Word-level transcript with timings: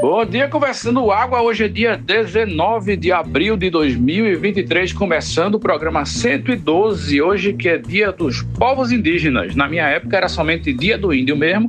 Bom 0.00 0.24
dia, 0.24 0.48
conversando 0.48 1.10
água. 1.10 1.42
Hoje 1.42 1.64
é 1.64 1.68
dia 1.68 1.94
19 1.94 2.96
de 2.96 3.12
abril 3.12 3.54
de 3.54 3.68
2023, 3.68 4.94
começando 4.94 5.56
o 5.56 5.60
programa 5.60 6.06
112. 6.06 7.20
Hoje 7.20 7.52
que 7.52 7.68
é 7.68 7.76
dia 7.76 8.10
dos 8.10 8.40
povos 8.58 8.92
indígenas. 8.92 9.54
Na 9.54 9.68
minha 9.68 9.86
época 9.86 10.16
era 10.16 10.26
somente 10.26 10.72
dia 10.72 10.96
do 10.96 11.12
índio 11.12 11.36
mesmo. 11.36 11.68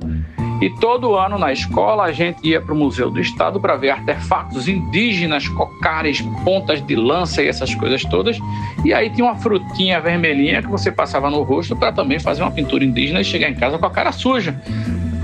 E 0.62 0.70
todo 0.80 1.16
ano 1.16 1.38
na 1.38 1.52
escola 1.52 2.04
a 2.04 2.12
gente 2.14 2.48
ia 2.48 2.62
para 2.62 2.74
o 2.74 2.78
Museu 2.78 3.10
do 3.10 3.20
Estado 3.20 3.60
para 3.60 3.76
ver 3.76 3.90
artefatos 3.90 4.66
indígenas, 4.70 5.50
cocares, 5.50 6.22
pontas 6.46 6.82
de 6.86 6.96
lança 6.96 7.44
e 7.44 7.48
essas 7.48 7.76
coisas 7.76 8.06
todas. 8.06 8.38
E 8.86 8.94
aí 8.94 9.10
tinha 9.10 9.26
uma 9.26 9.36
frutinha 9.36 10.00
vermelhinha 10.00 10.62
que 10.62 10.70
você 10.70 10.90
passava 10.90 11.30
no 11.30 11.42
rosto 11.42 11.76
para 11.76 11.92
também 11.92 12.18
fazer 12.18 12.44
uma 12.44 12.52
pintura 12.52 12.86
indígena 12.86 13.20
e 13.20 13.26
chegar 13.26 13.50
em 13.50 13.56
casa 13.56 13.78
com 13.78 13.86
a 13.86 13.92
cara 13.92 14.14
suja. 14.14 14.56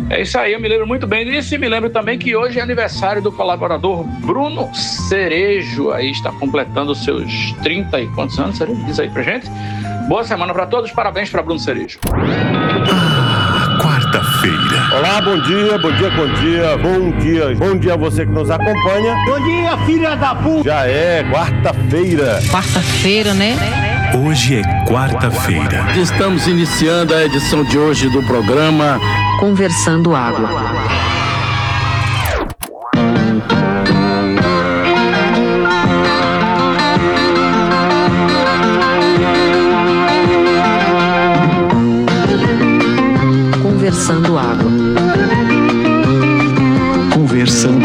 É 0.10 0.22
isso 0.22 0.40
aí, 0.40 0.54
eu 0.54 0.60
me 0.62 0.70
lembro 0.70 0.88
muito 0.88 1.06
bem 1.06 1.26
disso 1.26 1.54
e 1.54 1.58
me 1.58 1.68
lembro 1.68 1.90
também 1.90 2.18
que 2.18 2.34
hoje 2.34 2.60
é 2.60 2.62
aniversário 2.62 3.22
do 3.22 3.30
colaborador 3.30 4.04
Bruno 4.04 4.74
Cerejo. 4.74 5.92
Aí 5.92 6.12
está 6.12 6.32
completando 6.32 6.96
seus 6.96 7.52
30 7.62 8.02
e 8.02 8.08
quantos 8.08 8.40
anos, 8.40 8.58
Cerejo? 8.58 8.82
Diz 8.86 9.00
aí 9.00 9.10
pra 9.10 9.22
gente. 9.22 9.50
Boa 10.08 10.24
semana 10.24 10.54
para 10.54 10.66
todos, 10.66 10.92
parabéns 10.92 11.30
para 11.30 11.42
Bruno 11.44 11.60
Cerejo. 11.60 12.00
Ah, 12.10 13.78
quarta-feira. 13.82 14.96
Olá, 14.98 15.22
bom 15.22 15.42
dia, 15.42 15.78
bom 15.78 15.92
dia, 15.92 16.10
bom 16.12 16.28
dia, 16.36 16.78
bom 16.78 17.12
dia, 17.20 17.56
bom 17.56 17.78
dia 17.78 17.94
a 17.94 17.98
você 17.98 18.26
que 18.26 18.32
nos 18.32 18.50
acompanha. 18.50 19.14
Bom 19.26 19.44
dia, 19.44 19.78
filha 19.86 20.16
da 20.16 20.34
puta! 20.34 20.64
Já 20.64 20.88
é 20.88 21.22
quarta-feira. 21.30 22.40
Quarta-feira, 22.50 23.34
né? 23.34 23.97
Hoje 24.28 24.58
é 24.58 24.86
quarta-feira. 24.86 25.86
Estamos 25.98 26.48
iniciando 26.48 27.16
a 27.16 27.24
edição 27.24 27.64
de 27.64 27.80
hoje 27.80 28.10
do 28.10 28.22
programa 28.24 29.00
Conversando 29.40 30.14
Água. 30.14 30.50
Conversando 43.64 44.38
Água. 44.38 44.72
Conversando 47.14 47.77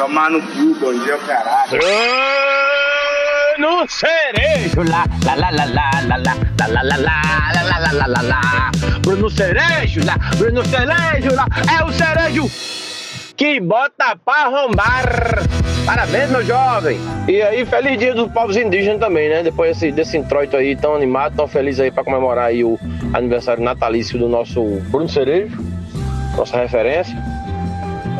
Tomar 0.00 0.30
no 0.30 0.40
cu, 0.40 0.74
bom 0.80 0.94
dia, 1.04 1.18
caralho. 1.18 1.78
No 3.58 3.86
cerejo, 3.86 4.82
lá, 4.88 5.04
lá, 5.26 5.34
lá, 5.34 5.50
lá, 5.50 5.66
lá, 5.66 5.90
lá, 6.06 6.16
lá, 6.16 6.34
lá, 6.68 6.82
lá, 6.82 6.96
lá, 6.96 7.52
lá, 7.52 7.62
lá, 7.62 7.78
lá, 7.78 7.92
lá, 7.92 8.06
lá, 8.06 8.22
lá. 8.22 8.70
Bruno 9.02 9.28
Cerejo, 9.28 10.00
lá, 10.06 10.16
Bruno 10.38 10.64
Cerejo, 10.64 11.34
lá, 11.34 11.46
é 11.78 11.84
o 11.84 11.92
cerejo 11.92 12.50
que 13.36 13.60
bota 13.60 14.16
pra 14.24 14.46
arrombar. 14.46 15.44
Parabéns, 15.84 16.30
meu 16.30 16.42
jovem! 16.46 16.98
E 17.28 17.42
aí, 17.42 17.66
feliz 17.66 17.98
dia 17.98 18.14
dos 18.14 18.32
povos 18.32 18.56
indígenas 18.56 19.00
também, 19.00 19.28
né? 19.28 19.42
Depois 19.42 19.76
desse, 19.76 19.92
desse 19.92 20.16
introito 20.16 20.56
aí 20.56 20.74
tão 20.76 20.94
animado, 20.94 21.36
tão 21.36 21.46
feliz 21.46 21.78
aí 21.78 21.90
pra 21.90 22.02
comemorar 22.02 22.46
aí 22.46 22.64
o 22.64 22.78
aniversário 23.12 23.62
natalício 23.62 24.18
do 24.18 24.30
nosso 24.30 24.62
Bruno 24.90 25.10
Cerejo, 25.10 25.58
nossa 26.38 26.56
referência. 26.56 27.14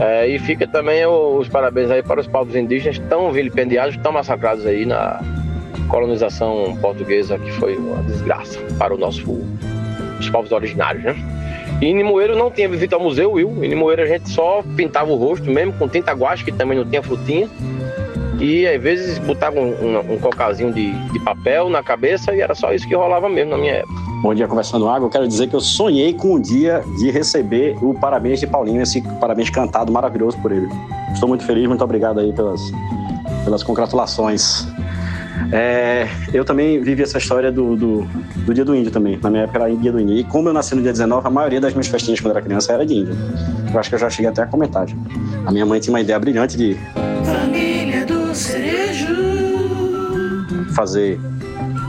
É, 0.00 0.26
e 0.26 0.38
fica 0.38 0.66
também 0.66 1.04
os 1.04 1.46
parabéns 1.46 1.90
aí 1.90 2.02
para 2.02 2.20
os 2.20 2.26
povos 2.26 2.56
indígenas 2.56 2.98
tão 3.10 3.30
vilipendiados, 3.30 3.98
tão 3.98 4.10
massacrados 4.10 4.66
aí 4.66 4.86
na 4.86 5.20
colonização 5.88 6.74
portuguesa, 6.80 7.38
que 7.38 7.52
foi 7.52 7.76
uma 7.76 8.02
desgraça 8.04 8.58
para 8.78 8.94
o 8.94 8.96
nosso, 8.96 9.30
os 10.18 10.30
povos 10.30 10.52
originários, 10.52 11.04
né? 11.04 11.14
E 11.82 11.86
em 11.86 11.96
Limoeiro 11.96 12.34
não 12.34 12.50
tinha 12.50 12.68
visita 12.68 12.96
ao 12.96 13.02
museu, 13.02 13.32
Will. 13.32 13.62
Em 13.62 13.68
Limoeiro 13.68 14.02
a 14.02 14.06
gente 14.06 14.30
só 14.30 14.62
pintava 14.74 15.10
o 15.10 15.16
rosto 15.16 15.50
mesmo 15.50 15.74
com 15.74 15.86
tinta 15.86 16.12
guache, 16.12 16.44
que 16.44 16.52
também 16.52 16.78
não 16.78 16.84
tinha 16.84 17.02
frutinha. 17.02 17.48
E 18.38 18.66
às 18.66 18.80
vezes 18.80 19.18
botava 19.18 19.60
um, 19.60 19.72
um, 19.72 20.14
um 20.14 20.18
cocazinho 20.18 20.72
de, 20.72 20.92
de 20.92 21.20
papel 21.20 21.68
na 21.68 21.82
cabeça 21.82 22.34
e 22.34 22.40
era 22.40 22.54
só 22.54 22.72
isso 22.72 22.88
que 22.88 22.94
rolava 22.94 23.28
mesmo 23.28 23.50
na 23.50 23.58
minha 23.58 23.74
época. 23.74 24.09
Bom 24.22 24.34
dia, 24.34 24.46
Conversando 24.46 24.86
Água. 24.86 25.06
Eu 25.06 25.10
quero 25.10 25.26
dizer 25.26 25.46
que 25.46 25.56
eu 25.56 25.60
sonhei 25.60 26.12
com 26.12 26.34
o 26.34 26.40
dia 26.40 26.84
de 26.98 27.10
receber 27.10 27.78
o 27.80 27.94
parabéns 27.94 28.38
de 28.38 28.46
Paulinho, 28.46 28.82
esse 28.82 29.00
parabéns 29.18 29.48
cantado 29.48 29.90
maravilhoso 29.90 30.36
por 30.42 30.52
ele. 30.52 30.68
Estou 31.14 31.26
muito 31.26 31.42
feliz, 31.42 31.66
muito 31.66 31.82
obrigado 31.82 32.20
aí 32.20 32.30
pelas, 32.30 32.60
pelas 33.44 33.62
congratulações. 33.62 34.66
É, 35.50 36.06
eu 36.34 36.44
também 36.44 36.82
vivi 36.82 37.02
essa 37.02 37.16
história 37.16 37.50
do, 37.50 37.74
do, 37.74 38.02
do 38.44 38.52
Dia 38.52 38.62
do 38.62 38.76
Índio 38.76 38.92
também. 38.92 39.18
Na 39.22 39.30
minha 39.30 39.44
época 39.44 39.58
era 39.58 39.74
Dia 39.74 39.90
do 39.90 39.98
Índio. 39.98 40.18
E 40.18 40.24
como 40.24 40.50
eu 40.50 40.52
nasci 40.52 40.74
no 40.74 40.82
dia 40.82 40.92
19, 40.92 41.26
a 41.26 41.30
maioria 41.30 41.60
das 41.60 41.72
minhas 41.72 41.88
festinhas 41.88 42.20
quando 42.20 42.32
era 42.32 42.42
criança 42.42 42.74
era 42.74 42.84
de 42.84 42.94
índio. 42.94 43.16
Eu 43.72 43.80
acho 43.80 43.88
que 43.88 43.94
eu 43.94 43.98
já 43.98 44.10
cheguei 44.10 44.30
até 44.30 44.42
a 44.42 44.46
comentar. 44.46 44.86
já. 44.86 44.96
A 45.46 45.50
minha 45.50 45.64
mãe 45.64 45.80
tinha 45.80 45.94
uma 45.94 46.00
ideia 46.00 46.18
brilhante 46.18 46.58
de 46.58 46.76
Família 47.24 48.04
do 48.04 48.34
Cerejo. 48.34 49.06
fazer 50.74 51.18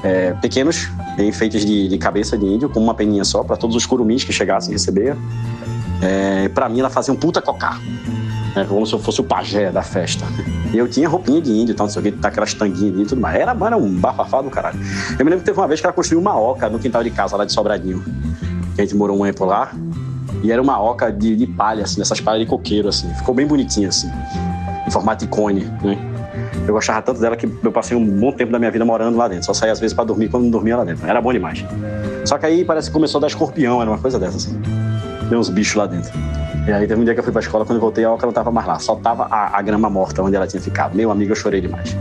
é, 0.04 0.32
pequenos 0.42 0.90
enfeites 1.20 1.66
de, 1.66 1.88
de 1.88 1.98
cabeça 1.98 2.38
de 2.38 2.46
índio, 2.46 2.70
com 2.70 2.80
uma 2.80 2.94
peninha 2.94 3.24
só, 3.24 3.44
para 3.44 3.58
todos 3.58 3.76
os 3.76 3.86
curumins 3.86 4.24
que 4.24 4.32
chegassem 4.32 4.72
receber. 4.72 5.16
É, 6.02 6.50
para 6.50 6.68
mim, 6.68 6.80
ela 6.80 6.90
fazia 6.90 7.14
um 7.14 7.18
puta 7.18 7.42
cocá. 7.42 7.80
né, 8.56 8.66
como 8.68 8.86
se 8.86 8.94
eu 8.94 9.00
fosse 9.00 9.22
o 9.22 9.24
pajé 9.24 9.72
da 9.72 9.82
festa. 9.82 10.26
Eu 10.74 10.88
tinha 10.88 11.08
roupinha 11.08 11.42
de 11.42 11.52
índio, 11.52 11.74
então, 11.74 11.86
não 11.86 11.92
sei 11.92 12.00
o 12.02 12.04
que, 12.04 12.12
tá 12.12 12.30
aquelas 12.30 12.54
tanguinhas 12.54 12.96
de 12.96 13.02
e 13.02 13.06
tudo 13.06 13.22
mais. 13.22 13.36
Era, 13.40 13.54
mano, 13.54 13.78
um 13.78 14.00
bafafá 14.00 14.42
do 14.42 14.50
caralho. 14.50 14.80
Eu 15.18 15.26
me 15.26 15.32
lembro 15.32 15.40
que 15.40 15.46
teve 15.46 15.60
uma 15.60 15.68
vez 15.68 15.80
que 15.80 15.86
ela 15.86 15.94
construiu 15.94 16.20
uma 16.20 16.38
oca 16.38 16.70
no 16.70 16.80
quintal 16.80 17.04
de 17.04 17.12
casa 17.12 17.36
lá 17.36 17.46
de 17.46 17.52
Sobradinho. 17.52 18.04
Que 18.76 18.82
a 18.82 18.86
gente 18.86 18.96
morou 18.96 19.20
um 19.20 19.24
tempo 19.24 19.46
lá. 19.46 19.72
E 20.44 20.52
era 20.52 20.62
uma 20.62 20.82
oca 20.82 21.12
de, 21.12 21.36
de 21.36 21.46
palha, 21.46 21.84
assim, 21.84 21.98
dessas 21.98 22.20
palhas 22.20 22.42
de 22.42 22.48
coqueiro, 22.48 22.88
assim. 22.88 23.14
Ficou 23.16 23.36
bem 23.36 23.46
bonitinha, 23.46 23.90
assim. 23.90 24.10
Em 24.88 24.92
formato 24.92 25.26
de 25.26 25.30
cone, 25.30 25.66
né? 25.84 26.11
Eu 26.68 26.74
gostava 26.74 27.02
tanto 27.02 27.20
dela 27.20 27.36
que 27.36 27.50
eu 27.64 27.72
passei 27.72 27.98
um 27.98 28.06
bom 28.06 28.32
tempo 28.32 28.52
da 28.52 28.60
minha 28.60 28.72
vida 28.72 28.86
morando 28.86 29.18
lá 29.18 29.28
dentro. 29.28 29.46
Só 29.46 29.54
saía 29.54 29.72
às 29.72 29.80
vezes 29.80 29.94
pra 29.94 30.04
dormir 30.04 30.30
quando 30.30 30.44
não 30.44 30.52
dormia 30.52 30.78
lá 30.78 30.84
dentro. 30.84 31.08
Era 31.08 31.22
bom 31.22 31.34
demais. 31.34 31.66
Só 32.26 32.38
que 32.38 32.46
aí 32.46 32.64
parece 32.64 32.90
que 32.90 32.94
começou 32.94 33.20
a 33.20 33.22
dar 33.22 33.28
escorpião, 33.28 33.82
era 33.82 33.90
uma 33.90 33.98
coisa 33.98 34.20
dessa, 34.20 34.38
assim. 34.38 34.62
Deu 35.30 35.40
uns 35.40 35.50
bichos 35.50 35.76
lá 35.76 35.88
dentro. 35.88 36.12
E 36.68 36.72
aí 36.72 36.88
teve 36.88 37.02
um 37.02 37.04
dia 37.04 37.14
que 37.14 37.20
eu 37.20 37.24
fui 37.24 37.34
pra 37.34 37.42
escola, 37.42 37.66
quando 37.66 37.78
eu 37.78 37.82
voltei, 37.82 38.04
a 38.04 38.12
oca 38.12 38.26
não 38.26 38.34
tava 38.34 38.52
mais 38.52 38.68
lá. 38.68 38.80
Só 38.80 38.96
tava 38.96 39.28
a, 39.30 39.58
a 39.58 39.62
grama 39.62 39.90
morta 39.90 40.22
onde 40.22 40.36
ela 40.36 40.46
tinha 40.46 40.62
ficado. 40.62 40.96
Meu 40.96 41.10
amigo, 41.10 41.32
eu 41.32 41.36
chorei 41.36 41.60
demais. 41.62 41.96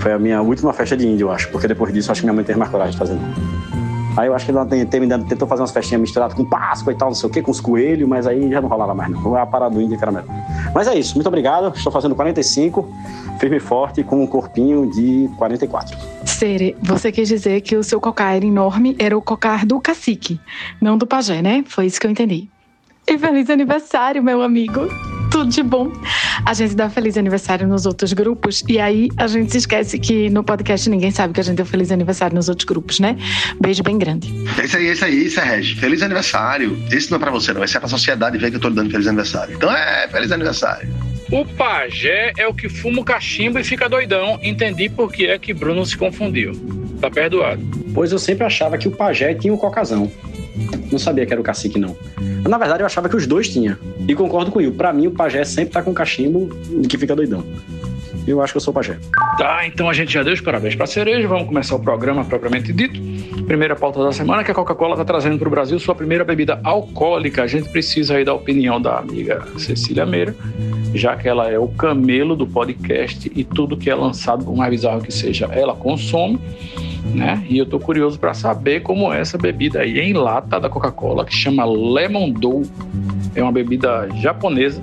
Foi 0.00 0.12
a 0.12 0.18
minha 0.18 0.42
última 0.42 0.72
festa 0.72 0.96
de 0.96 1.06
índio, 1.06 1.28
eu 1.28 1.32
acho. 1.32 1.48
Porque 1.50 1.68
depois 1.68 1.92
disso, 1.92 2.10
acho 2.10 2.20
que 2.20 2.26
minha 2.26 2.34
mãe 2.34 2.44
teve 2.44 2.58
mais 2.58 2.70
coragem 2.70 2.92
de 2.92 2.98
fazer. 2.98 3.14
não. 3.14 3.66
Aí 4.16 4.28
eu 4.28 4.34
acho 4.34 4.46
que 4.46 4.50
ela 4.50 4.66
tentou 4.66 5.46
fazer 5.46 5.60
umas 5.60 5.72
festinhas 5.72 6.00
misturadas 6.00 6.34
com 6.34 6.42
Páscoa 6.42 6.90
e 6.90 6.96
tal, 6.96 7.08
não 7.08 7.14
sei 7.14 7.28
o 7.28 7.32
quê, 7.32 7.42
com 7.42 7.50
os 7.50 7.60
coelhos, 7.60 8.08
mas 8.08 8.26
aí 8.26 8.50
já 8.50 8.62
não 8.62 8.68
rolava 8.68 8.94
mais, 8.94 9.10
não. 9.10 9.36
A 9.36 9.44
parada 9.44 9.74
do 9.74 9.80
índio 9.80 9.98
que 9.98 10.02
era 10.02 10.10
melhor. 10.10 10.26
Mas 10.74 10.88
é 10.88 10.94
isso, 10.94 11.14
muito 11.14 11.26
obrigado. 11.26 11.70
Estou 11.76 11.92
fazendo 11.92 12.14
45, 12.14 12.88
firme 13.38 13.56
e 13.56 13.60
forte, 13.60 14.02
com 14.02 14.22
um 14.22 14.26
corpinho 14.26 14.90
de 14.90 15.28
44. 15.36 15.96
Sere, 16.24 16.76
você 16.82 17.12
quis 17.12 17.28
dizer 17.28 17.60
que 17.60 17.76
o 17.76 17.82
seu 17.82 18.00
cocar 18.00 18.36
era 18.36 18.44
enorme, 18.44 18.96
era 18.98 19.16
o 19.16 19.22
cocar 19.22 19.64
do 19.64 19.80
cacique, 19.80 20.40
não 20.80 20.98
do 20.98 21.06
pajé, 21.06 21.40
né? 21.42 21.64
Foi 21.66 21.86
isso 21.86 22.00
que 22.00 22.06
eu 22.06 22.10
entendi. 22.10 22.48
E 23.08 23.16
feliz 23.16 23.48
aniversário, 23.48 24.20
meu 24.20 24.42
amigo. 24.42 24.88
Tudo 25.30 25.48
de 25.48 25.62
bom. 25.62 25.92
A 26.44 26.52
gente 26.54 26.74
dá 26.74 26.90
feliz 26.90 27.16
aniversário 27.16 27.66
nos 27.66 27.86
outros 27.86 28.12
grupos 28.12 28.64
e 28.66 28.80
aí 28.80 29.08
a 29.16 29.28
gente 29.28 29.52
se 29.52 29.58
esquece 29.58 29.96
que 29.98 30.28
no 30.28 30.42
podcast 30.42 30.90
ninguém 30.90 31.12
sabe 31.12 31.32
que 31.32 31.38
a 31.38 31.42
gente 31.42 31.56
deu 31.56 31.66
feliz 31.66 31.92
aniversário 31.92 32.34
nos 32.34 32.48
outros 32.48 32.64
grupos, 32.64 32.98
né? 32.98 33.16
Beijo 33.60 33.84
bem 33.84 33.96
grande. 33.96 34.34
É 34.58 34.64
isso 34.64 34.76
aí, 34.76 34.88
é 34.88 34.92
isso 34.92 35.04
aí, 35.04 35.26
isso 35.26 35.40
Regi. 35.40 35.76
Feliz 35.76 36.02
aniversário. 36.02 36.76
Esse 36.90 37.10
não 37.10 37.18
é 37.18 37.20
pra 37.20 37.30
você, 37.30 37.52
não. 37.52 37.62
Esse 37.62 37.76
é 37.76 37.80
pra 37.80 37.88
sociedade 37.88 38.38
ver 38.38 38.50
que 38.50 38.56
eu 38.56 38.60
tô 38.60 38.68
lhe 38.68 38.74
dando 38.74 38.90
feliz 38.90 39.06
aniversário. 39.06 39.54
Então 39.54 39.70
é, 39.70 40.08
feliz 40.08 40.32
aniversário. 40.32 40.88
O 41.30 41.44
pajé 41.44 42.32
é 42.38 42.46
o 42.46 42.54
que 42.54 42.68
fuma 42.68 43.00
o 43.00 43.04
cachimbo 43.04 43.58
e 43.58 43.64
fica 43.64 43.88
doidão. 43.88 44.38
Entendi 44.42 44.88
por 44.88 45.12
que 45.12 45.26
é 45.26 45.36
que 45.38 45.52
Bruno 45.52 45.84
se 45.84 45.96
confundiu. 45.96 46.52
Tá 47.00 47.10
perdoado. 47.10 47.60
Pois 47.92 48.12
eu 48.12 48.18
sempre 48.18 48.44
achava 48.44 48.78
que 48.78 48.86
o 48.86 48.92
pajé 48.92 49.34
tinha 49.34 49.52
o 49.52 49.58
cocazão. 49.58 50.10
Não 50.90 50.98
sabia 50.98 51.26
que 51.26 51.32
era 51.32 51.40
o 51.40 51.44
cacique, 51.44 51.78
não. 51.78 51.96
Na 52.48 52.56
verdade, 52.58 52.82
eu 52.82 52.86
achava 52.86 53.08
que 53.08 53.16
os 53.16 53.26
dois 53.26 53.48
tinham. 53.48 53.76
E 54.06 54.14
concordo 54.14 54.52
com 54.52 54.60
o 54.60 54.62
Will. 54.62 54.72
Pra 54.72 54.92
mim, 54.92 55.08
o 55.08 55.10
pajé 55.10 55.44
sempre 55.44 55.72
tá 55.72 55.82
com 55.82 55.92
cachimbo 55.92 56.48
e 56.82 56.86
que 56.86 56.96
fica 56.96 57.14
doidão. 57.16 57.44
Eu 58.26 58.42
acho 58.42 58.52
que 58.52 58.56
eu 58.56 58.60
sou 58.60 58.74
pajé. 58.74 58.98
Tá, 59.38 59.66
então 59.66 59.88
a 59.88 59.92
gente 59.92 60.12
já 60.12 60.22
deu 60.22 60.32
os 60.32 60.40
parabéns 60.40 60.74
pra 60.74 60.86
cereja. 60.86 61.28
Vamos 61.28 61.46
começar 61.46 61.76
o 61.76 61.78
programa 61.78 62.24
propriamente 62.24 62.72
dito. 62.72 63.00
Primeira 63.44 63.76
pauta 63.76 64.02
da 64.02 64.10
semana 64.12 64.42
que 64.42 64.50
a 64.50 64.54
Coca-Cola 64.54 64.94
está 64.94 65.04
trazendo 65.04 65.38
para 65.38 65.46
o 65.46 65.50
Brasil 65.50 65.78
sua 65.78 65.94
primeira 65.94 66.24
bebida 66.24 66.58
alcoólica. 66.64 67.44
A 67.44 67.46
gente 67.46 67.68
precisa 67.68 68.16
aí 68.16 68.24
da 68.24 68.34
opinião 68.34 68.80
da 68.80 68.98
amiga 68.98 69.46
Cecília 69.56 70.04
Meira, 70.04 70.34
já 70.92 71.16
que 71.16 71.28
ela 71.28 71.48
é 71.48 71.58
o 71.58 71.68
camelo 71.68 72.34
do 72.34 72.46
podcast 72.46 73.30
e 73.32 73.44
tudo 73.44 73.76
que 73.76 73.88
é 73.88 73.94
lançado, 73.94 74.44
por 74.44 74.56
mais 74.56 74.70
bizarro 74.70 75.00
que 75.00 75.12
seja, 75.12 75.46
ela 75.52 75.74
consome. 75.74 76.40
Né? 77.14 77.46
E 77.48 77.56
eu 77.56 77.66
tô 77.66 77.78
curioso 77.78 78.18
para 78.18 78.34
saber 78.34 78.82
como 78.82 79.12
é 79.12 79.20
essa 79.20 79.38
bebida 79.38 79.80
aí 79.80 80.00
em 80.00 80.12
lata 80.12 80.58
da 80.58 80.68
Coca-Cola, 80.68 81.24
que 81.24 81.32
chama 81.32 81.64
Lemon 81.64 82.32
Dough. 82.32 82.64
É 83.34 83.42
uma 83.42 83.52
bebida 83.52 84.08
japonesa. 84.20 84.82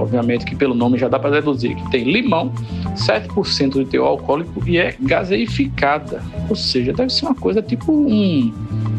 Obviamente 0.00 0.46
que 0.46 0.56
pelo 0.56 0.74
nome 0.74 0.96
já 0.96 1.08
dá 1.08 1.18
para 1.18 1.30
deduzir 1.30 1.76
que 1.76 1.90
tem 1.90 2.04
limão, 2.10 2.50
7% 2.94 3.72
de 3.72 3.84
teor 3.84 4.08
alcoólico 4.08 4.66
e 4.66 4.78
é 4.78 4.96
gaseificada. 4.98 6.22
Ou 6.48 6.56
seja, 6.56 6.92
deve 6.92 7.10
ser 7.10 7.26
uma 7.26 7.34
coisa 7.34 7.60
tipo 7.60 7.92
um, 7.92 8.52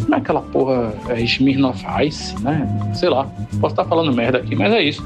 Não 0.07 0.18
é 0.18 0.21
aquela 0.21 0.42
porra 0.42 0.94
é 1.09 1.19
Smirnoff 1.21 1.83
Ice, 2.06 2.39
né? 2.44 2.68
Sei 2.94 3.09
lá, 3.09 3.25
posso 3.59 3.74
estar 3.74 3.86
falando 3.86 4.13
merda 4.13 4.38
aqui, 4.38 4.56
mas 4.56 4.71
é 4.74 4.83
isso. 4.83 5.03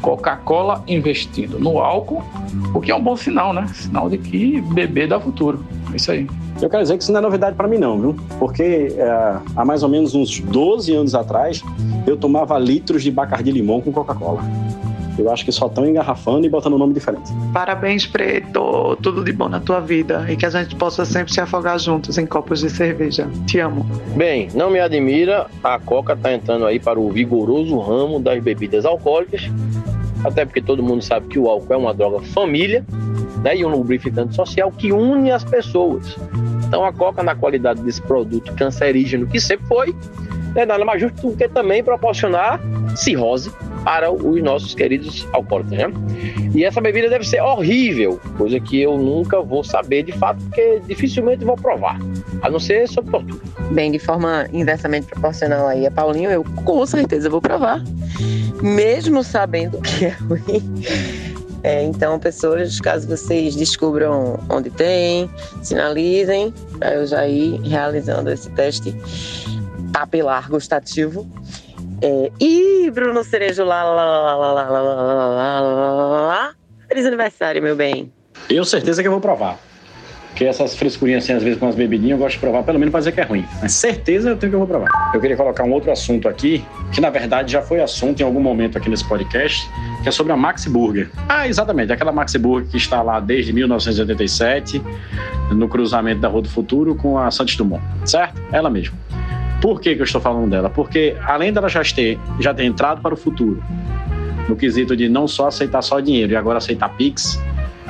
Coca-Cola 0.00 0.84
investindo 0.86 1.58
no 1.58 1.78
álcool, 1.78 2.22
o 2.74 2.80
que 2.80 2.92
é 2.92 2.94
um 2.94 3.02
bom 3.02 3.16
sinal, 3.16 3.52
né? 3.52 3.66
Sinal 3.74 4.08
de 4.08 4.18
que 4.18 4.60
beber 4.60 5.08
dá 5.08 5.18
futuro. 5.18 5.64
É 5.92 5.96
isso 5.96 6.12
aí. 6.12 6.28
Eu 6.62 6.68
quero 6.70 6.82
dizer 6.82 6.96
que 6.96 7.02
isso 7.02 7.10
não 7.10 7.18
é 7.18 7.22
novidade 7.22 7.56
para 7.56 7.66
mim, 7.66 7.78
não, 7.78 8.00
viu? 8.00 8.16
Porque 8.38 8.94
é, 8.96 9.36
há 9.56 9.64
mais 9.64 9.82
ou 9.82 9.88
menos 9.88 10.14
uns 10.14 10.38
12 10.38 10.94
anos 10.94 11.14
atrás, 11.14 11.62
eu 12.06 12.16
tomava 12.16 12.56
litros 12.58 13.02
de 13.02 13.10
bacardi 13.10 13.50
limão 13.50 13.80
com 13.80 13.90
Coca-Cola. 13.90 14.42
Eu 15.18 15.30
acho 15.30 15.44
que 15.44 15.52
só 15.52 15.66
estão 15.66 15.86
engarrafando 15.86 16.46
e 16.46 16.50
botando 16.50 16.74
um 16.74 16.78
nome 16.78 16.92
diferente. 16.92 17.30
Parabéns, 17.52 18.06
Preto. 18.06 18.96
Tudo 19.00 19.22
de 19.22 19.32
bom 19.32 19.48
na 19.48 19.60
tua 19.60 19.80
vida. 19.80 20.26
E 20.28 20.36
que 20.36 20.44
a 20.44 20.50
gente 20.50 20.74
possa 20.74 21.04
sempre 21.04 21.32
se 21.32 21.40
afogar 21.40 21.78
juntos 21.78 22.18
em 22.18 22.26
copos 22.26 22.60
de 22.60 22.70
cerveja. 22.70 23.28
Te 23.46 23.60
amo. 23.60 23.86
Bem, 24.16 24.48
não 24.54 24.70
me 24.70 24.80
admira, 24.80 25.46
a 25.62 25.78
Coca 25.78 26.16
tá 26.16 26.32
entrando 26.32 26.66
aí 26.66 26.80
para 26.80 26.98
o 26.98 27.10
vigoroso 27.10 27.78
ramo 27.78 28.18
das 28.18 28.42
bebidas 28.42 28.84
alcoólicas. 28.84 29.42
Até 30.24 30.44
porque 30.44 30.60
todo 30.60 30.82
mundo 30.82 31.02
sabe 31.02 31.28
que 31.28 31.38
o 31.38 31.48
álcool 31.48 31.74
é 31.74 31.76
uma 31.76 31.94
droga 31.94 32.20
família 32.20 32.84
né, 33.42 33.56
e 33.56 33.64
um 33.64 33.68
lubrificante 33.68 34.34
social 34.34 34.72
que 34.72 34.90
une 34.90 35.30
as 35.30 35.44
pessoas. 35.44 36.16
Então 36.66 36.84
a 36.84 36.92
Coca, 36.92 37.22
na 37.22 37.36
qualidade 37.36 37.82
desse 37.82 38.00
produto 38.00 38.52
cancerígeno 38.54 39.26
que 39.26 39.38
sempre 39.38 39.66
foi, 39.66 39.94
é 40.54 40.64
nada 40.64 40.84
mais 40.84 41.00
justo 41.00 41.30
do 41.30 41.36
que 41.36 41.46
também 41.48 41.84
proporcionar 41.84 42.58
cirrose 42.96 43.52
para 43.84 44.10
os 44.10 44.42
nossos 44.42 44.74
queridos 44.74 45.28
alcoólatras, 45.32 45.78
né? 45.78 45.92
E 46.54 46.64
essa 46.64 46.80
bebida 46.80 47.08
deve 47.08 47.24
ser 47.28 47.40
horrível, 47.42 48.18
coisa 48.36 48.58
que 48.58 48.80
eu 48.80 48.96
nunca 48.96 49.40
vou 49.42 49.62
saber 49.62 50.02
de 50.04 50.12
fato, 50.12 50.42
porque 50.44 50.80
dificilmente 50.86 51.44
vou 51.44 51.56
provar, 51.56 51.98
a 52.42 52.50
não 52.50 52.58
ser 52.58 52.88
sob 52.88 53.10
tortura. 53.10 53.40
Bem, 53.70 53.92
de 53.92 53.98
forma 53.98 54.48
inversamente 54.52 55.06
proporcional 55.06 55.66
aí 55.66 55.86
a 55.86 55.90
Paulinho, 55.90 56.30
eu 56.30 56.42
com 56.64 56.86
certeza 56.86 57.28
vou 57.28 57.40
provar, 57.40 57.82
mesmo 58.62 59.22
sabendo 59.22 59.80
que 59.80 60.06
é 60.06 60.10
ruim. 60.10 60.62
É, 61.62 61.82
então, 61.82 62.18
pessoas, 62.18 62.78
caso 62.78 63.08
vocês 63.08 63.56
descubram 63.56 64.38
onde 64.50 64.68
tem, 64.68 65.30
sinalizem, 65.62 66.52
para 66.78 66.96
eu 66.96 67.06
já 67.06 67.26
ir 67.26 67.58
realizando 67.62 68.30
esse 68.30 68.50
teste 68.50 68.94
papilar 69.90 70.50
gustativo. 70.50 71.26
É, 72.02 72.30
e 72.40 72.90
Bruno 72.90 73.22
Cerejo, 73.24 73.64
lá, 73.64 73.82
lá, 73.84 73.94
lá, 73.94 74.36
lá, 74.36 74.62
lá, 74.62 74.80
lá, 74.80 74.80
lá, 74.80 76.26
lá. 76.26 76.54
Feliz 76.88 77.06
aniversário, 77.06 77.62
meu 77.62 77.76
bem. 77.76 78.12
Eu 78.48 78.64
certeza 78.64 79.02
que 79.02 79.08
eu 79.08 79.12
vou 79.12 79.20
provar. 79.20 79.58
Porque 80.34 80.44
essas 80.44 80.74
frescurinhas 80.74 81.22
assim, 81.22 81.32
às 81.32 81.44
vezes 81.44 81.60
com 81.60 81.68
as 81.68 81.76
bebidinhas, 81.76 82.18
eu 82.18 82.18
gosto 82.18 82.34
de 82.34 82.40
provar, 82.40 82.64
pelo 82.64 82.76
menos 82.76 82.90
pra 82.90 82.98
dizer 82.98 83.12
que 83.12 83.20
é 83.20 83.24
ruim. 83.24 83.46
Mas 83.62 83.72
certeza 83.72 84.30
eu 84.30 84.36
tenho 84.36 84.50
que 84.50 84.56
eu 84.56 84.58
vou 84.58 84.66
provar. 84.66 85.12
Eu 85.14 85.20
queria 85.20 85.36
colocar 85.36 85.62
um 85.62 85.70
outro 85.70 85.92
assunto 85.92 86.28
aqui, 86.28 86.64
que 86.92 87.00
na 87.00 87.08
verdade 87.08 87.52
já 87.52 87.62
foi 87.62 87.80
assunto 87.80 88.20
em 88.20 88.24
algum 88.24 88.40
momento 88.40 88.76
aqui 88.76 88.90
nesse 88.90 89.04
podcast, 89.08 89.70
que 90.02 90.08
é 90.08 90.10
sobre 90.10 90.32
a 90.32 90.36
Maxi 90.36 90.68
Burger. 90.68 91.08
Ah, 91.28 91.46
exatamente, 91.46 91.92
aquela 91.92 92.10
Maxi 92.10 92.36
Burger 92.36 92.68
que 92.68 92.76
está 92.76 93.00
lá 93.00 93.20
desde 93.20 93.52
1987, 93.52 94.82
no 95.52 95.68
cruzamento 95.68 96.20
da 96.20 96.26
Rua 96.26 96.42
do 96.42 96.48
Futuro 96.48 96.96
com 96.96 97.16
a 97.16 97.30
Santos 97.30 97.54
Dumont, 97.54 97.84
certo? 98.04 98.42
Ela 98.50 98.68
mesma. 98.68 98.98
Por 99.64 99.80
que, 99.80 99.94
que 99.94 100.02
eu 100.02 100.04
estou 100.04 100.20
falando 100.20 100.50
dela? 100.50 100.68
Porque 100.68 101.16
além 101.24 101.50
dela 101.50 101.70
já 101.70 101.80
ter, 101.82 102.18
já 102.38 102.52
ter 102.52 102.64
entrado 102.64 103.00
para 103.00 103.14
o 103.14 103.16
futuro, 103.16 103.64
no 104.46 104.54
quesito 104.56 104.94
de 104.94 105.08
não 105.08 105.26
só 105.26 105.48
aceitar 105.48 105.80
só 105.80 106.00
dinheiro 106.00 106.34
e 106.34 106.36
agora 106.36 106.58
aceitar 106.58 106.90
Pix, 106.90 107.42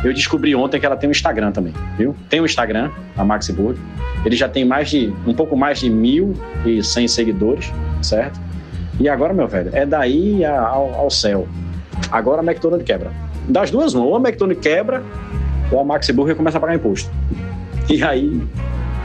eu 0.04 0.14
descobri 0.14 0.54
ontem 0.54 0.78
que 0.78 0.86
ela 0.86 0.96
tem 0.96 1.08
um 1.08 1.10
Instagram 1.10 1.50
também, 1.50 1.72
viu? 1.98 2.14
Tem 2.30 2.40
um 2.40 2.44
Instagram, 2.44 2.92
a 3.16 3.24
Maxi 3.24 3.52
Burger. 3.52 3.82
Ele 4.24 4.36
já 4.36 4.48
tem 4.48 4.64
mais 4.64 4.88
de, 4.88 5.12
um 5.26 5.34
pouco 5.34 5.56
mais 5.56 5.80
de 5.80 5.90
1.100 5.90 7.08
seguidores, 7.08 7.72
certo? 8.00 8.40
E 9.00 9.08
agora, 9.08 9.34
meu 9.34 9.48
velho, 9.48 9.70
é 9.72 9.84
daí 9.84 10.44
ao, 10.44 10.94
ao 10.94 11.10
céu. 11.10 11.48
Agora 12.12 12.40
a 12.40 12.44
McDonald's 12.44 12.86
quebra. 12.86 13.10
Das 13.48 13.72
duas, 13.72 13.94
uma, 13.94 14.04
ou 14.04 14.14
a 14.14 14.20
McDonald's 14.20 14.62
quebra, 14.62 15.02
ou 15.72 15.80
a 15.80 15.84
Maxi 15.84 16.12
Burger 16.12 16.36
começa 16.36 16.56
a 16.56 16.60
pagar 16.60 16.76
imposto. 16.76 17.10
E 17.90 18.00
aí, 18.04 18.40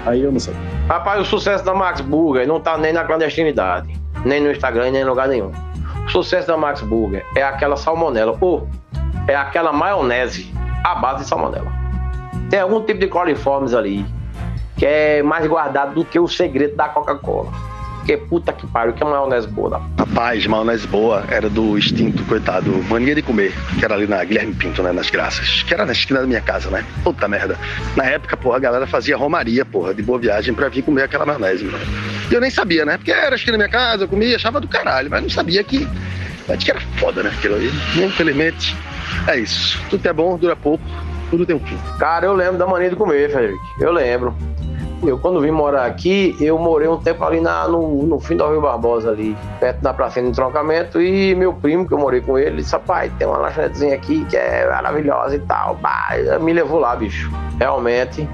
aí 0.06 0.22
eu 0.22 0.32
não 0.32 0.40
sei. 0.40 0.54
Rapaz, 0.90 1.22
o 1.22 1.26
sucesso 1.26 1.64
da 1.64 1.76
Max 1.76 2.02
Burger 2.02 2.48
não 2.48 2.60
tá 2.60 2.76
nem 2.76 2.92
na 2.92 3.04
clandestinidade, 3.04 3.94
nem 4.26 4.42
no 4.42 4.50
Instagram, 4.50 4.90
nem 4.90 5.04
em 5.04 5.06
lugar 5.06 5.28
nenhum. 5.28 5.52
O 6.04 6.10
sucesso 6.10 6.48
da 6.48 6.58
Max 6.58 6.82
Burger 6.82 7.24
é 7.36 7.44
aquela 7.44 7.78
salmonela, 7.78 8.36
ou 8.42 8.68
é 9.28 9.36
aquela 9.36 9.72
maionese 9.72 10.52
à 10.84 10.96
base 10.96 11.26
de 11.26 11.30
salmonela. 11.30 11.72
Tem 12.50 12.60
algum 12.60 12.82
tipo 12.82 13.00
de 13.00 13.08
coliformes 13.08 13.76
ali 13.76 14.04
que 14.78 14.86
é 14.88 15.22
mais 15.22 15.46
guardado 15.46 15.94
do 15.94 16.04
que 16.04 16.20
o 16.20 16.28
segredo 16.28 16.76
da 16.76 16.90
Coca-Cola. 16.90 17.52
Porque 18.10 18.26
puta 18.26 18.52
que 18.52 18.66
pariu, 18.66 18.92
que 18.94 19.04
é 19.04 19.06
maionese 19.06 19.48
boa. 19.48 19.70
Da... 19.70 19.82
Rapaz, 20.00 20.48
maionese 20.48 20.88
boa 20.88 21.24
era 21.30 21.48
do 21.48 21.78
extinto, 21.78 22.24
coitado, 22.24 22.72
mania 22.90 23.14
de 23.14 23.22
comer, 23.22 23.54
que 23.78 23.86
era 23.86 23.94
ali 23.94 24.08
na 24.08 24.24
Guilherme 24.24 24.52
Pinto, 24.56 24.82
né, 24.82 24.92
nas 24.92 25.12
Graças, 25.12 25.62
que 25.62 25.72
era 25.72 25.86
na 25.86 25.92
esquina 25.92 26.22
da 26.22 26.26
minha 26.26 26.42
casa, 26.42 26.72
né? 26.72 26.84
Puta 27.04 27.28
merda. 27.28 27.56
Na 27.96 28.06
época, 28.06 28.36
porra, 28.36 28.58
a 28.58 28.60
galera 28.60 28.88
fazia 28.88 29.16
romaria, 29.16 29.64
porra, 29.64 29.94
de 29.94 30.02
boa 30.02 30.18
viagem 30.18 30.56
pra 30.56 30.70
vir 30.70 30.82
comer 30.82 31.04
aquela 31.04 31.24
maionese, 31.24 31.66
mano. 31.66 31.86
E 32.32 32.34
eu 32.34 32.42
nem 32.42 32.50
sabia, 32.50 32.84
né? 32.84 32.98
Porque 32.98 33.12
era 33.12 33.36
esquina 33.36 33.60
da 33.60 33.64
minha 33.66 33.70
casa, 33.70 34.06
eu 34.06 34.08
comia, 34.08 34.36
achava 34.36 34.60
do 34.60 34.68
caralho, 34.68 35.08
mas 35.08 35.22
não 35.22 35.30
sabia 35.30 35.64
que. 35.64 35.88
Acho 36.50 36.66
que 36.66 36.72
era 36.72 36.82
foda, 36.98 37.22
né? 37.22 37.30
Aquilo 37.30 37.58
aí. 37.58 37.72
Infelizmente, 38.04 38.76
é 39.28 39.38
isso. 39.38 39.80
Tudo 39.88 40.08
é 40.08 40.14
bom, 40.14 40.36
dura 40.36 40.56
pouco, 40.56 40.84
tudo 41.30 41.46
tem 41.46 41.56
um 41.56 41.60
fim. 41.60 41.78
Cara, 42.00 42.26
eu 42.26 42.34
lembro 42.34 42.58
da 42.58 42.66
mania 42.66 42.90
de 42.90 42.96
comer, 42.96 43.30
Frederico. 43.30 43.62
Eu 43.80 43.92
lembro. 43.92 44.36
Eu, 45.02 45.18
quando 45.18 45.40
vim 45.40 45.52
morar 45.52 45.86
aqui, 45.86 46.36
eu 46.42 46.58
morei 46.58 46.88
um 46.88 46.98
tempo 46.98 47.24
ali 47.24 47.40
na, 47.40 47.68
no, 47.68 48.04
no 48.04 48.20
fim 48.20 48.36
do 48.36 48.46
Rio 48.50 48.62
Barbosa, 48.62 49.12
ali, 49.12 49.36
perto 49.60 49.82
da 49.82 49.94
praça 49.94 50.22
de 50.22 50.32
trocamento, 50.32 51.02
e 51.02 51.34
meu 51.36 51.54
primo, 51.54 51.88
que 51.88 51.94
eu 51.94 51.98
morei 51.98 52.20
com 52.20 52.38
ele, 52.38 52.58
disse, 52.58 52.74
rapaz, 52.74 53.12
tem 53.18 53.26
uma 53.26 53.38
lanchonetezinha 53.38 53.96
aqui 53.96 54.26
que 54.26 54.36
é 54.36 54.68
maravilhosa 54.70 55.36
e 55.36 55.40
tal. 55.40 55.76
Bah, 55.76 56.10
me 56.42 56.52
levou 56.52 56.80
lá, 56.80 56.96
bicho. 56.96 57.32
Realmente, 57.58 58.28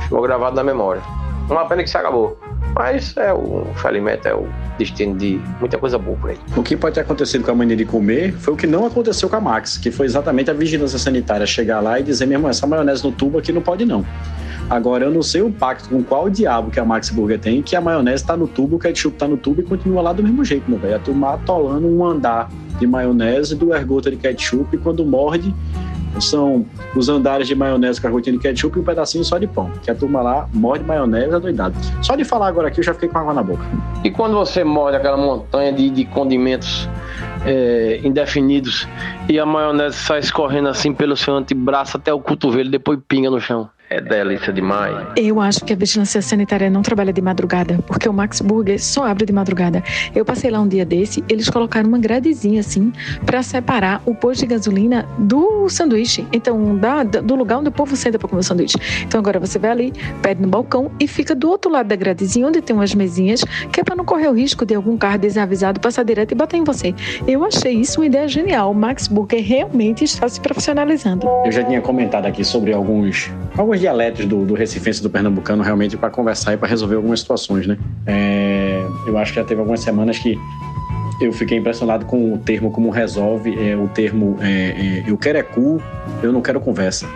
ficou 0.00 0.22
gravado 0.22 0.56
na 0.56 0.64
memória. 0.64 1.02
Uma 1.50 1.66
pena 1.66 1.82
que 1.82 1.90
se 1.90 1.98
acabou. 1.98 2.38
Mas 2.74 3.14
é 3.16 3.32
o 3.32 3.66
falimento, 3.76 4.26
é 4.26 4.34
o 4.34 4.48
destino 4.78 5.16
de 5.16 5.40
muita 5.60 5.78
coisa 5.78 5.98
boa 5.98 6.16
por 6.16 6.30
aí. 6.30 6.38
O 6.56 6.62
que 6.62 6.76
pode 6.76 6.94
ter 6.94 7.00
acontecido 7.02 7.44
com 7.44 7.50
a 7.50 7.54
mania 7.54 7.76
de 7.76 7.84
comer 7.84 8.32
foi 8.32 8.54
o 8.54 8.56
que 8.56 8.66
não 8.66 8.86
aconteceu 8.86 9.28
com 9.28 9.36
a 9.36 9.40
Max, 9.40 9.76
que 9.76 9.90
foi 9.90 10.06
exatamente 10.06 10.50
a 10.50 10.54
vigilância 10.54 10.98
sanitária 10.98 11.46
chegar 11.46 11.80
lá 11.80 12.00
e 12.00 12.02
dizer, 12.02 12.26
meu 12.26 12.38
irmão, 12.38 12.50
essa 12.50 12.66
maionese 12.66 13.04
no 13.04 13.12
tubo 13.12 13.38
aqui 13.38 13.52
não 13.52 13.60
pode 13.60 13.84
não. 13.84 14.04
Agora, 14.70 15.04
eu 15.04 15.10
não 15.10 15.22
sei 15.22 15.42
o 15.42 15.50
pacto 15.50 15.88
com 15.88 16.02
qual 16.02 16.30
diabo 16.30 16.70
que 16.70 16.80
a 16.80 16.84
Max 16.84 17.10
Burger 17.10 17.38
tem, 17.38 17.60
que 17.60 17.76
a 17.76 17.80
maionese 17.80 18.24
tá 18.24 18.36
no 18.36 18.46
tubo, 18.46 18.76
o 18.76 18.78
ketchup 18.78 19.16
tá 19.18 19.28
no 19.28 19.36
tubo 19.36 19.60
e 19.60 19.64
continua 19.64 20.00
lá 20.00 20.12
do 20.12 20.22
mesmo 20.22 20.42
jeito, 20.44 20.70
meu 20.70 20.78
velho. 20.78 20.96
A 20.96 20.98
turma 20.98 21.34
atolando 21.34 21.86
um 21.86 22.04
andar 22.04 22.48
de 22.78 22.86
maionese 22.86 23.54
do 23.54 23.74
ergota 23.74 24.10
de 24.10 24.16
ketchup 24.16 24.74
e 24.74 24.78
quando 24.78 25.04
morde, 25.04 25.54
são 26.20 26.66
os 26.94 27.08
andares 27.08 27.46
de 27.46 27.54
maionese 27.54 28.00
rotina 28.06 28.36
de 28.36 28.42
ketchup 28.42 28.76
e 28.76 28.80
um 28.80 28.84
pedacinho 28.84 29.24
só 29.24 29.38
de 29.38 29.46
pão. 29.46 29.70
Que 29.82 29.90
a 29.90 29.94
turma 29.94 30.20
lá 30.22 30.48
morde 30.52 30.84
maionese 30.84 31.34
adoidado. 31.34 31.74
Só 32.02 32.16
de 32.16 32.24
falar 32.24 32.48
agora 32.48 32.68
aqui 32.68 32.80
eu 32.80 32.84
já 32.84 32.94
fiquei 32.94 33.08
com 33.08 33.18
água 33.18 33.34
na 33.34 33.42
boca. 33.42 33.64
E 34.04 34.10
quando 34.10 34.34
você 34.34 34.64
morde 34.64 34.96
aquela 34.96 35.16
montanha 35.16 35.72
de, 35.72 35.90
de 35.90 36.04
condimentos 36.04 36.88
é, 37.44 38.00
indefinidos 38.04 38.86
e 39.28 39.38
a 39.38 39.46
maionese 39.46 39.96
sai 39.96 40.20
escorrendo 40.20 40.68
assim 40.68 40.92
pelo 40.92 41.16
seu 41.16 41.34
antebraço 41.34 41.96
até 41.96 42.12
o 42.12 42.20
cotovelo, 42.20 42.70
depois 42.70 42.98
pinga 43.08 43.30
no 43.30 43.40
chão. 43.40 43.68
É 43.92 44.00
delícia 44.00 44.50
demais. 44.50 44.96
Eu 45.16 45.38
acho 45.38 45.62
que 45.66 45.74
a 45.74 45.76
vigilância 45.76 46.22
sanitária 46.22 46.70
não 46.70 46.80
trabalha 46.80 47.12
de 47.12 47.20
madrugada, 47.20 47.78
porque 47.86 48.08
o 48.08 48.12
Max 48.12 48.40
Burger 48.40 48.82
só 48.82 49.04
abre 49.04 49.26
de 49.26 49.34
madrugada. 49.34 49.84
Eu 50.14 50.24
passei 50.24 50.50
lá 50.50 50.60
um 50.60 50.66
dia 50.66 50.82
desse, 50.82 51.22
eles 51.28 51.50
colocaram 51.50 51.90
uma 51.90 51.98
gradezinha 51.98 52.60
assim 52.60 52.90
para 53.26 53.42
separar 53.42 54.00
o 54.06 54.14
posto 54.14 54.40
de 54.40 54.46
gasolina 54.46 55.06
do 55.18 55.68
sanduíche. 55.68 56.26
Então, 56.32 56.74
da, 56.74 57.02
do 57.02 57.34
lugar 57.34 57.58
onde 57.58 57.68
o 57.68 57.70
povo 57.70 57.94
senta 57.94 58.18
para 58.18 58.26
comer 58.26 58.40
o 58.40 58.42
sanduíche. 58.42 58.78
Então, 59.02 59.20
agora 59.20 59.38
você 59.38 59.58
vai 59.58 59.70
ali, 59.70 59.92
pede 60.22 60.40
no 60.40 60.48
balcão 60.48 60.90
e 60.98 61.06
fica 61.06 61.34
do 61.34 61.50
outro 61.50 61.70
lado 61.70 61.88
da 61.88 61.96
gradezinha, 61.96 62.46
onde 62.46 62.62
tem 62.62 62.74
umas 62.74 62.94
mesinhas, 62.94 63.44
que 63.70 63.78
é 63.78 63.84
para 63.84 63.94
não 63.94 64.06
correr 64.06 64.28
o 64.28 64.32
risco 64.32 64.64
de 64.64 64.74
algum 64.74 64.96
carro 64.96 65.18
desavisado 65.18 65.78
passar 65.80 66.02
direto 66.02 66.32
e 66.32 66.34
bater 66.34 66.56
em 66.56 66.64
você. 66.64 66.94
Eu 67.28 67.44
achei 67.44 67.74
isso 67.74 68.00
uma 68.00 68.06
ideia 68.06 68.26
genial. 68.26 68.70
O 68.70 68.74
Max 68.74 69.06
Burger 69.06 69.44
realmente 69.44 70.04
está 70.04 70.26
se 70.26 70.40
profissionalizando. 70.40 71.28
Eu 71.44 71.52
já 71.52 71.62
tinha 71.62 71.82
comentado 71.82 72.24
aqui 72.24 72.42
sobre 72.42 72.72
alguns, 72.72 73.30
alguns 73.58 73.81
dialetos 73.82 74.24
do, 74.26 74.46
do 74.46 74.54
recifense 74.54 75.02
do 75.02 75.10
pernambucano 75.10 75.62
realmente 75.62 75.96
para 75.96 76.08
conversar 76.08 76.54
e 76.54 76.56
para 76.56 76.68
resolver 76.68 76.96
algumas 76.96 77.20
situações, 77.20 77.66
né? 77.66 77.76
É, 78.06 78.82
eu 79.06 79.18
acho 79.18 79.32
que 79.32 79.40
já 79.40 79.44
teve 79.44 79.60
algumas 79.60 79.80
semanas 79.80 80.18
que 80.18 80.38
eu 81.20 81.32
fiquei 81.32 81.58
impressionado 81.58 82.06
com 82.06 82.32
o 82.32 82.38
termo 82.38 82.70
como 82.70 82.90
resolve, 82.90 83.54
é, 83.58 83.76
o 83.76 83.88
termo 83.88 84.38
é, 84.40 85.02
é, 85.04 85.04
eu 85.06 85.16
quero 85.18 85.38
é 85.38 85.42
cu, 85.42 85.82
eu 86.22 86.32
não 86.32 86.40
quero 86.40 86.60
conversa. 86.60 87.06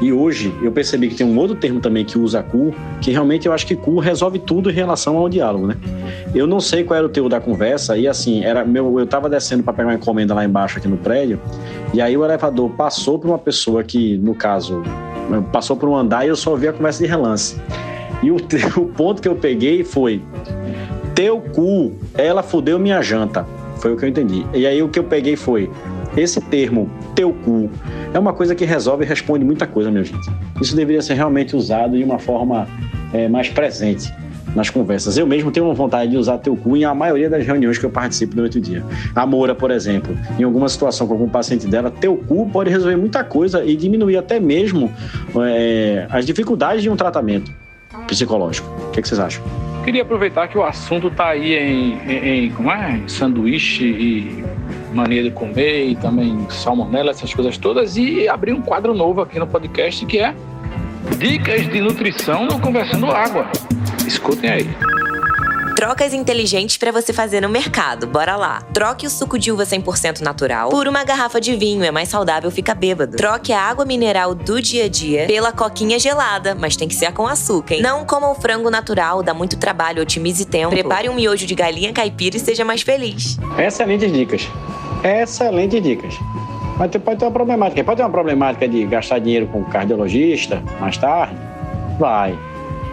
E 0.00 0.12
hoje 0.12 0.54
eu 0.62 0.72
percebi 0.72 1.08
que 1.08 1.14
tem 1.14 1.26
um 1.26 1.36
outro 1.36 1.54
termo 1.54 1.78
também 1.78 2.04
que 2.04 2.18
usa 2.18 2.42
cu, 2.42 2.72
que 3.02 3.10
realmente 3.10 3.46
eu 3.46 3.52
acho 3.52 3.66
que 3.66 3.76
cu 3.76 3.98
resolve 3.98 4.38
tudo 4.38 4.70
em 4.70 4.72
relação 4.72 5.18
ao 5.18 5.28
diálogo, 5.28 5.66
né? 5.66 5.76
Eu 6.34 6.46
não 6.46 6.58
sei 6.58 6.84
qual 6.84 6.96
era 6.96 7.06
o 7.06 7.10
teu 7.10 7.28
da 7.28 7.38
conversa, 7.38 7.98
e 7.98 8.08
assim, 8.08 8.42
era 8.42 8.64
meu, 8.64 8.98
eu 8.98 9.06
tava 9.06 9.28
descendo 9.28 9.62
para 9.62 9.74
pegar 9.74 9.88
uma 9.88 9.94
encomenda 9.94 10.32
lá 10.32 10.44
embaixo 10.44 10.78
aqui 10.78 10.88
no 10.88 10.96
prédio, 10.96 11.38
e 11.92 12.00
aí 12.00 12.16
o 12.16 12.24
elevador 12.24 12.70
passou 12.70 13.18
por 13.18 13.28
uma 13.28 13.38
pessoa 13.38 13.84
que, 13.84 14.16
no 14.16 14.34
caso, 14.34 14.82
passou 15.52 15.76
por 15.76 15.88
um 15.88 15.96
andar 15.96 16.24
e 16.24 16.28
eu 16.28 16.36
só 16.36 16.50
ouvi 16.50 16.68
a 16.68 16.72
conversa 16.72 17.02
de 17.02 17.08
relance. 17.08 17.56
E 18.22 18.30
o, 18.30 18.36
o 18.76 18.86
ponto 18.86 19.22
que 19.22 19.28
eu 19.28 19.36
peguei 19.36 19.84
foi: 19.84 20.22
teu 21.14 21.40
cu, 21.40 21.92
ela 22.14 22.42
fudeu 22.42 22.78
minha 22.78 23.02
janta. 23.02 23.46
Foi 23.76 23.94
o 23.94 23.96
que 23.96 24.04
eu 24.04 24.08
entendi. 24.08 24.44
E 24.52 24.66
aí 24.66 24.82
o 24.82 24.88
que 24.88 24.98
eu 24.98 25.04
peguei 25.04 25.36
foi: 25.36 25.70
esse 26.16 26.40
termo, 26.40 26.90
teu 27.14 27.32
cu, 27.32 27.70
é 28.12 28.18
uma 28.18 28.32
coisa 28.32 28.54
que 28.54 28.64
resolve 28.64 29.04
e 29.04 29.08
responde 29.08 29.44
muita 29.44 29.66
coisa, 29.66 29.90
minha 29.90 30.04
gente. 30.04 30.30
Isso 30.60 30.76
deveria 30.76 31.02
ser 31.02 31.14
realmente 31.14 31.56
usado 31.56 31.96
de 31.96 32.04
uma 32.04 32.18
forma 32.18 32.66
é, 33.12 33.28
mais 33.28 33.48
presente 33.48 34.12
nas 34.54 34.70
conversas. 34.70 35.16
Eu 35.16 35.26
mesmo 35.26 35.50
tenho 35.50 35.72
vontade 35.74 36.10
de 36.10 36.16
usar 36.16 36.38
teu 36.38 36.56
cu 36.56 36.76
em 36.76 36.84
a 36.84 36.94
maioria 36.94 37.28
das 37.28 37.46
reuniões 37.46 37.78
que 37.78 37.84
eu 37.84 37.90
participo 37.90 38.34
durante 38.34 38.58
o 38.58 38.60
dia. 38.60 38.84
A 39.14 39.24
Moura, 39.26 39.54
por 39.54 39.70
exemplo, 39.70 40.16
em 40.38 40.42
alguma 40.42 40.68
situação 40.68 41.06
com 41.06 41.14
algum 41.14 41.28
paciente 41.28 41.66
dela, 41.66 41.90
teu 41.90 42.16
cu 42.16 42.48
pode 42.50 42.70
resolver 42.70 42.96
muita 42.96 43.22
coisa 43.24 43.64
e 43.64 43.76
diminuir 43.76 44.16
até 44.16 44.40
mesmo 44.40 44.92
é, 45.36 46.06
as 46.10 46.26
dificuldades 46.26 46.82
de 46.82 46.90
um 46.90 46.96
tratamento 46.96 47.52
psicológico. 48.06 48.68
O 48.88 48.90
que, 48.90 49.02
que 49.02 49.08
vocês 49.08 49.20
acham? 49.20 49.42
Queria 49.84 50.02
aproveitar 50.02 50.46
que 50.48 50.58
o 50.58 50.62
assunto 50.62 51.08
está 51.08 51.28
aí 51.28 51.54
em, 51.54 51.94
em, 52.06 52.44
em, 52.44 52.50
como 52.50 52.70
é? 52.70 53.00
sanduíche 53.06 53.84
e 53.84 54.44
mania 54.92 55.22
de 55.22 55.30
comer 55.30 55.88
e 55.88 55.96
também 55.96 56.46
salmonela, 56.50 57.10
essas 57.10 57.32
coisas 57.32 57.56
todas, 57.56 57.96
e 57.96 58.28
abrir 58.28 58.52
um 58.52 58.60
quadro 58.60 58.92
novo 58.92 59.22
aqui 59.22 59.38
no 59.38 59.46
podcast 59.46 60.04
que 60.04 60.18
é 60.18 60.34
Dicas 61.18 61.68
de 61.68 61.80
Nutrição 61.80 62.46
no 62.46 62.58
Conversando 62.60 63.10
Água. 63.10 63.50
Escutem 64.06 64.50
aí. 64.50 64.70
Trocas 65.76 66.12
inteligentes 66.12 66.76
para 66.76 66.92
você 66.92 67.12
fazer 67.12 67.40
no 67.40 67.48
mercado. 67.48 68.06
Bora 68.06 68.36
lá. 68.36 68.60
Troque 68.72 69.06
o 69.06 69.10
suco 69.10 69.38
de 69.38 69.50
uva 69.50 69.64
100% 69.64 70.20
natural 70.20 70.68
por 70.70 70.86
uma 70.86 71.04
garrafa 71.04 71.40
de 71.40 71.56
vinho, 71.56 71.82
é 71.84 71.90
mais 71.90 72.08
saudável, 72.08 72.50
fica 72.50 72.74
bêbado. 72.74 73.16
Troque 73.16 73.52
a 73.52 73.60
água 73.60 73.84
mineral 73.84 74.34
do 74.34 74.60
dia 74.60 74.84
a 74.84 74.88
dia 74.88 75.26
pela 75.26 75.52
coquinha 75.52 75.98
gelada, 75.98 76.54
mas 76.54 76.76
tem 76.76 76.88
que 76.88 76.94
ser 76.94 77.12
com 77.12 77.26
açúcar, 77.26 77.74
hein? 77.74 77.82
Não 77.82 78.04
coma 78.04 78.30
o 78.30 78.34
frango 78.34 78.70
natural, 78.70 79.22
dá 79.22 79.32
muito 79.32 79.56
trabalho, 79.56 80.02
otimize 80.02 80.44
tempo. 80.44 80.70
Prepare 80.70 81.08
um 81.08 81.14
miojo 81.14 81.46
de 81.46 81.54
galinha 81.54 81.92
caipira 81.92 82.36
e 82.36 82.40
seja 82.40 82.64
mais 82.64 82.82
feliz. 82.82 83.38
Excelentes 83.58 84.12
dicas. 84.12 84.48
Excelentes 85.02 85.82
dicas. 85.82 86.14
Mas 86.80 86.90
pode 86.96 87.18
ter 87.18 87.26
uma 87.26 87.30
problemática. 87.30 87.84
Pode 87.84 87.98
ter 87.98 88.02
uma 88.02 88.10
problemática 88.10 88.66
de 88.66 88.86
gastar 88.86 89.18
dinheiro 89.18 89.46
com 89.48 89.62
cardiologista 89.64 90.62
mais 90.80 90.96
tarde? 90.96 91.36
Vai. 91.98 92.34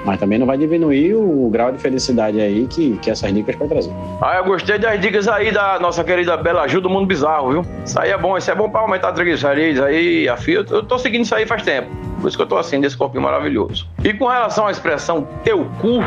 Mas 0.03 0.20
também 0.20 0.38
não 0.38 0.46
vai 0.46 0.58
diminuir 0.58 1.15
o 1.15 1.50
grau 1.50 1.72
de 1.72 1.77
felicidade 1.77 2.39
aí 2.41 2.67
que, 2.67 2.98
que 2.98 3.10
essas 3.10 3.34
dicas 3.34 3.56
podem 3.56 3.70
trazer. 3.70 3.94
Ah, 4.22 4.36
eu 4.39 4.44
gostei 4.44 4.77
das 4.77 5.00
dicas 5.00 5.25
aí 5.29 5.53
da 5.53 5.79
nossa 5.79 6.03
querida 6.03 6.36
Bela 6.36 6.67
Gil 6.67 6.82
do 6.82 6.89
Mundo 6.89 7.06
Bizarro, 7.06 7.51
viu? 7.51 7.65
Isso 7.86 7.98
aí 7.98 8.12
é 8.12 8.17
bom, 8.17 8.38
isso 8.38 8.51
é 8.51 8.56
bom 8.56 8.70
pra 8.70 8.82
aumentar 8.82 9.08
a 9.08 9.13
triglicerídeos 9.13 9.86
aí, 9.86 10.27
a 10.27 10.36
fio. 10.36 10.65
Eu 10.70 10.84
tô 10.84 11.00
seguindo 11.00 11.24
isso 11.24 11.34
aí 11.34 11.46
faz 11.46 11.63
tempo. 11.63 11.89
Por 12.20 12.27
isso 12.27 12.36
que 12.36 12.44
eu 12.44 12.48
tô 12.48 12.58
assim, 12.58 12.82
desse 12.82 12.98
corpinho 12.98 13.24
maravilhoso. 13.24 13.88
E 14.03 14.13
com 14.13 14.27
relação 14.27 14.67
à 14.67 14.72
expressão 14.72 15.25
teu 15.46 15.65
cu, 15.79 16.00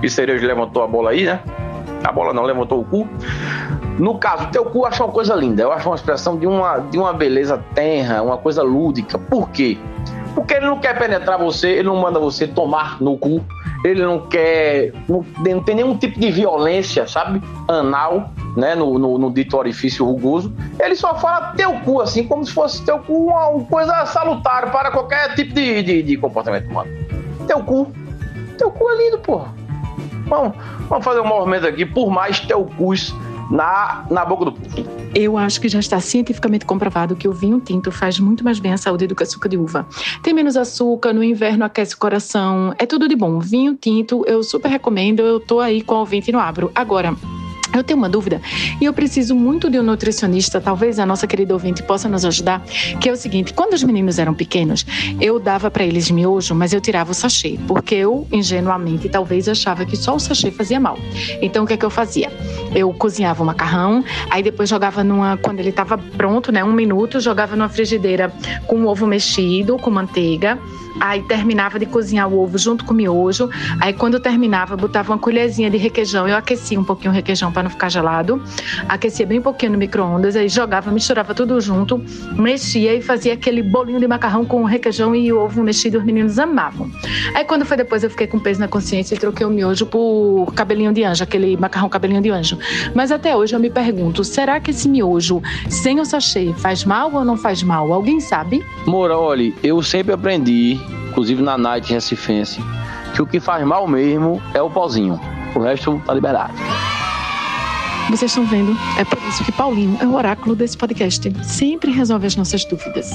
que 0.00 0.10
Cerejo 0.10 0.44
levantou 0.44 0.82
a 0.82 0.88
bola 0.88 1.10
aí, 1.10 1.24
né? 1.24 1.38
A 2.02 2.10
bola 2.10 2.32
não 2.32 2.42
levantou 2.42 2.80
o 2.80 2.84
cu. 2.84 3.08
No 3.98 4.18
caso, 4.18 4.48
teu 4.50 4.64
cu 4.64 4.78
eu 4.78 4.86
acho 4.86 5.02
uma 5.02 5.12
coisa 5.12 5.34
linda. 5.34 5.62
Eu 5.62 5.72
acho 5.72 5.88
uma 5.88 5.96
expressão 5.96 6.38
de 6.38 6.46
uma, 6.46 6.78
de 6.78 6.98
uma 6.98 7.12
beleza 7.12 7.62
tenra, 7.74 8.22
uma 8.22 8.38
coisa 8.38 8.62
lúdica. 8.62 9.18
Por 9.18 9.50
quê? 9.50 9.78
Porque 10.34 10.54
ele 10.54 10.66
não 10.66 10.78
quer 10.78 10.98
penetrar 10.98 11.38
você, 11.38 11.68
ele 11.68 11.88
não 11.88 11.96
manda 11.96 12.18
você 12.18 12.46
tomar 12.46 13.00
no 13.02 13.18
cu, 13.18 13.44
ele 13.84 14.02
não 14.02 14.20
quer. 14.20 14.92
Não, 15.06 15.24
não 15.38 15.62
tem 15.62 15.76
nenhum 15.76 15.96
tipo 15.96 16.18
de 16.18 16.30
violência, 16.30 17.06
sabe? 17.06 17.42
Anal, 17.68 18.30
né? 18.56 18.74
No, 18.74 18.98
no, 18.98 19.18
no, 19.18 19.30
dito 19.30 19.56
orifício 19.56 20.06
rugoso. 20.06 20.52
Ele 20.80 20.96
só 20.96 21.14
fala 21.16 21.52
teu 21.52 21.72
cu, 21.80 22.00
assim, 22.00 22.26
como 22.26 22.44
se 22.46 22.52
fosse 22.52 22.82
teu 22.82 22.98
cu 23.00 23.26
uma 23.26 23.62
coisa 23.64 24.06
salutar 24.06 24.70
para 24.70 24.90
qualquer 24.90 25.34
tipo 25.34 25.52
de, 25.52 25.82
de, 25.82 26.02
de 26.02 26.16
comportamento 26.16 26.70
humano. 26.70 26.90
Teu 27.46 27.62
cu. 27.62 27.92
Teu 28.56 28.70
cu 28.70 28.90
é 28.90 28.96
lindo, 28.96 29.18
porra. 29.18 29.52
Vamos, 30.26 30.56
vamos 30.88 31.04
fazer 31.04 31.20
um 31.20 31.26
movimento 31.26 31.66
aqui, 31.66 31.84
por 31.84 32.10
mais 32.10 32.40
teu 32.40 32.64
cus 32.78 33.14
na, 33.52 34.06
na 34.10 34.24
boca 34.24 34.46
do 34.46 34.52
povo. 34.52 34.88
Eu 35.14 35.36
acho 35.36 35.60
que 35.60 35.68
já 35.68 35.78
está 35.78 36.00
cientificamente 36.00 36.64
comprovado 36.64 37.14
que 37.14 37.28
o 37.28 37.32
vinho 37.32 37.60
tinto 37.60 37.92
faz 37.92 38.18
muito 38.18 38.42
mais 38.42 38.58
bem 38.58 38.72
à 38.72 38.78
saúde 38.78 39.06
do 39.06 39.14
que 39.14 39.22
açúcar 39.22 39.48
de 39.48 39.58
uva. 39.58 39.86
Tem 40.22 40.32
menos 40.32 40.56
açúcar, 40.56 41.12
no 41.12 41.22
inverno 41.22 41.64
aquece 41.64 41.94
o 41.94 41.98
coração, 41.98 42.74
é 42.78 42.86
tudo 42.86 43.06
de 43.06 43.14
bom. 43.14 43.38
Vinho 43.38 43.74
tinto 43.74 44.24
eu 44.26 44.42
super 44.42 44.68
recomendo, 44.68 45.20
eu 45.20 45.38
tô 45.38 45.60
aí 45.60 45.82
com 45.82 45.96
o 45.96 45.98
ouvinte 45.98 46.32
no 46.32 46.40
abro. 46.40 46.72
Agora, 46.74 47.14
eu 47.74 47.82
tenho 47.82 47.98
uma 47.98 48.08
dúvida 48.08 48.40
e 48.80 48.84
eu 48.84 48.92
preciso 48.92 49.34
muito 49.34 49.70
de 49.70 49.78
um 49.78 49.82
nutricionista, 49.82 50.60
talvez 50.60 50.98
a 50.98 51.06
nossa 51.06 51.26
querida 51.26 51.54
ouvinte 51.54 51.82
possa 51.82 52.08
nos 52.08 52.24
ajudar, 52.24 52.62
que 53.00 53.08
é 53.08 53.12
o 53.12 53.16
seguinte: 53.16 53.52
quando 53.52 53.74
os 53.74 53.82
meninos 53.82 54.18
eram 54.18 54.34
pequenos, 54.34 54.84
eu 55.20 55.38
dava 55.38 55.70
para 55.70 55.84
eles 55.84 56.10
miojo, 56.10 56.54
mas 56.54 56.72
eu 56.72 56.80
tirava 56.80 57.10
o 57.10 57.14
sachê, 57.14 57.58
porque 57.66 57.94
eu, 57.94 58.26
ingenuamente, 58.32 59.08
talvez 59.08 59.48
achava 59.48 59.84
que 59.84 59.96
só 59.96 60.14
o 60.14 60.20
sachê 60.20 60.50
fazia 60.50 60.78
mal. 60.78 60.98
Então, 61.40 61.64
o 61.64 61.66
que 61.66 61.74
é 61.74 61.76
que 61.76 61.84
eu 61.84 61.90
fazia? 61.90 62.30
Eu 62.74 62.92
cozinhava 62.92 63.42
o 63.42 63.46
macarrão, 63.46 64.04
aí 64.30 64.42
depois 64.42 64.68
jogava 64.68 65.02
numa, 65.02 65.36
quando 65.36 65.60
ele 65.60 65.70
estava 65.70 65.96
pronto, 65.98 66.52
né, 66.52 66.62
um 66.64 66.72
minuto, 66.72 67.20
jogava 67.20 67.56
numa 67.56 67.68
frigideira 67.68 68.32
com 68.66 68.86
ovo 68.86 69.06
mexido, 69.06 69.76
com 69.78 69.90
manteiga 69.90 70.58
Aí 71.00 71.22
terminava 71.22 71.78
de 71.78 71.86
cozinhar 71.86 72.28
o 72.28 72.42
ovo 72.42 72.58
junto 72.58 72.84
com 72.84 72.92
o 72.92 72.96
miojo. 72.96 73.48
Aí 73.80 73.92
quando 73.92 74.20
terminava, 74.20 74.76
botava 74.76 75.12
uma 75.12 75.18
colherzinha 75.18 75.70
de 75.70 75.76
requeijão. 75.76 76.28
Eu 76.28 76.36
aquecia 76.36 76.78
um 76.78 76.84
pouquinho 76.84 77.10
o 77.10 77.14
requeijão 77.14 77.52
para 77.52 77.64
não 77.64 77.70
ficar 77.70 77.88
gelado. 77.88 78.42
Aquecia 78.88 79.26
bem 79.26 79.40
pouquinho 79.40 79.72
no 79.72 79.78
micro-ondas. 79.78 80.36
Aí 80.36 80.48
jogava, 80.48 80.90
misturava 80.90 81.34
tudo 81.34 81.60
junto, 81.60 82.02
mexia 82.36 82.94
e 82.94 83.02
fazia 83.02 83.34
aquele 83.34 83.62
bolinho 83.62 84.00
de 84.00 84.06
macarrão 84.06 84.44
com 84.44 84.62
o 84.62 84.64
requeijão 84.64 85.14
e 85.14 85.32
o 85.32 85.40
ovo 85.40 85.62
mexido. 85.62 85.98
Os 85.98 86.04
meninos 86.04 86.38
amavam. 86.38 86.90
Aí 87.34 87.44
quando 87.44 87.64
foi 87.64 87.76
depois, 87.76 88.02
eu 88.02 88.10
fiquei 88.10 88.26
com 88.26 88.38
peso 88.38 88.60
na 88.60 88.68
consciência 88.68 89.14
e 89.14 89.18
troquei 89.18 89.46
o 89.46 89.50
miojo 89.50 89.86
por 89.86 90.52
cabelinho 90.54 90.92
de 90.92 91.04
anjo, 91.04 91.22
aquele 91.22 91.56
macarrão 91.56 91.88
cabelinho 91.88 92.20
de 92.22 92.30
anjo. 92.30 92.58
Mas 92.94 93.12
até 93.12 93.36
hoje 93.36 93.54
eu 93.54 93.60
me 93.60 93.70
pergunto: 93.70 94.24
será 94.24 94.60
que 94.60 94.70
esse 94.70 94.88
miojo 94.88 95.42
sem 95.68 96.00
o 96.00 96.04
sachê 96.04 96.52
faz 96.58 96.84
mal 96.84 97.12
ou 97.12 97.24
não 97.24 97.36
faz 97.36 97.62
mal? 97.62 97.92
Alguém 97.92 98.20
sabe? 98.20 98.64
Mora, 98.86 99.16
olha, 99.16 99.52
eu 99.62 99.82
sempre 99.82 100.12
aprendi 100.12 100.80
inclusive 101.08 101.42
na 101.42 101.56
Night 101.58 101.92
Recifense, 101.92 102.60
que 103.14 103.22
o 103.22 103.26
que 103.26 103.40
faz 103.40 103.64
mal 103.66 103.86
mesmo 103.86 104.42
é 104.54 104.62
o 104.62 104.70
pozinho. 104.70 105.20
O 105.54 105.60
resto 105.60 106.00
tá 106.06 106.14
liberado. 106.14 106.54
Vocês 108.10 108.30
estão 108.30 108.44
vendo? 108.44 108.76
É 108.98 109.04
por 109.04 109.18
isso 109.28 109.44
que 109.44 109.52
Paulinho 109.52 109.96
é 110.00 110.06
o 110.06 110.14
oráculo 110.14 110.54
desse 110.54 110.76
podcast. 110.76 111.32
Sempre 111.44 111.92
resolve 111.92 112.26
as 112.26 112.36
nossas 112.36 112.64
dúvidas. 112.64 113.10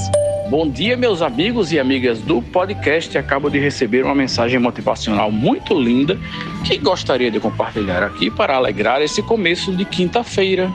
Bom 0.50 0.68
dia, 0.68 0.96
meus 0.96 1.22
amigos 1.22 1.72
e 1.74 1.80
amigas 1.80 2.20
do 2.20 2.42
podcast. 2.42 3.18
Acabo 3.18 3.50
de 3.50 3.60
receber 3.60 4.06
uma 4.06 4.16
mensagem 4.16 4.58
motivacional 4.60 5.30
muito 5.30 5.78
linda 5.78 6.18
que 6.64 6.78
gostaria 6.78 7.30
de 7.30 7.40
compartilhar 7.40 8.02
aqui 8.02 8.32
para 8.32 8.56
alegrar 8.56 9.02
esse 9.02 9.22
começo 9.22 9.76
de 9.76 9.84
quinta-feira. 9.84 10.72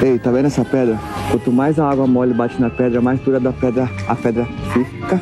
Ei, 0.00 0.16
tá 0.16 0.30
vendo 0.30 0.46
essa 0.46 0.64
pedra? 0.64 0.96
Quanto 1.30 1.50
mais 1.50 1.78
a 1.78 1.90
água 1.90 2.06
mole 2.06 2.32
bate 2.32 2.60
na 2.60 2.70
pedra, 2.70 3.00
mais 3.00 3.18
dura 3.20 3.40
da 3.40 3.52
pedra 3.52 3.90
a 4.06 4.14
pedra 4.14 4.46
fica. 4.72 5.20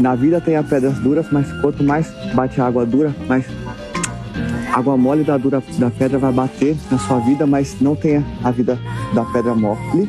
Na 0.00 0.14
vida 0.14 0.40
tem 0.40 0.54
as 0.54 0.66
pedras 0.66 0.98
duras, 0.98 1.26
mas 1.32 1.50
quanto 1.60 1.82
mais 1.82 2.08
bate 2.34 2.60
a 2.60 2.66
água 2.66 2.86
dura, 2.86 3.12
mais 3.26 3.44
água 4.72 4.96
mole 4.96 5.24
da 5.24 5.36
dura 5.36 5.60
da 5.76 5.90
pedra 5.90 6.18
vai 6.18 6.32
bater 6.32 6.76
na 6.90 6.98
sua 6.98 7.18
vida, 7.18 7.46
mas 7.46 7.80
não 7.80 7.96
tenha 7.96 8.24
a 8.44 8.50
vida 8.52 8.78
da 9.12 9.24
pedra 9.24 9.54
mole. 9.56 10.08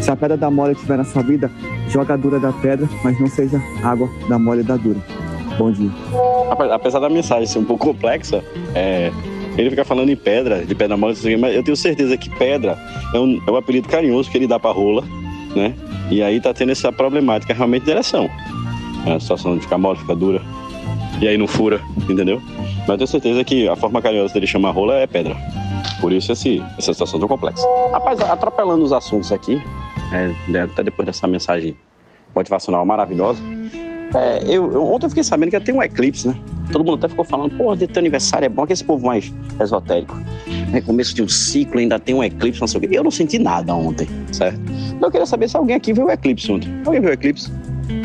Se 0.00 0.10
a 0.10 0.14
pedra 0.14 0.36
da 0.36 0.50
mole 0.50 0.72
estiver 0.72 0.96
na 0.96 1.04
sua 1.04 1.22
vida, 1.22 1.50
joga 1.88 2.14
a 2.14 2.16
dura 2.16 2.38
da 2.38 2.52
pedra, 2.52 2.88
mas 3.02 3.18
não 3.18 3.26
seja 3.26 3.60
água 3.82 4.08
da 4.28 4.38
mole 4.38 4.62
da 4.62 4.76
dura. 4.76 5.00
Bom 5.58 5.72
dia. 5.72 5.90
Apesar 6.72 7.00
da 7.00 7.10
mensagem 7.10 7.46
ser 7.46 7.58
um 7.58 7.64
pouco 7.64 7.86
complexa, 7.86 8.42
é, 8.74 9.12
ele 9.56 9.70
fica 9.70 9.84
falando 9.84 10.10
em 10.10 10.16
pedra, 10.16 10.64
de 10.64 10.74
pedra 10.74 10.96
mole, 10.96 11.14
mas 11.38 11.54
eu 11.54 11.62
tenho 11.62 11.76
certeza 11.76 12.16
que 12.16 12.30
pedra 12.30 12.78
é 13.12 13.18
um, 13.18 13.40
é 13.46 13.50
um 13.50 13.56
apelido 13.56 13.88
carinhoso 13.88 14.30
que 14.30 14.38
ele 14.38 14.46
dá 14.46 14.58
pra 14.58 14.70
rola, 14.70 15.04
né? 15.54 15.74
E 16.10 16.22
aí 16.22 16.40
tá 16.40 16.52
tendo 16.52 16.72
essa 16.72 16.92
problemática 16.92 17.54
realmente 17.54 17.84
de 17.84 17.90
ereção. 17.90 18.28
A 19.06 19.18
situação 19.18 19.56
de 19.56 19.62
ficar 19.62 19.78
mole, 19.78 19.98
ficar 19.98 20.14
dura. 20.14 20.42
E 21.20 21.28
aí 21.28 21.36
não 21.36 21.46
fura, 21.46 21.80
entendeu? 22.08 22.40
Mas 22.80 22.88
eu 22.88 22.96
tenho 22.96 23.08
certeza 23.08 23.44
que 23.44 23.68
a 23.68 23.76
forma 23.76 24.00
carinhosa 24.00 24.32
dele 24.32 24.46
chamar 24.46 24.70
rola 24.70 24.94
é 24.94 25.06
pedra. 25.06 25.36
Por 26.00 26.12
isso 26.12 26.32
esse, 26.32 26.62
essa 26.78 26.92
situação 26.92 27.18
tão 27.20 27.28
complexa. 27.28 27.66
Rapaz, 27.92 28.20
atropelando 28.20 28.82
os 28.82 28.92
assuntos 28.92 29.30
aqui, 29.30 29.62
é, 30.12 30.60
até 30.60 30.82
depois 30.82 31.06
dessa 31.06 31.26
mensagem 31.26 31.76
motivacional 32.34 32.84
maravilhosa, 32.86 33.42
é, 34.14 34.42
eu, 34.44 34.72
eu, 34.72 34.84
ontem 34.84 35.06
eu 35.06 35.10
fiquei 35.10 35.24
sabendo 35.24 35.50
que 35.50 35.56
ia 35.56 35.60
ter 35.60 35.72
um 35.72 35.82
eclipse, 35.82 36.28
né? 36.28 36.36
Todo 36.72 36.84
mundo 36.84 36.96
até 36.96 37.08
ficou 37.08 37.24
falando, 37.24 37.56
pô, 37.56 37.74
de 37.74 37.86
teu 37.86 38.00
aniversário 38.00 38.46
é 38.46 38.48
bom, 38.48 38.66
que 38.66 38.72
esse 38.72 38.84
povo 38.84 39.06
mais 39.06 39.32
esotérico. 39.60 40.16
É 40.72 40.80
começo 40.80 41.14
de 41.14 41.22
um 41.22 41.28
ciclo, 41.28 41.80
ainda 41.80 41.98
tem 41.98 42.14
um 42.14 42.22
eclipse, 42.22 42.60
não 42.60 42.68
sei 42.68 42.78
o 42.78 42.80
quê. 42.80 42.88
E 42.92 42.94
eu 42.94 43.04
não 43.04 43.10
senti 43.10 43.38
nada 43.38 43.74
ontem, 43.74 44.08
certo? 44.32 44.60
Então 44.94 45.08
eu 45.08 45.10
queria 45.10 45.26
saber 45.26 45.48
se 45.48 45.56
alguém 45.56 45.76
aqui 45.76 45.92
viu 45.92 46.06
o 46.06 46.10
eclipse 46.10 46.50
ontem. 46.50 46.70
Alguém 46.84 47.00
viu 47.00 47.10
o 47.10 47.12
eclipse? 47.12 47.50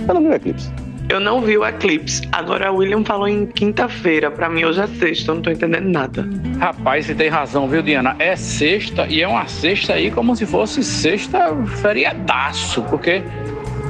Eu 0.08 0.14
não 0.14 0.22
vi 0.22 0.28
o 0.30 0.34
eclipse. 0.34 0.72
Eu 1.08 1.20
não 1.20 1.40
vi 1.40 1.56
o 1.56 1.64
eclipse. 1.64 2.28
Agora 2.32 2.72
o 2.72 2.78
William 2.78 3.04
falou 3.04 3.28
em 3.28 3.46
quinta-feira. 3.46 4.32
Pra 4.32 4.50
mim 4.50 4.64
hoje 4.64 4.82
é 4.82 4.88
sexta, 4.88 5.32
eu 5.32 5.36
não 5.36 5.42
tô 5.44 5.52
entendendo 5.52 5.88
nada. 5.88 6.28
Rapaz, 6.60 7.06
você 7.06 7.14
tem 7.14 7.30
razão, 7.30 7.68
viu, 7.68 7.84
Diana? 7.84 8.16
É 8.18 8.36
sexta 8.36 9.06
e 9.08 9.22
é 9.22 9.28
uma 9.28 9.48
sexta 9.48 9.94
aí 9.94 10.10
como 10.10 10.36
se 10.36 10.48
fosse 10.48 10.84
sexta 10.84 11.56
feriadaço, 11.82 12.82
porque 12.84 13.22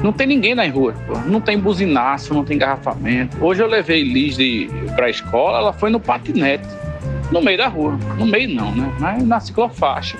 Não 0.06 0.12
tem 0.12 0.24
ninguém 0.24 0.54
nas 0.54 0.72
ruas, 0.72 0.96
pô. 1.00 1.18
não 1.26 1.40
tem 1.40 1.58
buzinaço, 1.58 2.32
não 2.32 2.44
tem 2.44 2.54
engarrafamento. 2.54 3.44
Hoje 3.44 3.60
eu 3.60 3.66
levei 3.66 4.04
Liz 4.04 4.36
de, 4.36 4.70
pra 4.94 5.10
escola, 5.10 5.58
ela 5.58 5.72
foi 5.72 5.90
no 5.90 5.98
patinete, 5.98 6.64
no 7.32 7.42
meio 7.42 7.58
da 7.58 7.66
rua. 7.66 7.98
No 8.16 8.24
meio 8.24 8.54
não, 8.54 8.72
né? 8.72 8.88
Mas 9.00 9.24
na 9.24 9.40
ciclofaixa. 9.40 10.16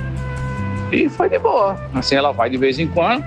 E 0.91 1.09
foi 1.09 1.29
de 1.29 1.39
boa. 1.39 1.81
Assim, 1.95 2.17
ela 2.17 2.33
vai 2.33 2.51
de 2.51 2.57
vez 2.57 2.81
em 2.81 2.89
quando, 2.89 3.25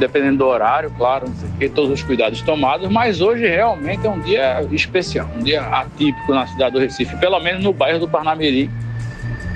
dependendo 0.00 0.38
do 0.38 0.46
horário, 0.46 0.90
claro, 0.98 1.32
quê, 1.60 1.68
todos 1.68 1.92
os 1.92 2.02
cuidados 2.02 2.42
tomados, 2.42 2.88
mas 2.90 3.20
hoje 3.20 3.46
realmente 3.46 4.04
é 4.04 4.10
um 4.10 4.18
dia 4.18 4.60
especial, 4.72 5.30
um 5.38 5.44
dia 5.44 5.62
atípico 5.62 6.34
na 6.34 6.44
cidade 6.48 6.72
do 6.72 6.80
Recife, 6.80 7.16
pelo 7.18 7.38
menos 7.38 7.62
no 7.62 7.72
bairro 7.72 8.00
do 8.00 8.08
Parnamirim. 8.08 8.68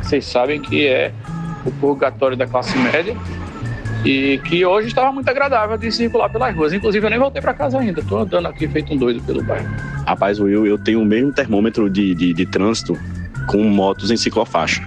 Vocês 0.01 0.25
sabem 0.25 0.63
que 0.63 0.87
é 0.87 1.11
o 1.67 1.73
purgatório 1.73 2.37
da 2.37 2.47
classe 2.47 2.79
média 2.79 3.17
e 4.05 4.39
que 4.39 4.65
hoje 4.65 4.89
estava 4.89 5.13
muito 5.13 5.29
agradável 5.29 5.77
de 5.79 5.91
circular 5.93 6.29
pelas 6.29 6.55
ruas. 6.55 6.73
Inclusive, 6.73 7.07
eu 7.07 7.11
nem 7.11 7.19
voltei 7.19 7.41
para 7.41 7.55
casa 7.55 7.79
ainda, 7.79 8.01
estou 8.01 8.19
andando 8.21 8.47
aqui 8.47 8.67
feito 8.69 8.93
um 8.93 8.97
doido 8.97 9.23
pelo 9.23 9.43
bairro. 9.43 9.69
Rapaz, 10.07 10.41
Will, 10.41 10.67
eu 10.67 10.79
tenho 10.79 11.01
o 11.01 11.05
mesmo 11.05 11.33
termômetro 11.33 11.89
de, 11.89 12.15
de, 12.15 12.33
de 12.33 12.47
trânsito 12.47 12.99
com 13.47 13.63
motos 13.65 14.11
em 14.11 14.17
ciclofaixa. 14.17 14.87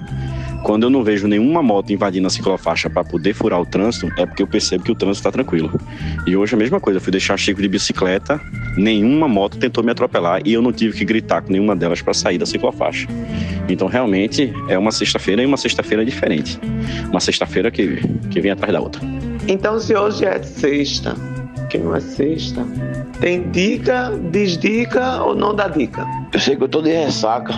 Quando 0.65 0.81
eu 0.81 0.89
não 0.89 1.03
vejo 1.03 1.27
nenhuma 1.27 1.61
moto 1.61 1.93
invadindo 1.93 2.25
a 2.25 2.29
ciclofaixa 2.31 2.89
para 2.89 3.03
poder 3.03 3.35
furar 3.35 3.61
o 3.61 3.67
trânsito, 3.67 4.11
é 4.17 4.25
porque 4.25 4.41
eu 4.41 4.47
percebo 4.47 4.83
que 4.83 4.91
o 4.91 4.95
trânsito 4.95 5.19
está 5.19 5.31
tranquilo. 5.31 5.79
E 6.25 6.35
hoje 6.35 6.55
a 6.55 6.57
mesma 6.57 6.79
coisa, 6.79 6.97
eu 6.97 7.01
fui 7.01 7.11
deixar 7.11 7.37
Chico 7.37 7.61
de 7.61 7.67
bicicleta, 7.67 8.41
nenhuma 8.75 9.27
moto 9.27 9.59
tentou 9.59 9.83
me 9.83 9.91
atropelar 9.91 10.41
e 10.43 10.53
eu 10.53 10.63
não 10.63 10.73
tive 10.73 10.97
que 10.97 11.05
gritar 11.05 11.43
com 11.43 11.51
nenhuma 11.51 11.75
delas 11.75 12.01
para 12.01 12.15
sair 12.15 12.39
da 12.39 12.47
ciclofaixa. 12.47 13.07
Então 13.69 13.87
realmente 13.87 14.51
é 14.67 14.75
uma 14.75 14.91
sexta-feira 14.91 15.43
e 15.43 15.45
uma 15.45 15.55
sexta-feira 15.55 16.03
diferente. 16.03 16.59
Uma 17.11 17.19
sexta-feira 17.19 17.69
que, 17.69 17.97
que 18.31 18.41
vem 18.41 18.49
atrás 18.49 18.73
da 18.73 18.81
outra. 18.81 18.99
Então, 19.47 19.79
se 19.79 19.95
hoje 19.95 20.25
é 20.25 20.41
sexta, 20.41 21.15
que 21.69 21.77
não 21.77 21.95
é 21.95 21.99
sexta, 21.99 22.65
tem 23.19 23.51
dica, 23.51 24.09
desdica 24.31 25.21
ou 25.21 25.35
não 25.35 25.53
dá 25.53 25.67
dica? 25.67 26.03
Eu 26.33 26.39
sei 26.39 26.55
que 26.55 26.63
eu 26.63 26.67
tô 26.67 26.81
de 26.81 26.91
ressaca, 26.91 27.53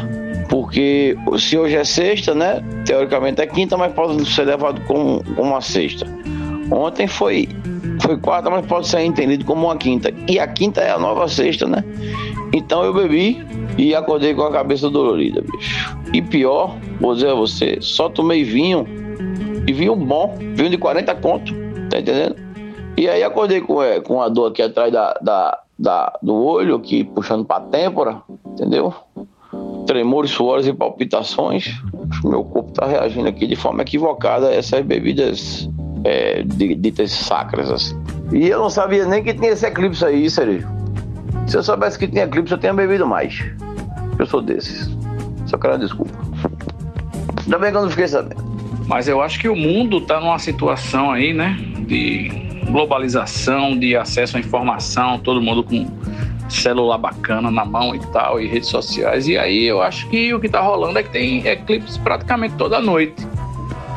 porque 0.49 1.17
se 1.37 1.57
hoje 1.57 1.75
é 1.75 1.83
sexta, 1.83 2.33
né? 2.33 2.63
Teoricamente 2.85 3.41
é 3.41 3.47
quinta, 3.47 3.77
mas 3.77 3.93
pode 3.93 4.25
ser 4.25 4.45
levado 4.45 4.81
como 4.81 5.23
uma 5.37 5.61
sexta. 5.61 6.05
Ontem 6.71 7.07
foi, 7.07 7.47
foi 8.01 8.17
quarta, 8.17 8.49
mas 8.49 8.65
pode 8.65 8.87
ser 8.87 9.01
entendido 9.01 9.45
como 9.45 9.67
uma 9.67 9.77
quinta. 9.77 10.13
E 10.27 10.39
a 10.39 10.47
quinta 10.47 10.81
é 10.81 10.91
a 10.91 10.97
nova 10.97 11.27
sexta, 11.27 11.65
né? 11.67 11.83
Então 12.53 12.83
eu 12.83 12.93
bebi 12.93 13.45
e 13.77 13.93
acordei 13.93 14.33
com 14.33 14.43
a 14.43 14.51
cabeça 14.51 14.89
dolorida, 14.89 15.41
bicho. 15.41 15.97
E 16.13 16.21
pior, 16.21 16.77
vou 16.99 17.13
dizer 17.13 17.29
a 17.29 17.35
você, 17.35 17.77
só 17.81 18.09
tomei 18.09 18.43
vinho 18.43 18.85
e 19.67 19.73
vinho 19.73 19.95
bom, 19.95 20.35
vinho 20.55 20.69
de 20.69 20.77
40 20.77 21.13
conto, 21.15 21.53
tá 21.89 21.99
entendendo? 21.99 22.35
E 22.95 23.07
aí 23.07 23.23
acordei 23.23 23.61
com, 23.61 23.83
é, 23.83 23.99
com 23.99 24.21
a 24.21 24.29
dor 24.29 24.51
aqui 24.51 24.61
atrás 24.61 24.91
da, 24.91 25.13
da, 25.21 25.59
da, 25.77 26.17
do 26.21 26.33
olho, 26.35 26.75
aqui 26.75 27.03
puxando 27.03 27.45
pra 27.45 27.59
têmpora, 27.59 28.21
entendeu? 28.45 28.93
Tremores, 29.87 30.31
suores 30.31 30.67
e 30.67 30.73
palpitações. 30.73 31.81
Meu 32.23 32.43
corpo 32.43 32.71
tá 32.73 32.85
reagindo 32.85 33.27
aqui 33.27 33.47
de 33.47 33.55
forma 33.55 33.81
equivocada 33.81 34.49
a 34.49 34.53
essas 34.53 34.85
bebidas 34.85 35.69
é, 36.03 36.43
ditas 36.43 37.11
sacras, 37.11 37.71
assim. 37.71 37.97
E 38.31 38.47
eu 38.47 38.59
não 38.59 38.69
sabia 38.69 39.05
nem 39.05 39.23
que 39.23 39.33
tinha 39.33 39.51
esse 39.51 39.65
eclipse 39.65 40.03
aí, 40.03 40.29
Cerejo. 40.29 40.67
Se 41.47 41.55
eu 41.55 41.63
soubesse 41.63 41.97
que 41.97 42.07
tinha 42.07 42.25
eclipse, 42.25 42.53
eu 42.53 42.57
tinha 42.57 42.73
bebido 42.73 43.07
mais. 43.07 43.41
Eu 44.19 44.25
sou 44.25 44.41
desses. 44.41 44.89
Só 45.45 45.57
quero 45.57 45.79
desculpa. 45.79 46.11
Ainda 47.45 47.57
bem 47.57 47.71
que 47.71 47.77
eu 47.77 47.81
não 47.83 47.89
fiquei 47.89 48.07
sabendo. 48.07 48.43
Mas 48.87 49.07
eu 49.07 49.21
acho 49.21 49.39
que 49.39 49.47
o 49.47 49.55
mundo 49.55 49.99
está 49.99 50.19
numa 50.19 50.37
situação 50.39 51.11
aí, 51.11 51.33
né? 51.33 51.57
De 51.87 52.29
globalização, 52.69 53.77
de 53.77 53.95
acesso 53.95 54.35
à 54.35 54.39
informação, 54.39 55.19
todo 55.19 55.41
mundo 55.41 55.63
com 55.63 55.85
celular 56.49 56.97
bacana 56.97 57.51
na 57.51 57.65
mão 57.65 57.93
e 57.95 57.99
tal, 58.07 58.39
e 58.39 58.47
redes 58.47 58.69
sociais. 58.69 59.27
E 59.27 59.37
aí 59.37 59.65
eu 59.65 59.81
acho 59.81 60.07
que 60.09 60.33
o 60.33 60.39
que 60.39 60.47
está 60.47 60.61
rolando 60.61 60.99
é 60.99 61.03
que 61.03 61.09
tem 61.09 61.45
eclipse 61.45 61.99
praticamente 61.99 62.55
toda 62.55 62.79
noite 62.79 63.27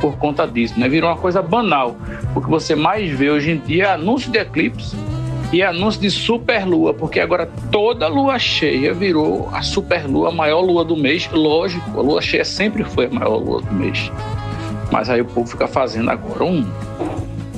por 0.01 0.17
conta 0.17 0.47
disso, 0.47 0.79
né? 0.79 0.89
Virou 0.89 1.11
uma 1.11 1.17
coisa 1.17 1.43
banal. 1.43 1.95
O 2.35 2.41
que 2.41 2.49
você 2.49 2.75
mais 2.75 3.11
vê 3.11 3.31
hoje 3.31 3.53
em 3.53 3.59
dia 3.59 3.85
é 3.85 3.93
anúncio 3.93 4.33
de 4.33 4.39
eclipse 4.39 4.97
e 5.53 5.63
anúncio 5.63 6.01
de 6.01 6.11
superlua, 6.11 6.95
porque 6.95 7.21
agora 7.21 7.47
toda 7.71 8.07
lua 8.07 8.39
cheia 8.39 8.95
virou 8.95 9.49
a 9.53 9.63
superlua, 9.63 10.29
a 10.29 10.33
maior 10.33 10.61
lua 10.61 10.85
do 10.85 10.97
mês. 10.97 11.29
Lógico, 11.33 11.99
a 11.99 12.03
lua 12.03 12.23
cheia 12.23 12.45
sempre 12.45 12.85
foi 12.85 13.07
a 13.07 13.11
maior 13.11 13.37
lua 13.37 13.61
do 13.61 13.73
mês. 13.73 14.11
Mas 14.91 15.11
aí 15.11 15.21
o 15.21 15.25
povo 15.25 15.47
fica 15.47 15.69
fazendo 15.69 16.11
agora 16.11 16.45
um, 16.45 16.67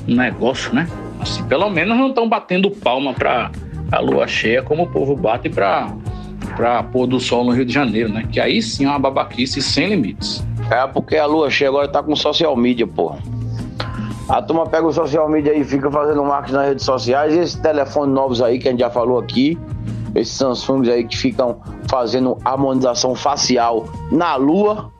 um 0.08 0.14
negócio, 0.14 0.74
né? 0.74 0.88
Assim, 1.20 1.44
pelo 1.44 1.70
menos 1.70 1.96
não 1.96 2.08
estão 2.08 2.28
batendo 2.28 2.70
palma 2.70 3.14
para 3.14 3.50
a 3.92 4.00
lua 4.00 4.26
cheia 4.26 4.62
como 4.62 4.84
o 4.84 4.86
povo 4.88 5.14
bate 5.14 5.48
para 5.48 5.94
para 6.56 6.82
pôr 6.82 7.06
do 7.06 7.20
sol 7.20 7.44
no 7.44 7.52
Rio 7.52 7.64
de 7.64 7.72
Janeiro, 7.72 8.12
né? 8.12 8.26
Que 8.30 8.40
aí 8.40 8.60
sim 8.60 8.84
é 8.84 8.88
uma 8.88 8.98
babaquice 8.98 9.62
sem 9.62 9.88
limites. 9.88 10.44
É 10.70 10.86
porque 10.86 11.16
a 11.16 11.24
lua 11.24 11.48
cheia 11.48 11.70
agora 11.70 11.88
tá 11.88 12.02
com 12.02 12.14
social 12.16 12.56
media, 12.56 12.86
porra. 12.86 13.18
A 14.28 14.42
turma 14.42 14.66
pega 14.66 14.86
o 14.86 14.92
social 14.92 15.28
media 15.28 15.52
aí 15.52 15.60
e 15.60 15.64
fica 15.64 15.90
fazendo 15.90 16.22
marketing 16.24 16.54
nas 16.54 16.68
redes 16.68 16.84
sociais. 16.84 17.34
E 17.34 17.38
esses 17.38 17.54
telefones 17.54 18.14
novos 18.14 18.42
aí 18.42 18.58
que 18.58 18.68
a 18.68 18.70
gente 18.70 18.80
já 18.80 18.90
falou 18.90 19.18
aqui, 19.18 19.58
esses 20.14 20.34
Samsungs 20.34 20.90
aí 20.90 21.04
que 21.04 21.16
ficam 21.16 21.60
fazendo 21.88 22.36
harmonização 22.44 23.14
facial 23.14 23.88
na 24.10 24.36
lua. 24.36 24.90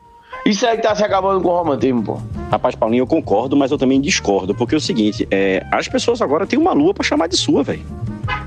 Isso 0.47 0.67
aí 0.67 0.77
que 0.77 0.83
tá 0.83 0.95
se 0.95 1.05
acabando 1.05 1.41
com 1.41 1.49
o 1.49 1.57
romantismo, 1.57 2.03
pô. 2.03 2.19
Rapaz, 2.51 2.75
Paulinho, 2.75 3.03
eu 3.03 3.07
concordo, 3.07 3.57
mas 3.57 3.71
eu 3.71 3.79
também 3.79 4.01
discordo. 4.01 4.55
Porque 4.55 4.75
é 4.75 4.79
o 4.79 4.81
seguinte, 4.81 5.27
é, 5.31 5.65
as 5.71 5.87
pessoas 5.87 6.21
agora 6.21 6.47
têm 6.47 6.59
uma 6.59 6.73
lua 6.73 6.93
para 6.93 7.05
chamar 7.05 7.29
de 7.29 7.37
sua, 7.37 7.63
velho. 7.63 7.85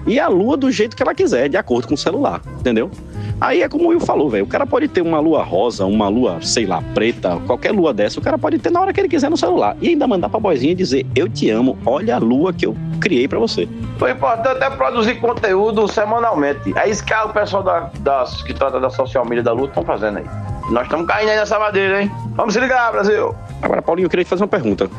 E 0.06 0.20
a 0.20 0.28
lua 0.28 0.56
do 0.56 0.72
jeito 0.72 0.96
que 0.96 1.02
ela 1.02 1.16
quiser, 1.16 1.50
de 1.50 1.58
acordo 1.58 1.88
com 1.88 1.96
o 1.96 1.98
celular, 1.98 2.42
entendeu? 2.60 2.92
Aí 3.40 3.62
é 3.62 3.68
como 3.68 3.86
o 3.86 3.88
Will 3.90 4.00
falou, 4.00 4.30
velho. 4.30 4.46
O 4.46 4.48
cara 4.48 4.66
pode 4.66 4.88
ter 4.88 5.02
uma 5.02 5.20
lua 5.20 5.44
rosa, 5.44 5.86
uma 5.86 6.08
lua, 6.08 6.38
sei 6.42 6.66
lá, 6.66 6.82
preta, 6.94 7.38
qualquer 7.46 7.72
lua 7.72 7.94
dessa, 7.94 8.20
o 8.20 8.24
cara 8.24 8.38
pode 8.38 8.58
ter 8.60 8.72
na 8.72 8.80
hora 8.80 8.94
que 8.94 9.02
ele 9.02 9.10
quiser 9.10 9.30
no 9.30 9.36
celular. 9.36 9.76
E 9.82 9.90
ainda 9.90 10.08
mandar 10.08 10.30
pra 10.30 10.40
boizinha 10.40 10.74
dizer: 10.74 11.06
Eu 11.16 11.28
te 11.28 11.50
amo, 11.50 11.78
olha 11.86 12.16
a 12.16 12.20
lua 12.20 12.54
que 12.54 12.66
eu 12.66 12.76
criei 13.02 13.28
para 13.28 13.40
você. 13.40 13.68
O 14.00 14.08
importante 14.08 14.64
é 14.64 14.70
produzir 14.70 15.16
conteúdo 15.16 15.88
semanalmente. 15.88 16.74
É 16.78 16.90
isso 16.90 17.04
que 17.04 17.14
o 17.14 17.30
pessoal 17.30 17.64
da, 17.64 17.92
das, 18.00 18.42
que 18.44 18.54
trata 18.54 18.80
da 18.80 18.90
social 18.90 19.26
media 19.26 19.44
da 19.44 19.52
lua 19.52 19.68
estão 19.68 19.84
fazendo 19.84 20.20
aí. 20.20 20.26
Nós 20.70 20.84
estamos 20.84 21.06
caindo 21.06 21.30
aí 21.30 21.38
nessa 21.38 21.60
madeira, 21.60 22.02
hein? 22.02 22.12
Vamos 22.36 22.54
se 22.54 22.60
ligar, 22.60 22.92
Brasil! 22.92 23.36
Agora, 23.62 23.82
Paulinho, 23.82 24.06
eu 24.06 24.10
queria 24.10 24.26
te 24.26 24.30
fazer 24.30 24.44
uma 24.44 24.48
pergunta. 24.48 24.90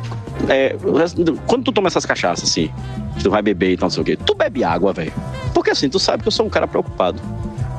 É, 0.49 0.77
quando 1.46 1.64
tu 1.64 1.72
toma 1.72 1.88
essas 1.88 2.05
cachaças 2.07 2.49
assim, 2.49 2.70
tu 3.22 3.31
vai 3.31 3.42
beber 3.42 3.72
e 3.72 3.77
tal, 3.77 3.87
não 3.87 3.90
sei 3.90 4.03
o 4.03 4.05
quê, 4.05 4.16
tu 4.16 4.35
bebe 4.35 4.62
água, 4.62 4.92
velho? 4.92 5.12
Porque 5.55 5.70
assim, 5.70 5.88
tu 5.88 5.99
sabe 5.99 6.22
que 6.22 6.29
eu 6.29 6.33
sou 6.33 6.46
um 6.46 6.51
cara 6.51 6.66
preocupado 6.66 7.20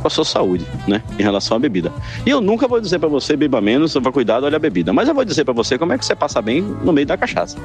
com 0.01 0.07
a 0.07 0.09
sua 0.09 0.25
saúde, 0.25 0.65
né? 0.87 1.01
Em 1.17 1.23
relação 1.23 1.57
à 1.57 1.59
bebida. 1.59 1.91
E 2.25 2.29
eu 2.29 2.41
nunca 2.41 2.67
vou 2.67 2.79
dizer 2.79 2.99
para 2.99 3.09
você 3.09 3.35
beba 3.35 3.61
menos, 3.61 3.93
vá 3.93 4.11
cuidado, 4.11 4.45
olha 4.45 4.55
a 4.55 4.59
bebida. 4.59 4.93
Mas 4.93 5.07
eu 5.07 5.13
vou 5.13 5.25
dizer 5.25 5.43
para 5.43 5.53
você 5.53 5.77
como 5.77 5.93
é 5.93 5.97
que 5.97 6.05
você 6.05 6.15
passa 6.15 6.41
bem 6.41 6.61
no 6.61 6.93
meio 6.93 7.07
da 7.07 7.17
cachaça. 7.17 7.57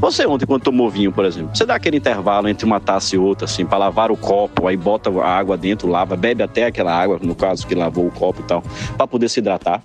Você 0.00 0.24
ontem, 0.26 0.46
quando 0.46 0.62
tomou 0.62 0.88
vinho, 0.88 1.10
por 1.10 1.24
exemplo, 1.24 1.50
você 1.52 1.66
dá 1.66 1.74
aquele 1.74 1.96
intervalo 1.96 2.48
entre 2.48 2.64
uma 2.64 2.78
taça 2.78 3.16
e 3.16 3.18
outra, 3.18 3.46
assim, 3.46 3.66
para 3.66 3.78
lavar 3.78 4.12
o 4.12 4.16
copo, 4.16 4.68
aí 4.68 4.76
bota 4.76 5.10
a 5.20 5.28
água 5.28 5.56
dentro, 5.56 5.88
lava, 5.88 6.16
bebe 6.16 6.40
até 6.40 6.66
aquela 6.66 6.94
água, 6.94 7.18
no 7.20 7.34
caso 7.34 7.66
que 7.66 7.74
lavou 7.74 8.06
o 8.06 8.10
copo 8.10 8.40
e 8.40 8.44
tal, 8.44 8.62
para 8.96 9.08
poder 9.08 9.28
se 9.28 9.40
hidratar. 9.40 9.82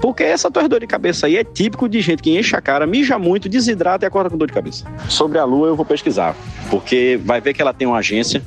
Porque 0.00 0.22
essa 0.22 0.48
tua 0.52 0.68
dor 0.68 0.78
de 0.78 0.86
cabeça 0.86 1.26
aí 1.26 1.36
é 1.36 1.42
típico 1.42 1.88
de 1.88 2.00
gente 2.00 2.22
que 2.22 2.38
enche 2.38 2.54
a 2.54 2.60
cara, 2.60 2.86
mija 2.86 3.18
muito, 3.18 3.48
desidrata 3.48 4.04
e 4.04 4.06
acorda 4.06 4.30
com 4.30 4.36
dor 4.36 4.46
de 4.46 4.54
cabeça. 4.54 4.84
Sobre 5.08 5.38
a 5.38 5.44
lua, 5.44 5.66
eu 5.66 5.74
vou 5.74 5.84
pesquisar, 5.84 6.36
porque 6.70 7.18
vai 7.24 7.40
ver 7.40 7.52
que 7.52 7.60
ela 7.60 7.74
tem 7.74 7.88
uma 7.88 7.98
agência 7.98 8.40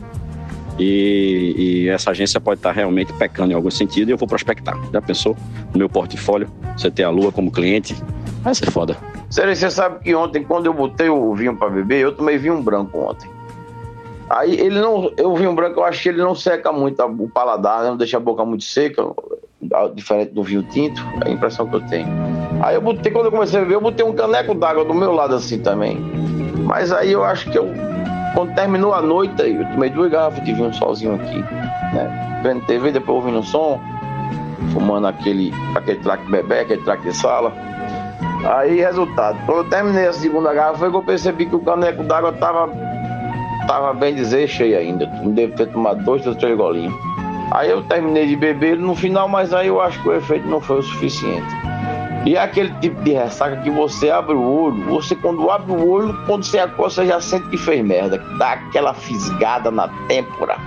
e, 0.80 1.56
e, 1.58 1.90
essa 1.90 2.12
agência 2.12 2.40
pode 2.40 2.60
estar 2.60 2.72
realmente 2.72 3.12
pecando 3.14 3.52
em 3.52 3.56
algum 3.56 3.70
sentido 3.70 4.10
e 4.10 4.12
eu 4.12 4.18
vou 4.18 4.28
prospectar. 4.28 4.80
Já 4.94 5.02
pensou? 5.02 5.36
No 5.74 5.80
meu 5.80 5.90
portfólio, 5.90 6.50
você 6.78 6.90
ter 6.90 7.04
a 7.04 7.10
Lua 7.10 7.32
como 7.32 7.52
cliente, 7.52 7.96
vai 8.42 8.56
ser 8.56 8.72
foda. 8.72 8.96
Sério, 9.30 9.54
você 9.56 9.70
sabe 9.70 10.00
que 10.04 10.16
ontem, 10.16 10.44
quando 10.44 10.68
eu 10.68 10.74
botei 10.74 11.10
o 11.10 11.36
vinho 11.36 11.56
para 11.56 11.70
beber, 11.70 12.00
eu 12.00 12.16
tomei 12.16 12.38
vinho 12.38 12.62
branco 12.62 12.98
ontem. 12.98 13.30
Aí 14.30 14.60
ele 14.60 14.80
não. 14.80 15.12
Eu 15.18 15.36
vinho 15.36 15.54
branco, 15.54 15.80
eu 15.80 15.84
acho 15.84 16.02
que 16.02 16.10
ele 16.10 16.20
não 16.22 16.34
seca 16.34 16.72
muito 16.72 17.04
o 17.04 17.30
paladar, 17.30 17.84
né? 17.84 17.90
não 17.90 17.98
deixa 17.98 18.18
a 18.18 18.20
boca 18.20 18.46
muito 18.46 18.64
seca, 18.64 19.04
diferente 19.94 20.32
do 20.32 20.44
vinho 20.44 20.64
tinto, 20.64 21.02
é 21.26 21.30
a 21.30 21.32
impressão 21.32 21.68
que 21.68 21.76
eu 21.76 21.82
tenho. 21.88 22.08
Aí 22.62 22.76
eu 22.76 22.82
botei, 22.82 23.12
quando 23.12 23.26
eu 23.26 23.32
comecei 23.32 23.60
a 23.60 23.64
beber, 23.64 23.76
eu 23.76 23.82
botei 23.82 24.06
um 24.06 24.14
caneco 24.14 24.54
d'água 24.54 24.86
do 24.86 24.94
meu 24.94 25.12
lado 25.12 25.36
assim 25.36 25.60
também. 25.60 25.98
Mas 26.64 26.92
aí 26.92 27.12
eu 27.12 27.24
acho 27.24 27.50
que 27.50 27.58
eu 27.58 27.68
quando 28.34 28.54
terminou 28.54 28.94
a 28.94 29.02
noite, 29.02 29.42
eu 29.42 29.66
tomei 29.72 29.90
duas 29.90 30.12
garrafas 30.12 30.44
de 30.44 30.54
vinho 30.54 30.74
sozinho 30.74 31.16
aqui, 31.16 31.40
né? 31.94 32.40
Vendo 32.44 32.66
TV, 32.66 32.92
depois 32.92 33.24
ouvindo 33.24 33.44
som, 33.44 33.80
fumando 34.72 35.08
aquele, 35.08 35.54
aquele 35.76 36.00
traque 36.00 36.30
bebê, 36.32 36.60
aquele 36.60 36.82
traque 36.84 37.04
de 37.04 37.16
sala. 37.16 37.54
Aí, 38.46 38.80
resultado, 38.80 39.38
quando 39.46 39.58
eu 39.60 39.70
terminei 39.70 40.08
a 40.08 40.14
segunda 40.14 40.54
garrafa, 40.54 40.80
foi 40.80 40.90
que 40.90 40.96
eu 40.96 41.04
percebi 41.04 41.46
que 41.46 41.56
o 41.56 41.60
caneco 41.60 42.04
d'água 42.04 42.32
tava, 42.34 42.70
tava 43.68 43.94
bem 43.94 44.16
dizer 44.16 44.48
cheio 44.48 44.78
ainda. 44.78 45.06
Devo 45.06 45.56
ter 45.56 45.68
tomado 45.68 46.04
dois 46.04 46.26
ou 46.26 46.36
três 46.36 46.56
golinhos. 46.56 46.94
Aí 47.52 47.70
eu 47.70 47.84
terminei 47.84 48.28
de 48.28 48.36
beber 48.36 48.78
no 48.78 48.96
final, 48.96 49.28
mas 49.28 49.54
aí 49.54 49.68
eu 49.68 49.82
acho 49.82 50.02
que 50.02 50.10
o 50.10 50.16
efeito 50.16 50.48
não 50.48 50.62
foi 50.62 50.80
o 50.80 50.84
suficiente. 50.84 51.48
E 52.26 52.36
é 52.36 52.42
aquele 52.42 52.72
tipo 52.80 53.02
de 53.02 53.14
ressaca 53.14 53.58
que 53.58 53.70
você 53.70 54.10
abre 54.10 54.36
o 54.36 54.42
olho, 54.42 54.84
você 54.86 55.16
quando 55.16 55.50
abre 55.50 55.72
o 55.72 55.90
olho, 55.90 56.18
quando 56.26 56.44
você 56.44 56.66
você 56.68 57.06
já 57.06 57.22
sente 57.22 57.48
que 57.50 57.58
fez 57.58 57.84
merda, 57.84 58.18
que 58.18 58.38
dá 58.38 58.52
aquela 58.52 58.94
fisgada 58.94 59.72
na 59.72 59.88
têmpora, 60.08 60.58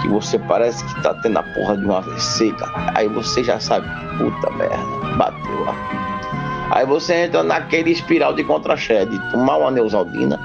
que 0.00 0.08
você 0.08 0.38
parece 0.40 0.84
que 0.84 1.02
tá 1.02 1.14
tendo 1.22 1.38
a 1.38 1.42
porra 1.42 1.76
de 1.76 1.84
uma 1.84 1.98
AVC, 1.98 2.50
cara. 2.52 2.92
Aí 2.96 3.08
você 3.08 3.44
já 3.44 3.60
sabe, 3.60 3.86
puta 4.18 4.50
merda, 4.50 5.16
bateu 5.16 5.64
lá. 5.64 5.74
Aí 6.72 6.84
você 6.84 7.26
entra 7.26 7.42
naquele 7.42 7.90
espiral 7.90 8.34
de 8.34 8.42
contra-cheia, 8.42 9.06
de 9.06 9.18
tomar 9.30 9.58
uma 9.58 9.70
neusaldina, 9.70 10.40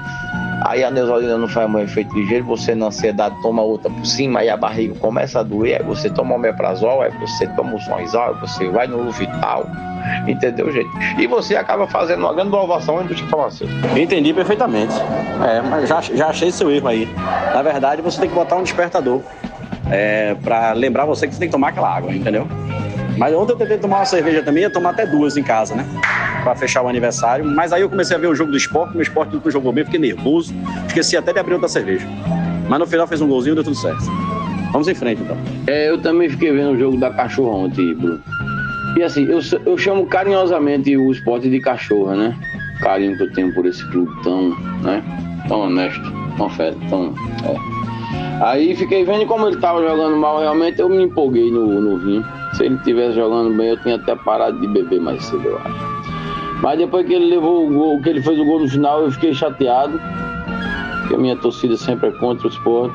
aí 0.64 0.84
a 0.84 0.90
neusaldina 0.90 1.36
não 1.36 1.48
faz 1.48 1.68
mais 1.70 1.90
efeito 1.90 2.14
ligeiro, 2.14 2.44
você 2.44 2.74
na 2.74 2.86
ansiedade 2.86 3.34
toma 3.42 3.62
outra 3.62 3.90
por 3.90 4.04
cima, 4.04 4.40
aí 4.40 4.48
a 4.48 4.56
barriga 4.56 4.94
começa 4.98 5.40
a 5.40 5.42
doer, 5.42 5.80
aí 5.80 5.86
você 5.86 6.10
toma 6.10 6.34
o 6.34 6.38
meprazol, 6.38 7.02
aí 7.02 7.10
você 7.18 7.46
toma 7.48 7.74
o 7.74 7.80
sonzal, 7.80 8.34
aí 8.34 8.40
você 8.40 8.68
vai 8.68 8.86
no 8.86 9.02
Luvital, 9.02 9.66
entendeu, 10.26 10.72
gente? 10.72 10.88
E 11.18 11.26
você 11.26 11.56
acaba 11.56 11.86
fazendo 11.86 12.20
uma 12.20 12.32
grande 12.32 12.48
inovação 12.48 13.02
indústria 13.02 13.28
farmacêutica. 13.28 13.98
Entendi 13.98 14.32
perfeitamente. 14.32 14.94
É, 15.48 15.62
mas 15.62 15.88
já, 15.88 16.00
já 16.00 16.28
achei 16.28 16.50
seu 16.50 16.70
erro 16.70 16.88
aí. 16.88 17.08
Na 17.54 17.62
verdade, 17.62 18.02
você 18.02 18.20
tem 18.20 18.28
que 18.28 18.34
botar 18.34 18.56
um 18.56 18.62
despertador 18.62 19.20
é, 19.90 20.34
para 20.42 20.72
lembrar 20.72 21.04
você 21.04 21.26
que 21.26 21.34
você 21.34 21.40
tem 21.40 21.48
que 21.48 21.52
tomar 21.52 21.68
aquela 21.68 21.94
água, 21.94 22.12
entendeu? 22.12 22.46
Mas 23.16 23.34
ontem 23.34 23.52
eu 23.52 23.56
tentei 23.56 23.78
tomar 23.78 23.98
uma 23.98 24.04
cerveja 24.04 24.42
também, 24.42 24.62
ia 24.62 24.70
tomar 24.70 24.90
até 24.90 25.04
duas 25.04 25.36
em 25.36 25.42
casa, 25.42 25.74
né? 25.74 25.84
Pra 26.48 26.56
fechar 26.56 26.80
o 26.80 26.88
aniversário. 26.88 27.44
Mas 27.44 27.74
aí 27.74 27.82
eu 27.82 27.90
comecei 27.90 28.16
a 28.16 28.18
ver 28.18 28.26
o 28.26 28.34
jogo 28.34 28.50
do 28.50 28.56
esporte, 28.56 28.94
meu 28.94 29.02
esporte 29.02 29.36
não 29.36 29.50
jogou 29.50 29.70
bem, 29.70 29.84
fiquei 29.84 30.00
nervoso, 30.00 30.54
esqueci 30.86 31.14
até 31.14 31.30
de 31.30 31.38
abrir 31.38 31.52
outra 31.52 31.68
cerveja. 31.68 32.08
Mas 32.66 32.78
no 32.78 32.86
final 32.86 33.06
fez 33.06 33.20
um 33.20 33.28
golzinho 33.28 33.52
e 33.52 33.56
deu 33.56 33.64
tudo 33.64 33.76
certo. 33.76 34.02
Vamos 34.72 34.88
em 34.88 34.94
frente 34.94 35.20
então. 35.20 35.36
É, 35.66 35.90
eu 35.90 36.00
também 36.00 36.26
fiquei 36.30 36.50
vendo 36.50 36.70
o 36.70 36.78
jogo 36.78 36.96
da 36.96 37.10
cachorra 37.10 37.54
ontem, 37.54 37.94
Bruno. 37.94 38.18
E 38.96 39.02
assim, 39.02 39.26
eu, 39.26 39.40
eu 39.66 39.76
chamo 39.76 40.06
carinhosamente 40.06 40.96
o 40.96 41.12
esporte 41.12 41.50
de 41.50 41.60
cachorra, 41.60 42.16
né? 42.16 42.34
Carinho 42.80 43.14
que 43.18 43.24
eu 43.24 43.32
tenho 43.34 43.52
por 43.52 43.66
esse 43.66 43.86
clube 43.90 44.10
tão, 44.22 44.56
né? 44.80 45.04
Tão 45.48 45.60
honesto, 45.60 46.10
tão 46.38 46.48
tão. 46.88 47.14
É. 47.44 48.42
Aí 48.42 48.74
fiquei 48.74 49.04
vendo 49.04 49.26
como 49.26 49.46
ele 49.48 49.58
tava 49.58 49.86
jogando 49.86 50.16
mal, 50.16 50.40
realmente 50.40 50.80
eu 50.80 50.88
me 50.88 51.02
empolguei 51.02 51.50
no, 51.50 51.78
no 51.78 51.98
vinho. 51.98 52.24
Se 52.54 52.64
ele 52.64 52.78
tivesse 52.78 53.16
jogando 53.16 53.54
bem, 53.54 53.68
eu 53.68 53.76
tinha 53.82 53.96
até 53.96 54.16
parado 54.16 54.58
de 54.58 54.66
beber 54.68 54.98
mais 54.98 55.22
cedo, 55.26 55.46
eu 55.46 55.58
acho. 55.58 55.97
Mas 56.62 56.78
depois 56.78 57.06
que 57.06 57.14
ele 57.14 57.26
levou 57.26 57.66
o 57.66 57.72
gol, 57.72 58.00
que 58.00 58.08
ele 58.08 58.22
fez 58.22 58.38
o 58.38 58.44
gol 58.44 58.60
no 58.60 58.68
final, 58.68 59.02
eu 59.02 59.10
fiquei 59.10 59.32
chateado. 59.32 60.00
Porque 61.00 61.14
a 61.14 61.18
minha 61.18 61.36
torcida 61.36 61.76
sempre 61.76 62.08
é 62.08 62.12
contra 62.12 62.46
o 62.46 62.50
esporte. 62.50 62.94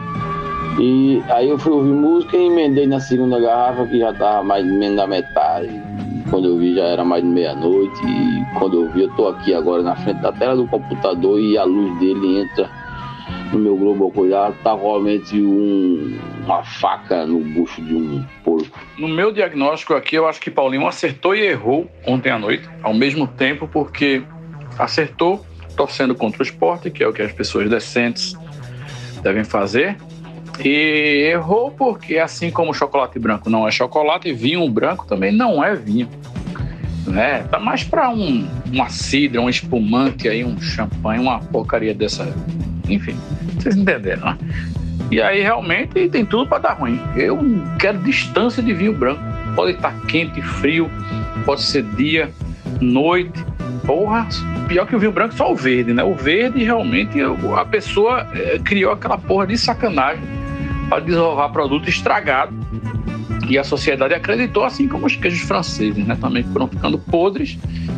E 0.80 1.22
aí 1.30 1.50
eu 1.50 1.58
fui 1.58 1.72
ouvir 1.72 1.92
música 1.92 2.36
e 2.36 2.46
emendei 2.46 2.88
na 2.88 3.00
segunda 3.00 3.40
garrafa, 3.40 3.86
que 3.86 4.00
já 4.00 4.14
tava 4.14 4.44
mais 4.44 4.66
menos 4.66 4.98
da 4.98 5.08
metade. 5.08 5.82
Quando 6.30 6.48
eu 6.48 6.58
vi 6.58 6.76
já 6.76 6.84
era 6.84 7.04
mais 7.04 7.24
de 7.24 7.30
meia-noite. 7.30 8.02
E 8.06 8.60
quando 8.60 8.82
eu 8.82 8.92
vi, 8.92 9.04
eu 9.04 9.16
tô 9.16 9.28
aqui 9.28 9.54
agora 9.54 9.84
na 9.84 9.96
frente 9.96 10.22
da 10.22 10.32
tela 10.32 10.56
do 10.56 10.68
computador 10.68 11.40
e 11.40 11.58
a 11.58 11.64
luz 11.64 11.98
dele 12.00 12.40
entra 12.42 12.70
no 13.54 13.60
meu 13.60 13.78
globo 13.78 14.08
ocular, 14.08 14.52
tá 14.64 14.76
realmente 14.76 15.40
um, 15.40 16.20
uma 16.44 16.64
faca 16.64 17.26
no 17.26 17.40
bucho 17.40 17.82
de 17.82 17.94
um 17.94 18.26
porco. 18.44 18.78
No 18.98 19.08
meu 19.08 19.32
diagnóstico 19.32 19.94
aqui, 19.94 20.16
eu 20.16 20.28
acho 20.28 20.42
que 20.42 20.50
Paulinho 20.50 20.88
acertou 20.88 21.36
e 21.36 21.42
errou 21.42 21.90
ontem 22.06 22.32
à 22.32 22.40
noite, 22.40 22.68
ao 22.82 22.94
mesmo 22.94 23.28
tempo, 23.28 23.68
porque 23.68 24.24
acertou 24.78 25.46
torcendo 25.78 26.16
contra 26.16 26.42
o 26.42 26.44
esporte, 26.44 26.90
que 26.90 27.04
é 27.04 27.08
o 27.08 27.14
que 27.14 27.22
as 27.22 27.32
pessoas 27.32 27.70
decentes 27.70 28.34
devem 29.22 29.44
fazer, 29.44 29.98
e 30.64 31.30
errou 31.32 31.72
porque, 31.72 32.18
assim 32.18 32.52
como 32.52 32.74
chocolate 32.74 33.18
branco 33.18 33.50
não 33.50 33.68
é 33.68 33.72
chocolate, 33.72 34.34
vinho 34.34 34.68
branco 34.70 35.06
também 35.08 35.32
não 35.32 35.64
é 35.64 35.76
vinho. 35.76 36.10
Né? 37.08 37.44
Tá 37.44 37.60
mais 37.60 37.84
para 37.84 38.10
um, 38.10 38.48
uma 38.72 38.90
cidra, 38.90 39.42
um 39.42 39.50
espumante 39.50 40.28
aí, 40.28 40.44
um 40.44 40.60
champanhe, 40.60 41.20
uma 41.20 41.40
porcaria 41.40 41.94
dessa. 41.94 42.34
Enfim, 42.90 43.16
vocês 43.58 43.76
entenderam, 43.76 44.26
né? 44.26 44.38
E 45.12 45.22
aí 45.22 45.42
realmente 45.42 46.10
tem 46.10 46.26
tudo 46.26 46.48
para 46.48 46.60
dar 46.60 46.74
ruim. 46.74 47.00
Eu 47.16 47.40
quero 47.80 48.00
distância 48.00 48.64
de 48.64 48.74
vinho 48.74 48.94
branco. 48.94 49.22
Pode 49.56 49.74
estar 49.74 49.94
quente, 50.08 50.42
frio, 50.42 50.90
pode 51.46 51.62
ser 51.62 51.84
dia, 51.84 52.32
noite. 52.82 53.46
Porra, 53.86 54.28
pior 54.68 54.88
que 54.88 54.96
o 54.96 55.00
vinho 55.00 55.12
branco, 55.12 55.34
só 55.36 55.52
o 55.52 55.56
verde, 55.56 55.94
né? 55.94 56.04
O 56.04 56.16
verde 56.16 56.64
realmente 56.64 57.20
a 57.22 57.66
pessoa 57.66 58.26
eh, 58.34 58.60
criou 58.64 58.94
aquela 58.94 59.18
porra 59.18 59.46
de 59.46 59.58
sacanagem 59.58 60.24
para 60.90 61.00
desovar 61.00 61.52
produto 61.52 61.90
estragado. 61.90 62.54
E 63.50 63.58
a 63.58 63.64
sociedade 63.64 64.14
acreditou, 64.14 64.64
assim 64.64 64.88
como 64.88 65.06
os 65.06 65.16
queijos 65.16 65.42
franceses, 65.42 66.06
né? 66.08 66.18
Também 66.20 66.44
foram 66.44 66.68
ficando 66.68 66.98
podres. 66.98 67.58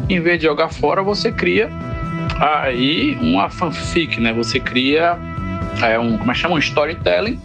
Em 0.10 0.20
vez 0.20 0.40
de 0.40 0.46
jogar 0.46 0.70
fora, 0.70 1.04
você 1.04 1.32
cria 1.32 1.70
aí 2.40 3.18
uma 3.22 3.50
fanfic, 3.50 4.20
né? 4.20 4.34
Você 4.34 4.60
cria 4.60 5.18
é 5.82 6.00
um, 6.00 6.18
como 6.18 6.32
é 6.32 6.34
que 6.34 6.40
chama? 6.40 6.56
Um 6.56 6.60
storytelling 6.60 7.40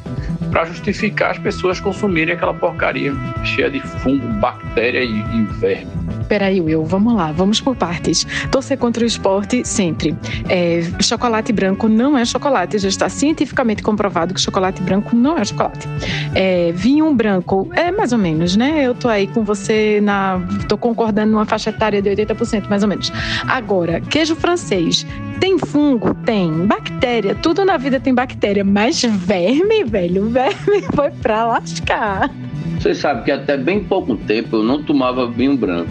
para 0.50 0.64
justificar 0.64 1.32
as 1.32 1.38
pessoas 1.38 1.80
consumirem 1.80 2.34
aquela 2.34 2.54
porcaria 2.54 3.12
cheia 3.44 3.70
de 3.70 3.80
fungo, 3.80 4.26
bactéria 4.40 5.02
e, 5.02 5.18
e 5.18 5.44
verme. 5.58 5.90
Peraí, 6.30 6.60
Will, 6.60 6.84
vamos 6.84 7.12
lá, 7.12 7.32
vamos 7.32 7.60
por 7.60 7.74
partes. 7.74 8.24
Torcer 8.52 8.78
contra 8.78 9.02
o 9.02 9.06
esporte 9.06 9.66
sempre. 9.66 10.16
É, 10.48 10.80
chocolate 11.02 11.52
branco 11.52 11.88
não 11.88 12.16
é 12.16 12.24
chocolate, 12.24 12.78
já 12.78 12.88
está 12.88 13.08
cientificamente 13.08 13.82
comprovado 13.82 14.32
que 14.32 14.40
chocolate 14.40 14.80
branco 14.80 15.16
não 15.16 15.36
é 15.36 15.44
chocolate. 15.44 15.88
É, 16.32 16.70
vinho 16.70 17.12
branco 17.12 17.68
é 17.72 17.90
mais 17.90 18.12
ou 18.12 18.18
menos, 18.18 18.54
né? 18.54 18.80
Eu 18.80 18.94
tô 18.94 19.08
aí 19.08 19.26
com 19.26 19.42
você 19.42 20.00
na. 20.00 20.40
tô 20.68 20.78
concordando 20.78 21.32
numa 21.32 21.44
faixa 21.44 21.70
etária 21.70 22.00
de 22.00 22.08
80%, 22.08 22.68
mais 22.68 22.84
ou 22.84 22.88
menos. 22.88 23.12
Agora, 23.48 24.00
queijo 24.00 24.36
francês. 24.36 25.04
Tem 25.40 25.58
fungo? 25.58 26.14
Tem. 26.14 26.64
Bactéria, 26.64 27.34
tudo 27.34 27.64
na 27.64 27.76
vida 27.76 27.98
tem 27.98 28.14
bactéria, 28.14 28.62
mas 28.62 29.02
verme, 29.02 29.82
velho, 29.82 30.28
verme 30.28 30.82
foi 30.94 31.10
pra 31.10 31.44
lascar. 31.44 32.30
Você 32.78 32.94
sabe 32.94 33.24
que 33.24 33.32
até 33.32 33.56
bem 33.56 33.82
pouco 33.82 34.16
tempo 34.16 34.56
eu 34.56 34.62
não 34.62 34.80
tomava 34.80 35.28
vinho 35.28 35.56
branco. 35.56 35.90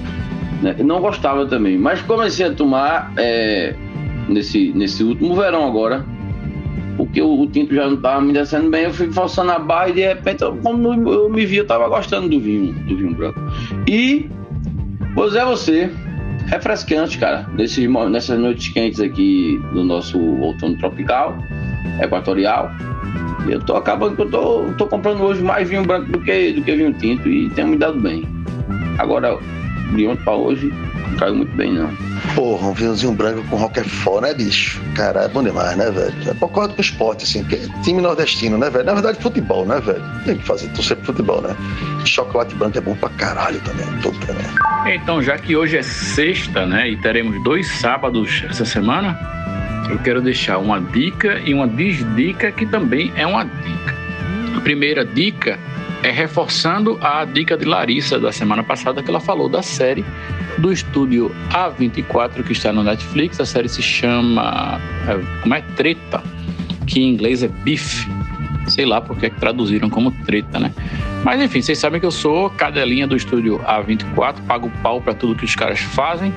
Né? 0.61 0.75
Não 0.83 0.99
gostava 1.01 1.45
também, 1.45 1.77
mas 1.77 2.01
comecei 2.01 2.45
a 2.45 2.53
tomar 2.53 3.13
é, 3.17 3.75
nesse, 4.27 4.71
nesse 4.73 5.03
último 5.03 5.35
verão 5.35 5.65
agora, 5.65 6.05
porque 6.97 7.21
o, 7.21 7.41
o 7.41 7.47
tinto 7.47 7.73
já 7.73 7.87
não 7.87 7.95
estava 7.95 8.21
me 8.21 8.33
descendo 8.33 8.69
bem, 8.69 8.83
eu 8.83 8.93
fui 8.93 9.11
forçando 9.11 9.51
a 9.51 9.59
barra 9.59 9.89
e 9.89 9.93
de 9.93 10.01
repente, 10.01 10.43
eu, 10.43 10.55
como 10.57 10.93
eu 10.93 11.29
me 11.29 11.45
vi, 11.45 11.57
eu 11.57 11.63
estava 11.63 11.87
gostando 11.87 12.27
do 12.27 12.39
vinho, 12.39 12.73
do 12.73 12.97
vinho 12.97 13.15
branco. 13.15 13.39
E, 13.87 14.29
dizer 15.15 15.39
a 15.39 15.45
você, 15.45 15.89
refrescante, 16.47 17.17
cara, 17.17 17.47
nesses, 17.53 17.87
nessas 18.09 18.37
noites 18.37 18.69
quentes 18.69 18.99
aqui 18.99 19.61
do 19.73 19.83
nosso 19.83 20.19
outono 20.19 20.77
tropical, 20.77 21.37
equatorial. 22.01 22.69
Eu 23.47 23.59
tô 23.61 23.75
acabando 23.75 24.15
que 24.15 24.21
eu 24.23 24.29
tô, 24.29 24.63
tô 24.77 24.87
comprando 24.87 25.21
hoje 25.23 25.41
mais 25.41 25.69
vinho 25.69 25.85
branco 25.85 26.11
do 26.11 26.19
que, 26.19 26.51
do 26.51 26.61
que 26.61 26.75
vinho 26.75 26.93
tinto 26.93 27.29
e 27.29 27.49
tem 27.51 27.65
me 27.65 27.77
dado 27.77 27.99
bem. 27.99 28.27
Agora, 28.97 29.39
de 29.95 30.07
ontem 30.07 30.23
pra 30.23 30.33
hoje, 30.33 30.73
não 31.09 31.17
caiu 31.17 31.35
muito 31.35 31.55
bem, 31.55 31.73
não. 31.73 31.89
Porra, 32.35 32.67
um 32.67 32.73
vinhozinho 32.73 33.13
branco 33.13 33.43
com 33.49 33.55
Roquefort, 33.55 34.21
né, 34.21 34.33
bicho? 34.33 34.81
Cara, 34.95 35.21
é 35.21 35.27
bom 35.27 35.43
demais, 35.43 35.75
né, 35.77 35.89
velho? 35.91 36.13
É 36.27 36.33
concordo 36.33 36.73
com 36.73 36.79
o 36.79 36.83
esporte, 36.83 37.23
assim, 37.23 37.43
porque 37.43 37.55
é 37.55 37.81
time 37.81 38.01
nordestino, 38.01 38.57
né, 38.57 38.69
velho? 38.69 38.85
Na 38.85 38.93
verdade, 38.93 39.19
futebol, 39.19 39.65
né, 39.65 39.79
velho? 39.79 40.03
Tem 40.25 40.37
que 40.37 40.45
fazer, 40.45 40.69
torcer 40.69 40.97
pro 40.97 41.07
futebol, 41.07 41.41
né? 41.41 41.55
Chocolate 42.05 42.55
branco 42.55 42.77
é 42.77 42.81
bom 42.81 42.95
pra 42.95 43.09
caralho 43.09 43.59
também, 43.61 43.85
puta, 44.01 44.33
né? 44.33 44.95
Então, 44.95 45.21
já 45.21 45.37
que 45.37 45.55
hoje 45.55 45.77
é 45.77 45.83
sexta, 45.83 46.65
né, 46.65 46.89
e 46.89 46.97
teremos 46.97 47.43
dois 47.43 47.67
sábados 47.79 48.43
essa 48.49 48.65
semana, 48.65 49.17
eu 49.89 49.97
quero 49.99 50.21
deixar 50.21 50.59
uma 50.59 50.79
dica 50.79 51.39
e 51.45 51.53
uma 51.53 51.67
desdica 51.67 52.51
que 52.51 52.65
também 52.65 53.11
é 53.15 53.25
uma 53.25 53.43
dica. 53.43 53.95
A 54.55 54.61
primeira 54.61 55.03
dica 55.03 55.57
é 56.03 56.11
reforçando 56.11 56.97
a 57.01 57.25
dica 57.25 57.57
de 57.57 57.65
Larissa 57.65 58.19
da 58.19 58.31
semana 58.31 58.63
passada 58.63 59.03
que 59.03 59.09
ela 59.09 59.19
falou 59.19 59.49
da 59.49 59.61
série 59.61 60.05
do 60.57 60.71
estúdio 60.71 61.33
A24 61.51 62.43
que 62.43 62.53
está 62.53 62.71
no 62.71 62.83
Netflix. 62.83 63.39
A 63.39 63.45
série 63.45 63.67
se 63.67 63.81
chama 63.81 64.79
como 65.41 65.55
é 65.55 65.61
Treta, 65.75 66.23
que 66.87 67.01
em 67.01 67.09
inglês 67.09 67.43
é 67.43 67.47
Beef. 67.47 68.07
Sei 68.67 68.85
lá 68.85 69.01
porque 69.01 69.25
é 69.25 69.29
que 69.29 69.39
traduziram 69.39 69.89
como 69.89 70.11
treta, 70.25 70.59
né? 70.59 70.71
Mas 71.23 71.41
enfim, 71.41 71.59
vocês 71.59 71.79
sabem 71.79 71.99
que 71.99 72.05
eu 72.05 72.11
sou 72.11 72.51
cadelinha 72.51 73.07
do 73.07 73.15
estúdio 73.15 73.59
A24, 73.59 74.45
pago 74.45 74.71
pau 74.83 75.01
para 75.01 75.13
tudo 75.13 75.35
que 75.35 75.43
os 75.43 75.55
caras 75.55 75.79
fazem. 75.79 76.31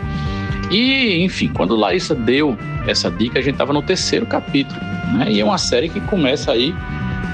E, 0.71 1.23
enfim, 1.23 1.49
quando 1.53 1.77
Larissa 1.77 2.15
deu 2.15 2.57
essa 2.87 3.11
dica, 3.11 3.39
a 3.39 3.43
gente 3.43 3.55
estava 3.55 3.75
no 3.75 3.83
terceiro 3.83 4.25
capítulo. 4.25 4.81
Né? 5.19 5.33
E 5.33 5.41
é 5.41 5.45
uma 5.45 5.59
série 5.59 5.91
que 5.91 6.01
começa 6.01 6.51
aí 6.51 6.75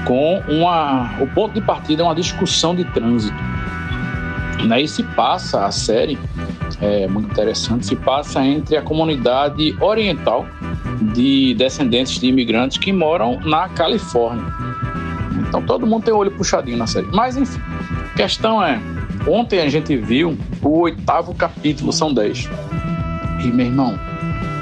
com 0.05 0.41
uma. 0.47 1.13
O 1.19 1.27
ponto 1.27 1.53
de 1.53 1.61
partida 1.61 2.01
é 2.01 2.05
uma 2.05 2.15
discussão 2.15 2.75
de 2.75 2.83
trânsito. 2.85 3.37
Né? 4.65 4.81
E 4.81 4.87
se 4.87 5.03
passa 5.03 5.65
a 5.65 5.71
série, 5.71 6.17
é 6.81 7.07
muito 7.07 7.31
interessante, 7.31 7.85
se 7.85 7.95
passa 7.95 8.43
entre 8.43 8.75
a 8.75 8.81
comunidade 8.81 9.75
oriental 9.81 10.45
de 11.13 11.53
descendentes 11.53 12.19
de 12.19 12.27
imigrantes 12.27 12.77
que 12.77 12.91
moram 12.91 13.39
na 13.41 13.69
Califórnia. 13.69 14.45
Então 15.47 15.61
todo 15.61 15.87
mundo 15.87 16.03
tem 16.03 16.13
o 16.13 16.17
olho 16.17 16.31
puxadinho 16.31 16.77
na 16.77 16.87
série. 16.87 17.07
Mas 17.13 17.37
enfim, 17.37 17.59
a 18.13 18.17
questão 18.17 18.61
é 18.61 18.79
Ontem 19.27 19.59
a 19.59 19.69
gente 19.69 19.95
viu 19.97 20.37
o 20.61 20.79
oitavo 20.79 21.33
capítulo, 21.33 21.91
são 21.91 22.13
dez. 22.13 22.49
E, 23.43 23.47
meu 23.47 23.65
irmão, 23.65 23.99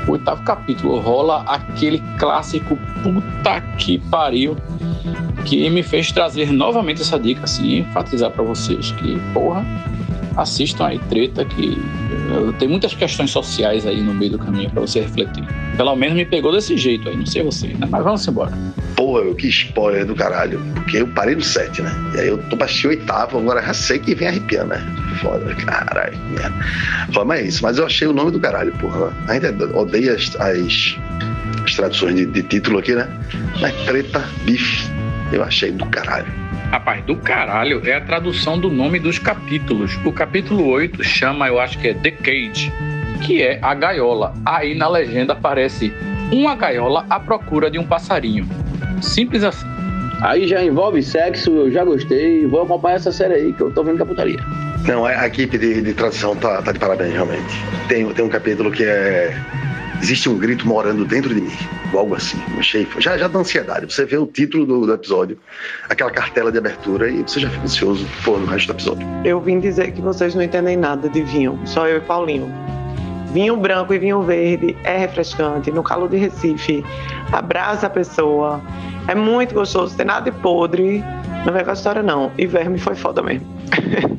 oitavo 0.07 0.43
capítulo 0.43 0.99
rola 0.99 1.43
aquele 1.47 1.99
clássico 2.17 2.77
puta 3.03 3.61
que 3.77 3.97
pariu 3.97 4.55
que 5.45 5.69
me 5.69 5.81
fez 5.81 6.11
trazer 6.11 6.51
novamente 6.51 7.01
essa 7.01 7.17
dica, 7.17 7.45
assim, 7.45 7.77
enfatizar 7.77 8.31
para 8.31 8.43
vocês 8.43 8.91
que, 8.91 9.17
porra, 9.33 9.65
assistam 10.35 10.87
aí 10.87 10.99
Treta, 11.09 11.45
que 11.45 11.77
uh, 12.31 12.53
tem 12.53 12.67
muitas 12.67 12.93
questões 12.93 13.31
sociais 13.31 13.85
aí 13.85 14.01
no 14.01 14.13
meio 14.13 14.31
do 14.31 14.39
caminho 14.39 14.69
para 14.69 14.81
você 14.81 14.99
refletir. 14.99 15.45
Pelo 15.77 15.95
menos 15.95 16.15
me 16.15 16.25
pegou 16.25 16.51
desse 16.51 16.75
jeito 16.75 17.07
aí, 17.07 17.15
não 17.15 17.25
sei 17.25 17.43
você, 17.43 17.67
né? 17.67 17.87
Mas 17.87 18.03
vamos 18.03 18.27
embora. 18.27 18.51
Porra, 18.95 19.33
que 19.35 19.47
spoiler 19.47 20.05
do 20.05 20.15
caralho. 20.15 20.59
Porque 20.73 20.97
eu 20.97 21.07
parei 21.07 21.35
no 21.35 21.41
7, 21.41 21.83
né? 21.83 21.91
E 22.15 22.19
aí 22.19 22.27
eu 22.27 22.37
tô 22.49 22.55
o 22.55 22.87
oitavo, 22.89 23.37
agora 23.37 23.61
já 23.61 23.73
sei 23.73 23.99
que 23.99 24.15
vem 24.15 24.27
arrepiando, 24.27 24.69
né? 24.69 24.95
Foda, 25.21 25.53
caralho, 25.55 26.17
merda. 26.29 26.55
Mas 27.25 27.39
é 27.39 27.43
isso, 27.43 27.63
mas 27.63 27.77
eu 27.77 27.85
achei 27.85 28.07
o 28.07 28.13
nome 28.13 28.31
do 28.31 28.39
caralho, 28.39 28.71
porra. 28.73 29.15
Ainda 29.27 29.53
odeia 29.77 30.13
as, 30.13 30.35
as, 30.37 30.97
as 31.63 31.75
traduções 31.75 32.15
de, 32.15 32.25
de 32.25 32.41
título 32.43 32.79
aqui, 32.79 32.95
né? 32.95 33.07
Mas 33.61 33.73
treta, 33.85 34.19
bife, 34.45 34.89
eu 35.31 35.43
achei 35.43 35.71
do 35.71 35.85
caralho. 35.85 36.31
Rapaz, 36.71 37.03
do 37.05 37.15
caralho 37.15 37.81
é 37.85 37.93
a 37.93 38.01
tradução 38.01 38.59
do 38.59 38.69
nome 38.69 38.99
dos 38.99 39.19
capítulos. 39.19 39.97
O 40.03 40.11
capítulo 40.11 40.67
8 40.67 41.03
chama, 41.03 41.47
eu 41.47 41.59
acho 41.59 41.77
que 41.77 41.87
é 41.87 41.93
The 41.93 42.11
Cage, 42.11 42.73
que 43.17 43.41
é 43.41 43.59
a 43.61 43.73
gaiola. 43.73 44.33
Aí 44.45 44.75
na 44.75 44.87
legenda 44.87 45.33
aparece 45.33 45.93
uma 46.31 46.55
gaiola 46.55 47.05
à 47.09 47.19
procura 47.19 47.69
de 47.69 47.79
um 47.79 47.85
passarinho. 47.85 48.47
Simples 49.01 49.43
assim. 49.43 49.67
Aí 50.21 50.47
já 50.47 50.63
envolve 50.63 51.03
sexo, 51.03 51.51
eu 51.51 51.71
já 51.71 51.83
gostei. 51.83 52.45
Vou 52.47 52.63
acompanhar 52.63 52.95
essa 52.95 53.11
série 53.11 53.33
aí, 53.35 53.53
que 53.53 53.61
eu 53.61 53.71
tô 53.71 53.83
vendo 53.83 53.97
que 53.97 54.01
é 54.03 54.05
putaria. 54.05 54.39
Não, 54.87 55.05
a 55.05 55.27
equipe 55.27 55.57
de, 55.57 55.81
de 55.81 55.93
tradução 55.93 56.35
tá, 56.35 56.61
tá 56.61 56.71
de 56.71 56.79
parabéns, 56.79 57.13
realmente. 57.13 57.53
Tem, 57.87 58.05
tem 58.13 58.25
um 58.25 58.29
capítulo 58.29 58.71
que 58.71 58.83
é. 58.83 59.35
Existe 60.01 60.29
um 60.29 60.37
grito 60.37 60.67
morando 60.67 61.05
dentro 61.05 61.33
de 61.33 61.41
mim. 61.41 61.51
Ou 61.93 61.99
algo 61.99 62.15
assim. 62.15 62.37
Achei, 62.57 62.87
já, 62.99 63.17
já 63.17 63.27
dá 63.27 63.39
ansiedade. 63.39 63.91
Você 63.91 64.05
vê 64.05 64.17
o 64.17 64.25
título 64.27 64.65
do, 64.65 64.85
do 64.85 64.93
episódio, 64.93 65.37
aquela 65.89 66.11
cartela 66.11 66.51
de 66.51 66.57
abertura, 66.57 67.09
e 67.09 67.21
você 67.21 67.39
já 67.39 67.49
fica 67.49 67.63
ansioso 67.63 68.05
pô, 68.23 68.37
no 68.37 68.45
resto 68.45 68.67
do 68.67 68.73
episódio. 68.73 69.07
Eu 69.23 69.39
vim 69.39 69.59
dizer 69.59 69.91
que 69.91 70.01
vocês 70.01 70.35
não 70.35 70.43
entendem 70.43 70.77
nada 70.77 71.09
de 71.09 71.21
vinho, 71.21 71.59
só 71.65 71.87
eu 71.87 71.97
e 71.97 72.01
Paulinho. 72.01 72.76
Vinho 73.37 73.55
branco 73.55 73.93
e 73.93 73.99
vinho 73.99 74.23
verde 74.23 74.75
é 74.83 74.97
refrescante, 74.97 75.69
no 75.69 75.83
calor 75.83 76.09
de 76.09 76.17
Recife, 76.17 76.83
abraça 77.31 77.85
a 77.85 77.89
pessoa, 77.89 78.59
é 79.07 79.13
muito 79.13 79.53
gostoso, 79.53 79.95
tem 79.95 80.07
nada 80.07 80.31
de 80.31 80.35
podre, 80.39 81.03
não 81.45 81.53
vem 81.53 81.63
com 81.63 81.69
a 81.69 81.73
história 81.73 82.01
não. 82.01 82.31
E 82.35 82.47
verme 82.47 82.79
foi 82.79 82.95
foda 82.95 83.21
mesmo. 83.21 83.45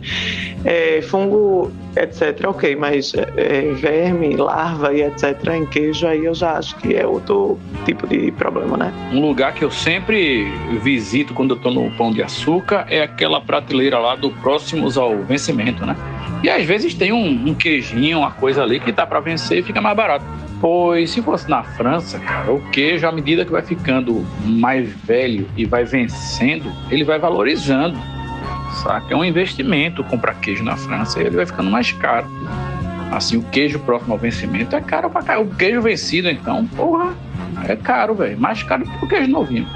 É, 0.64 1.00
fungo, 1.02 1.70
etc, 1.96 2.48
ok, 2.48 2.74
mas 2.74 3.14
é, 3.14 3.72
verme, 3.74 4.36
larva 4.36 4.92
e 4.92 5.02
etc 5.02 5.40
em 5.54 5.64
queijo, 5.64 6.04
aí 6.04 6.24
eu 6.24 6.34
já 6.34 6.58
acho 6.58 6.76
que 6.76 6.96
é 6.96 7.06
outro 7.06 7.56
tipo 7.84 8.08
de 8.08 8.32
problema, 8.32 8.76
né? 8.76 8.92
Um 9.12 9.20
lugar 9.20 9.54
que 9.54 9.64
eu 9.64 9.70
sempre 9.70 10.50
visito 10.82 11.32
quando 11.32 11.54
eu 11.54 11.60
tô 11.60 11.70
no 11.70 11.90
Pão 11.92 12.10
de 12.10 12.24
Açúcar 12.24 12.86
é 12.90 13.02
aquela 13.02 13.40
prateleira 13.40 14.00
lá 14.00 14.16
do 14.16 14.30
Próximos 14.30 14.98
ao 14.98 15.16
Vencimento, 15.22 15.86
né? 15.86 15.96
E 16.42 16.48
às 16.48 16.64
vezes 16.64 16.94
tem 16.94 17.12
um, 17.12 17.48
um 17.48 17.54
queijinho, 17.54 18.18
uma 18.18 18.30
coisa 18.30 18.62
ali 18.62 18.78
que 18.78 18.92
dá 18.92 19.06
para 19.06 19.20
vencer 19.20 19.58
e 19.58 19.62
fica 19.62 19.80
mais 19.80 19.96
barato. 19.96 20.24
Pois 20.60 21.10
se 21.10 21.22
fosse 21.22 21.48
na 21.48 21.62
França, 21.62 22.18
cara, 22.18 22.52
o 22.52 22.60
queijo, 22.70 23.06
à 23.06 23.12
medida 23.12 23.44
que 23.44 23.52
vai 23.52 23.62
ficando 23.62 24.26
mais 24.44 24.88
velho 24.88 25.48
e 25.56 25.64
vai 25.64 25.84
vencendo, 25.84 26.72
ele 26.90 27.04
vai 27.04 27.18
valorizando. 27.18 27.98
Saca? 28.82 29.12
É 29.12 29.16
um 29.16 29.24
investimento 29.24 30.04
comprar 30.04 30.34
queijo 30.34 30.62
na 30.62 30.76
França 30.76 31.20
e 31.20 31.26
ele 31.26 31.36
vai 31.36 31.46
ficando 31.46 31.70
mais 31.70 31.92
caro. 31.92 32.26
Assim, 33.10 33.36
o 33.36 33.42
queijo 33.42 33.78
próximo 33.80 34.12
ao 34.12 34.18
vencimento 34.18 34.76
é 34.76 34.80
caro 34.80 35.08
pra 35.08 35.22
caralho. 35.22 35.48
O 35.48 35.54
queijo 35.54 35.80
vencido, 35.80 36.28
então, 36.28 36.66
porra, 36.66 37.14
é 37.66 37.74
caro, 37.74 38.14
velho. 38.14 38.38
Mais 38.38 38.62
caro 38.62 38.84
que 38.84 39.04
o 39.04 39.08
queijo 39.08 39.30
novinho. 39.30 39.66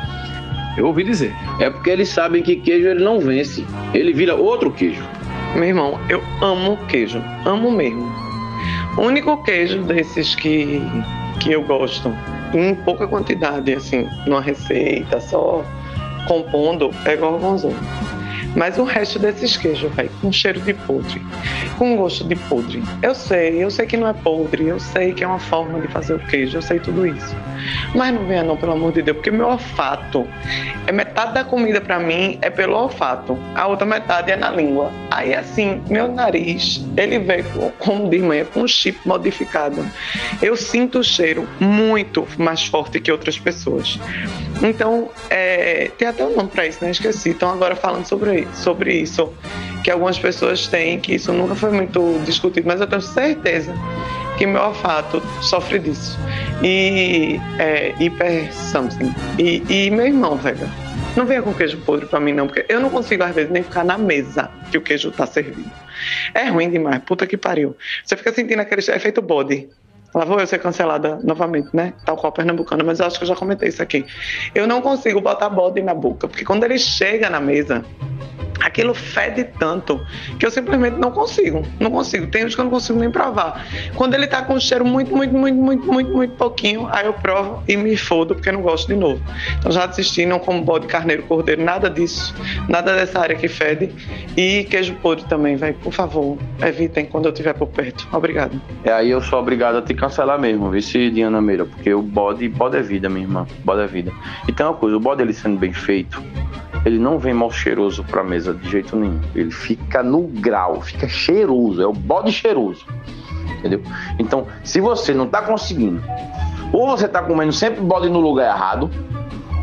Eu 0.76 0.86
ouvi 0.86 1.04
dizer. 1.04 1.34
É 1.58 1.70
porque 1.70 1.90
eles 1.90 2.08
sabem 2.08 2.42
que 2.42 2.56
queijo 2.56 2.88
ele 2.88 3.02
não 3.02 3.20
vence. 3.20 3.64
Ele 3.94 4.12
vira 4.12 4.34
outro 4.34 4.70
queijo. 4.70 5.02
Meu 5.54 5.64
irmão, 5.64 6.00
eu 6.08 6.22
amo 6.40 6.78
queijo, 6.88 7.22
amo 7.44 7.70
mesmo. 7.70 8.10
O 8.96 9.02
único 9.02 9.36
queijo 9.42 9.82
desses 9.82 10.34
que, 10.34 10.80
que 11.40 11.52
eu 11.52 11.62
gosto, 11.62 12.10
em 12.54 12.74
pouca 12.74 13.06
quantidade, 13.06 13.72
assim, 13.74 14.08
numa 14.26 14.40
receita, 14.40 15.20
só 15.20 15.62
compondo, 16.26 16.90
é 17.04 17.16
gorgonzola. 17.16 17.74
Mas 18.54 18.78
o 18.78 18.84
resto 18.84 19.18
desses 19.18 19.56
queijos, 19.56 19.92
velho, 19.94 20.10
com 20.20 20.30
cheiro 20.30 20.60
de 20.60 20.74
podre, 20.74 21.22
com 21.78 21.96
gosto 21.96 22.24
de 22.24 22.36
podre. 22.36 22.82
Eu 23.02 23.14
sei, 23.14 23.62
eu 23.62 23.70
sei 23.70 23.86
que 23.86 23.96
não 23.96 24.08
é 24.08 24.12
podre, 24.12 24.68
eu 24.68 24.78
sei 24.78 25.12
que 25.12 25.24
é 25.24 25.26
uma 25.26 25.38
forma 25.38 25.80
de 25.80 25.88
fazer 25.88 26.14
o 26.14 26.18
queijo, 26.18 26.58
eu 26.58 26.62
sei 26.62 26.78
tudo 26.78 27.06
isso. 27.06 27.34
Mas 27.94 28.14
não 28.14 28.26
venha 28.26 28.42
não, 28.42 28.56
pelo 28.56 28.72
amor 28.72 28.92
de 28.92 29.02
Deus, 29.02 29.16
porque 29.16 29.30
meu 29.30 29.46
olfato 29.46 30.26
é 30.86 30.92
metade 30.92 31.34
da 31.34 31.44
comida 31.44 31.80
para 31.80 31.98
mim 31.98 32.38
é 32.42 32.50
pelo 32.50 32.76
olfato, 32.76 33.38
a 33.54 33.66
outra 33.66 33.86
metade 33.86 34.30
é 34.30 34.36
na 34.36 34.50
língua. 34.50 34.92
Aí 35.10 35.34
assim, 35.34 35.82
meu 35.88 36.08
nariz, 36.08 36.84
ele 36.96 37.18
veio, 37.18 37.44
como 37.78 38.08
diz 38.10 38.22
manhã, 38.22 38.44
com 38.44 38.60
um 38.60 38.68
chip 38.68 38.98
modificado. 39.06 39.84
Eu 40.40 40.56
sinto 40.56 40.98
o 40.98 41.04
cheiro 41.04 41.48
muito 41.60 42.26
mais 42.38 42.64
forte 42.64 43.00
que 43.00 43.10
outras 43.10 43.38
pessoas. 43.38 43.98
Então, 44.62 45.10
é, 45.28 45.90
tem 45.98 46.08
até 46.08 46.24
um 46.24 46.36
nome 46.36 46.48
para 46.48 46.66
isso, 46.66 46.84
né? 46.84 46.90
Esqueci. 46.90 47.30
Então, 47.30 47.50
agora 47.50 47.74
falando 47.74 48.06
sobre, 48.06 48.41
sobre 48.54 48.94
isso, 48.94 49.32
que 49.82 49.90
algumas 49.90 50.18
pessoas 50.18 50.66
têm, 50.68 51.00
que 51.00 51.14
isso 51.14 51.32
nunca 51.32 51.54
foi 51.54 51.70
muito 51.70 52.20
discutido, 52.24 52.66
mas 52.66 52.80
eu 52.80 52.86
tenho 52.86 53.02
certeza 53.02 53.74
que 54.38 54.46
meu 54.46 54.62
olfato 54.62 55.22
sofre 55.40 55.78
disso. 55.78 56.18
E 56.62 57.40
é 57.58 57.94
hiper 58.00 58.52
something. 58.52 59.12
E, 59.38 59.62
e 59.68 59.90
meu 59.90 60.06
irmão, 60.06 60.36
velho, 60.36 60.68
não 61.16 61.26
venha 61.26 61.42
com 61.42 61.52
queijo 61.52 61.76
podre 61.78 62.06
pra 62.06 62.18
mim, 62.18 62.32
não, 62.32 62.46
porque 62.46 62.64
eu 62.68 62.80
não 62.80 62.88
consigo, 62.88 63.22
às 63.22 63.34
vezes, 63.34 63.50
nem 63.50 63.62
ficar 63.62 63.84
na 63.84 63.98
mesa 63.98 64.50
que 64.70 64.78
o 64.78 64.80
queijo 64.80 65.10
tá 65.10 65.26
servido. 65.26 65.70
É 66.34 66.48
ruim 66.48 66.70
demais, 66.70 67.02
puta 67.04 67.26
que 67.26 67.36
pariu. 67.36 67.76
Você 68.04 68.16
fica 68.16 68.32
sentindo 68.32 68.60
aquele 68.60 68.82
é 68.88 68.98
feito 68.98 69.20
body. 69.20 69.68
Lá 70.14 70.24
vou 70.24 70.38
eu 70.38 70.46
ser 70.46 70.58
cancelada 70.58 71.18
novamente, 71.22 71.68
né? 71.72 71.94
Tal 72.04 72.16
qual 72.16 72.32
pernambucana, 72.32 72.84
mas 72.84 73.00
eu 73.00 73.06
acho 73.06 73.18
que 73.18 73.24
eu 73.24 73.28
já 73.28 73.36
comentei 73.36 73.68
isso 73.68 73.82
aqui. 73.82 74.04
Eu 74.54 74.66
não 74.66 74.82
consigo 74.82 75.20
botar 75.20 75.48
bode 75.48 75.80
na 75.80 75.94
boca, 75.94 76.28
porque 76.28 76.44
quando 76.44 76.64
ele 76.64 76.78
chega 76.78 77.30
na 77.30 77.40
mesa, 77.40 77.84
aquilo 78.62 78.94
fede 78.94 79.44
tanto 79.58 80.00
que 80.38 80.46
eu 80.46 80.50
simplesmente 80.50 80.96
não 80.98 81.10
consigo. 81.10 81.62
Não 81.80 81.90
consigo. 81.90 82.26
Tem 82.28 82.44
uns 82.44 82.54
que 82.54 82.60
eu 82.60 82.64
não 82.64 82.70
consigo 82.70 82.98
nem 82.98 83.10
provar. 83.10 83.66
Quando 83.94 84.14
ele 84.14 84.26
tá 84.26 84.42
com 84.42 84.58
cheiro 84.58 84.84
muito, 84.84 85.14
muito, 85.14 85.34
muito, 85.34 85.58
muito, 85.58 85.92
muito, 85.92 86.10
muito 86.12 86.34
pouquinho, 86.36 86.88
aí 86.90 87.06
eu 87.06 87.12
provo 87.12 87.62
e 87.68 87.76
me 87.76 87.96
fodo 87.96 88.34
porque 88.34 88.50
não 88.52 88.62
gosto 88.62 88.88
de 88.88 88.94
novo. 88.94 89.22
Então 89.58 89.72
já 89.72 89.86
desisti, 89.86 90.24
não 90.24 90.38
como 90.38 90.62
bode, 90.62 90.86
carneiro, 90.86 91.22
cordeiro, 91.24 91.62
nada 91.62 91.90
disso. 91.90 92.34
Nada 92.68 92.94
dessa 92.94 93.20
área 93.20 93.36
que 93.36 93.48
fede. 93.48 93.92
E 94.36 94.64
queijo 94.64 94.94
podre 94.96 95.24
também, 95.24 95.56
velho. 95.56 95.74
Por 95.74 95.92
favor, 95.92 96.38
evitem 96.60 97.04
quando 97.04 97.26
eu 97.26 97.32
estiver 97.32 97.54
por 97.54 97.68
perto. 97.68 98.08
Obrigado. 98.12 98.60
É 98.84 98.92
aí 98.92 99.10
eu 99.10 99.20
sou 99.20 99.38
obrigado 99.38 99.76
a 99.76 99.82
te 99.82 99.94
cancelar 100.02 100.36
mesmo, 100.36 100.68
viu, 100.68 100.82
se 100.82 101.10
Diana 101.10 101.40
Meira, 101.40 101.64
porque 101.64 101.94
o 101.94 102.02
bode, 102.02 102.48
bode 102.48 102.76
é 102.76 102.82
vida, 102.82 103.08
minha 103.08 103.24
irmã. 103.24 103.46
Bode 103.64 103.82
é 103.82 103.86
vida. 103.86 104.12
E 104.48 104.52
tem 104.52 104.66
uma 104.66 104.74
coisa, 104.74 104.96
o 104.96 105.00
bode 105.00 105.22
ele 105.22 105.32
sendo 105.32 105.56
bem 105.56 105.72
feito, 105.72 106.20
ele 106.84 106.98
não 106.98 107.20
vem 107.20 107.32
mal 107.32 107.52
cheiroso 107.52 108.02
pra 108.02 108.24
mesa 108.24 108.52
de 108.52 108.68
jeito 108.68 108.96
nenhum. 108.96 109.20
Ele 109.32 109.52
fica 109.52 110.02
no 110.02 110.22
grau, 110.22 110.80
fica 110.80 111.08
cheiroso, 111.08 111.80
é 111.80 111.86
o 111.86 111.92
bode 111.92 112.32
cheiroso. 112.32 112.84
Entendeu? 113.58 113.80
Então, 114.18 114.48
se 114.64 114.80
você 114.80 115.14
não 115.14 115.28
tá 115.28 115.40
conseguindo, 115.40 116.02
ou 116.72 116.88
você 116.88 117.06
tá 117.06 117.22
comendo 117.22 117.52
sempre 117.52 117.80
bode 117.80 118.08
no 118.08 118.20
lugar 118.20 118.52
errado, 118.52 118.90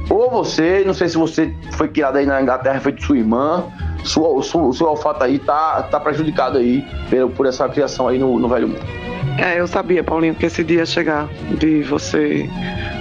ou 0.10 0.32
você, 0.32 0.84
não 0.86 0.94
sei 0.94 1.10
se 1.10 1.18
você 1.18 1.54
foi 1.74 1.90
criado 1.90 2.16
aí 2.16 2.26
na 2.26 2.42
Inglaterra, 2.42 2.80
foi 2.80 2.94
de 2.94 3.04
sua 3.04 3.18
irmã, 3.18 3.66
sua, 4.06 4.42
sua, 4.42 4.72
seu 4.72 4.88
olfato 4.88 5.22
aí 5.22 5.38
tá, 5.38 5.84
tá 5.84 6.00
prejudicado 6.00 6.58
aí 6.58 6.82
por, 7.10 7.30
por 7.32 7.46
essa 7.46 7.68
criação 7.68 8.08
aí 8.08 8.18
no, 8.18 8.40
no 8.40 8.48
Velho 8.48 8.70
Mundo. 8.70 8.99
É, 9.42 9.58
eu 9.58 9.68
sabia, 9.68 10.04
Paulinho, 10.04 10.36
que 10.36 10.46
esse 10.46 10.64
dia 10.66 10.80
ia 10.80 10.86
chegar 10.86 11.30
de 11.58 11.82
você 11.84 12.50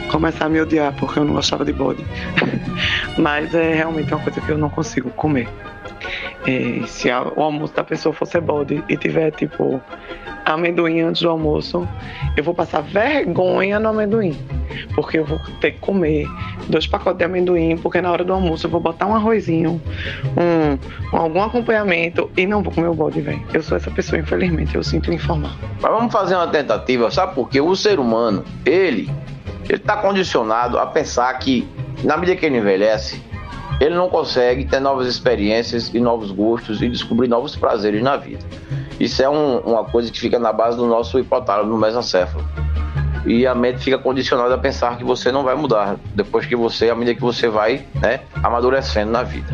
começar 0.09 0.47
a 0.47 0.49
me 0.49 0.61
odiar 0.61 0.95
porque 0.95 1.19
eu 1.19 1.25
não 1.25 1.35
gostava 1.35 1.65
de 1.65 1.73
bode. 1.73 2.05
Mas 3.19 3.53
é 3.55 3.75
realmente 3.75 4.15
uma 4.15 4.23
coisa 4.23 4.41
que 4.41 4.49
eu 4.49 4.57
não 4.57 4.71
consigo 4.71 5.11
comer. 5.11 5.49
É, 6.49 6.87
se 6.87 7.11
a- 7.11 7.25
o 7.37 7.43
almoço 7.43 7.75
da 7.75 7.85
pessoa 7.85 8.11
fosse 8.15 8.41
bode 8.41 8.83
e 8.89 8.97
tiver 8.97 9.31
tipo 9.33 9.79
amendoim 10.47 11.03
antes 11.03 11.21
do 11.21 11.29
almoço, 11.29 11.87
eu 12.39 12.43
vou 12.43 12.55
passar 12.55 12.81
vergonha 12.81 13.79
no 13.79 13.91
amendoim. 13.91 14.35
Porque 14.95 15.19
eu 15.19 15.25
vou 15.27 15.39
ter 15.61 15.73
que 15.73 15.79
comer 15.81 16.27
dois 16.69 16.87
pacotes 16.87 17.19
de 17.19 17.25
amendoim, 17.25 17.77
porque 17.77 18.01
na 18.01 18.11
hora 18.11 18.25
do 18.25 18.33
almoço 18.33 18.67
eu 18.67 18.71
vou 18.71 18.81
botar 18.81 19.05
um 19.07 19.15
arrozinho, 19.15 19.79
um, 20.39 21.15
um- 21.15 21.19
algum 21.19 21.43
acompanhamento 21.43 22.31
e 22.35 22.47
não 22.47 22.63
vou 22.63 22.73
comer 22.73 22.89
o 22.89 22.95
bode, 22.95 23.21
velho. 23.21 23.43
Eu 23.53 23.63
sou 23.63 23.77
essa 23.77 23.91
pessoa, 23.91 24.19
infelizmente, 24.19 24.75
eu 24.75 24.83
sinto 24.83 25.13
informar. 25.13 25.55
Mas 25.83 25.93
vamos 25.93 26.11
fazer 26.11 26.35
uma 26.35 26.47
tentativa, 26.49 27.11
sabe 27.11 27.35
por 27.35 27.51
quê? 27.51 27.61
O 27.61 27.77
ser 27.77 27.99
humano, 28.01 28.43
ele, 28.65 29.11
ele 29.69 29.79
tá 29.81 29.99
condicionado 29.99 30.79
a 30.79 30.87
pensar 30.87 31.31
que, 31.39 31.69
na 32.03 32.17
medida 32.17 32.39
que 32.41 32.47
ele 32.47 32.57
envelhece, 32.57 33.23
ele 33.81 33.95
não 33.95 34.09
consegue 34.09 34.65
ter 34.65 34.81
novas 34.81 35.07
experiências 35.07 35.93
e 35.95 36.01
novos 36.01 36.31
gostos 36.31 36.83
e 36.83 36.89
descobrir 36.89 37.29
novos 37.29 37.55
prazeres 37.55 38.03
na 38.03 38.17
vida. 38.17 38.45
Isso 38.99 39.23
é 39.23 39.29
um, 39.29 39.59
uma 39.59 39.85
coisa 39.85 40.11
que 40.11 40.19
fica 40.19 40.39
na 40.39 40.53
base 40.53 40.77
do 40.77 40.87
nosso 40.87 41.19
hipotálamo, 41.19 41.77
mesencéfalo. 41.79 42.45
E 43.25 43.47
a 43.47 43.55
mente 43.55 43.81
fica 43.81 43.99
condicionada 43.99 44.55
a 44.55 44.59
pensar 44.59 44.97
que 44.97 45.05
você 45.05 45.31
não 45.31 45.45
vai 45.45 45.55
mudar 45.55 45.97
depois 46.15 46.47
que 46.47 46.57
você, 46.57 46.89
à 46.89 46.95
medida 46.95 47.15
que 47.15 47.21
você 47.21 47.49
vai 47.49 47.85
né, 48.01 48.21
amadurecendo 48.43 49.13
na 49.13 49.23
vida. 49.23 49.49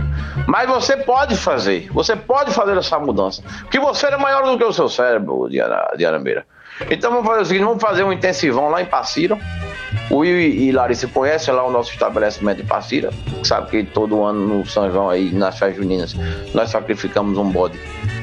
Mas 0.46 0.68
você 0.68 0.96
pode 0.96 1.37
fazer, 1.37 1.90
você 1.92 2.14
pode 2.14 2.52
fazer 2.52 2.76
essa 2.76 2.98
mudança, 2.98 3.42
porque 3.60 3.78
você 3.78 4.06
é 4.06 4.16
maior 4.16 4.44
do 4.44 4.56
que 4.56 4.64
o 4.64 4.72
seu 4.72 4.88
cérebro, 4.88 5.48
Diana, 5.50 5.90
Diana 5.96 6.18
Meira. 6.18 6.46
Então 6.90 7.10
vamos 7.10 7.26
fazer 7.26 7.42
o 7.42 7.44
seguinte, 7.44 7.64
vamos 7.64 7.82
fazer 7.82 8.04
um 8.04 8.12
intensivão 8.12 8.68
lá 8.68 8.82
em 8.82 8.87
Passira. 8.87 9.38
O 10.10 10.18
Will 10.18 10.40
e 10.40 10.72
Larissa 10.72 11.06
conhecem 11.06 11.54
lá 11.54 11.64
o 11.64 11.70
nosso 11.70 11.92
estabelecimento 11.92 12.58
de 12.58 12.64
Passira. 12.64 13.10
Sabe 13.44 13.70
que 13.70 13.84
todo 13.84 14.22
ano 14.24 14.58
no 14.58 14.66
São 14.66 14.90
João 14.90 15.08
aí, 15.08 15.32
nas 15.32 15.58
festas 15.58 15.76
juninas, 15.76 16.14
nós 16.52 16.70
sacrificamos 16.70 17.38
um 17.38 17.48
bode 17.50 17.78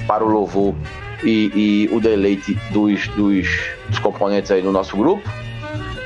para 0.08 0.24
o 0.24 0.28
louvor 0.28 0.76
e, 1.24 1.88
e 1.90 1.96
o 1.96 2.00
deleite 2.00 2.54
dos, 2.72 3.08
dos, 3.10 3.48
dos 3.88 4.00
componentes 4.00 4.52
aí 4.52 4.62
do 4.62 4.72
nosso 4.72 4.96
grupo. 4.98 5.28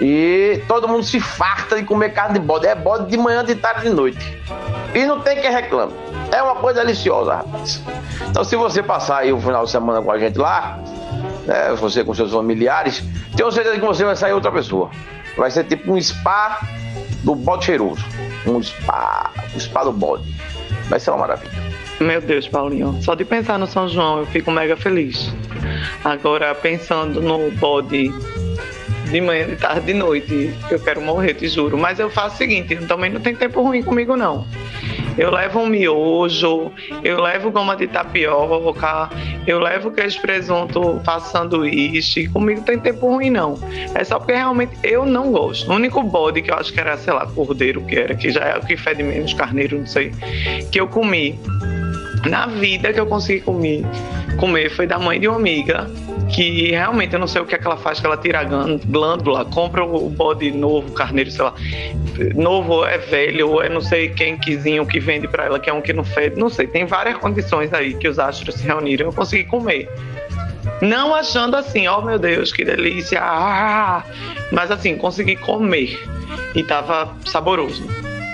E 0.02 0.62
todo 0.68 0.88
mundo 0.88 1.04
se 1.04 1.20
farta 1.20 1.78
de 1.78 1.84
comer 1.84 2.10
carne 2.10 2.38
de 2.40 2.46
bode. 2.46 2.68
É 2.68 2.76
bode 2.76 3.10
de 3.10 3.18
manhã, 3.18 3.44
de 3.44 3.56
tarde, 3.56 3.84
de 3.84 3.90
noite. 3.90 4.38
E 4.94 5.06
não 5.06 5.22
tem 5.22 5.40
quem 5.42 5.52
reclame. 5.52 5.94
É 6.32 6.42
uma 6.42 6.56
coisa 6.56 6.82
deliciosa, 6.82 7.36
rapaz. 7.36 7.82
Então, 8.30 8.44
se 8.44 8.56
você 8.56 8.84
passar 8.84 9.20
aí 9.20 9.32
o 9.32 9.40
final 9.40 9.64
de 9.64 9.72
semana 9.72 10.02
com 10.02 10.12
a 10.12 10.20
gente 10.20 10.38
lá, 10.38 10.80
né, 11.46 11.74
você 11.76 12.04
com 12.04 12.14
seus 12.14 12.32
familiares, 12.32 13.04
tenho 13.36 13.52
certeza 13.52 13.80
que 13.80 13.86
você 13.86 14.04
vai 14.04 14.16
sair 14.16 14.34
outra 14.34 14.52
pessoa. 14.52 14.90
Vai 15.38 15.52
ser 15.52 15.66
tipo 15.66 15.94
um 15.94 16.02
spa 16.02 16.62
do 17.24 17.36
bode 17.36 17.66
cheiroso. 17.66 18.04
Um 18.46 18.62
spa, 18.62 19.32
um 19.54 19.60
spa 19.60 19.84
do 19.84 19.92
bode. 19.92 20.24
Vai 20.88 21.00
ser 21.00 21.12
uma 21.12 21.20
maravilha. 21.20 21.66
Meu 22.00 22.22
Deus, 22.22 22.48
Paulinho, 22.48 22.98
só 23.02 23.16
de 23.16 23.24
pensar 23.24 23.58
no 23.58 23.66
São 23.68 23.88
João 23.88 24.20
eu 24.20 24.26
fico 24.26 24.52
mega 24.52 24.76
feliz. 24.76 25.32
Agora, 26.04 26.54
pensando 26.54 27.22
no 27.22 27.50
bode 27.52 28.14
de 29.10 29.22
manhã, 29.22 29.48
de 29.48 29.56
tarde, 29.56 29.86
de 29.86 29.94
noite, 29.94 30.54
eu 30.70 30.80
quero 30.80 31.02
morrer, 31.02 31.34
te 31.34 31.48
juro. 31.48 31.78
Mas 31.78 32.00
eu 32.00 32.10
faço 32.10 32.36
o 32.36 32.38
seguinte, 32.38 32.76
também 32.88 33.12
não 33.12 33.22
tem 33.22 33.36
tempo 33.36 33.62
ruim 33.62 33.82
comigo, 33.82 34.16
não. 34.16 34.46
Eu 35.18 35.32
levo 35.32 35.60
um 35.60 35.68
miojo, 35.68 36.72
eu 37.02 37.22
levo 37.22 37.50
goma 37.50 37.76
de 37.76 37.88
tapioca, 37.88 39.10
eu 39.48 39.60
levo 39.60 39.92
queijo 39.92 40.20
presunto, 40.20 41.00
faço 41.06 41.32
sanduíche. 41.32 42.28
Comigo 42.28 42.60
não 42.60 42.66
tem 42.66 42.78
tempo 42.78 43.08
ruim, 43.08 43.30
não. 43.30 43.58
É 43.94 44.04
só 44.04 44.20
porque 44.20 44.34
realmente 44.34 44.78
eu 44.84 45.06
não 45.06 45.32
gosto. 45.32 45.72
O 45.72 45.76
único 45.76 46.04
bode 46.04 46.42
que 46.42 46.52
eu 46.52 46.56
acho 46.56 46.74
que 46.74 46.80
era, 46.80 46.98
sei 46.98 47.14
lá, 47.14 47.26
cordeiro 47.28 47.82
que 47.86 47.96
era, 47.96 48.14
que 48.14 48.30
já 48.30 48.42
é 48.42 48.58
o 48.58 48.62
que 48.62 48.76
fede 48.76 49.04
menos, 49.04 49.34
carneiro, 49.34 49.80
não 49.80 49.88
sei, 49.88 50.12
que 50.70 50.80
eu 50.80 50.88
comi 50.88 51.40
na 52.30 52.48
vida 52.48 52.92
que 52.92 53.00
eu 53.00 53.06
consegui 53.06 53.42
comer, 53.42 53.86
comer 54.38 54.70
foi 54.70 54.88
da 54.88 54.98
mãe 54.98 55.20
de 55.20 55.28
uma 55.28 55.38
amiga 55.38 55.90
que 56.30 56.72
realmente 56.72 57.14
eu 57.14 57.20
não 57.20 57.28
sei 57.28 57.42
o 57.42 57.46
que 57.46 57.56
é 57.56 57.58
que 57.58 57.66
ela 57.66 57.78
faz, 57.78 58.00
que 58.00 58.06
ela 58.06 58.18
tira 58.18 58.40
a 58.40 58.44
glândula, 58.44 59.46
compra 59.46 59.86
o 59.86 60.10
bode 60.10 60.52
novo, 60.52 60.92
carneiro, 60.92 61.30
sei 61.30 61.46
lá, 61.46 61.54
novo 62.36 62.86
é 62.86 62.98
velho, 62.98 63.50
ou 63.50 63.64
é 63.64 63.70
não 63.70 63.82
sei 63.82 64.10
quem 64.10 64.38
quizinho 64.38 64.86
que 64.86 65.00
vende 65.00 65.28
para 65.28 65.46
ela, 65.46 65.60
que 65.60 65.70
é 65.70 65.74
um 65.74 65.82
que 65.82 65.94
não 65.94 66.04
fede, 66.04 66.40
não 66.40 66.50
sei, 66.50 66.68
tem 66.68 66.86
várias 66.86 67.18
condições 67.18 67.72
aí 67.74 67.94
que 67.94 68.08
os 68.08 68.18
astros 68.18 68.56
se 68.56 68.66
reuniram, 68.66 69.08
eu 69.08 69.14
consegui 69.14 69.44
comer. 69.44 69.90
Não 70.82 71.14
achando 71.14 71.56
assim, 71.56 71.88
oh 71.88 72.02
meu 72.02 72.18
Deus, 72.18 72.52
que 72.52 72.66
delícia, 72.66 73.20
ah! 73.22 74.04
mas 74.52 74.72
assim, 74.72 74.98
consegui 74.98 75.36
comer 75.36 75.98
e 76.56 76.64
tava 76.64 77.16
saboroso. 77.26 77.88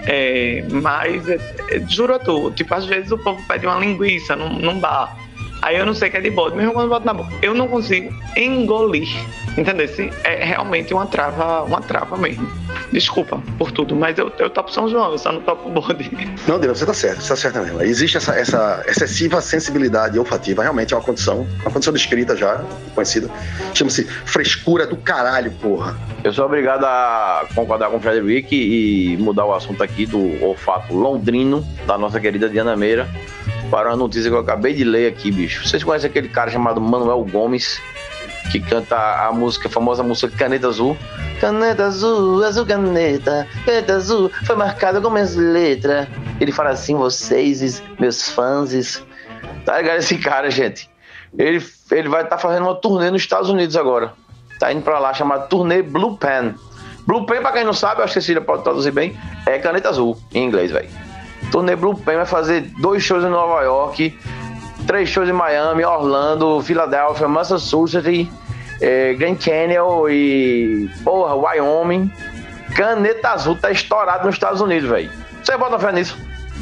É, 0.05 0.63
mas, 0.69 1.27
é, 1.27 1.37
é, 1.69 1.79
juro 1.87 2.15
a 2.15 2.19
tu, 2.19 2.51
tipo, 2.51 2.73
às 2.73 2.85
vezes 2.85 3.11
o 3.11 3.17
povo 3.17 3.41
pede 3.47 3.65
uma 3.65 3.79
linguiça 3.79 4.35
num, 4.35 4.49
num 4.59 4.79
bar. 4.79 5.15
Aí 5.61 5.77
eu 5.77 5.85
não 5.85 5.93
sei 5.93 6.09
que 6.09 6.17
é 6.17 6.21
de 6.21 6.31
bode, 6.31 6.55
mesmo 6.55 6.73
quando 6.73 6.89
boto 6.89 7.05
na 7.05 7.13
boca. 7.13 7.31
Eu 7.41 7.53
não 7.53 7.67
consigo 7.67 8.13
engolir. 8.35 9.09
Entendeu? 9.57 9.87
É 10.23 10.45
realmente 10.45 10.93
uma 10.93 11.05
trava, 11.05 11.63
uma 11.63 11.81
trava 11.81 12.15
mesmo. 12.17 12.49
Desculpa 12.91 13.41
por 13.57 13.71
tudo, 13.71 13.95
mas 13.95 14.17
eu, 14.17 14.31
eu 14.39 14.49
topo 14.49 14.71
São 14.71 14.87
João, 14.89 15.11
eu 15.11 15.17
só 15.17 15.31
não 15.31 15.41
topo 15.41 15.69
bode. 15.69 16.09
Não, 16.47 16.59
Deus, 16.59 16.79
você 16.79 16.85
tá 16.85 16.93
certo, 16.93 17.21
você 17.21 17.29
tá 17.29 17.35
certo 17.35 17.59
mesmo. 17.59 17.81
Existe 17.81 18.17
essa, 18.17 18.33
essa 18.33 18.83
excessiva 18.87 19.41
sensibilidade 19.41 20.17
olfativa, 20.17 20.63
realmente 20.63 20.93
é 20.93 20.97
uma 20.97 21.03
condição, 21.03 21.47
uma 21.61 21.71
condição 21.71 21.93
descrita 21.93 22.35
já, 22.35 22.63
conhecida. 22.95 23.29
Chama-se 23.73 24.05
frescura 24.05 24.87
do 24.87 24.95
caralho, 24.95 25.51
porra. 25.51 25.97
Eu 26.23 26.31
sou 26.31 26.45
obrigado 26.45 26.85
a 26.85 27.45
concordar 27.53 27.89
com 27.89 27.97
o 27.97 27.99
Frederic 27.99 28.55
e 28.55 29.17
mudar 29.17 29.45
o 29.45 29.53
assunto 29.53 29.83
aqui 29.83 30.05
do 30.05 30.43
olfato 30.43 30.93
londrino 30.93 31.65
da 31.85 31.97
nossa 31.97 32.19
querida 32.19 32.47
Diana 32.47 32.75
Meira 32.75 33.09
para 33.71 33.89
uma 33.89 33.95
notícia 33.95 34.29
que 34.29 34.35
eu 34.35 34.41
acabei 34.41 34.73
de 34.73 34.83
ler 34.83 35.07
aqui, 35.07 35.31
bicho. 35.31 35.65
Vocês 35.65 35.81
conhecem 35.81 36.09
aquele 36.09 36.27
cara 36.27 36.51
chamado 36.51 36.81
Manuel 36.81 37.23
Gomes, 37.23 37.81
que 38.51 38.59
canta 38.59 38.97
a 39.25 39.31
música, 39.31 39.69
a 39.69 39.71
famosa 39.71 40.03
música 40.03 40.35
Caneta 40.37 40.67
Azul? 40.67 40.97
Caneta 41.39 41.85
azul, 41.85 42.43
azul 42.43 42.65
caneta, 42.67 43.47
caneta 43.65 43.95
azul, 43.95 44.29
foi 44.45 44.55
marcada 44.55 45.01
com 45.01 45.09
minhas 45.09 45.35
letras. 45.35 46.07
Ele 46.39 46.51
fala 46.51 46.71
assim, 46.71 46.95
vocês, 46.95 47.81
meus 47.97 48.29
fãs. 48.29 49.03
Tá 49.65 49.77
ligado 49.81 49.97
esse 49.97 50.17
cara, 50.17 50.51
gente? 50.51 50.89
Ele, 51.35 51.65
ele 51.91 52.09
vai 52.09 52.23
estar 52.23 52.35
tá 52.35 52.41
fazendo 52.41 52.63
uma 52.63 52.75
turnê 52.75 53.09
nos 53.09 53.21
Estados 53.21 53.49
Unidos 53.49 53.75
agora. 53.77 54.13
Tá 54.59 54.71
indo 54.71 54.83
pra 54.83 54.99
lá, 54.99 55.13
chamada 55.13 55.47
Turnê 55.47 55.81
Blue 55.81 56.17
Pen. 56.17 56.53
Blue 57.07 57.25
Pen, 57.25 57.41
pra 57.41 57.53
quem 57.53 57.63
não 57.63 57.73
sabe, 57.73 58.03
acho 58.03 58.13
que 58.13 58.19
Cecília 58.21 58.41
pode 58.41 58.63
traduzir 58.63 58.91
bem, 58.91 59.17
é 59.47 59.57
caneta 59.57 59.89
azul, 59.89 60.15
em 60.33 60.45
inglês, 60.45 60.71
velho. 60.71 61.10
Turnê 61.51 61.75
Blue 61.75 61.95
Pen 61.95 62.15
vai 62.15 62.25
fazer 62.25 62.61
dois 62.79 63.03
shows 63.03 63.23
em 63.23 63.29
Nova 63.29 63.61
York, 63.61 64.17
três 64.87 65.09
shows 65.09 65.27
em 65.27 65.33
Miami, 65.33 65.83
Orlando, 65.83 66.61
Filadélfia, 66.61 67.27
Massachusetts, 67.27 68.27
é, 68.81 69.13
Grand 69.13 69.35
Canyon 69.35 70.07
e, 70.09 70.89
porra, 71.03 71.35
Wyoming. 71.35 72.11
Caneta 72.75 73.31
Azul 73.31 73.57
tá 73.57 73.69
estourado 73.69 74.25
nos 74.25 74.35
Estados 74.35 74.61
Unidos, 74.61 74.89
velho. 74.89 75.11
Você 75.43 75.57
bota 75.57 75.77
fé 75.77 75.91
nisso? 75.91 76.17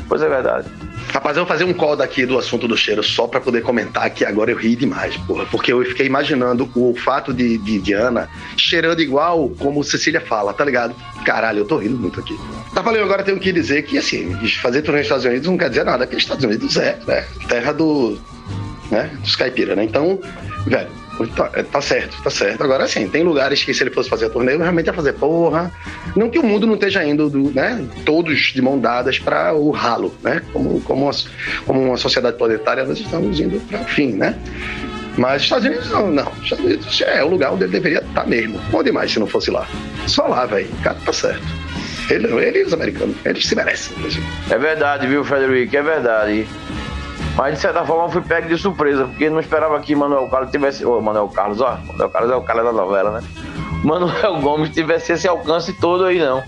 Pois 0.07 0.21
é 0.21 0.27
verdade. 0.27 0.67
Rapaz, 1.11 1.35
eu 1.35 1.43
vou 1.43 1.51
fazer 1.51 1.63
um 1.63 1.73
call 1.73 1.95
daqui 1.95 2.25
do 2.25 2.37
assunto 2.37 2.67
do 2.67 2.77
cheiro 2.77 3.03
só 3.03 3.27
para 3.27 3.41
poder 3.41 3.61
comentar 3.61 4.09
que 4.11 4.23
agora 4.23 4.51
eu 4.51 4.57
ri 4.57 4.75
demais, 4.75 5.17
porra. 5.17 5.45
Porque 5.47 5.73
eu 5.73 5.83
fiquei 5.83 6.05
imaginando 6.05 6.69
o 6.75 6.95
fato 6.95 7.33
de, 7.33 7.57
de 7.57 7.79
Diana 7.79 8.29
cheirando 8.55 9.01
igual 9.01 9.49
como 9.57 9.83
Cecília 9.83 10.21
fala, 10.21 10.53
tá 10.53 10.63
ligado? 10.63 10.95
Caralho, 11.25 11.59
eu 11.59 11.65
tô 11.65 11.77
rindo 11.77 11.97
muito 11.97 12.19
aqui. 12.19 12.37
Tá 12.73 12.83
falando 12.83 13.03
agora 13.03 13.23
tenho 13.23 13.39
que 13.39 13.51
dizer 13.51 13.83
que, 13.83 13.97
assim, 13.97 14.35
fazer 14.61 14.83
turnê 14.83 14.99
nos 14.99 15.07
Estados 15.07 15.25
Unidos 15.25 15.47
não 15.47 15.57
quer 15.57 15.69
dizer 15.69 15.83
nada, 15.83 16.05
porque 16.05 16.17
Estados 16.17 16.45
Unidos 16.45 16.77
é, 16.77 16.99
né? 17.07 17.25
Terra 17.47 17.73
do. 17.73 18.19
né? 18.91 19.09
Dos 19.21 19.35
caipira, 19.35 19.75
né? 19.75 19.83
Então, 19.83 20.19
velho, 20.67 20.89
Tá, 21.27 21.49
é, 21.53 21.63
tá, 21.63 21.81
certo, 21.81 22.21
tá 22.23 22.29
certo. 22.29 22.63
Agora 22.63 22.87
sim, 22.87 23.07
tem 23.07 23.23
lugares 23.23 23.63
que 23.63 23.73
se 23.73 23.83
ele 23.83 23.91
fosse 23.91 24.09
fazer 24.09 24.27
a 24.27 24.29
turnê, 24.29 24.55
realmente 24.55 24.87
ia 24.87 24.93
fazer 24.93 25.13
porra. 25.13 25.71
Não 26.15 26.29
que 26.29 26.39
o 26.39 26.43
mundo 26.43 26.65
não 26.65 26.75
esteja 26.75 27.03
indo, 27.03 27.29
do, 27.29 27.51
né, 27.51 27.85
todos 28.05 28.53
de 28.53 28.61
mão 28.61 28.79
dadas 28.79 29.19
para 29.19 29.53
o 29.53 29.71
ralo, 29.71 30.13
né? 30.23 30.41
Como, 30.53 30.79
como, 30.81 31.05
uma, 31.05 31.11
como 31.65 31.81
uma 31.81 31.97
sociedade 31.97 32.37
planetária, 32.37 32.85
nós 32.85 32.99
estamos 32.99 33.39
indo 33.39 33.59
para 33.67 33.81
o 33.81 33.85
fim, 33.85 34.13
né? 34.13 34.37
Mas 35.17 35.41
Estados 35.41 35.65
Unidos 35.65 35.89
não, 35.89 36.09
não. 36.09 36.31
Estados 36.41 36.63
Unidos 36.63 37.01
é 37.01 37.23
o 37.23 37.27
lugar 37.27 37.51
onde 37.51 37.63
ele 37.63 37.73
deveria 37.73 37.99
estar 37.99 38.21
tá 38.21 38.25
mesmo. 38.25 38.59
Onde 38.71 38.91
mais 38.91 39.11
se 39.11 39.19
não 39.19 39.27
fosse 39.27 39.51
lá? 39.51 39.67
Só 40.07 40.25
lá, 40.27 40.45
velho. 40.45 40.69
O 40.79 40.83
cara 40.83 40.97
tá 41.05 41.11
certo. 41.11 41.45
Ele, 42.09 42.27
ele 42.43 42.59
e 42.59 42.63
os 42.63 42.73
americanos, 42.73 43.15
eles 43.23 43.45
se 43.45 43.55
merecem. 43.55 43.95
É 44.49 44.57
verdade, 44.57 45.05
viu, 45.05 45.23
Frederico? 45.23 45.75
É 45.75 45.81
verdade. 45.81 46.47
Mas 47.35 47.55
de 47.55 47.61
certa 47.61 47.85
forma 47.85 48.05
eu 48.05 48.09
fui 48.09 48.21
pego 48.21 48.47
de 48.47 48.57
surpresa, 48.57 49.05
porque 49.05 49.29
não 49.29 49.39
esperava 49.39 49.79
que 49.79 49.95
Manuel 49.95 50.29
Carlos 50.29 50.51
tivesse. 50.51 50.85
Ô, 50.85 50.99
Manuel 51.01 51.27
Carlos, 51.29 51.61
ó, 51.61 51.77
Manuel 51.85 52.09
Carlos 52.09 52.31
é 52.31 52.35
o 52.35 52.41
cara 52.41 52.63
da 52.63 52.71
novela, 52.71 53.11
né? 53.11 53.27
Manuel 53.83 54.41
Gomes 54.41 54.69
tivesse 54.71 55.13
esse 55.13 55.27
alcance 55.27 55.73
todo 55.79 56.05
aí, 56.05 56.19
não. 56.19 56.43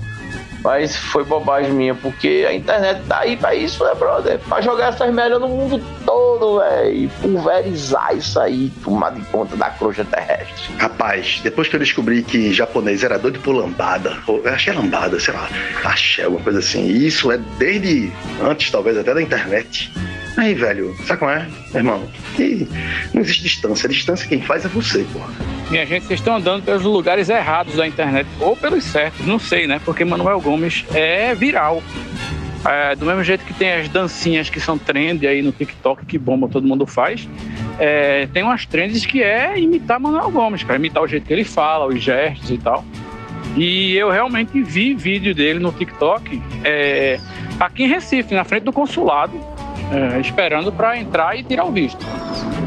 Mas 0.64 0.96
foi 0.96 1.24
bobagem 1.24 1.72
minha, 1.72 1.96
porque 1.96 2.46
a 2.48 2.54
internet 2.54 3.02
tá 3.08 3.20
aí 3.20 3.36
pra 3.36 3.56
isso, 3.56 3.84
né, 3.84 3.94
brother? 3.96 4.40
Pra 4.48 4.62
jogar 4.62 4.90
essas 4.90 5.12
merdas 5.12 5.40
no 5.40 5.48
mundo 5.48 5.82
todo, 6.06 6.60
velho. 6.60 7.10
Pulverizar 7.20 8.16
isso 8.16 8.40
aí, 8.40 8.72
tomar 8.84 9.12
de 9.12 9.22
conta 9.32 9.56
da 9.56 9.72
crosta 9.72 10.06
terrestre. 10.06 10.76
Rapaz, 10.78 11.40
depois 11.44 11.68
que 11.68 11.76
eu 11.76 11.80
descobri 11.80 12.22
que 12.22 12.54
japonês 12.54 13.04
era 13.04 13.18
doido 13.18 13.40
por 13.40 13.56
lambada, 13.56 14.18
ou 14.28 14.42
achei 14.48 14.72
lambada, 14.72 15.20
sei 15.20 15.34
lá, 15.34 15.50
axé, 15.84 16.24
alguma 16.24 16.44
coisa 16.44 16.60
assim. 16.60 16.86
E 16.86 17.08
isso 17.08 17.32
é 17.32 17.40
desde 17.58 18.12
antes, 18.44 18.70
talvez, 18.70 18.98
até 18.98 19.14
da 19.16 19.22
internet. 19.22 19.92
Aí, 20.38 20.54
velho, 20.54 20.96
sabe 21.06 21.20
como 21.20 21.32
é, 21.32 21.48
irmão? 21.74 22.04
Não 23.14 23.22
existe 23.22 23.44
distância. 23.44 23.90
Distância 23.90 24.28
quem 24.28 24.42
faz 24.42 24.66
é 24.66 24.68
você, 24.70 25.06
porra. 25.12 25.30
Minha 25.70 25.86
gente, 25.86 26.06
vocês 26.06 26.20
estão 26.20 26.36
andando 26.36 26.64
pelos 26.64 26.84
lugares 26.84 27.30
errados 27.30 27.76
da 27.76 27.88
internet, 27.88 28.28
ou 28.40 28.56
pelos 28.56 28.84
certos, 28.84 29.26
não 29.26 29.40
sei, 29.40 29.68
né? 29.68 29.80
Porque 29.84 30.04
Manuel 30.04 30.40
Gomes 30.42 30.86
é 30.94 31.36
viral. 31.36 31.84
É, 32.64 32.96
do 32.96 33.06
mesmo 33.06 33.24
jeito 33.24 33.44
que 33.44 33.54
tem 33.54 33.74
as 33.74 33.90
dancinhas 33.90 34.50
que 34.50 34.60
são 34.60 34.78
trend 34.78 35.26
aí 35.26 35.42
no 35.42 35.52
TikTok, 35.52 36.06
que 36.06 36.18
bomba, 36.18 36.48
todo 36.48 36.68
mundo 36.68 36.86
faz. 36.86 37.28
É, 37.80 38.28
tem 38.28 38.44
umas 38.44 38.66
trends 38.66 39.06
que 39.06 39.24
é 39.24 39.60
imitar 39.60 40.00
Manuel 40.00 40.30
Gomes, 40.30 40.64
cara, 40.64 40.78
imitar 40.78 41.02
o 41.02 41.08
jeito 41.08 41.26
que 41.26 41.34
ele 41.34 41.44
fala, 41.44 41.88
os 41.88 42.02
gestos 42.02 42.52
e 42.52 42.58
tal. 42.58 42.86
E 43.58 43.96
eu 43.96 44.10
realmente 44.10 44.62
vi 44.62 44.94
vídeo 44.94 45.34
dele 45.34 45.60
no 45.60 45.72
TikTok 45.72 46.42
é, 46.64 47.20
aqui 47.60 47.84
em 47.84 47.88
Recife, 47.88 48.34
na 48.34 48.44
frente 48.44 48.64
do 48.64 48.72
consulado, 48.72 49.34
é, 49.92 50.20
esperando 50.20 50.72
para 50.72 50.98
entrar 50.98 51.38
e 51.38 51.44
tirar 51.44 51.66
o 51.66 51.72
visto. 51.72 52.06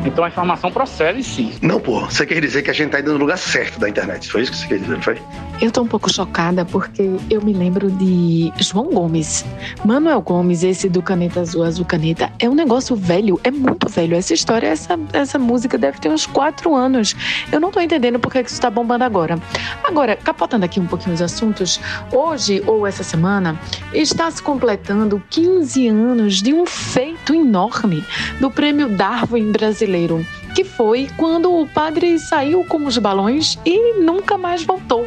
Então 0.05 0.24
a 0.24 0.28
informação 0.28 0.70
procede 0.70 1.22
sim. 1.22 1.53
Não, 1.61 1.80
pô, 1.80 2.01
você 2.01 2.26
quer 2.26 2.40
dizer 2.40 2.62
que 2.62 2.70
a 2.70 2.74
gente 2.74 2.90
tá 2.90 3.01
indo 3.01 3.12
no 3.12 3.18
lugar 3.18 3.38
certo 3.38 3.78
da 3.78 3.88
internet. 3.88 4.30
Foi 4.30 4.42
isso 4.42 4.53
que 4.53 4.59
você 4.59 4.66
quer 4.66 4.78
dizer, 4.78 4.95
não 4.95 5.03
foi? 5.03 5.20
Eu 5.61 5.70
tô 5.70 5.82
um 5.82 5.86
pouco 5.86 6.12
chocada 6.12 6.64
porque 6.64 7.11
eu 7.30 7.42
me 7.42 7.53
lembro 7.53 7.90
de 7.90 8.53
João 8.59 8.90
Gomes. 8.90 9.45
Manuel 9.84 10.20
Gomes, 10.20 10.62
esse 10.62 10.88
do 10.88 11.01
Caneta 11.01 11.40
Azul, 11.40 11.62
Azul 11.62 11.84
Caneta, 11.84 12.30
é 12.38 12.49
um 12.49 12.55
negócio 12.55 12.97
velho, 12.97 13.40
é 13.45 13.51
muito 13.51 13.88
velho. 13.88 14.16
Essa 14.16 14.34
história, 14.34 14.66
essa, 14.66 14.99
essa 15.12 15.38
música 15.38 15.78
deve 15.78 15.99
ter 15.99 16.09
uns 16.09 16.26
quatro 16.26 16.74
anos. 16.74 17.14
Eu 17.53 17.61
não 17.61 17.70
tô 17.70 17.80
entendendo 17.80 18.18
por 18.18 18.32
que 18.32 18.40
isso 18.40 18.61
tá 18.61 18.70
bombando 18.70 19.05
agora. 19.05 19.38
Agora, 19.84 20.16
capotando 20.16 20.64
aqui 20.64 20.80
um 20.80 20.86
pouquinho 20.86 21.14
os 21.14 21.22
assuntos, 21.22 21.80
hoje 22.12 22.62
ou 22.66 22.86
essa 22.86 23.03
semana 23.03 23.59
está 23.92 24.30
se 24.30 24.42
completando 24.42 25.22
15 25.30 25.88
anos 25.88 26.42
de 26.42 26.53
um 26.53 26.66
feito 26.66 27.34
enorme 27.34 28.05
do 28.40 28.51
Prêmio 28.51 28.88
Darwin 28.88 29.53
Brasileiro 29.85 30.24
que 30.55 30.62
foi 30.62 31.11
quando 31.16 31.53
o 31.53 31.66
padre 31.66 32.16
saiu 32.16 32.64
com 32.64 32.87
os 32.87 32.97
balões 32.97 33.59
e 33.66 33.95
nunca 33.95 34.39
mais 34.39 34.62
voltou. 34.62 35.05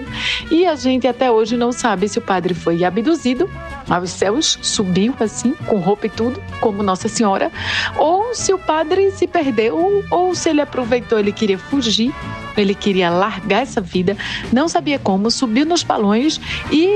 E 0.51 0.65
a 0.65 0.75
gente 0.75 1.07
até 1.07 1.31
hoje 1.31 1.55
não 1.55 1.71
sabe 1.71 2.09
se 2.09 2.19
o 2.19 2.21
padre 2.21 2.53
foi 2.53 2.83
abduzido 2.83 3.49
aos 3.89 4.09
céus, 4.09 4.59
subiu 4.61 5.13
assim, 5.21 5.53
com 5.65 5.77
roupa 5.77 6.07
e 6.07 6.09
tudo, 6.09 6.43
como 6.59 6.83
Nossa 6.83 7.07
Senhora, 7.07 7.49
ou 7.97 8.35
se 8.35 8.53
o 8.53 8.59
padre 8.59 9.09
se 9.11 9.25
perdeu, 9.25 10.03
ou 10.11 10.35
se 10.35 10.49
ele 10.49 10.59
aproveitou, 10.59 11.17
ele 11.17 11.31
queria 11.31 11.57
fugir 11.57 12.13
ele 12.57 12.73
queria 12.73 13.11
largar 13.11 13.61
essa 13.61 13.79
vida, 13.79 14.17
não 14.51 14.67
sabia 14.67 14.97
como, 14.97 15.29
subiu 15.29 15.63
nos 15.63 15.83
balões 15.83 16.41
e 16.71 16.89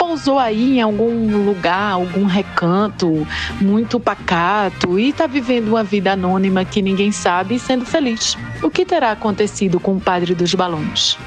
pousou 0.00 0.38
aí 0.38 0.78
em 0.78 0.80
algum 0.80 1.44
lugar, 1.44 1.92
algum 1.92 2.24
recanto 2.24 3.28
muito 3.60 4.00
pacato 4.00 4.98
e 4.98 5.10
está 5.10 5.26
vivendo 5.26 5.68
uma 5.68 5.84
vida 5.84 6.12
anônima 6.12 6.64
que 6.64 6.80
ninguém 6.80 7.12
sabe 7.12 7.56
e 7.56 7.58
sendo 7.58 7.84
feliz. 7.84 8.34
O 8.62 8.70
que 8.70 8.86
terá 8.86 9.12
acontecido 9.12 9.78
com 9.78 9.96
o 9.96 10.00
padre 10.00 10.34
dos 10.34 10.54
balões? 10.54 11.18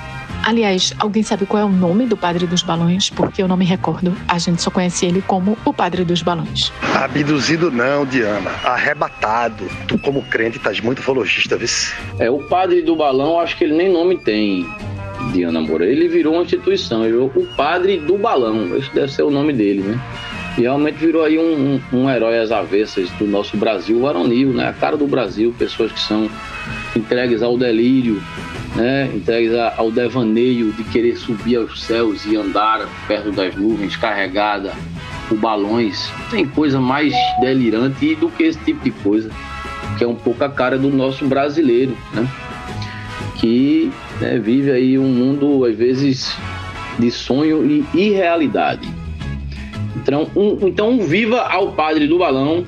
Aliás, 0.43 0.91
alguém 0.99 1.21
sabe 1.21 1.45
qual 1.45 1.61
é 1.61 1.65
o 1.65 1.69
nome 1.69 2.07
do 2.07 2.17
padre 2.17 2.47
dos 2.47 2.63
balões? 2.63 3.11
Porque 3.11 3.43
eu 3.43 3.47
não 3.47 3.55
me 3.55 3.63
recordo. 3.63 4.13
A 4.27 4.39
gente 4.39 4.61
só 4.61 4.71
conhece 4.71 5.05
ele 5.05 5.21
como 5.21 5.55
o 5.63 5.71
padre 5.71 6.03
dos 6.03 6.23
balões. 6.23 6.73
Abduzido 6.95 7.71
não, 7.71 8.05
Diana. 8.05 8.49
Arrebatado. 8.63 9.65
Tu, 9.87 9.97
como 9.99 10.21
crente, 10.23 10.57
estás 10.57 10.81
muito 10.81 11.01
fologista, 11.01 11.55
viu? 11.55 11.69
É, 12.19 12.29
o 12.29 12.39
padre 12.49 12.81
do 12.81 12.95
balão, 12.95 13.39
acho 13.39 13.55
que 13.55 13.63
ele 13.63 13.75
nem 13.75 13.93
nome 13.93 14.17
tem. 14.17 14.65
Diana 15.31 15.61
Moura. 15.61 15.85
Ele 15.85 16.07
virou 16.07 16.33
uma 16.33 16.43
instituição, 16.43 17.03
virou 17.03 17.31
o 17.35 17.45
padre 17.55 17.97
do 17.97 18.17
balão, 18.17 18.75
esse 18.77 18.93
deve 18.93 19.11
ser 19.11 19.23
o 19.23 19.31
nome 19.31 19.53
dele, 19.53 19.81
né? 19.81 19.99
E 20.57 20.61
realmente 20.61 20.97
virou 20.97 21.23
aí 21.23 21.39
um, 21.39 21.79
um, 21.91 22.01
um 22.01 22.09
herói 22.09 22.37
às 22.37 22.51
avessas 22.51 23.09
do 23.11 23.25
nosso 23.25 23.57
Brasil 23.57 23.99
varonil, 23.99 24.49
né? 24.49 24.69
A 24.69 24.73
cara 24.73 24.95
do 24.95 25.07
Brasil, 25.07 25.53
pessoas 25.57 25.91
que 25.91 25.99
são 25.99 26.29
entregues 26.95 27.41
ao 27.41 27.57
delírio, 27.57 28.21
né? 28.75 29.09
entregues 29.13 29.53
ao 29.77 29.91
devaneio 29.91 30.71
de 30.73 30.83
querer 30.85 31.15
subir 31.15 31.57
aos 31.57 31.81
céus 31.83 32.25
e 32.25 32.35
andar 32.35 32.87
perto 33.07 33.31
das 33.31 33.55
nuvens, 33.55 33.95
carregada 33.95 34.73
por 35.27 35.37
balões. 35.37 36.11
Tem 36.29 36.45
coisa 36.45 36.79
mais 36.79 37.13
delirante 37.39 38.15
do 38.15 38.29
que 38.29 38.43
esse 38.43 38.59
tipo 38.59 38.83
de 38.83 38.91
coisa, 38.91 39.29
que 39.97 40.03
é 40.03 40.07
um 40.07 40.15
pouco 40.15 40.43
a 40.43 40.49
cara 40.49 40.77
do 40.77 40.89
nosso 40.89 41.25
brasileiro, 41.25 41.97
né? 42.13 42.27
Que 43.43 43.91
né, 44.21 44.39
vive 44.39 44.71
aí 44.71 44.97
um 44.97 45.09
mundo, 45.09 45.65
às 45.65 45.75
vezes, 45.75 46.33
de 46.97 47.11
sonho 47.11 47.65
e 47.65 47.85
irrealidade. 47.93 48.87
Então, 49.97 50.31
um, 50.33 50.65
então 50.65 51.01
viva 51.01 51.41
ao 51.41 51.73
padre 51.73 52.07
do 52.07 52.17
balão, 52.17 52.65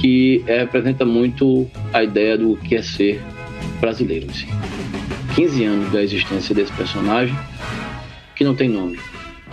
que 0.00 0.42
é, 0.48 0.58
representa 0.58 1.04
muito 1.04 1.70
a 1.92 2.02
ideia 2.02 2.36
do 2.36 2.56
que 2.56 2.74
é 2.74 2.82
ser 2.82 3.22
brasileiro. 3.80 4.26
Assim. 4.28 4.48
15 5.36 5.64
anos 5.64 5.92
da 5.92 6.02
existência 6.02 6.52
desse 6.52 6.72
personagem, 6.72 7.36
que 8.34 8.42
não 8.42 8.56
tem 8.56 8.68
nome. 8.68 8.98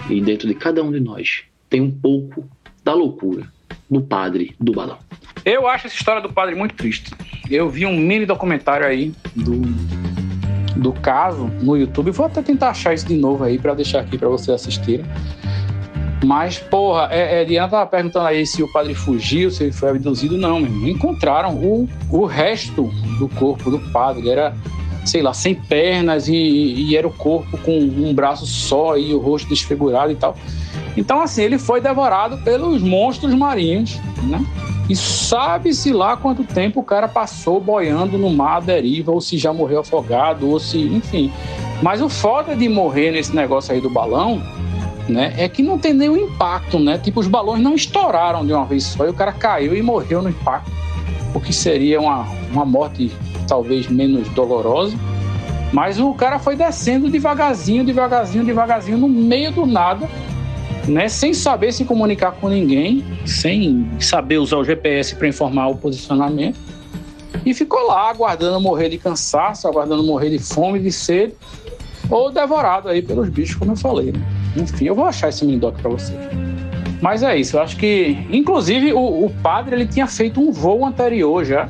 E 0.10 0.20
dentro 0.22 0.48
de 0.48 0.56
cada 0.56 0.82
um 0.82 0.92
de 0.92 1.00
nós 1.00 1.44
tem 1.70 1.82
um 1.82 1.92
pouco 1.92 2.50
da 2.84 2.96
loucura 2.96 3.48
do 3.88 4.02
padre 4.02 4.56
do 4.60 4.72
balão. 4.72 4.98
Eu 5.46 5.68
acho 5.68 5.86
essa 5.86 5.96
história 5.96 6.20
do 6.20 6.34
padre 6.34 6.56
muito 6.56 6.74
triste. 6.74 7.12
Eu 7.48 7.70
vi 7.70 7.86
um 7.86 7.96
mini 7.96 8.26
documentário 8.26 8.88
aí 8.88 9.14
do 9.36 9.62
do 10.82 10.92
caso 10.92 11.50
no 11.62 11.78
YouTube. 11.78 12.12
Vou 12.12 12.26
até 12.26 12.42
tentar 12.42 12.70
achar 12.70 12.94
isso 12.94 13.06
de 13.06 13.16
novo 13.16 13.44
aí 13.44 13.60
para 13.60 13.74
deixar 13.74 14.00
aqui 14.00 14.18
para 14.18 14.28
vocês 14.28 14.50
assistirem. 14.50 15.06
Mas, 16.24 16.60
porra, 16.60 17.08
é, 17.12 17.42
é, 17.42 17.46
Diana 17.46 17.68
tava 17.68 17.86
perguntando 17.88 18.28
aí 18.28 18.46
se 18.46 18.62
o 18.62 18.72
padre 18.72 18.94
fugiu, 18.94 19.50
se 19.50 19.64
ele 19.64 19.72
foi 19.72 19.90
abduzido. 19.90 20.38
Não. 20.38 20.60
Encontraram 20.60 21.56
o, 21.56 21.88
o 22.10 22.26
resto 22.26 22.92
do 23.18 23.28
corpo 23.30 23.72
do 23.72 23.80
padre. 23.92 24.30
Era, 24.30 24.56
sei 25.06 25.22
lá, 25.22 25.34
sem 25.34 25.56
pernas 25.56 26.28
e, 26.28 26.36
e 26.36 26.96
era 26.96 27.08
o 27.08 27.14
corpo 27.14 27.58
com 27.60 27.78
um 27.78 28.14
braço 28.14 28.46
só 28.46 28.98
e 28.98 29.14
o 29.14 29.20
rosto 29.20 29.50
desfigurado 29.50 30.12
e 30.12 30.16
tal. 30.16 30.36
Então, 30.96 31.22
assim, 31.22 31.42
ele 31.42 31.58
foi 31.58 31.82
devorado 31.82 32.38
pelos 32.40 32.82
monstros 32.84 33.34
marinhos, 33.34 34.00
né? 34.24 34.46
E 34.92 34.96
sabe-se 34.98 35.94
lá 35.94 36.18
quanto 36.18 36.44
tempo 36.44 36.82
o 36.82 36.84
cara 36.84 37.08
passou 37.08 37.62
boiando 37.62 38.18
no 38.18 38.30
mar 38.30 38.58
à 38.58 38.60
deriva, 38.60 39.10
ou 39.10 39.22
se 39.22 39.38
já 39.38 39.54
morreu 39.54 39.80
afogado, 39.80 40.50
ou 40.50 40.60
se, 40.60 40.80
enfim. 40.80 41.32
Mas 41.82 42.02
o 42.02 42.10
foda 42.10 42.54
de 42.58 42.68
morrer 42.68 43.12
nesse 43.12 43.34
negócio 43.34 43.74
aí 43.74 43.80
do 43.80 43.90
balão, 43.90 44.44
né, 45.08 45.34
é 45.38 45.48
que 45.48 45.64
não 45.64 45.80
tem 45.80 45.94
nenhum 45.94 46.18
impacto, 46.18 46.78
né? 46.78 46.98
Tipo, 46.98 47.22
os 47.22 47.28
balões 47.28 47.64
não 47.64 47.74
estouraram 47.74 48.46
de 48.46 48.52
uma 48.52 48.66
vez 48.66 48.84
só 48.84 49.06
e 49.06 49.10
o 49.10 49.14
cara 49.14 49.32
caiu 49.32 49.74
e 49.74 49.82
morreu 49.82 50.22
no 50.22 50.28
impacto, 50.28 50.70
o 51.34 51.40
que 51.40 51.54
seria 51.54 52.02
uma, 52.02 52.28
uma 52.52 52.66
morte 52.66 53.10
talvez 53.48 53.88
menos 53.88 54.28
dolorosa. 54.30 54.98
Mas 55.72 56.02
o 56.02 56.14
cara 56.14 56.38
foi 56.38 56.58
descendo 56.58 57.10
devagarzinho, 57.10 57.86
devagarzinho, 57.86 58.44
devagarzinho, 58.44 58.98
no 58.98 59.08
meio 59.08 59.54
do 59.54 59.66
nada 59.66 60.10
né, 60.88 61.08
sem 61.08 61.34
saber 61.34 61.72
se 61.72 61.86
comunicar 61.86 62.32
com 62.34 62.50
ninguém, 62.50 63.06
sem 63.26 63.90
saber 64.00 64.38
usar 64.38 64.58
o 64.58 64.64
GPS 64.64 65.16
para 65.16 65.28
informar 65.28 65.68
o 65.68 65.76
posicionamento. 65.76 66.58
E 67.46 67.54
ficou 67.54 67.88
lá 67.88 68.10
aguardando 68.10 68.60
morrer 68.60 68.90
de 68.90 68.98
cansaço, 68.98 69.68
aguardando 69.68 70.04
morrer 70.04 70.30
de 70.30 70.40
fome, 70.40 70.80
de 70.80 70.92
sede, 70.92 71.34
ou 72.10 72.32
devorado 72.32 72.90
aí 72.90 73.02
pelos 73.02 73.30
bichos, 73.30 73.56
como 73.56 73.72
eu 73.72 73.76
falei. 73.76 74.12
Né? 74.12 74.22
Enfim, 74.58 74.86
eu 74.86 74.96
vou 74.96 75.06
achar 75.06 75.30
esse 75.30 75.46
mini 75.46 75.58
doc 75.58 75.76
para 75.80 75.90
vocês. 75.90 76.20
Mas 77.02 77.24
é 77.24 77.36
isso, 77.36 77.58
eu 77.58 77.62
acho 77.62 77.78
que, 77.78 78.28
inclusive, 78.30 78.94
o, 78.94 79.26
o 79.26 79.30
padre 79.42 79.76
ele 79.76 79.88
tinha 79.88 80.06
feito 80.06 80.40
um 80.40 80.52
voo 80.52 80.86
anterior 80.86 81.44
já, 81.44 81.68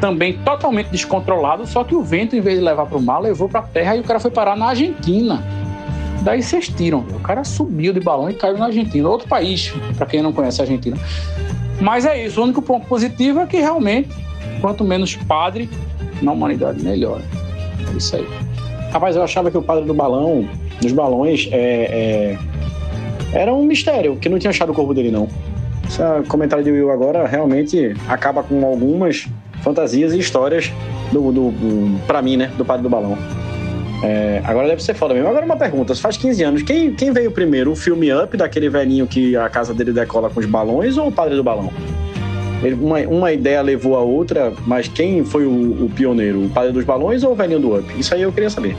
também 0.00 0.38
totalmente 0.38 0.88
descontrolado, 0.88 1.66
só 1.66 1.84
que 1.84 1.94
o 1.94 2.02
vento, 2.02 2.34
em 2.34 2.40
vez 2.40 2.58
de 2.58 2.64
levar 2.64 2.86
para 2.86 2.96
o 2.96 3.02
mar, 3.02 3.18
levou 3.18 3.48
para 3.48 3.60
a 3.60 3.62
terra 3.62 3.96
e 3.96 4.00
o 4.00 4.02
cara 4.02 4.18
foi 4.18 4.30
parar 4.30 4.56
na 4.56 4.66
Argentina. 4.68 5.42
Daí 6.24 6.42
vocês 6.42 6.68
tiram. 6.68 7.00
O 7.00 7.20
cara 7.20 7.44
subiu 7.44 7.92
de 7.92 8.00
balão 8.00 8.30
e 8.30 8.34
caiu 8.34 8.56
na 8.56 8.66
Argentina, 8.66 9.08
outro 9.08 9.28
país, 9.28 9.72
para 9.96 10.06
quem 10.06 10.22
não 10.22 10.32
conhece 10.32 10.60
a 10.60 10.64
Argentina. 10.64 10.96
Mas 11.80 12.06
é 12.06 12.24
isso. 12.24 12.40
O 12.40 12.44
único 12.44 12.62
ponto 12.62 12.86
positivo 12.86 13.40
é 13.40 13.46
que 13.46 13.58
realmente, 13.58 14.08
quanto 14.60 14.82
menos 14.82 15.14
padre 15.14 15.68
na 16.22 16.32
humanidade, 16.32 16.82
melhor. 16.82 17.20
É 17.92 17.96
isso 17.96 18.16
aí. 18.16 18.26
Rapaz, 18.90 19.16
eu 19.16 19.22
achava 19.22 19.50
que 19.50 19.58
o 19.58 19.62
padre 19.62 19.84
do 19.84 19.92
balão, 19.92 20.48
dos 20.80 20.92
balões, 20.92 21.46
é, 21.52 22.38
é... 23.32 23.38
era 23.38 23.52
um 23.52 23.64
mistério, 23.64 24.16
que 24.16 24.28
não 24.28 24.38
tinha 24.38 24.50
achado 24.50 24.72
o 24.72 24.74
corpo 24.74 24.94
dele, 24.94 25.10
não. 25.10 25.28
Esse 25.86 26.00
comentário 26.28 26.64
de 26.64 26.70
Will 26.70 26.90
agora 26.90 27.26
realmente 27.26 27.94
acaba 28.08 28.42
com 28.42 28.64
algumas 28.64 29.28
fantasias 29.62 30.14
e 30.14 30.18
histórias 30.18 30.72
do, 31.12 31.30
do, 31.30 31.50
do 31.50 32.06
para 32.06 32.22
mim, 32.22 32.36
né, 32.36 32.50
do 32.56 32.64
padre 32.64 32.82
do 32.82 32.88
balão. 32.88 33.18
É, 34.04 34.42
agora 34.44 34.68
deve 34.68 34.82
ser 34.82 34.94
foda 34.94 35.14
mesmo. 35.14 35.28
Agora 35.28 35.46
uma 35.46 35.56
pergunta: 35.56 35.94
faz 35.94 36.18
15 36.18 36.42
anos, 36.42 36.62
quem, 36.62 36.92
quem 36.92 37.10
veio 37.10 37.30
primeiro? 37.30 37.72
O 37.72 37.76
filme 37.76 38.12
Up, 38.12 38.36
daquele 38.36 38.68
velhinho 38.68 39.06
que 39.06 39.34
a 39.34 39.48
casa 39.48 39.72
dele 39.72 39.92
decola 39.92 40.28
com 40.28 40.40
os 40.40 40.46
balões, 40.46 40.98
ou 40.98 41.08
o 41.08 41.12
Padre 41.12 41.36
do 41.36 41.42
Balão? 41.42 41.72
Ele, 42.62 42.74
uma, 42.74 42.98
uma 43.00 43.32
ideia 43.32 43.62
levou 43.62 43.96
a 43.96 44.00
outra, 44.00 44.52
mas 44.66 44.88
quem 44.88 45.24
foi 45.24 45.46
o, 45.46 45.84
o, 45.84 45.90
pioneiro? 45.94 46.44
O 46.44 46.50
Padre 46.50 46.72
dos 46.72 46.84
Balões 46.84 47.22
ou 47.22 47.32
o 47.32 47.34
velhinho 47.34 47.60
do 47.60 47.78
Up? 47.78 47.98
Isso 47.98 48.14
aí 48.14 48.22
eu 48.22 48.32
queria 48.32 48.50
saber. 48.50 48.76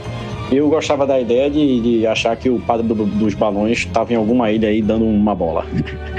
Eu 0.50 0.68
gostava 0.68 1.04
da 1.06 1.20
ideia 1.20 1.50
de, 1.50 1.80
de 1.80 2.06
achar 2.06 2.36
que 2.36 2.48
o 2.48 2.60
Padre 2.60 2.86
do, 2.86 2.94
dos 2.94 3.34
Balões 3.34 3.78
estava 3.78 4.12
em 4.12 4.16
alguma 4.16 4.50
ilha 4.50 4.68
aí 4.68 4.80
dando 4.80 5.04
uma 5.04 5.34
bola. 5.34 5.66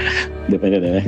Dependendo, 0.48 0.86
né? 0.86 1.02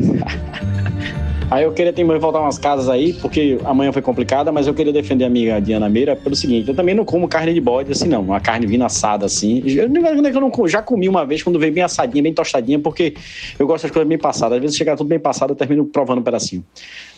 Aí 1.51 1.65
eu 1.65 1.73
queria 1.73 1.93
também 1.93 2.17
voltar 2.17 2.41
umas 2.41 2.59
casas 2.59 2.89
aí, 2.89 3.13
porque 3.15 3.59
amanhã 3.65 3.93
foi 3.93 4.01
complicada, 4.01 4.53
mas 4.53 4.69
eu 4.69 4.75
queria 4.75 4.93
defender 4.93 5.25
a 5.25 5.27
amiga 5.27 5.61
Diana 5.61 5.89
Meira 5.89 6.15
pelo 6.15 6.37
seguinte: 6.37 6.69
eu 6.69 6.77
também 6.77 6.95
não 6.95 7.05
como 7.05 7.27
carne 7.27 7.53
de 7.53 7.61
bode 7.61 7.91
assim, 7.91 8.09
não. 8.09 8.23
Uma 8.23 8.39
carne 8.39 8.67
vindo 8.67 8.85
assada 8.85 9.27
assim. 9.27 9.61
Eu, 9.67 9.89
eu 9.93 10.41
não, 10.41 10.69
já 10.69 10.81
comi 10.81 11.09
uma 11.09 11.27
vez 11.27 11.43
quando 11.43 11.59
veio 11.59 11.73
bem 11.73 11.83
assadinha, 11.83 12.23
bem 12.23 12.33
tostadinha, 12.33 12.79
porque 12.79 13.15
eu 13.59 13.67
gosto 13.67 13.83
das 13.83 13.91
coisas 13.91 14.09
bem 14.09 14.17
passadas. 14.17 14.57
Às 14.57 14.63
vezes 14.63 14.77
chega 14.77 14.97
tudo 14.97 15.09
bem 15.09 15.19
passado, 15.19 15.51
eu 15.51 15.57
termino 15.57 15.85
provando 15.85 16.21
um 16.21 16.23
pedacinho. 16.23 16.65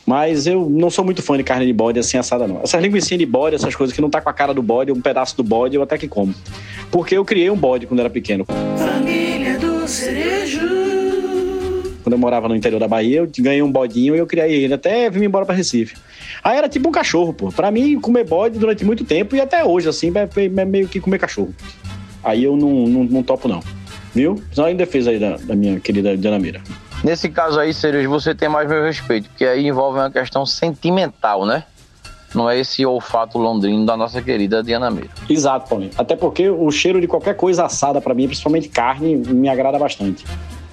Mas 0.07 0.47
eu 0.47 0.69
não 0.69 0.89
sou 0.89 1.05
muito 1.05 1.23
fã 1.23 1.37
de 1.37 1.45
carne 1.45 1.67
de 1.67 1.73
bode 1.73 1.99
assim 1.99 2.17
assada, 2.17 2.49
não. 2.49 2.63
Essas 2.63 2.83
linguiçinhas 2.83 3.19
de 3.19 3.27
bode, 3.27 3.55
essas 3.55 3.75
coisas 3.75 3.95
que 3.95 4.01
não 4.01 4.09
tá 4.09 4.23
com 4.23 4.31
a 4.31 4.33
cara 4.33 4.55
do 4.55 4.63
bode, 4.63 4.91
um 4.91 5.01
pedaço 5.01 5.37
do 5.37 5.45
bode, 5.45 5.77
eu 5.77 5.83
até 5.83 5.99
que 5.99 6.09
como. 6.09 6.35
Porque 6.91 7.17
eu 7.17 7.25
criei 7.25 7.51
um 7.51 7.57
bode 7.57 7.87
quando 7.87 8.01
era 8.01 8.11
pequeno. 8.11 8.47
Família 8.79 9.59
do 9.59 9.87
Cerejo. 9.87 10.72
Quando 12.03 12.13
eu 12.13 12.19
morava 12.19 12.49
no 12.49 12.57
interior 12.57 12.79
da 12.79 12.89
Bahia, 12.89 13.19
eu 13.19 13.31
ganhei 13.39 13.63
um 13.63 13.71
bodinho 13.71 14.15
e 14.15 14.19
eu 14.19 14.27
criei 14.27 14.65
ele 14.65 14.75
até 14.75 15.09
vir 15.09 15.23
embora 15.23 15.47
para 15.47 15.55
Recife. 15.55 15.97
Aí 16.43 16.57
era 16.57 16.69
tipo 16.69 16.89
um 16.89 16.93
cachorro, 16.93 17.33
pô. 17.33 17.51
Pra 17.51 17.71
mim, 17.71 18.01
comer 18.01 18.25
bode 18.25 18.59
durante 18.59 18.85
muito 18.85 19.05
tempo 19.05 19.37
e 19.37 19.41
até 19.41 19.65
hoje, 19.65 19.89
assim, 19.89 20.13
é, 20.15 20.29
é 20.61 20.65
meio 20.65 20.89
que 20.89 21.01
comer 21.01 21.19
cachorro. 21.19 21.55
Aí 22.23 22.45
eu 22.45 22.57
não, 22.57 22.87
não, 22.87 23.05
não 23.05 23.23
topo, 23.23 23.49
não. 23.49 23.63
Viu? 24.15 24.43
Só 24.53 24.69
em 24.69 24.77
defesa 24.77 25.11
aí 25.11 25.19
da, 25.19 25.37
da 25.37 25.55
minha 25.55 25.81
querida 25.81 26.17
Diana 26.17 26.39
Mira. 26.39 26.61
Nesse 27.03 27.29
caso 27.29 27.59
aí, 27.59 27.75
Cerejo, 27.75 28.09
você 28.09 28.35
tem 28.35 28.49
mais 28.49 28.69
meu 28.69 28.83
respeito, 28.83 29.29
porque 29.29 29.45
aí 29.45 29.67
envolve 29.67 29.99
uma 29.99 30.11
questão 30.11 30.47
sentimental, 30.47 31.45
né? 31.45 31.65
Não 32.35 32.49
é 32.49 32.59
esse 32.59 32.85
olfato 32.87 33.39
londrino 33.39 33.85
da 33.85 33.97
nossa 33.97 34.23
querida 34.23 34.63
Diana 34.63 34.91
Meira. 34.91 35.11
Exato, 35.29 35.69
Paulinho. 35.69 35.91
Até 35.99 36.17
porque 36.17 36.49
o 36.49 36.71
cheiro 36.71 37.01
de 37.01 37.07
qualquer 37.07 37.37
coisa 37.37 37.65
assada 37.65 38.01
para 38.01 38.15
mim, 38.15 38.27
principalmente 38.27 38.69
carne, 38.69 39.17
me 39.17 39.49
agrada 39.49 39.79
bastante. 39.79 40.25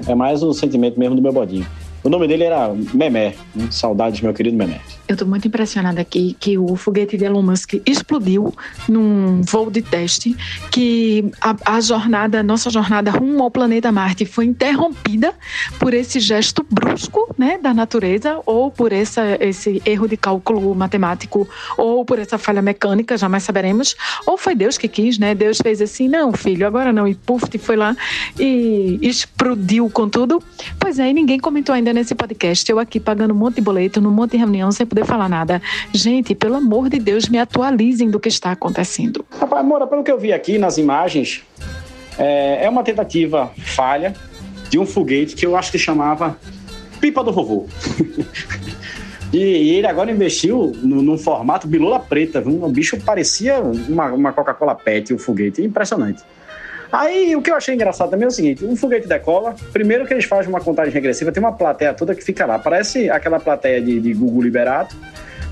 É 0.07 0.15
mais 0.15 0.43
o 0.43 0.53
sentimento 0.53 0.99
mesmo 0.99 1.15
do 1.15 1.21
meu 1.21 1.31
bodinho. 1.31 1.65
O 2.03 2.09
nome 2.09 2.27
dele 2.27 2.45
era 2.45 2.73
Memé. 2.93 3.35
Né? 3.55 3.67
Saudades, 3.71 4.21
meu 4.21 4.33
querido 4.33 4.57
Memé. 4.57 4.79
Eu 5.09 5.17
tô 5.17 5.25
muito 5.25 5.47
impressionada 5.47 5.99
aqui 5.99 6.37
que 6.39 6.55
o 6.55 6.75
foguete 6.75 7.17
de 7.17 7.25
Elon 7.25 7.41
Musk 7.41 7.81
explodiu 7.83 8.53
num 8.87 9.41
voo 9.41 9.71
de 9.71 9.81
teste, 9.81 10.37
que 10.71 11.31
a, 11.41 11.55
a 11.65 11.81
jornada, 11.81 12.43
nossa 12.43 12.69
jornada 12.69 13.09
rumo 13.09 13.41
ao 13.41 13.49
planeta 13.49 13.91
Marte 13.91 14.23
foi 14.23 14.45
interrompida 14.45 15.33
por 15.79 15.95
esse 15.95 16.19
gesto 16.19 16.63
brusco, 16.69 17.33
né, 17.35 17.57
da 17.57 17.73
natureza, 17.73 18.39
ou 18.45 18.69
por 18.69 18.93
essa, 18.93 19.23
esse 19.39 19.81
erro 19.83 20.07
de 20.07 20.15
cálculo 20.15 20.75
matemático, 20.75 21.49
ou 21.75 22.05
por 22.05 22.19
essa 22.19 22.37
falha 22.37 22.61
mecânica, 22.61 23.17
jamais 23.17 23.41
saberemos, 23.41 23.95
ou 24.27 24.37
foi 24.37 24.53
Deus 24.53 24.77
que 24.77 24.87
quis, 24.87 25.17
né? 25.17 25.33
Deus 25.33 25.57
fez 25.57 25.81
assim, 25.81 26.07
não, 26.07 26.33
filho, 26.33 26.67
agora 26.67 26.93
não, 26.93 27.07
e 27.07 27.15
puf, 27.15 27.57
foi 27.57 27.75
lá 27.75 27.97
e 28.39 28.99
explodiu 29.01 29.89
com 29.89 30.07
tudo. 30.07 30.39
Pois 30.79 30.99
é, 30.99 31.09
e 31.09 31.13
ninguém 31.15 31.39
comentou 31.39 31.73
ainda 31.73 31.91
nesse 31.91 32.13
podcast, 32.13 32.71
eu 32.71 32.77
aqui 32.77 32.99
pagando 32.99 33.33
um 33.33 33.37
monte 33.37 33.55
de 33.55 33.61
boleto, 33.61 33.99
num 33.99 34.11
monte 34.11 34.33
de 34.33 34.37
reunião, 34.37 34.71
sem 34.71 34.85
poder 34.99 35.05
falar 35.05 35.29
nada. 35.29 35.61
Gente, 35.93 36.35
pelo 36.35 36.55
amor 36.55 36.89
de 36.89 36.99
Deus, 36.99 37.27
me 37.29 37.37
atualizem 37.37 38.09
do 38.09 38.19
que 38.19 38.29
está 38.29 38.51
acontecendo. 38.51 39.25
Rapaz, 39.39 39.65
Moura, 39.65 39.87
pelo 39.87 40.03
que 40.03 40.11
eu 40.11 40.19
vi 40.19 40.33
aqui 40.33 40.57
nas 40.57 40.77
imagens, 40.77 41.43
é, 42.17 42.65
é 42.65 42.69
uma 42.69 42.83
tentativa 42.83 43.51
falha 43.57 44.13
de 44.69 44.77
um 44.77 44.85
foguete 44.85 45.35
que 45.35 45.45
eu 45.45 45.55
acho 45.55 45.71
que 45.71 45.79
chamava 45.79 46.37
Pipa 46.99 47.23
do 47.23 47.31
Vovô. 47.31 47.65
e, 49.31 49.37
ele 49.39 49.87
agora 49.87 50.11
investiu 50.11 50.73
no, 50.81 51.01
num 51.01 51.17
formato 51.17 51.67
bilola 51.67 51.99
preta, 51.99 52.41
viu? 52.41 52.63
O 52.63 52.69
bicho 52.69 52.99
parecia 52.99 53.59
uma, 53.61 54.11
uma 54.11 54.33
Coca-Cola 54.33 54.75
Pet, 54.75 55.13
o 55.13 55.19
foguete. 55.19 55.61
Impressionante. 55.61 56.21
Aí 56.91 57.35
o 57.35 57.41
que 57.41 57.51
eu 57.51 57.55
achei 57.55 57.75
engraçado 57.75 58.09
também 58.09 58.25
é 58.25 58.27
o 58.27 58.31
seguinte: 58.31 58.65
um 58.65 58.75
foguete 58.75 59.07
decola, 59.07 59.55
primeiro 59.71 60.05
que 60.05 60.13
eles 60.13 60.25
fazem 60.25 60.49
uma 60.49 60.59
contagem 60.59 60.93
regressiva, 60.93 61.31
tem 61.31 61.41
uma 61.41 61.53
plateia 61.53 61.93
toda 61.93 62.15
que 62.15 62.23
fica 62.23 62.45
lá. 62.45 62.57
Parece 62.57 63.09
aquela 63.09 63.39
plateia 63.39 63.81
de, 63.81 63.99
de 63.99 64.13
Gugu 64.13 64.41
Liberato, 64.41 64.95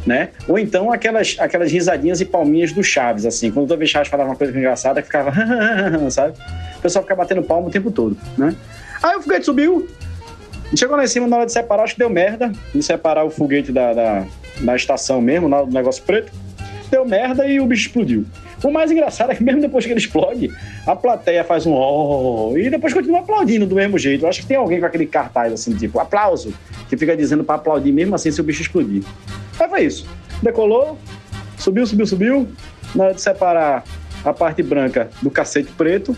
né? 0.05 0.29
Ou 0.47 0.57
então 0.57 0.91
aquelas, 0.91 1.35
aquelas 1.39 1.71
risadinhas 1.71 2.21
e 2.21 2.25
palminhas 2.25 2.71
do 2.71 2.83
Chaves, 2.83 3.25
assim. 3.25 3.51
Quando 3.51 3.75
vez 3.77 3.89
Chaves 3.89 4.09
falava 4.09 4.29
uma 4.29 4.35
coisa 4.35 4.57
engraçada, 4.57 5.01
ficava, 5.01 5.31
sabe? 6.09 6.33
O 6.77 6.81
pessoal 6.81 7.03
fica 7.03 7.15
batendo 7.15 7.43
palma 7.43 7.67
o 7.67 7.71
tempo 7.71 7.91
todo, 7.91 8.17
né? 8.37 8.55
Aí 9.03 9.15
o 9.15 9.21
foguete 9.21 9.45
subiu, 9.45 9.87
chegou 10.75 10.97
lá 10.97 11.03
em 11.03 11.07
cima 11.07 11.27
na 11.27 11.37
hora 11.37 11.45
de 11.45 11.51
separar, 11.51 11.83
acho 11.83 11.93
que 11.93 11.99
deu 11.99 12.09
merda, 12.09 12.51
de 12.73 12.81
separar 12.81 13.23
o 13.23 13.29
foguete 13.29 13.71
da, 13.71 13.93
da, 13.93 14.25
da 14.61 14.75
estação 14.75 15.21
mesmo, 15.21 15.47
do 15.49 15.71
negócio 15.71 16.03
preto. 16.03 16.31
Deu 16.89 17.05
merda 17.05 17.45
e 17.47 17.59
o 17.59 17.65
bicho 17.65 17.87
explodiu. 17.87 18.25
O 18.63 18.71
mais 18.71 18.89
engraçado 18.91 19.31
é 19.31 19.35
que 19.35 19.43
mesmo 19.43 19.61
depois 19.61 19.85
que 19.85 19.91
ele 19.91 19.99
explode, 19.99 20.51
a 20.85 20.95
plateia 20.95 21.43
faz 21.43 21.65
um 21.65 21.73
oh, 21.73 22.57
e 22.57 22.69
depois 22.69 22.93
continua 22.93 23.19
aplaudindo 23.19 23.65
do 23.65 23.75
mesmo 23.75 23.99
jeito. 23.99 24.25
Eu 24.25 24.29
acho 24.29 24.41
que 24.41 24.47
tem 24.47 24.57
alguém 24.57 24.79
com 24.79 24.85
aquele 24.85 25.05
cartaz 25.05 25.53
assim, 25.53 25.75
tipo, 25.75 25.99
aplauso, 25.99 26.53
que 26.89 26.97
fica 26.97 27.15
dizendo 27.15 27.43
para 27.43 27.55
aplaudir 27.55 27.91
mesmo 27.91 28.15
assim 28.15 28.31
se 28.31 28.41
o 28.41 28.43
bicho 28.43 28.61
explodir. 28.61 29.03
Aí 29.59 29.69
foi 29.69 29.83
isso. 29.83 30.07
Decolou, 30.41 30.97
subiu, 31.57 31.85
subiu, 31.85 32.07
subiu. 32.07 32.47
Na 32.95 33.05
hora 33.05 33.13
de 33.13 33.21
separar 33.21 33.83
a 34.23 34.33
parte 34.33 34.63
branca 34.63 35.09
do 35.21 35.29
cacete 35.29 35.71
preto, 35.73 36.15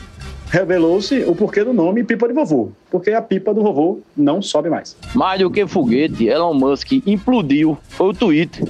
revelou-se 0.50 1.24
o 1.24 1.36
porquê 1.36 1.64
do 1.64 1.74
nome 1.74 2.04
pipa 2.04 2.28
de 2.28 2.34
vovô. 2.34 2.72
Porque 2.90 3.12
a 3.12 3.22
pipa 3.22 3.54
do 3.54 3.62
vovô 3.62 4.02
não 4.16 4.42
sobe 4.42 4.70
mais. 4.70 4.96
Mais 5.14 5.40
do 5.40 5.50
que 5.50 5.66
foguete, 5.68 6.28
Elon 6.28 6.54
Musk 6.54 6.92
implodiu. 7.06 7.78
Foi 7.90 8.10
o 8.10 8.14
Twitter. 8.14 8.64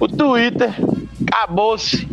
O 0.00 0.08
Twitter 0.08 0.74
acabou-se. 1.38 2.08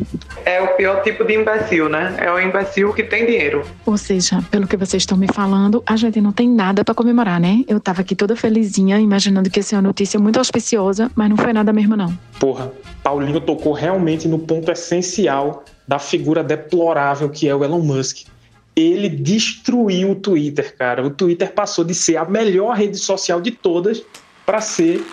É 0.46 0.62
o 0.62 0.76
pior 0.76 1.02
tipo 1.02 1.24
de 1.24 1.34
imbecil, 1.34 1.90
né? 1.90 2.16
É 2.20 2.32
o 2.32 2.40
imbecil 2.40 2.94
que 2.94 3.04
tem 3.04 3.26
dinheiro. 3.26 3.66
Ou 3.86 3.98
seja, 3.98 4.44
pelo 4.52 4.68
que 4.68 4.78
vocês 4.78 5.02
estão 5.02 5.18
me 5.18 5.28
falando, 5.28 5.82
a 5.88 5.96
gente 5.96 6.22
não 6.22 6.32
tem 6.32 6.48
nada 6.48 6.86
para 6.86 6.94
comemorar, 6.94 7.40
né? 7.40 7.64
Eu 7.68 7.80
tava 7.80 8.02
aqui 8.02 8.16
toda 8.16 8.36
felizinha, 8.36 9.00
imaginando 9.00 9.50
que 9.50 9.60
ia 9.60 9.64
ser 9.64 9.76
uma 9.76 9.82
notícia 9.82 10.20
muito 10.20 10.38
auspiciosa, 10.38 11.10
mas 11.16 11.30
não 11.30 11.38
foi 11.38 11.52
nada 11.52 11.74
mesmo, 11.74 11.96
não. 11.96 12.16
Porra, 12.40 12.72
Paulinho 13.02 13.42
tocou 13.42 13.74
realmente 13.74 14.28
no 14.28 14.38
ponto 14.38 14.72
essencial 14.72 15.64
da 15.88 15.98
figura 15.98 16.44
deplorável 16.44 17.30
que 17.30 17.48
é 17.48 17.56
o 17.56 17.64
Elon 17.64 17.82
Musk. 17.82 18.28
Ele 18.76 19.10
destruiu 19.10 20.12
o 20.12 20.16
Twitter, 20.16 20.76
cara. 20.78 21.04
O 21.04 21.10
Twitter 21.10 21.52
passou 21.54 21.84
de 21.84 21.96
ser 21.96 22.18
a 22.18 22.26
melhor 22.26 22.76
rede 22.76 22.98
social 22.98 23.42
de 23.42 23.50
todas 23.50 24.04
para 24.46 24.62
ser 24.62 25.04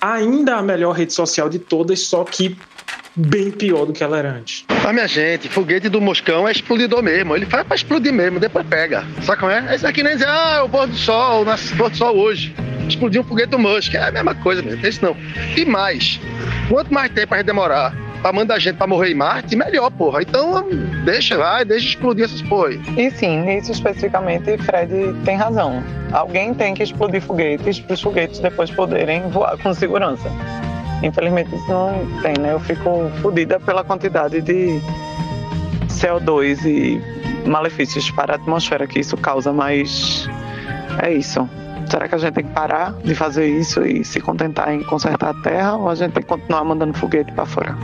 ainda 0.00 0.56
a 0.56 0.62
melhor 0.62 0.92
rede 0.92 1.12
social 1.12 1.48
de 1.48 1.58
todas, 1.58 2.00
só 2.00 2.22
que 2.22 2.56
bem 3.18 3.50
pior 3.50 3.84
do 3.84 3.92
que 3.92 4.02
ela 4.02 4.18
era 4.18 4.30
antes. 4.30 4.64
Ah, 4.86 4.92
minha 4.92 5.08
gente, 5.08 5.48
foguete 5.48 5.88
do 5.88 6.00
Moscão 6.00 6.46
é 6.46 6.52
explodidor 6.52 7.02
mesmo. 7.02 7.34
Ele 7.34 7.44
faz 7.44 7.66
pra 7.66 7.76
explodir 7.76 8.12
mesmo, 8.12 8.38
depois 8.38 8.66
pega. 8.66 9.04
Sabe 9.22 9.40
como 9.40 9.52
é? 9.52 9.74
Isso 9.74 9.86
aqui 9.86 10.02
nem 10.02 10.14
dizer, 10.14 10.28
ah, 10.28 10.62
o 10.64 10.68
pôr 10.68 10.86
do 10.86 10.96
sol, 10.96 11.44
nasce 11.44 11.74
pôr 11.74 11.90
do 11.90 11.96
sol 11.96 12.16
hoje. 12.16 12.54
Explodiu 12.88 13.20
um 13.20 13.24
foguete 13.24 13.50
do 13.50 13.58
Musk. 13.58 13.94
É 13.94 14.04
a 14.04 14.12
mesma 14.12 14.34
coisa, 14.36 14.62
mesmo. 14.62 14.86
Isso 14.86 15.04
não. 15.04 15.16
E 15.56 15.64
mais, 15.64 16.20
quanto 16.68 16.94
mais 16.94 17.10
tempo 17.10 17.34
a 17.34 17.36
gente 17.36 17.46
demorar 17.46 17.94
pra 18.22 18.32
mandar 18.32 18.58
gente 18.58 18.76
pra 18.76 18.86
morrer 18.86 19.10
em 19.10 19.14
Marte, 19.14 19.54
melhor, 19.56 19.90
porra. 19.90 20.22
Então, 20.22 20.66
deixa, 21.04 21.36
vai, 21.36 21.64
deixa 21.64 21.88
explodir 21.88 22.24
essas 22.24 22.42
porra 22.42 22.68
aí. 22.68 22.80
E 22.96 23.10
sim, 23.10 23.42
nisso 23.42 23.72
especificamente, 23.72 24.56
Fred 24.58 25.14
tem 25.24 25.36
razão. 25.36 25.82
Alguém 26.12 26.54
tem 26.54 26.74
que 26.74 26.82
explodir 26.82 27.20
foguetes 27.20 27.78
para 27.78 27.94
os 27.94 28.00
foguetes 28.00 28.40
depois 28.40 28.70
poderem 28.70 29.28
voar 29.28 29.56
com 29.58 29.72
segurança. 29.74 30.30
Infelizmente 31.02 31.54
isso 31.54 31.68
não 31.68 31.92
tem, 32.22 32.34
né? 32.38 32.52
Eu 32.52 32.60
fico 32.60 33.10
fodida 33.22 33.60
pela 33.60 33.84
quantidade 33.84 34.40
de 34.40 34.80
CO2 35.88 36.64
e 36.64 37.48
malefícios 37.48 38.10
para 38.10 38.34
a 38.34 38.36
atmosfera 38.36 38.86
que 38.86 38.98
isso 38.98 39.16
causa, 39.16 39.52
mas 39.52 40.28
é 41.02 41.12
isso. 41.12 41.48
Será 41.88 42.06
que 42.06 42.14
a 42.14 42.18
gente 42.18 42.34
tem 42.34 42.44
que 42.44 42.52
parar 42.52 42.92
de 43.02 43.14
fazer 43.14 43.46
isso 43.46 43.82
e 43.82 44.04
se 44.04 44.20
contentar 44.20 44.72
em 44.74 44.82
consertar 44.82 45.30
a 45.30 45.34
Terra 45.34 45.76
ou 45.76 45.88
a 45.88 45.94
gente 45.94 46.12
tem 46.12 46.22
que 46.22 46.28
continuar 46.28 46.64
mandando 46.64 46.92
foguete 46.98 47.32
para 47.32 47.46
fora? 47.46 47.76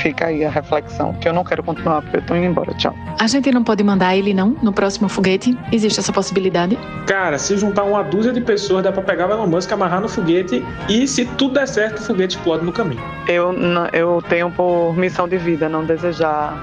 Fica 0.00 0.26
aí 0.26 0.44
a 0.44 0.50
reflexão, 0.50 1.12
que 1.14 1.28
eu 1.28 1.32
não 1.32 1.44
quero 1.44 1.62
continuar 1.62 2.02
porque 2.02 2.18
eu 2.18 2.22
tô 2.22 2.34
indo 2.34 2.46
embora. 2.46 2.72
Tchau. 2.74 2.94
A 3.18 3.26
gente 3.26 3.50
não 3.50 3.62
pode 3.62 3.82
mandar 3.84 4.16
ele, 4.16 4.32
não, 4.32 4.56
no 4.62 4.72
próximo 4.72 5.08
foguete? 5.08 5.56
Existe 5.70 6.00
essa 6.00 6.12
possibilidade? 6.12 6.78
Cara, 7.06 7.38
se 7.38 7.56
juntar 7.56 7.84
uma 7.84 8.02
dúzia 8.02 8.32
de 8.32 8.40
pessoas, 8.40 8.82
dá 8.82 8.90
pra 8.90 9.02
pegar 9.02 9.28
o 9.28 9.32
Elon 9.32 9.46
Musk, 9.46 9.70
amarrar 9.72 10.00
no 10.00 10.08
foguete 10.08 10.64
e, 10.88 11.06
se 11.06 11.24
tudo 11.24 11.54
der 11.54 11.68
certo, 11.68 11.98
o 11.98 12.02
foguete 12.02 12.36
explode 12.36 12.64
no 12.64 12.72
caminho. 12.72 13.02
Eu, 13.28 13.54
eu 13.92 14.22
tenho 14.28 14.50
por 14.50 14.96
missão 14.96 15.28
de 15.28 15.36
vida 15.36 15.68
não 15.68 15.84
desejar 15.84 16.54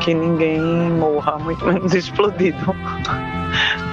que 0.00 0.14
ninguém 0.14 0.60
morra, 0.60 1.38
muito 1.38 1.64
menos 1.64 1.92
explodido. 1.94 2.74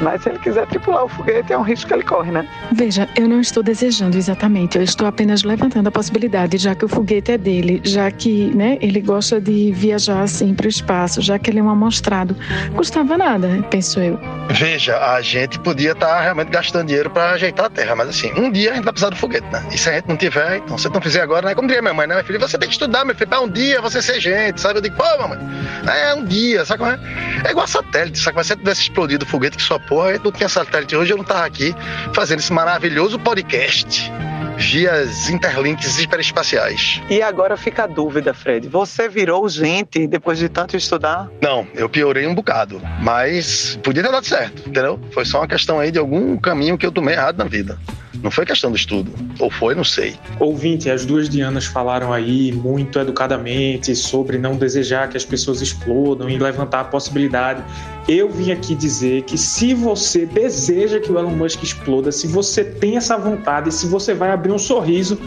Mas 0.04 0.22
se 0.22 0.30
ele 0.30 0.40
quiser 0.40 0.68
tripular 0.68 1.06
o 1.06 1.08
foguete, 1.08 1.54
é 1.54 1.58
um 1.58 1.62
risco 1.62 1.88
que 1.88 1.94
ele 1.94 2.04
corre, 2.04 2.32
né? 2.32 2.48
Veja, 2.74 3.08
eu 3.16 3.28
não 3.28 3.40
estou 3.40 3.64
desejando 3.64 4.18
exatamente, 4.18 4.78
eu 4.78 4.84
estou 4.84 5.08
apenas 5.08 5.44
levantando 5.44 5.88
a 5.88 5.92
possibilidade, 5.92 6.58
já 6.58 6.76
que 6.76 6.84
o 6.84 6.88
foguete 6.90 7.32
é 7.32 7.38
dele, 7.38 7.82
já 7.84 8.12
que 8.12 8.54
né, 8.54 8.78
ele 8.82 9.00
gosta 9.00 9.40
de 9.40 9.72
viajar 9.72 10.22
assim 10.22 10.54
para 10.54 10.66
o 10.66 10.70
espaço, 10.70 11.22
já 11.22 11.40
que 11.40 11.50
ele 11.50 11.60
é 11.60 11.64
um 11.64 11.70
amostrado. 11.70 12.36
Custava 12.76 13.18
nada, 13.18 13.66
penso 13.70 14.00
eu. 14.00 14.20
Veja, 14.50 14.98
a 14.98 15.22
gente 15.22 15.58
podia 15.60 15.94
estar 15.94 16.08
tá 16.08 16.22
realmente 16.22 16.50
gastando 16.50 16.88
dinheiro 16.88 17.10
para 17.10 17.32
ajeitar 17.32 17.68
a 17.68 17.70
Terra, 17.70 17.96
mas 17.96 18.10
assim, 18.10 18.32
um 18.34 18.52
dia 18.52 18.72
a 18.72 18.76
gente 18.76 18.84
vai 18.84 18.94
precisar 18.94 19.10
do 19.10 19.16
foguete, 19.16 19.48
né? 19.52 19.64
E 19.72 19.78
se 19.78 19.90
a 19.90 19.94
gente 19.94 20.10
não 20.10 20.18
tiver, 20.18 20.58
então 20.58 20.78
se 20.78 20.90
não 20.90 21.02
fizer 21.02 21.22
agora, 21.22 21.48
né? 21.48 21.56
Como 21.56 21.68
diria 21.68 21.82
minha 21.82 21.94
mãe, 21.94 22.08
né, 22.08 22.16
minha 22.16 22.26
filha? 22.26 22.40
Você 22.40 22.58
tem 22.58 22.68
que 22.68 22.76
estudar, 22.76 23.06
meu 23.06 23.16
filho, 23.16 23.30
para 23.30 23.40
um 23.40 23.50
dia 23.50 23.82
você 23.82 24.02
ser 24.02 24.20
gente, 24.20 24.60
sabe? 24.60 24.80
Eu 24.80 24.82
digo, 24.82 24.98
pô, 24.98 25.04
mamãe, 25.18 25.40
é 25.88 26.14
um 26.14 26.26
dia, 26.26 26.66
sabe 26.66 26.80
como 26.80 26.92
é? 26.92 27.00
É 27.46 27.52
igual 27.52 27.68
satélite, 27.68 28.20
sabe? 28.20 28.36
Mas 28.36 28.48
se 28.48 28.56
tivesse 28.56 28.82
explodido 28.82 29.24
o 29.24 29.28
foguete 29.28 29.58
que 29.58 29.64
só 29.64 29.80
porra, 29.94 30.14
eu 30.14 30.22
não 30.24 30.32
tinha 30.32 30.50
satélite 30.50 30.96
hoje, 30.96 31.14
eu 31.14 31.18
não 31.18 31.24
tava 31.24 31.46
aqui 31.46 31.76
fazendo 32.14 32.40
esse 32.40 32.52
maravilhoso 32.52 33.20
podcast 33.20 34.12
vias 34.58 35.30
interlinks 35.30 36.00
hiperespaciais. 36.00 37.02
E 37.10 37.22
agora 37.22 37.58
fica 37.58 37.84
a 37.84 37.88
dúvida, 37.88 38.34
Fred. 38.34 38.68
Você 38.70 39.10
virou 39.10 39.48
gente 39.50 40.08
depois 40.08 40.38
de 40.38 40.48
tanto 40.48 40.78
estudar? 40.78 41.30
Não, 41.42 41.68
eu 41.74 41.90
piorei 41.90 42.28
um 42.28 42.36
bocado. 42.36 42.80
Mas 43.02 43.80
podia 43.84 44.04
ter 44.04 44.12
dado 44.12 44.26
certo, 44.26 44.70
entendeu? 44.70 45.00
Foi 45.12 45.26
só 45.26 45.40
uma 45.40 45.48
questão 45.48 45.80
aí 45.80 45.92
de 45.92 46.00
algum 46.00 46.38
caminho 46.38 46.78
que 46.78 46.86
eu 46.86 46.92
tomei 46.92 47.16
errado 47.16 47.38
na 47.38 47.46
vida. 47.46 47.80
Não 48.24 48.32
foi 48.32 48.46
questão 48.46 48.72
do 48.72 48.78
estudo. 48.78 49.12
Ou 49.38 49.52
foi, 49.52 49.76
não 49.76 49.84
sei. 49.84 50.16
Ouvinte, 50.40 50.90
as 50.90 51.06
duas 51.06 51.28
Dianas 51.28 51.66
falaram 51.66 52.14
aí 52.14 52.54
muito 52.54 52.98
educadamente 52.98 53.94
sobre 53.98 54.38
não 54.38 54.56
desejar 54.56 55.10
que 55.10 55.18
as 55.18 55.26
pessoas 55.26 55.62
explodam 55.62 56.30
e 56.30 56.40
levantar 56.40 56.80
a 56.80 56.84
possibilidade. 56.86 57.62
Eu 58.08 58.30
vim 58.30 58.52
aqui 58.52 58.76
dizer 58.76 59.24
que 59.24 59.38
se 59.38 59.74
você 59.74 60.26
deseja 60.26 61.02
que 61.02 61.12
o 61.12 61.20
Elon 61.20 61.32
Musk 61.32 61.64
exploda, 61.64 62.14
se 62.14 62.26
você 62.26 62.64
tem 62.64 62.96
essa 62.96 63.18
vontade, 63.18 63.74
se 63.74 63.88
você 63.88 64.14
vai 64.14 64.32
abrir 64.32 64.54
um 64.54 64.58
sorriso 64.58 65.20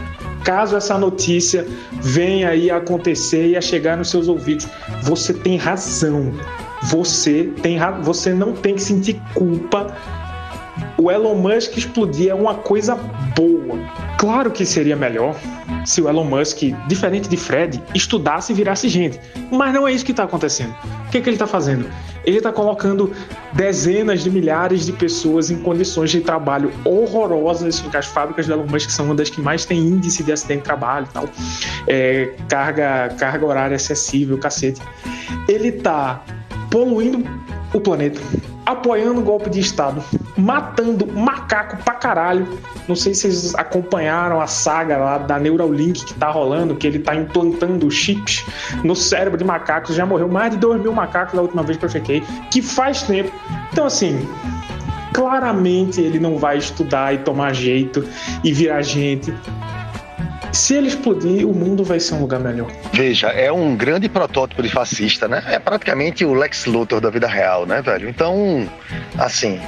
caso 0.43 0.75
essa 0.75 0.97
notícia 0.97 1.67
venha 1.91 2.49
aí 2.49 2.71
a 2.71 2.77
acontecer 2.77 3.49
e 3.49 3.55
a 3.55 3.61
chegar 3.61 3.95
nos 3.95 4.09
seus 4.09 4.27
ouvidos, 4.27 4.67
você 5.03 5.33
tem 5.33 5.55
razão. 5.55 6.33
Você 6.83 7.51
tem 7.61 7.77
você 8.01 8.33
não 8.33 8.53
tem 8.53 8.75
que 8.75 8.81
sentir 8.81 9.21
culpa 9.33 9.95
o 10.97 11.11
Elon 11.11 11.35
Musk 11.35 11.77
explodir 11.77 12.29
é 12.29 12.33
uma 12.33 12.55
coisa 12.55 12.95
boa. 13.35 13.77
Claro 14.17 14.49
que 14.49 14.65
seria 14.65 14.95
melhor 14.95 15.35
se 15.85 16.01
o 16.01 16.09
Elon 16.09 16.23
Musk, 16.23 16.63
diferente 16.87 17.29
de 17.29 17.37
Fred, 17.37 17.81
estudasse 17.93 18.51
e 18.51 18.55
virasse 18.55 18.89
gente. 18.89 19.19
Mas 19.51 19.73
não 19.73 19.87
é 19.87 19.91
isso 19.91 20.03
que 20.03 20.11
está 20.11 20.23
acontecendo. 20.23 20.75
O 21.05 21.11
que, 21.11 21.19
é 21.19 21.21
que 21.21 21.29
ele 21.29 21.35
está 21.35 21.45
fazendo? 21.45 21.87
Ele 22.25 22.37
está 22.37 22.51
colocando 22.51 23.13
dezenas 23.53 24.23
de 24.23 24.31
milhares 24.31 24.85
de 24.85 24.91
pessoas 24.91 25.51
em 25.51 25.59
condições 25.59 26.09
de 26.09 26.19
trabalho 26.19 26.71
horrorosas. 26.83 27.83
As 27.93 28.07
fábricas 28.07 28.47
do 28.47 28.53
Elon 28.53 28.65
Musk 28.65 28.89
são 28.89 29.05
uma 29.05 29.15
das 29.15 29.29
que 29.29 29.39
mais 29.39 29.65
tem 29.65 29.77
índice 29.77 30.23
de 30.23 30.31
acidente 30.31 30.59
de 30.59 30.65
trabalho 30.65 31.07
e 31.09 31.13
tal. 31.13 31.29
É, 31.87 32.33
carga, 32.49 33.09
carga 33.19 33.45
horária 33.45 33.75
excessiva, 33.75 34.35
cacete. 34.37 34.81
Ele 35.47 35.69
está 35.69 36.23
poluindo 36.71 37.23
o 37.73 37.79
planeta, 37.79 38.19
apoiando 38.67 39.21
o 39.21 39.23
golpe 39.23 39.49
de 39.49 39.61
Estado, 39.61 40.03
matando 40.37 41.07
macaco 41.07 41.77
pra 41.77 41.93
caralho. 41.93 42.45
Não 42.85 42.97
sei 42.97 43.13
se 43.13 43.21
vocês 43.21 43.55
acompanharam 43.55 44.41
a 44.41 44.47
saga 44.47 44.97
lá 44.97 45.17
da 45.17 45.39
Neuralink 45.39 46.03
que 46.03 46.13
tá 46.13 46.29
rolando, 46.29 46.75
que 46.75 46.85
ele 46.85 46.99
tá 46.99 47.15
implantando 47.15 47.89
chips 47.89 48.45
no 48.83 48.93
cérebro 48.93 49.37
de 49.37 49.45
macacos. 49.45 49.95
Já 49.95 50.05
morreu 50.05 50.27
mais 50.27 50.51
de 50.51 50.57
2 50.57 50.81
mil 50.81 50.91
macacos 50.91 51.33
da 51.33 51.41
última 51.41 51.63
vez 51.63 51.77
que 51.77 51.85
eu 51.85 51.89
chequei, 51.89 52.21
que 52.51 52.61
faz 52.61 53.03
tempo. 53.03 53.31
Então, 53.71 53.85
assim, 53.85 54.27
claramente 55.13 56.01
ele 56.01 56.19
não 56.19 56.37
vai 56.37 56.57
estudar 56.57 57.13
e 57.13 57.19
tomar 57.19 57.53
jeito 57.53 58.05
e 58.43 58.51
virar 58.51 58.81
gente. 58.81 59.33
Se 60.57 60.73
ele 60.73 60.87
explodir, 60.87 61.47
o 61.47 61.53
mundo 61.53 61.83
vai 61.83 61.99
ser 61.99 62.15
um 62.15 62.21
lugar 62.21 62.39
melhor. 62.39 62.67
Veja, 62.91 63.27
é 63.27 63.51
um 63.51 63.75
grande 63.75 64.09
protótipo 64.09 64.63
de 64.63 64.69
fascista, 64.69 65.27
né? 65.27 65.43
É 65.45 65.59
praticamente 65.59 66.25
o 66.25 66.33
Lex 66.33 66.65
Luthor 66.65 66.99
da 66.99 67.11
vida 67.11 67.27
real, 67.27 67.67
né, 67.67 67.79
velho? 67.79 68.09
Então, 68.09 68.67
assim, 69.19 69.61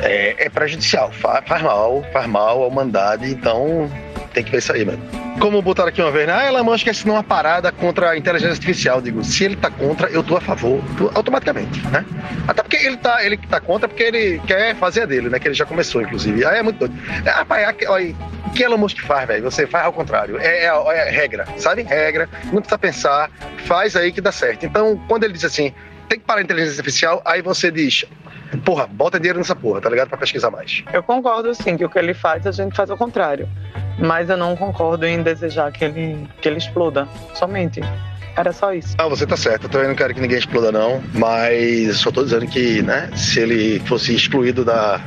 é, 0.00 0.46
é 0.46 0.50
prejudicial, 0.50 1.12
faz, 1.12 1.46
faz 1.46 1.62
mal, 1.62 2.04
faz 2.12 2.26
mal 2.26 2.64
à 2.64 2.66
humanidade, 2.66 3.30
então 3.30 3.88
tem 4.36 4.44
que 4.44 4.50
ver 4.50 4.58
isso 4.58 4.70
aí, 4.70 4.84
mano. 4.84 5.02
Como 5.40 5.62
botaram 5.62 5.88
aqui 5.88 6.02
uma 6.02 6.10
vez, 6.10 6.26
né? 6.26 6.34
Ah, 6.34 6.46
Elon 6.46 6.62
Musk 6.62 6.86
é 6.86 7.10
uma 7.10 7.24
parada 7.24 7.72
contra 7.72 8.10
a 8.10 8.18
inteligência 8.18 8.52
artificial. 8.52 9.00
Digo, 9.00 9.24
se 9.24 9.44
ele 9.44 9.56
tá 9.56 9.70
contra, 9.70 10.10
eu 10.10 10.22
tô 10.22 10.36
a 10.36 10.40
favor, 10.42 10.82
automaticamente, 11.14 11.80
né? 11.88 12.04
Até 12.46 12.62
porque 12.62 12.76
ele 12.76 12.98
tá, 12.98 13.24
ele 13.24 13.38
tá 13.38 13.60
contra 13.60 13.88
porque 13.88 14.02
ele 14.02 14.38
quer 14.46 14.76
fazer 14.76 15.02
a 15.02 15.06
dele, 15.06 15.30
né? 15.30 15.38
Que 15.38 15.48
ele 15.48 15.54
já 15.54 15.64
começou, 15.64 16.02
inclusive. 16.02 16.44
Aí 16.44 16.58
é 16.58 16.62
muito 16.62 16.78
doido. 16.78 16.94
É, 17.24 17.30
rapaz, 17.30 17.76
olha, 17.88 18.14
o 18.46 18.50
que 18.50 18.62
Elon 18.62 18.76
Musk 18.76 19.00
faz, 19.00 19.26
velho? 19.26 19.42
Você 19.44 19.66
faz 19.66 19.86
ao 19.86 19.92
contrário. 19.92 20.38
É, 20.38 20.66
é, 20.66 20.68
é, 20.68 21.10
regra, 21.10 21.46
sabe? 21.56 21.82
Regra. 21.82 22.28
Não 22.52 22.60
precisa 22.60 22.78
pensar, 22.78 23.30
faz 23.64 23.96
aí 23.96 24.12
que 24.12 24.20
dá 24.20 24.30
certo. 24.30 24.66
Então, 24.66 25.00
quando 25.08 25.24
ele 25.24 25.32
diz 25.32 25.44
assim, 25.46 25.72
tem 26.10 26.18
que 26.18 26.26
parar 26.26 26.40
a 26.40 26.44
inteligência 26.44 26.78
artificial, 26.78 27.22
aí 27.24 27.40
você 27.40 27.70
diz, 27.70 28.04
porra, 28.64 28.86
bota 28.86 29.18
dinheiro 29.18 29.38
nessa 29.38 29.54
porra, 29.54 29.80
tá 29.80 29.88
ligado? 29.88 30.08
Pra 30.08 30.18
pesquisar 30.18 30.50
mais. 30.50 30.84
Eu 30.92 31.02
concordo, 31.02 31.54
sim, 31.54 31.76
que 31.76 31.84
o 31.84 31.90
que 31.90 31.98
ele 31.98 32.14
faz, 32.14 32.46
a 32.46 32.52
gente 32.52 32.76
faz 32.76 32.90
ao 32.90 32.96
contrário. 32.96 33.48
Mas 33.98 34.28
eu 34.28 34.36
não 34.36 34.56
concordo 34.56 35.06
em 35.06 35.22
desejar 35.22 35.72
que 35.72 35.84
ele, 35.84 36.28
que 36.40 36.48
ele 36.48 36.58
exploda. 36.58 37.08
Somente. 37.34 37.80
Era 38.36 38.52
só 38.52 38.72
isso. 38.74 38.94
Ah, 38.98 39.08
você 39.08 39.26
tá 39.26 39.36
certo. 39.36 39.64
Eu 39.64 39.70
também 39.70 39.88
não 39.88 39.94
quero 39.94 40.14
que 40.14 40.20
ninguém 40.20 40.38
exploda, 40.38 40.70
não. 40.70 41.02
Mas 41.14 41.96
só 41.96 42.10
tô 42.10 42.22
dizendo 42.22 42.46
que, 42.46 42.82
né, 42.82 43.10
se 43.16 43.40
ele 43.40 43.80
fosse 43.80 44.14
excluído 44.14 44.62
da, 44.64 45.00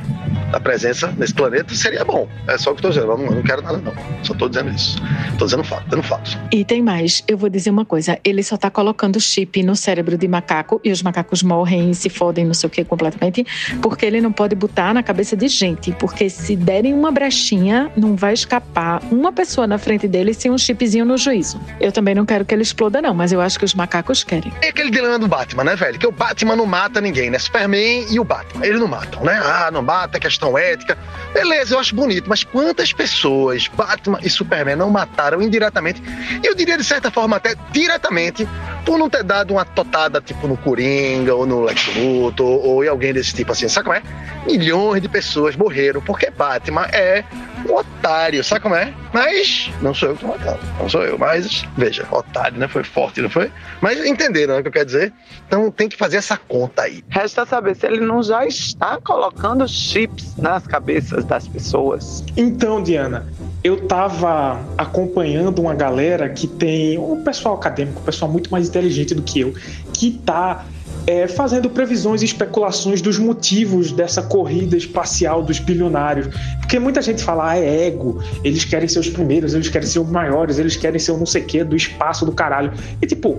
da 0.50 0.58
presença 0.58 1.14
nesse 1.16 1.32
planeta, 1.32 1.72
seria 1.74 2.04
bom. 2.04 2.28
É 2.48 2.58
só 2.58 2.72
o 2.72 2.74
que 2.74 2.80
eu 2.80 2.82
tô 2.82 2.88
dizendo. 2.88 3.12
Eu 3.12 3.18
não, 3.18 3.26
eu 3.26 3.34
não 3.36 3.42
quero 3.42 3.62
nada, 3.62 3.78
não. 3.78 3.92
Só 4.24 4.34
tô 4.34 4.48
dizendo 4.48 4.70
isso. 4.70 5.00
Tô 5.38 5.44
dizendo 5.44 5.62
fato, 5.62 5.88
dando 5.88 6.02
fatos. 6.02 6.36
E 6.52 6.64
tem 6.64 6.82
mais. 6.82 7.22
Eu 7.28 7.38
vou 7.38 7.48
dizer 7.48 7.70
uma 7.70 7.84
coisa. 7.84 8.18
Ele 8.24 8.42
só 8.42 8.56
tá 8.56 8.68
colocando 8.68 9.20
chip 9.20 9.62
no 9.62 9.76
cérebro 9.76 10.18
de 10.18 10.26
macaco 10.26 10.80
e 10.82 10.90
os 10.90 11.02
macacos 11.02 11.42
morrem 11.42 11.90
e 11.90 11.94
se 11.94 12.08
fodem, 12.08 12.44
não 12.44 12.54
sei 12.54 12.66
o 12.66 12.70
que, 12.70 12.84
completamente, 12.84 13.46
porque 13.80 14.04
ele 14.04 14.20
não 14.20 14.32
pode 14.32 14.56
botar 14.56 14.92
na 14.92 15.02
cabeça 15.02 15.36
de 15.36 15.46
gente. 15.46 15.92
Porque 15.92 16.28
se 16.28 16.56
derem 16.56 16.92
uma 16.94 17.12
brechinha, 17.12 17.90
não 17.96 18.16
vai 18.16 18.34
escapar 18.34 19.00
uma 19.10 19.32
pessoa 19.32 19.66
na 19.66 19.78
frente 19.78 20.08
dele 20.08 20.34
sem 20.34 20.50
um 20.50 20.58
chipzinho 20.58 21.04
no 21.04 21.16
juízo. 21.16 21.60
Eu 21.80 21.92
também 21.92 22.14
não 22.14 22.26
quero 22.26 22.44
que 22.44 22.52
ele 22.52 22.62
exploda, 22.62 23.00
não 23.00 23.19
mas 23.20 23.32
eu 23.32 23.40
acho 23.42 23.58
que 23.58 23.66
os 23.66 23.74
macacos 23.74 24.24
querem. 24.24 24.50
É 24.62 24.68
aquele 24.68 24.90
dilema 24.90 25.18
do 25.18 25.28
Batman, 25.28 25.62
né, 25.62 25.76
velho? 25.76 25.98
Que 25.98 26.06
o 26.06 26.10
Batman 26.10 26.56
não 26.56 26.64
mata 26.64 27.02
ninguém, 27.02 27.28
né? 27.28 27.38
Superman 27.38 28.06
e 28.08 28.18
o 28.18 28.24
Batman, 28.24 28.64
eles 28.64 28.80
não 28.80 28.88
matam, 28.88 29.22
né? 29.22 29.38
Ah, 29.44 29.68
não 29.70 29.82
mata, 29.82 30.16
é 30.16 30.20
questão 30.20 30.56
ética. 30.56 30.96
Beleza, 31.34 31.74
eu 31.74 31.78
acho 31.78 31.94
bonito, 31.94 32.30
mas 32.30 32.44
quantas 32.44 32.94
pessoas 32.94 33.68
Batman 33.68 34.18
e 34.22 34.30
Superman 34.30 34.74
não 34.74 34.88
mataram 34.88 35.42
indiretamente? 35.42 36.02
Eu 36.42 36.54
diria 36.54 36.78
de 36.78 36.84
certa 36.84 37.10
forma 37.10 37.36
até 37.36 37.54
diretamente, 37.70 38.48
por 38.86 38.98
não 38.98 39.10
ter 39.10 39.22
dado 39.22 39.50
uma 39.50 39.66
totada 39.66 40.18
tipo 40.22 40.48
no 40.48 40.56
Coringa 40.56 41.34
ou 41.34 41.44
no 41.44 41.60
Lex 41.64 41.94
Luthor 41.94 42.46
ou, 42.46 42.64
ou 42.64 42.84
em 42.84 42.88
alguém 42.88 43.12
desse 43.12 43.34
tipo 43.34 43.52
assim, 43.52 43.68
sabe 43.68 43.84
como 43.84 43.96
é? 43.98 44.02
Milhões 44.46 45.02
de 45.02 45.10
pessoas 45.10 45.54
morreram 45.56 46.00
porque 46.00 46.30
Batman 46.30 46.86
é 46.86 47.22
otário, 47.68 48.42
sabe 48.42 48.60
como 48.60 48.74
é? 48.74 48.92
Mas 49.12 49.70
não 49.82 49.92
sou 49.92 50.10
eu 50.10 50.14
que 50.14 50.20
tô 50.20 50.28
matando, 50.28 50.60
não 50.78 50.88
sou 50.88 51.02
eu. 51.02 51.18
Mas, 51.18 51.64
veja, 51.76 52.06
otário, 52.10 52.58
né? 52.58 52.68
Foi 52.68 52.84
forte, 52.84 53.20
não 53.20 53.30
foi? 53.30 53.50
Mas 53.80 54.04
entenderam 54.04 54.54
né, 54.54 54.60
o 54.60 54.62
que 54.62 54.68
eu 54.68 54.72
quero 54.72 54.86
dizer? 54.86 55.12
Então 55.46 55.70
tem 55.70 55.88
que 55.88 55.96
fazer 55.96 56.16
essa 56.16 56.36
conta 56.36 56.82
aí. 56.82 57.04
Resta 57.08 57.44
saber 57.44 57.74
se 57.74 57.86
ele 57.86 58.00
não 58.00 58.22
já 58.22 58.46
está 58.46 58.98
colocando 59.02 59.66
chips 59.68 60.36
nas 60.36 60.66
cabeças 60.66 61.24
das 61.24 61.48
pessoas. 61.48 62.24
Então, 62.36 62.82
Diana, 62.82 63.26
eu 63.62 63.86
tava 63.86 64.60
acompanhando 64.78 65.58
uma 65.60 65.74
galera 65.74 66.28
que 66.28 66.46
tem 66.46 66.98
um 66.98 67.22
pessoal 67.22 67.56
acadêmico, 67.56 68.00
um 68.00 68.04
pessoal 68.04 68.30
muito 68.30 68.50
mais 68.50 68.68
inteligente 68.68 69.14
do 69.14 69.22
que 69.22 69.40
eu, 69.40 69.54
que 69.92 70.12
tá 70.24 70.64
é, 71.06 71.26
fazendo 71.26 71.70
previsões 71.70 72.22
e 72.22 72.24
especulações 72.24 73.00
dos 73.00 73.18
motivos 73.18 73.92
dessa 73.92 74.22
corrida 74.22 74.76
espacial 74.76 75.42
dos 75.42 75.58
bilionários. 75.58 76.28
Porque 76.58 76.78
muita 76.78 77.02
gente 77.02 77.22
fala, 77.22 77.50
ah, 77.50 77.58
é 77.58 77.86
ego, 77.86 78.22
eles 78.44 78.64
querem 78.64 78.88
ser 78.88 78.98
os 78.98 79.08
primeiros, 79.08 79.54
eles 79.54 79.68
querem 79.68 79.88
ser 79.88 80.00
os 80.00 80.08
maiores, 80.08 80.58
eles 80.58 80.76
querem 80.76 80.98
ser 80.98 81.12
o 81.12 81.18
não 81.18 81.26
sei 81.26 81.42
o 81.42 81.46
quê, 81.46 81.64
do 81.64 81.76
espaço 81.76 82.24
do 82.24 82.32
caralho. 82.32 82.72
E 83.00 83.06
tipo, 83.06 83.38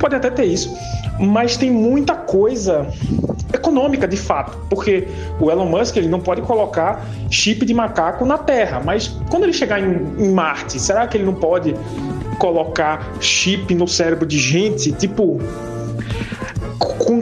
pode 0.00 0.14
até 0.14 0.30
ter 0.30 0.44
isso, 0.44 0.74
mas 1.18 1.56
tem 1.56 1.70
muita 1.70 2.14
coisa 2.14 2.86
econômica 3.52 4.08
de 4.08 4.16
fato, 4.16 4.56
porque 4.68 5.06
o 5.38 5.50
Elon 5.50 5.66
Musk 5.66 5.96
ele 5.96 6.08
não 6.08 6.20
pode 6.20 6.40
colocar 6.42 7.04
chip 7.30 7.64
de 7.64 7.74
macaco 7.74 8.24
na 8.24 8.38
Terra, 8.38 8.80
mas 8.84 9.08
quando 9.28 9.44
ele 9.44 9.52
chegar 9.52 9.80
em, 9.80 10.24
em 10.24 10.32
Marte, 10.32 10.80
será 10.80 11.06
que 11.06 11.16
ele 11.16 11.24
não 11.24 11.34
pode 11.34 11.74
colocar 12.38 13.12
chip 13.20 13.74
no 13.74 13.86
cérebro 13.86 14.24
de 14.24 14.38
gente? 14.38 14.92
Tipo, 14.92 15.38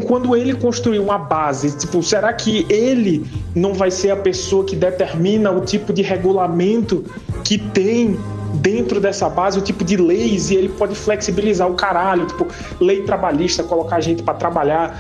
quando 0.09 0.37
ele 0.37 0.55
construir 0.55 0.99
uma 0.99 1.19
base, 1.19 1.77
tipo, 1.77 2.03
será 2.03 2.33
que 2.33 2.67
ele 2.69 3.25
não 3.55 3.75
vai 3.75 3.91
ser 3.91 4.11
a 4.11 4.17
pessoa 4.17 4.65
que 4.65 4.77
determina 4.77 5.51
o 5.51 5.61
tipo 5.61 5.93
de 5.93 6.03
regulamento 6.03 7.05
que 7.45 7.59
tem 7.59 8.19
dentro 8.55 9.01
dessa 9.01 9.29
base, 9.29 9.59
o 9.59 9.63
tipo 9.63 9.85
de 9.85 9.97
leis 9.97 10.51
e 10.51 10.57
ele 10.57 10.69
pode 10.69 10.95
flexibilizar 10.95 11.69
o 11.69 11.75
caralho, 11.75 12.27
tipo, 12.27 12.47
lei 12.81 13.03
trabalhista, 13.03 13.63
colocar 13.63 14.01
gente 14.01 14.23
para 14.23 14.35
trabalhar 14.35 14.99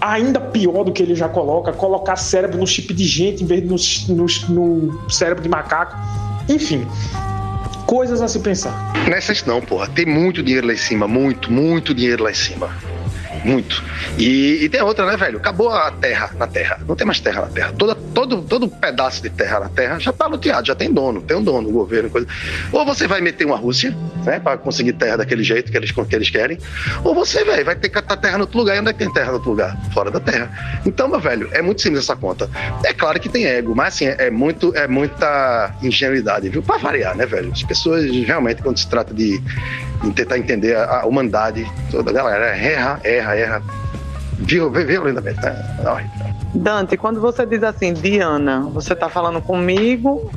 ainda 0.00 0.40
pior 0.40 0.84
do 0.84 0.92
que 0.92 1.02
ele 1.02 1.14
já 1.14 1.28
coloca, 1.28 1.72
colocar 1.72 2.16
cérebro 2.16 2.58
no 2.58 2.66
chip 2.66 2.92
de 2.92 3.06
gente 3.06 3.42
em 3.42 3.46
vez 3.46 3.62
de 3.62 3.68
no, 3.68 3.76
no, 4.16 4.76
no 4.76 5.10
cérebro 5.10 5.42
de 5.42 5.48
macaco. 5.48 5.96
Enfim, 6.48 6.86
coisas 7.86 8.20
a 8.20 8.28
se 8.28 8.38
pensar. 8.40 8.92
Nessas 9.08 9.44
não, 9.46 9.60
porra. 9.62 9.88
Tem 9.88 10.04
muito 10.04 10.42
dinheiro 10.42 10.66
lá 10.66 10.74
em 10.74 10.76
cima, 10.76 11.08
muito, 11.08 11.50
muito 11.50 11.94
dinheiro 11.94 12.24
lá 12.24 12.30
em 12.30 12.34
cima 12.34 12.93
muito. 13.44 13.84
E, 14.18 14.64
e, 14.64 14.68
tem 14.68 14.80
outra, 14.80 15.06
né, 15.06 15.16
velho? 15.16 15.38
Acabou 15.38 15.70
a 15.70 15.90
terra 15.90 16.30
na 16.36 16.46
terra. 16.46 16.80
Não 16.88 16.96
tem 16.96 17.06
mais 17.06 17.20
terra 17.20 17.42
na 17.42 17.48
terra. 17.48 17.72
Toda, 17.76 17.94
todo, 17.94 18.42
todo 18.42 18.68
pedaço 18.68 19.22
de 19.22 19.30
terra 19.30 19.60
na 19.60 19.68
terra 19.68 19.98
já 19.98 20.12
tá 20.12 20.26
luteado, 20.26 20.66
já 20.66 20.74
tem 20.74 20.92
dono, 20.92 21.20
tem 21.20 21.36
um 21.36 21.42
dono, 21.42 21.70
governo, 21.70 22.08
coisa. 22.08 22.26
Ou 22.72 22.84
você 22.84 23.06
vai 23.06 23.20
meter 23.20 23.44
uma 23.44 23.56
Rússia, 23.56 23.94
né, 24.24 24.40
pra 24.40 24.56
conseguir 24.56 24.94
terra 24.94 25.18
daquele 25.18 25.42
jeito 25.42 25.70
que 25.70 25.76
eles, 25.76 25.92
que 25.92 26.16
eles 26.16 26.30
querem, 26.30 26.58
ou 27.02 27.14
você, 27.14 27.44
velho, 27.44 27.64
vai 27.64 27.76
ter 27.76 27.88
que 27.88 27.94
catar 27.94 28.16
terra 28.16 28.38
no 28.38 28.44
outro 28.44 28.58
lugar. 28.58 28.76
E 28.76 28.80
onde 28.80 28.90
é 28.90 28.92
que 28.92 28.98
tem 28.98 29.12
terra 29.12 29.28
no 29.28 29.34
outro 29.34 29.50
lugar? 29.50 29.76
Fora 29.92 30.10
da 30.10 30.20
terra. 30.20 30.80
Então, 30.86 31.08
meu 31.08 31.20
velho, 31.20 31.48
é 31.52 31.60
muito 31.60 31.82
simples 31.82 32.02
essa 32.02 32.16
conta. 32.16 32.48
É 32.84 32.92
claro 32.94 33.20
que 33.20 33.28
tem 33.28 33.44
ego, 33.44 33.74
mas 33.74 33.94
assim, 33.94 34.06
é, 34.06 34.30
muito, 34.30 34.74
é 34.74 34.88
muita 34.88 35.74
ingenuidade, 35.82 36.48
viu? 36.48 36.62
Pra 36.62 36.78
variar, 36.78 37.14
né, 37.14 37.26
velho? 37.26 37.52
As 37.52 37.62
pessoas 37.62 38.10
realmente, 38.10 38.62
quando 38.62 38.78
se 38.78 38.88
trata 38.88 39.12
de 39.12 39.40
tentar 40.12 40.38
entender 40.38 40.76
a, 40.76 41.00
a 41.00 41.06
humanidade, 41.06 41.66
toda 41.90 42.12
galera 42.12 42.56
erra, 42.56 43.00
erra, 43.04 43.36
erra 43.36 43.62
viu, 44.38 44.70
violentamente. 44.70 45.40
Né? 45.40 46.10
Dante, 46.54 46.96
quando 46.96 47.20
você 47.20 47.44
diz 47.46 47.62
assim, 47.62 47.92
Diana, 47.92 48.60
você 48.60 48.94
tá 48.94 49.08
falando 49.08 49.40
comigo 49.40 50.30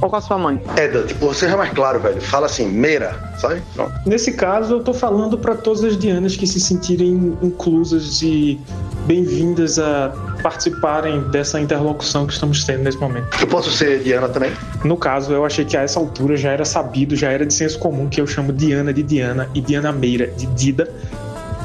ou 0.00 0.08
com 0.08 0.16
a 0.16 0.20
sua 0.20 0.38
mãe? 0.38 0.60
É, 0.76 0.88
Dante, 0.88 1.14
por 1.14 1.34
ser 1.34 1.56
mais 1.56 1.72
claro, 1.72 2.00
velho, 2.00 2.20
fala 2.20 2.46
assim, 2.46 2.68
Meira, 2.68 3.14
sabe? 3.38 3.62
Pronto. 3.74 3.92
Nesse 4.06 4.32
caso, 4.32 4.74
eu 4.74 4.84
tô 4.84 4.94
falando 4.94 5.36
para 5.36 5.54
todas 5.54 5.82
as 5.84 5.98
Dianas 5.98 6.36
que 6.36 6.46
se 6.46 6.60
sentirem 6.60 7.36
inclusas 7.42 8.22
e 8.22 8.60
bem-vindas 9.06 9.78
a 9.78 10.12
participarem 10.42 11.20
dessa 11.30 11.60
interlocução 11.60 12.26
que 12.26 12.32
estamos 12.32 12.64
tendo 12.64 12.82
nesse 12.82 12.98
momento. 12.98 13.26
Eu 13.40 13.46
posso 13.46 13.70
ser 13.70 14.02
Diana 14.02 14.28
também? 14.28 14.52
No 14.84 14.96
caso, 14.96 15.32
eu 15.32 15.44
achei 15.44 15.64
que 15.64 15.76
a 15.76 15.82
essa 15.82 15.98
altura 15.98 16.36
já 16.36 16.50
era 16.50 16.64
sabido, 16.64 17.16
já 17.16 17.30
era 17.30 17.44
de 17.44 17.54
senso 17.54 17.78
comum 17.78 18.08
que 18.08 18.20
eu 18.20 18.26
chamo 18.26 18.52
Diana 18.52 18.92
de 18.92 19.02
Diana 19.02 19.48
e 19.54 19.60
Diana 19.60 19.92
Meira 19.92 20.26
de 20.28 20.46
Dida. 20.46 20.88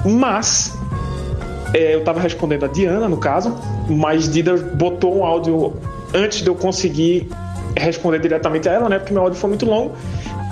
Mas 0.05 0.73
é, 1.73 1.95
eu 1.95 2.03
tava 2.03 2.19
respondendo 2.19 2.65
a 2.65 2.67
Diana, 2.67 3.07
no 3.07 3.17
caso, 3.17 3.55
mas 3.89 4.29
Dida 4.31 4.55
botou 4.55 5.17
um 5.17 5.23
áudio 5.23 5.73
antes 6.13 6.41
de 6.41 6.47
eu 6.47 6.55
conseguir 6.55 7.27
responder 7.78 8.19
diretamente 8.19 8.69
a 8.69 8.74
ela, 8.74 8.89
né? 8.89 8.99
Porque 8.99 9.13
meu 9.13 9.24
áudio 9.24 9.39
foi 9.39 9.49
muito 9.49 9.65
longo. 9.65 9.93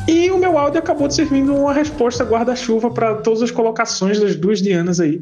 E 0.08 0.32
o 0.32 0.38
meu 0.38 0.58
áudio 0.58 0.80
acabou 0.80 1.08
de 1.08 1.14
servindo 1.14 1.56
uma 1.56 1.74
resposta 1.74 2.24
guarda-chuva 2.24 2.90
para 2.90 3.16
todas 3.16 3.42
as 3.42 3.52
colocações 3.52 4.20
das 4.20 4.36
duas 4.36 4.62
Dianas 4.62 5.00
aí. 5.00 5.22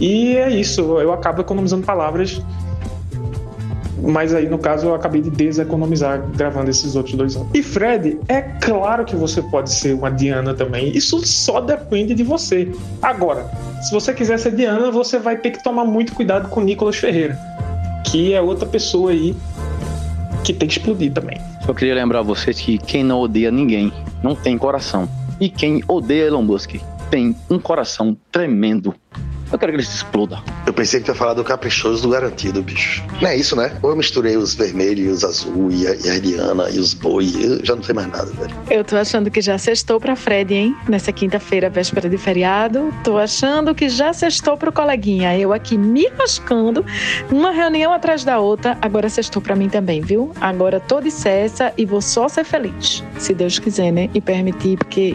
E 0.00 0.36
é 0.36 0.50
isso, 0.50 0.80
eu 0.98 1.12
acabo 1.12 1.40
economizando 1.40 1.84
palavras. 1.84 2.40
Mas 4.02 4.34
aí, 4.34 4.48
no 4.48 4.58
caso, 4.58 4.88
eu 4.88 4.94
acabei 4.94 5.22
de 5.22 5.30
deseconomizar 5.30 6.22
gravando 6.36 6.68
esses 6.68 6.94
outros 6.94 7.14
dois 7.14 7.36
áudios. 7.36 7.54
E 7.54 7.62
Fred, 7.62 8.18
é 8.28 8.42
claro 8.42 9.04
que 9.04 9.16
você 9.16 9.40
pode 9.40 9.70
ser 9.70 9.94
uma 9.94 10.10
Diana 10.10 10.52
também. 10.52 10.94
Isso 10.94 11.24
só 11.24 11.60
depende 11.60 12.14
de 12.14 12.22
você. 12.22 12.70
Agora, 13.00 13.46
se 13.82 13.92
você 13.92 14.12
quiser 14.12 14.38
ser 14.38 14.52
Diana, 14.52 14.90
você 14.90 15.18
vai 15.18 15.38
ter 15.38 15.52
que 15.52 15.62
tomar 15.62 15.84
muito 15.84 16.12
cuidado 16.14 16.48
com 16.48 16.60
Nicolas 16.60 16.96
Ferreira, 16.96 17.38
que 18.04 18.34
é 18.34 18.42
outra 18.42 18.66
pessoa 18.66 19.10
aí 19.10 19.34
que 20.44 20.52
tem 20.52 20.68
que 20.68 20.78
explodir 20.78 21.12
também. 21.12 21.40
Só 21.64 21.72
queria 21.72 21.94
lembrar 21.94 22.22
vocês 22.22 22.60
que 22.60 22.76
quem 22.78 23.02
não 23.02 23.20
odeia 23.20 23.50
ninguém 23.50 23.90
não 24.22 24.36
tem 24.36 24.58
coração. 24.58 25.08
E 25.40 25.48
quem 25.48 25.82
odeia 25.88 26.26
Elon 26.26 26.42
Musk 26.42 26.76
tem 27.10 27.34
um 27.50 27.58
coração 27.58 28.16
tremendo. 28.30 28.94
Eu 29.52 29.58
quero 29.58 29.72
que 29.72 29.76
ele 29.76 29.86
se 29.86 29.96
exploda. 29.96 30.42
Eu 30.66 30.72
pensei 30.72 31.00
que 31.00 31.06
tu 31.06 31.10
ia 31.10 31.14
falar 31.14 31.34
do 31.34 31.44
caprichoso 31.44 32.02
do 32.02 32.08
garantido, 32.10 32.62
bicho. 32.62 33.04
Não 33.20 33.28
é 33.28 33.36
isso, 33.36 33.54
né? 33.54 33.76
Ou 33.82 33.90
eu 33.90 33.96
misturei 33.96 34.36
os 34.36 34.54
vermelhos 34.54 35.06
e 35.06 35.08
os 35.08 35.24
azul 35.24 35.70
e 35.70 35.86
a, 35.86 35.94
e 35.94 36.10
a 36.10 36.12
Ariana 36.14 36.70
e 36.70 36.78
os 36.78 36.94
boi. 36.94 37.30
Eu 37.40 37.64
já 37.64 37.76
não 37.76 37.82
sei 37.82 37.94
mais 37.94 38.08
nada, 38.08 38.30
velho. 38.32 38.54
Eu 38.70 38.84
tô 38.84 38.96
achando 38.96 39.30
que 39.30 39.40
já 39.40 39.56
sextou 39.58 40.00
pra 40.00 40.16
Fred, 40.16 40.52
hein? 40.54 40.76
Nessa 40.88 41.12
quinta-feira, 41.12 41.70
véspera 41.70 42.08
de 42.08 42.16
feriado. 42.18 42.92
Tô 43.04 43.18
achando 43.18 43.74
que 43.74 43.88
já 43.88 44.12
sextou 44.12 44.56
pro 44.56 44.72
coleguinha. 44.72 45.38
Eu 45.38 45.52
aqui 45.52 45.76
me 45.76 46.08
rascando, 46.18 46.84
uma 47.30 47.50
reunião 47.50 47.92
atrás 47.92 48.24
da 48.24 48.38
outra. 48.38 48.76
Agora 48.80 49.08
sextou 49.08 49.40
pra 49.40 49.54
mim 49.54 49.68
também, 49.68 50.00
viu? 50.00 50.32
Agora 50.40 50.80
tô 50.80 51.00
de 51.00 51.10
cessa 51.10 51.72
e 51.76 51.84
vou 51.84 52.00
só 52.00 52.28
ser 52.28 52.44
feliz. 52.44 53.02
Se 53.18 53.34
Deus 53.34 53.58
quiser, 53.58 53.92
né? 53.92 54.10
E 54.14 54.20
permitir, 54.20 54.76
porque 54.78 55.14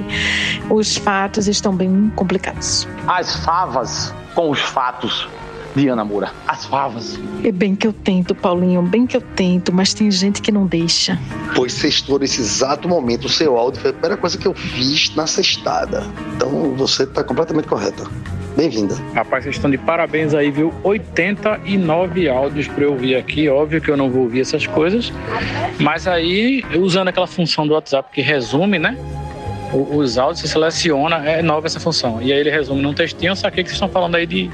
os 0.70 0.96
fatos 0.96 1.48
estão 1.48 1.76
bem 1.76 2.12
complicados. 2.16 2.88
As 3.08 3.36
favas 3.38 4.14
com 4.40 4.52
os 4.52 4.62
fatos 4.62 5.28
de 5.76 5.90
Ana 5.90 6.06
Moura. 6.06 6.32
As 6.48 6.66
favas. 6.66 7.20
É 7.44 7.52
bem 7.52 7.76
que 7.76 7.86
eu 7.86 7.92
tento, 7.92 8.34
Paulinho, 8.34 8.82
bem 8.82 9.06
que 9.06 9.18
eu 9.18 9.20
tento, 9.20 9.74
mas 9.74 9.94
tem 9.94 10.10
gente 10.10 10.42
que 10.42 10.50
não 10.50 10.66
deixa. 10.66 11.20
Pois 11.54 11.74
sextou 11.74 12.18
nesse 12.18 12.40
exato 12.40 12.88
momento. 12.88 13.26
O 13.26 13.30
seu 13.30 13.58
áudio 13.58 13.82
foi 13.82 13.90
a 13.90 13.94
primeira 13.94 14.16
coisa 14.16 14.38
que 14.38 14.48
eu 14.48 14.54
fiz 14.54 15.14
na 15.14 15.28
sextada. 15.28 16.06
Então 16.38 16.74
você 16.78 17.06
tá 17.06 17.22
completamente 17.22 17.68
correta. 17.68 18.06
Bem-vinda. 18.56 18.96
Rapaz, 19.14 19.44
vocês 19.44 19.58
estão 19.58 19.70
de 19.70 19.78
parabéns 19.78 20.34
aí, 20.34 20.52
viu? 20.52 20.74
89 20.84 22.30
áudios 22.30 22.66
para 22.70 22.86
eu 22.86 22.92
ouvir 22.92 23.18
aqui. 23.18 23.50
Óbvio 23.50 23.82
que 23.82 23.92
eu 23.92 23.98
não 23.98 24.10
vou 24.10 24.22
ouvir 24.22 24.40
essas 24.40 24.66
coisas. 24.66 25.12
Mas 25.78 26.08
aí, 26.08 26.64
usando 26.78 27.10
aquela 27.10 27.28
função 27.28 27.68
do 27.68 27.74
WhatsApp 27.74 28.10
que 28.14 28.22
resume, 28.22 28.80
né? 28.80 28.98
Os 29.72 30.18
áudios, 30.18 30.42
você 30.42 30.48
seleciona, 30.48 31.18
é 31.18 31.42
nova 31.42 31.68
essa 31.68 31.80
função. 31.80 32.22
E 32.22 32.34
aí 32.34 32.40
ele 32.40 32.50
resume 32.50 32.82
num 32.82 32.94
textinho, 32.94 33.36
só 33.36 33.50
que 33.50 33.58
vocês 33.58 33.74
estão 33.74 33.88
falando 33.88 34.16
aí 34.16 34.26
de 34.26 34.50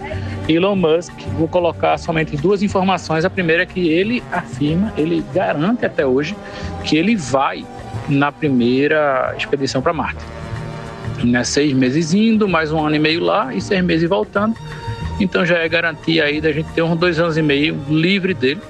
Elon 0.48 0.76
Musk. 0.76 1.14
Vou 1.38 1.48
colocar 1.48 1.98
somente 1.98 2.36
duas 2.36 2.62
informações. 2.62 3.24
A 3.24 3.30
primeira 3.30 3.64
é 3.64 3.66
que 3.66 3.90
ele 3.90 4.22
afirma, 4.32 4.94
ele 4.98 5.24
garante 5.34 5.86
até 5.86 6.06
hoje, 6.06 6.36
que 6.84 6.98
ele 6.98 7.16
vai 7.16 7.66
na 8.10 8.32
primeira 8.32 9.34
expedição 9.38 9.82
para 9.82 9.94
Marte. 9.94 10.24
Né? 11.24 11.44
Seis 11.44 11.74
meses 11.74 12.14
indo, 12.14 12.48
mais 12.48 12.72
um 12.72 12.86
ano 12.86 12.96
e 12.96 13.00
meio 13.00 13.22
lá 13.22 13.54
e 13.54 13.62
seis 13.62 13.84
meses 13.84 14.08
voltando. 14.10 14.56
Então 15.20 15.46
já 15.46 15.60
é 15.60 15.70
garantia 15.70 16.26
aí 16.26 16.42
da 16.42 16.52
gente 16.52 16.70
ter 16.74 16.82
uns 16.82 16.98
dois 16.98 17.20
anos 17.20 17.38
e 17.38 17.42
meio 17.42 17.80
livre 17.90 18.34
dele. 18.34 18.62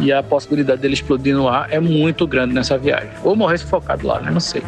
E 0.00 0.12
a 0.12 0.22
possibilidade 0.22 0.80
dele 0.80 0.94
explodir 0.94 1.34
no 1.34 1.48
ar 1.48 1.68
é 1.70 1.80
muito 1.80 2.26
grande 2.26 2.54
nessa 2.54 2.78
viagem. 2.78 3.10
Ou 3.24 3.34
morrer 3.34 3.58
sufocado 3.58 4.06
lá, 4.06 4.20
né? 4.20 4.30
Não 4.30 4.40
sei. 4.40 4.62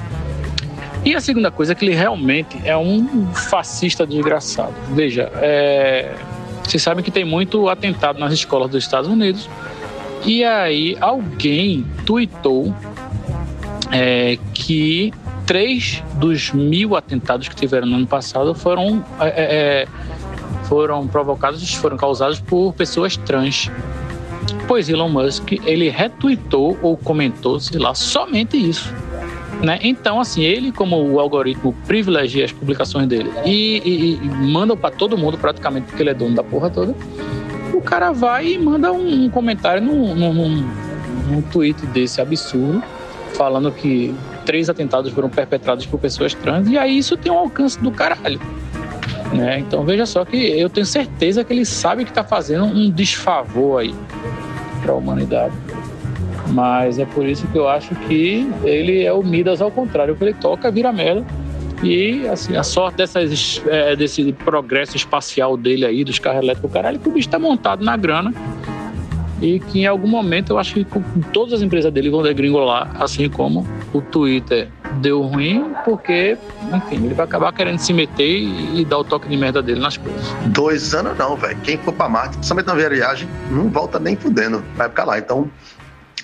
E 1.05 1.15
a 1.15 1.21
segunda 1.21 1.51
coisa 1.51 1.73
é 1.73 1.75
que 1.75 1.85
ele 1.85 1.95
realmente 1.95 2.61
é 2.65 2.77
um 2.77 3.33
fascista 3.33 4.07
desgraçado. 4.07 4.75
Veja, 4.91 5.31
é... 5.37 6.15
vocês 6.63 6.83
sabem 6.83 7.03
que 7.03 7.11
tem 7.11 7.25
muito 7.25 7.69
atentado 7.69 8.19
nas 8.19 8.33
escolas 8.33 8.71
dos 8.71 8.85
Estados 8.85 9.09
Unidos. 9.09 9.49
E 10.25 10.45
aí 10.45 10.97
alguém 11.01 11.87
tweetou 12.05 12.75
é, 13.91 14.39
que 14.53 15.13
três 15.47 16.03
dos 16.15 16.53
mil 16.53 16.95
atentados 16.95 17.49
que 17.49 17.57
tiveram 17.57 17.87
no 17.87 17.97
ano 17.97 18.07
passado 18.07 18.55
foram, 18.55 19.05
é, 19.19 19.29
é, 19.29 19.89
foram 20.69 21.09
provocados, 21.09 21.75
foram 21.75 21.97
causados 21.97 22.39
por 22.39 22.75
pessoas 22.75 23.17
trans. 23.17 23.71
Pois 24.69 24.89
Elon 24.89 25.09
Musk, 25.09 25.53
ele 25.65 25.89
retweetou 25.89 26.79
ou 26.83 26.97
comentou, 26.97 27.59
sei 27.59 27.81
lá, 27.81 27.95
somente 27.95 28.57
isso. 28.57 28.95
Né? 29.63 29.79
Então, 29.83 30.21
assim, 30.21 30.43
ele, 30.43 30.73
como 30.73 30.97
o 30.97 31.21
algoritmo 31.21 31.75
privilegia 31.87 32.45
as 32.45 32.53
publicações 32.53 33.07
dele 33.07 33.31
e, 33.45 33.83
e, 33.85 34.15
e 34.15 34.29
manda 34.29 34.75
para 34.75 34.91
todo 34.91 35.19
mundo, 35.19 35.37
praticamente, 35.37 35.87
porque 35.87 36.03
ele 36.03 36.11
é 36.11 36.15
dono 36.15 36.35
da 36.35 36.43
porra 36.43 36.71
toda, 36.71 36.95
o 37.75 37.81
cara 37.83 38.11
vai 38.11 38.53
e 38.53 38.59
manda 38.59 38.91
um, 38.93 39.25
um 39.25 39.31
comentário 39.31 39.83
num, 39.83 40.15
num, 40.15 40.65
num, 41.29 41.43
tweet 41.43 41.85
desse 41.87 42.21
absurdo, 42.21 42.83
falando 43.35 43.71
que 43.71 44.15
três 44.47 44.71
atentados 44.71 45.13
foram 45.13 45.29
perpetrados 45.29 45.85
por 45.85 46.01
pessoas 46.01 46.33
trans, 46.33 46.69
e 46.69 46.79
aí 46.79 46.97
isso 46.97 47.17
tem 47.17 47.31
um 47.31 47.39
alcance 47.39 47.79
do 47.79 47.91
caralho. 47.91 48.41
Né? 49.33 49.61
Então 49.61 49.85
veja 49.85 50.07
só 50.07 50.25
que 50.25 50.37
eu 50.37 50.69
tenho 50.69 50.87
certeza 50.87 51.45
que 51.45 51.53
ele 51.53 51.65
sabe 51.65 52.05
que 52.05 52.11
está 52.11 52.25
fazendo 52.25 52.65
um 52.65 52.91
desfavor 52.91 53.83
aí 53.83 53.95
para 54.83 54.93
a 54.93 54.97
humanidade. 54.97 55.55
Mas 56.53 56.99
é 56.99 57.05
por 57.05 57.25
isso 57.27 57.47
que 57.49 57.59
eu 57.59 57.69
acho 57.69 57.95
que 57.95 58.49
ele 58.65 59.05
é 59.05 59.13
o 59.13 59.23
Midas 59.23 59.63
ao 59.63 59.71
contrário, 59.71 60.17
que 60.17 60.25
ele 60.25 60.35
toca, 60.35 60.71
vira 60.71 60.93
merda. 60.93 61.25
E 61.83 62.29
assim, 62.29 62.57
a 62.57 62.63
sorte 62.63 62.97
dessas, 62.97 63.63
é, 63.67 63.97
desse 63.97 64.33
progresso 64.33 64.97
espacial 64.97 65.57
dele 65.57 65.87
aí, 65.87 66.05
dos 66.05 66.19
carros 66.19 66.43
elétricos, 66.43 66.71
caralho, 66.73 66.99
que 66.99 67.09
o 67.09 67.13
bicho 67.13 67.29
está 67.29 67.39
montado 67.39 67.85
na 67.85 67.97
grana. 67.97 68.35
E 69.41 69.59
que 69.59 69.81
em 69.81 69.87
algum 69.87 70.07
momento 70.07 70.53
eu 70.53 70.59
acho 70.59 70.75
que 70.75 70.87
todas 71.33 71.55
as 71.55 71.63
empresas 71.63 71.91
dele 71.91 72.11
vão 72.11 72.23
degringolar, 72.23 72.95
assim 73.03 73.27
como 73.27 73.67
o 73.91 74.03
Twitter 74.03 74.69
deu 75.01 75.23
ruim, 75.23 75.73
porque, 75.83 76.37
enfim, 76.75 76.97
ele 77.07 77.15
vai 77.15 77.25
acabar 77.25 77.51
querendo 77.51 77.79
se 77.79 77.95
meter 77.95 78.29
e, 78.29 78.83
e 78.83 78.85
dar 78.85 78.99
o 78.99 79.05
toque 79.05 79.27
de 79.29 79.37
merda 79.39 79.63
dele 79.63 79.81
nas 79.81 79.97
coisas. 79.97 80.23
Dois 80.49 80.95
anos 80.95 81.17
não, 81.17 81.37
velho. 81.37 81.57
Quem 81.63 81.79
for 81.79 81.95
pra 81.95 82.07
Marte, 82.07 82.37
principalmente 82.37 82.67
na 82.67 82.75
viagem, 82.75 83.27
não 83.51 83.71
volta 83.71 83.99
nem 83.99 84.15
fudendo. 84.15 84.63
Vai 84.77 84.91
ficar 84.91 85.05
lá. 85.07 85.19
Então, 85.19 85.51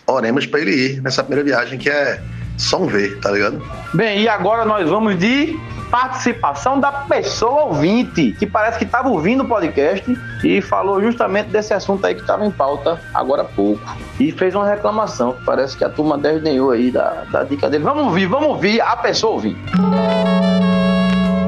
oremos 0.07 0.47
para 0.47 0.61
ele 0.61 0.71
ir 0.71 1.03
nessa 1.03 1.23
primeira 1.23 1.45
viagem 1.45 1.79
que 1.79 1.89
é 1.89 2.21
só 2.57 2.81
um 2.81 2.87
ver, 2.87 3.19
tá 3.21 3.31
ligado? 3.31 3.63
Bem, 3.93 4.23
e 4.23 4.29
agora 4.29 4.65
nós 4.65 4.89
vamos 4.89 5.19
de 5.19 5.59
participação 5.91 6.81
da 6.81 6.91
pessoa 6.91 7.65
ouvinte, 7.65 8.33
que 8.39 8.47
parece 8.47 8.79
que 8.79 8.85
estava 8.85 9.09
ouvindo 9.09 9.43
o 9.43 9.47
podcast 9.47 10.19
e 10.43 10.61
falou 10.61 11.01
justamente 11.01 11.49
desse 11.49 11.73
assunto 11.73 12.05
aí 12.07 12.15
que 12.15 12.23
estava 12.23 12.45
em 12.45 12.51
pauta 12.51 13.01
agora 13.15 13.43
há 13.43 13.45
pouco. 13.45 13.81
E 14.19 14.33
fez 14.33 14.55
uma 14.55 14.69
reclamação. 14.69 15.37
Parece 15.45 15.77
que 15.77 15.85
a 15.85 15.89
turma 15.89 16.19
desdenhou 16.19 16.71
aí 16.71 16.91
da, 16.91 17.25
da 17.31 17.45
dica 17.45 17.69
dele. 17.69 17.85
Vamos 17.85 18.05
ouvir, 18.05 18.27
vamos 18.27 18.49
ouvir 18.49 18.81
a 18.81 18.97
pessoa 18.97 19.35
ouvinte. 19.35 19.61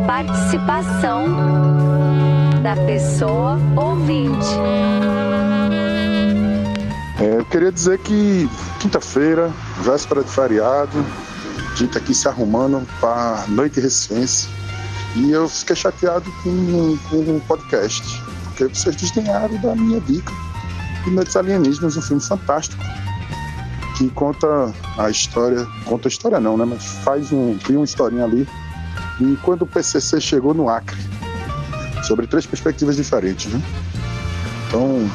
Participação 0.06 1.26
da 2.62 2.76
pessoa 2.86 3.58
ouvinte. 3.76 4.56
É, 7.20 7.38
eu 7.38 7.44
queria 7.46 7.72
dizer 7.72 7.98
que 7.98 8.48
quinta-feira, 8.78 9.52
véspera 9.80 10.22
de 10.22 10.30
feriado, 10.30 11.04
a 11.72 11.74
gente 11.74 11.92
tá 11.92 11.98
aqui 11.98 12.14
se 12.14 12.28
arrumando 12.28 12.86
para 13.00 13.44
noite 13.48 13.80
recente 13.80 14.48
e 15.16 15.32
eu 15.32 15.48
fiquei 15.48 15.74
chateado 15.74 16.30
com, 16.42 16.96
com 17.10 17.36
o 17.36 17.42
podcast, 17.48 18.02
porque 18.44 18.64
vocês 18.68 18.94
desdenharam 18.94 19.56
da 19.60 19.74
minha 19.74 20.00
dica 20.00 20.32
de 21.04 21.10
Noites 21.10 21.34
Alienígenas, 21.34 21.96
um 21.96 22.02
filme 22.02 22.22
fantástico 22.22 22.82
que 23.96 24.08
conta 24.10 24.72
a 24.96 25.10
história, 25.10 25.66
conta 25.86 26.06
a 26.06 26.10
história 26.10 26.38
não, 26.38 26.56
né, 26.56 26.64
mas 26.64 26.84
faz 27.02 27.32
um, 27.32 27.58
tem 27.58 27.74
uma 27.74 27.84
historinha 27.84 28.24
ali 28.24 28.48
e 29.20 29.36
quando 29.42 29.62
o 29.62 29.66
PCC 29.66 30.20
chegou 30.20 30.54
no 30.54 30.68
Acre, 30.68 30.96
sobre 32.04 32.26
três 32.28 32.46
perspectivas 32.46 32.94
diferentes. 32.94 33.52
Né? 33.52 33.60
Então, 34.68 35.10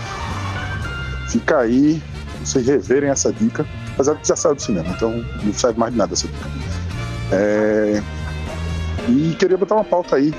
fica 1.33 1.57
aí, 1.57 2.01
vocês 2.43 2.67
reverem 2.67 3.09
essa 3.09 3.33
dica, 3.33 3.65
de 3.97 4.21
que 4.21 4.27
já 4.27 4.35
saiu 4.35 4.53
do 4.53 4.61
cinema, 4.61 4.87
então 4.89 5.25
não 5.43 5.53
serve 5.53 5.79
mais 5.79 5.91
de 5.91 5.97
nada 5.97 6.13
essa 6.13 6.27
dica. 6.27 6.49
É, 7.31 8.03
e 9.09 9.35
queria 9.39 9.57
botar 9.57 9.75
uma 9.75 9.83
pauta 9.83 10.15
aí 10.15 10.31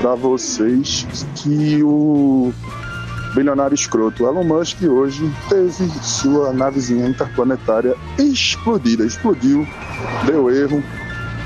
para 0.00 0.14
vocês 0.14 1.04
que 1.34 1.82
o 1.82 2.52
bilionário 3.34 3.74
escroto 3.74 4.24
Elon 4.24 4.44
Musk 4.44 4.82
hoje 4.82 5.30
teve 5.48 5.90
sua 6.02 6.52
navezinha 6.52 7.08
interplanetária 7.08 7.94
explodida. 8.16 9.04
Explodiu, 9.04 9.66
deu 10.26 10.48
erro, 10.50 10.82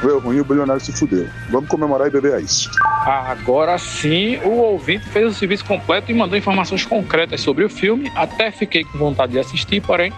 deu 0.02 0.18
ruim, 0.18 0.40
o 0.40 0.44
bilionário 0.44 0.80
se 0.80 0.92
fudeu. 0.92 1.28
Vamos 1.50 1.68
comemorar 1.68 2.08
e 2.08 2.10
beber 2.10 2.34
a 2.34 2.40
isso. 2.40 2.70
Agora 3.04 3.78
sim, 3.78 4.36
o 4.44 4.50
ouvinte 4.50 5.08
fez 5.08 5.26
o 5.26 5.34
serviço 5.34 5.64
completo 5.64 6.10
e 6.10 6.14
mandou 6.14 6.36
informações 6.36 6.84
concretas 6.84 7.40
sobre 7.40 7.64
o 7.64 7.70
filme. 7.70 8.10
Até 8.14 8.50
fiquei 8.50 8.84
com 8.84 8.98
vontade 8.98 9.32
de 9.32 9.38
assistir, 9.38 9.80
porém 9.80 10.12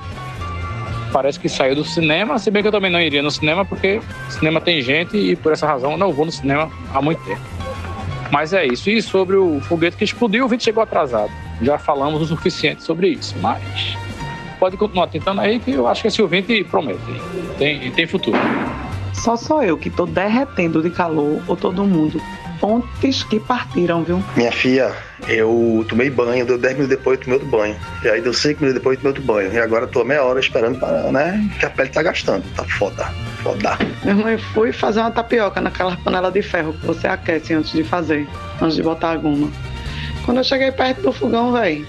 parece 1.12 1.38
que 1.38 1.48
saiu 1.48 1.74
do 1.74 1.84
cinema, 1.84 2.38
se 2.38 2.50
bem 2.50 2.62
que 2.62 2.68
eu 2.68 2.72
também 2.72 2.90
não 2.90 3.00
iria 3.00 3.22
no 3.22 3.30
cinema, 3.30 3.64
porque 3.64 4.00
cinema 4.30 4.60
tem 4.60 4.80
gente 4.80 5.16
e 5.16 5.36
por 5.36 5.52
essa 5.52 5.66
razão 5.66 5.96
não 5.96 6.10
vou 6.10 6.24
no 6.24 6.32
cinema 6.32 6.70
há 6.92 7.02
muito 7.02 7.22
tempo. 7.24 7.42
Mas 8.30 8.54
é 8.54 8.66
isso. 8.66 8.88
E 8.88 9.02
sobre 9.02 9.36
o 9.36 9.60
foguete 9.60 9.96
que 9.96 10.04
explodiu, 10.04 10.46
o 10.46 10.48
vídeo 10.48 10.64
chegou 10.64 10.82
atrasado. 10.82 11.30
Já 11.60 11.78
falamos 11.78 12.22
o 12.22 12.26
suficiente 12.26 12.82
sobre 12.82 13.08
isso, 13.08 13.36
mas 13.40 13.96
pode 14.58 14.76
continuar 14.76 15.08
tentando 15.08 15.40
aí 15.40 15.60
que 15.60 15.72
eu 15.72 15.86
acho 15.86 16.00
que 16.00 16.08
esse 16.08 16.22
ouvinte 16.22 16.64
promete. 16.64 17.00
Tem, 17.58 17.90
tem 17.90 18.06
futuro. 18.06 18.38
Só 19.22 19.36
sou 19.36 19.62
eu 19.62 19.78
que 19.78 19.88
tô 19.88 20.04
derretendo 20.04 20.82
de 20.82 20.90
calor 20.90 21.40
ou 21.46 21.56
todo 21.56 21.84
mundo. 21.84 22.20
Pontes 22.58 23.22
que 23.22 23.38
partiram, 23.38 24.02
viu? 24.02 24.20
Minha 24.36 24.50
filha, 24.50 24.92
eu 25.28 25.86
tomei 25.88 26.10
banho, 26.10 26.44
deu 26.44 26.58
10 26.58 26.74
minutos 26.74 26.96
depois 26.96 27.18
eu 27.18 27.24
tomei 27.24 27.38
outro 27.38 27.48
banho. 27.48 27.76
E 28.02 28.08
aí 28.08 28.20
deu 28.20 28.34
5 28.34 28.60
minutos 28.60 28.80
depois 28.80 28.96
eu 28.96 29.02
tomei 29.02 29.10
outro 29.10 29.22
banho. 29.22 29.52
E 29.52 29.58
agora 29.60 29.84
eu 29.84 29.88
tô 29.88 30.02
meia 30.02 30.24
hora 30.24 30.40
esperando 30.40 30.76
para, 30.80 31.12
né? 31.12 31.48
Que 31.60 31.66
a 31.66 31.70
pele 31.70 31.90
tá 31.90 32.02
gastando. 32.02 32.42
Tá 32.56 32.64
foda. 32.64 33.04
Foda. 33.44 33.78
Minha 34.02 34.16
mãe 34.16 34.38
foi 34.38 34.72
fazer 34.72 34.98
uma 34.98 35.10
tapioca 35.12 35.60
naquela 35.60 35.96
panela 35.98 36.30
de 36.32 36.42
ferro 36.42 36.72
que 36.72 36.84
você 36.84 37.06
aquece 37.06 37.54
antes 37.54 37.70
de 37.70 37.84
fazer, 37.84 38.28
antes 38.60 38.74
de 38.74 38.82
botar 38.82 39.12
a 39.12 39.16
goma. 39.16 39.48
Quando 40.24 40.38
eu 40.38 40.44
cheguei 40.44 40.72
perto 40.72 41.00
do 41.00 41.12
fogão, 41.12 41.52
velho, 41.52 41.86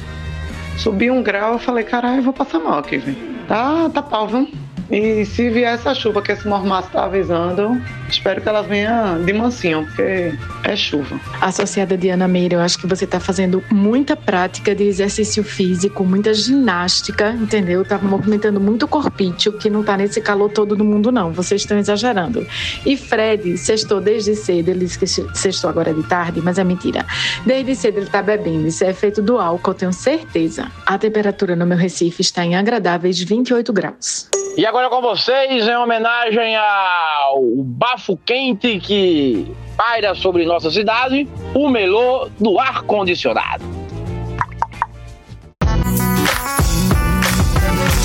subi 0.78 1.10
um 1.10 1.24
grau, 1.24 1.54
eu 1.54 1.60
falei, 1.60 1.84
caralho, 1.84 2.18
eu 2.18 2.24
vou 2.24 2.34
passar 2.34 2.60
mal 2.60 2.78
aqui, 2.78 3.00
velho. 3.00 3.18
Tá, 3.48 3.90
tá 3.90 4.04
pau, 4.04 4.28
viu? 4.28 4.48
E 4.90 5.26
se 5.26 5.50
vier 5.50 5.74
essa 5.74 5.94
chuva 5.96 6.22
que 6.22 6.32
esse 6.32 6.48
mormaço 6.48 6.92
tá 6.92 7.06
avisando, 7.06 7.84
espero 8.14 8.41
que 8.41 8.49
ela 8.49 8.61
venha 8.61 9.18
de 9.26 9.34
mansinho, 9.34 9.86
porque 9.86 10.34
é 10.64 10.76
chuva. 10.76 11.20
Associada 11.41 11.97
Diana 11.97 12.28
Meira, 12.28 12.55
eu 12.55 12.59
acho 12.59 12.78
que 12.78 12.88
você 12.88 13.05
está 13.05 13.20
fazendo 13.20 13.64
muita 13.72 14.16
prática 14.16 14.74
de 14.76 14.84
exercício 14.84 15.43
físico, 15.43 16.03
muita 16.03 16.34
ginástica, 16.34 17.32
entendeu? 17.32 17.84
Tá 17.84 17.97
movimentando 17.97 18.59
muito 18.59 18.84
o 18.84 18.88
corpício, 18.88 19.53
que 19.53 19.70
não 19.70 19.84
tá 19.84 19.97
nesse 19.97 20.22
calor 20.22 20.49
todo 20.49 20.76
do 20.76 20.84
mundo, 20.84 21.11
não. 21.11 21.32
Vocês 21.32 21.61
estão 21.61 21.78
exagerando. 21.78 22.45
E 22.86 22.95
Fred 22.95 23.57
sextou 23.57 23.99
desde 23.99 24.36
cedo, 24.36 24.70
ele 24.70 24.86
disse 24.86 24.99
que 24.99 25.07
sextou 25.07 25.70
agora 25.70 25.93
de 25.93 26.03
tarde, 26.03 26.41
mas 26.41 26.57
é 26.57 26.64
mentira. 26.64 27.05
Desde 27.45 27.76
cedo 27.76 27.97
ele 27.99 28.07
tá 28.07 28.22
bebendo, 28.22 28.68
isso 28.68 28.84
é 28.84 28.89
efeito 28.89 29.22
do 29.22 29.38
álcool, 29.38 29.72
eu 29.72 29.76
tenho 29.76 29.93
certeza. 29.93 30.72
A 30.86 30.97
temperatura 30.97 31.55
no 31.55 31.66
meu 31.66 31.78
Recife 31.78 32.22
está 32.22 32.45
em 32.45 32.55
agradáveis 32.55 33.20
28 33.22 33.74
graus. 33.74 34.30
E 34.55 34.68
agora 34.68 34.88
com 34.88 35.01
vocês, 35.01 35.68
em 35.68 35.76
homenagem 35.76 36.55
ao 36.55 37.41
bafo 37.64 38.03
quente 38.26 38.80
que 38.80 39.51
paira 39.78 40.14
sobre 40.14 40.45
nossa 40.45 40.70
cidade, 40.70 41.28
o 41.54 41.70
melô 41.70 42.30
do 42.39 42.60
ar-condicionado. 42.60 43.64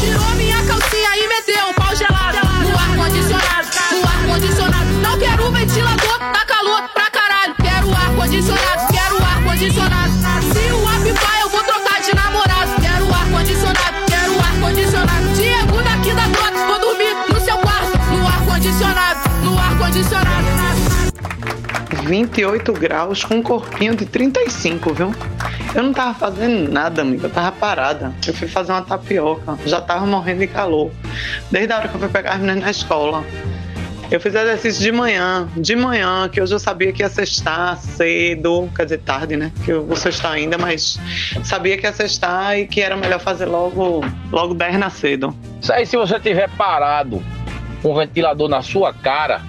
Tirou 0.00 0.30
minha 0.36 0.64
calcinha 0.64 1.16
e 1.16 1.28
meteu 1.28 1.70
o 1.70 1.74
pau 1.74 1.96
gelado 1.96 2.38
no 2.62 2.78
ar-condicionado, 2.78 3.68
no 3.92 4.08
ar-condicionado. 4.08 4.92
Não 5.02 5.18
quero 5.18 5.50
ventilador, 5.50 6.18
tá 6.18 6.44
calor 6.46 6.88
pra 6.94 7.10
caralho. 7.10 7.54
Quero 7.56 7.90
ar-condicionado, 7.90 8.92
quero 8.92 9.16
ar-condicionado. 9.16 10.07
28 22.08 22.72
graus 22.72 23.22
com 23.22 23.34
um 23.34 23.42
corpinho 23.42 23.94
de 23.94 24.06
35, 24.06 24.94
viu? 24.94 25.14
Eu 25.74 25.82
não 25.82 25.92
tava 25.92 26.14
fazendo 26.14 26.72
nada, 26.72 27.02
amiga. 27.02 27.26
Eu 27.26 27.30
tava 27.30 27.52
parada. 27.52 28.14
Eu 28.26 28.32
fui 28.32 28.48
fazer 28.48 28.72
uma 28.72 28.80
tapioca. 28.80 29.58
Já 29.66 29.78
tava 29.80 30.06
morrendo 30.06 30.40
de 30.40 30.46
calor. 30.46 30.90
Desde 31.50 31.70
a 31.70 31.76
hora 31.76 31.88
que 31.88 31.94
eu 31.94 32.00
fui 32.00 32.08
pegar 32.08 32.32
as 32.32 32.40
meninas 32.40 32.64
na 32.64 32.70
escola. 32.70 33.22
Eu 34.10 34.18
fiz 34.18 34.34
exercício 34.34 34.82
de 34.82 34.90
manhã, 34.90 35.46
de 35.54 35.76
manhã, 35.76 36.30
que 36.30 36.40
hoje 36.40 36.54
eu 36.54 36.58
sabia 36.58 36.90
que 36.94 37.02
ia 37.02 37.10
sextar 37.10 37.76
cedo, 37.76 38.66
quer 38.74 38.84
dizer, 38.84 38.98
tarde, 39.00 39.36
né? 39.36 39.52
Que 39.66 39.72
eu 39.72 39.84
vou 39.84 39.96
sextar 39.96 40.32
ainda, 40.32 40.56
mas 40.56 40.98
sabia 41.44 41.76
que 41.76 41.84
ia 41.84 41.92
sextar 41.92 42.58
e 42.58 42.66
que 42.66 42.80
era 42.80 42.96
melhor 42.96 43.20
fazer 43.20 43.44
logo, 43.44 44.00
logo 44.32 44.54
10 44.54 44.78
na 44.78 44.88
cedo. 44.88 45.36
Isso 45.60 45.70
aí, 45.70 45.84
se 45.84 45.94
você 45.94 46.18
tiver 46.18 46.48
parado 46.56 47.22
o 47.82 47.94
ventilador 47.94 48.48
na 48.48 48.62
sua 48.62 48.94
cara, 48.94 49.42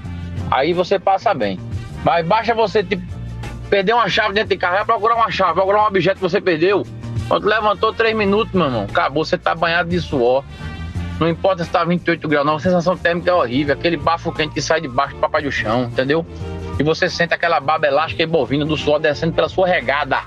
aí 0.52 0.74
você 0.74 1.00
passa 1.00 1.34
bem. 1.34 1.58
Mas 2.04 2.26
basta 2.26 2.54
você 2.54 2.84
tipo, 2.84 3.04
perder 3.70 3.94
uma 3.94 4.08
chave 4.10 4.34
dentro 4.34 4.50
de 4.50 4.58
carro, 4.58 4.78
vai 4.78 4.86
procurar 4.86 5.16
uma 5.16 5.30
chave, 5.30 5.54
procurar 5.54 5.84
um 5.84 5.88
objeto 5.88 6.16
que 6.16 6.22
você 6.22 6.40
perdeu. 6.42 6.86
Quando 7.28 7.46
levantou 7.46 7.94
3 7.94 8.16
minutos, 8.16 8.54
meu 8.54 8.66
irmão, 8.66 8.88
acabou, 8.90 9.24
você 9.24 9.38
tá 9.38 9.54
banhado 9.54 9.90
de 9.90 10.00
suor. 10.00 10.44
Não 11.20 11.28
importa 11.28 11.64
se 11.64 11.70
tá 11.70 11.84
28 11.84 12.28
graus, 12.28 12.46
não, 12.46 12.56
a 12.56 12.60
sensação 12.60 12.96
térmica 12.96 13.30
é 13.30 13.34
horrível, 13.34 13.74
aquele 13.74 13.98
bafo 13.98 14.32
quente 14.32 14.54
que 14.54 14.62
sai 14.62 14.80
de 14.80 14.88
baixo 14.88 15.16
do 15.16 15.20
papai 15.20 15.44
do 15.44 15.52
chão, 15.52 15.84
entendeu? 15.84 16.26
E 16.80 16.84
você 16.84 17.10
sente 17.10 17.34
aquela 17.34 17.60
baba 17.60 17.88
elástica 17.88 18.24
e 18.24 18.26
bovina 18.26 18.64
do 18.66 18.78
suor 18.78 19.00
descendo 19.00 19.34
pela 19.34 19.50
sua 19.50 19.68
regada. 19.68 20.22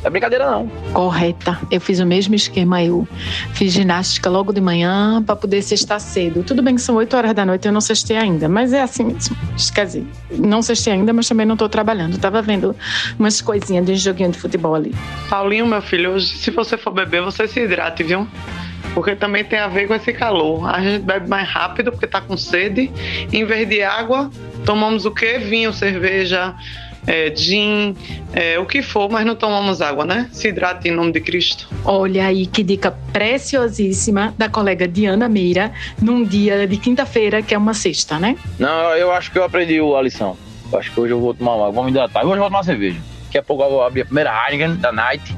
Não 0.00 0.06
é 0.06 0.10
brincadeira, 0.10 0.50
não. 0.50 0.66
Correta. 0.92 1.58
Eu 1.70 1.80
fiz 1.80 2.00
o 2.00 2.06
mesmo 2.06 2.34
esquema. 2.34 2.82
Eu 2.82 3.06
fiz 3.52 3.72
ginástica 3.72 4.30
logo 4.30 4.52
de 4.52 4.60
manhã 4.60 5.22
para 5.22 5.36
poder 5.36 5.60
sextar 5.62 6.00
cedo. 6.00 6.42
Tudo 6.42 6.62
bem 6.62 6.74
que 6.74 6.80
são 6.80 6.94
8 6.96 7.16
horas 7.16 7.34
da 7.34 7.44
noite 7.44 7.66
eu 7.66 7.72
não 7.72 7.80
sextei 7.80 8.16
ainda, 8.16 8.48
mas 8.48 8.72
é 8.72 8.82
assim 8.82 9.04
mesmo. 9.04 9.36
Quer 9.74 9.86
dizer, 9.86 10.06
não 10.30 10.62
sextei 10.62 10.94
ainda, 10.94 11.12
mas 11.12 11.28
também 11.28 11.44
não 11.44 11.54
estou 11.54 11.68
trabalhando. 11.68 12.18
Tava 12.18 12.40
vendo 12.40 12.74
umas 13.18 13.40
coisinhas 13.42 13.84
de 13.84 13.94
joguinho 13.96 14.30
de 14.30 14.38
futebol 14.38 14.74
ali. 14.74 14.94
Paulinho, 15.28 15.66
meu 15.66 15.82
filho, 15.82 16.12
hoje, 16.12 16.28
se 16.28 16.50
você 16.50 16.78
for 16.78 16.92
beber, 16.92 17.22
você 17.22 17.46
se 17.46 17.60
hidrate, 17.60 18.02
viu? 18.02 18.26
Porque 18.94 19.14
também 19.14 19.44
tem 19.44 19.58
a 19.58 19.68
ver 19.68 19.86
com 19.86 19.94
esse 19.94 20.12
calor. 20.12 20.66
A 20.68 20.80
gente 20.80 21.02
bebe 21.02 21.28
mais 21.28 21.48
rápido 21.48 21.92
porque 21.92 22.06
tá 22.06 22.20
com 22.20 22.36
sede. 22.36 22.90
Em 23.32 23.44
vez 23.44 23.68
de 23.68 23.82
água, 23.82 24.30
tomamos 24.64 25.04
o 25.04 25.10
quê? 25.10 25.38
Vinho, 25.38 25.72
cerveja, 25.72 26.54
é, 27.10 27.34
gin, 27.34 27.96
é, 28.32 28.56
o 28.60 28.64
que 28.64 28.82
for, 28.82 29.10
mas 29.10 29.26
não 29.26 29.34
tomamos 29.34 29.82
água, 29.82 30.04
né? 30.04 30.28
Se 30.30 30.48
hidrate 30.48 30.88
em 30.88 30.92
nome 30.92 31.10
de 31.10 31.20
Cristo. 31.20 31.68
Olha 31.84 32.26
aí 32.26 32.46
que 32.46 32.62
dica 32.62 32.92
preciosíssima 33.12 34.32
da 34.38 34.48
colega 34.48 34.86
Diana 34.86 35.28
Meira 35.28 35.72
num 36.00 36.22
dia 36.22 36.68
de 36.68 36.76
quinta-feira, 36.76 37.42
que 37.42 37.52
é 37.52 37.58
uma 37.58 37.74
sexta, 37.74 38.16
né? 38.16 38.36
Não, 38.60 38.94
eu 38.94 39.10
acho 39.10 39.32
que 39.32 39.38
eu 39.38 39.42
aprendi 39.42 39.80
a 39.80 40.00
lição. 40.00 40.36
Eu 40.72 40.78
acho 40.78 40.92
que 40.92 41.00
hoje 41.00 41.12
eu 41.12 41.20
vou 41.20 41.34
tomar 41.34 41.56
uma, 41.56 41.72
vou 41.72 41.82
me 41.82 41.90
hidratar. 41.90 42.20
Hoje 42.20 42.34
eu 42.34 42.38
vou 42.38 42.46
tomar 42.46 42.58
uma 42.58 42.64
cerveja. 42.64 43.00
Daqui 43.24 43.38
a 43.38 43.42
pouco 43.42 43.64
eu 43.64 43.70
vou 43.70 43.82
abrir 43.82 44.02
a 44.02 44.04
primeira 44.04 44.30
Heineken 44.30 44.76
da 44.76 44.92
Night 44.92 45.36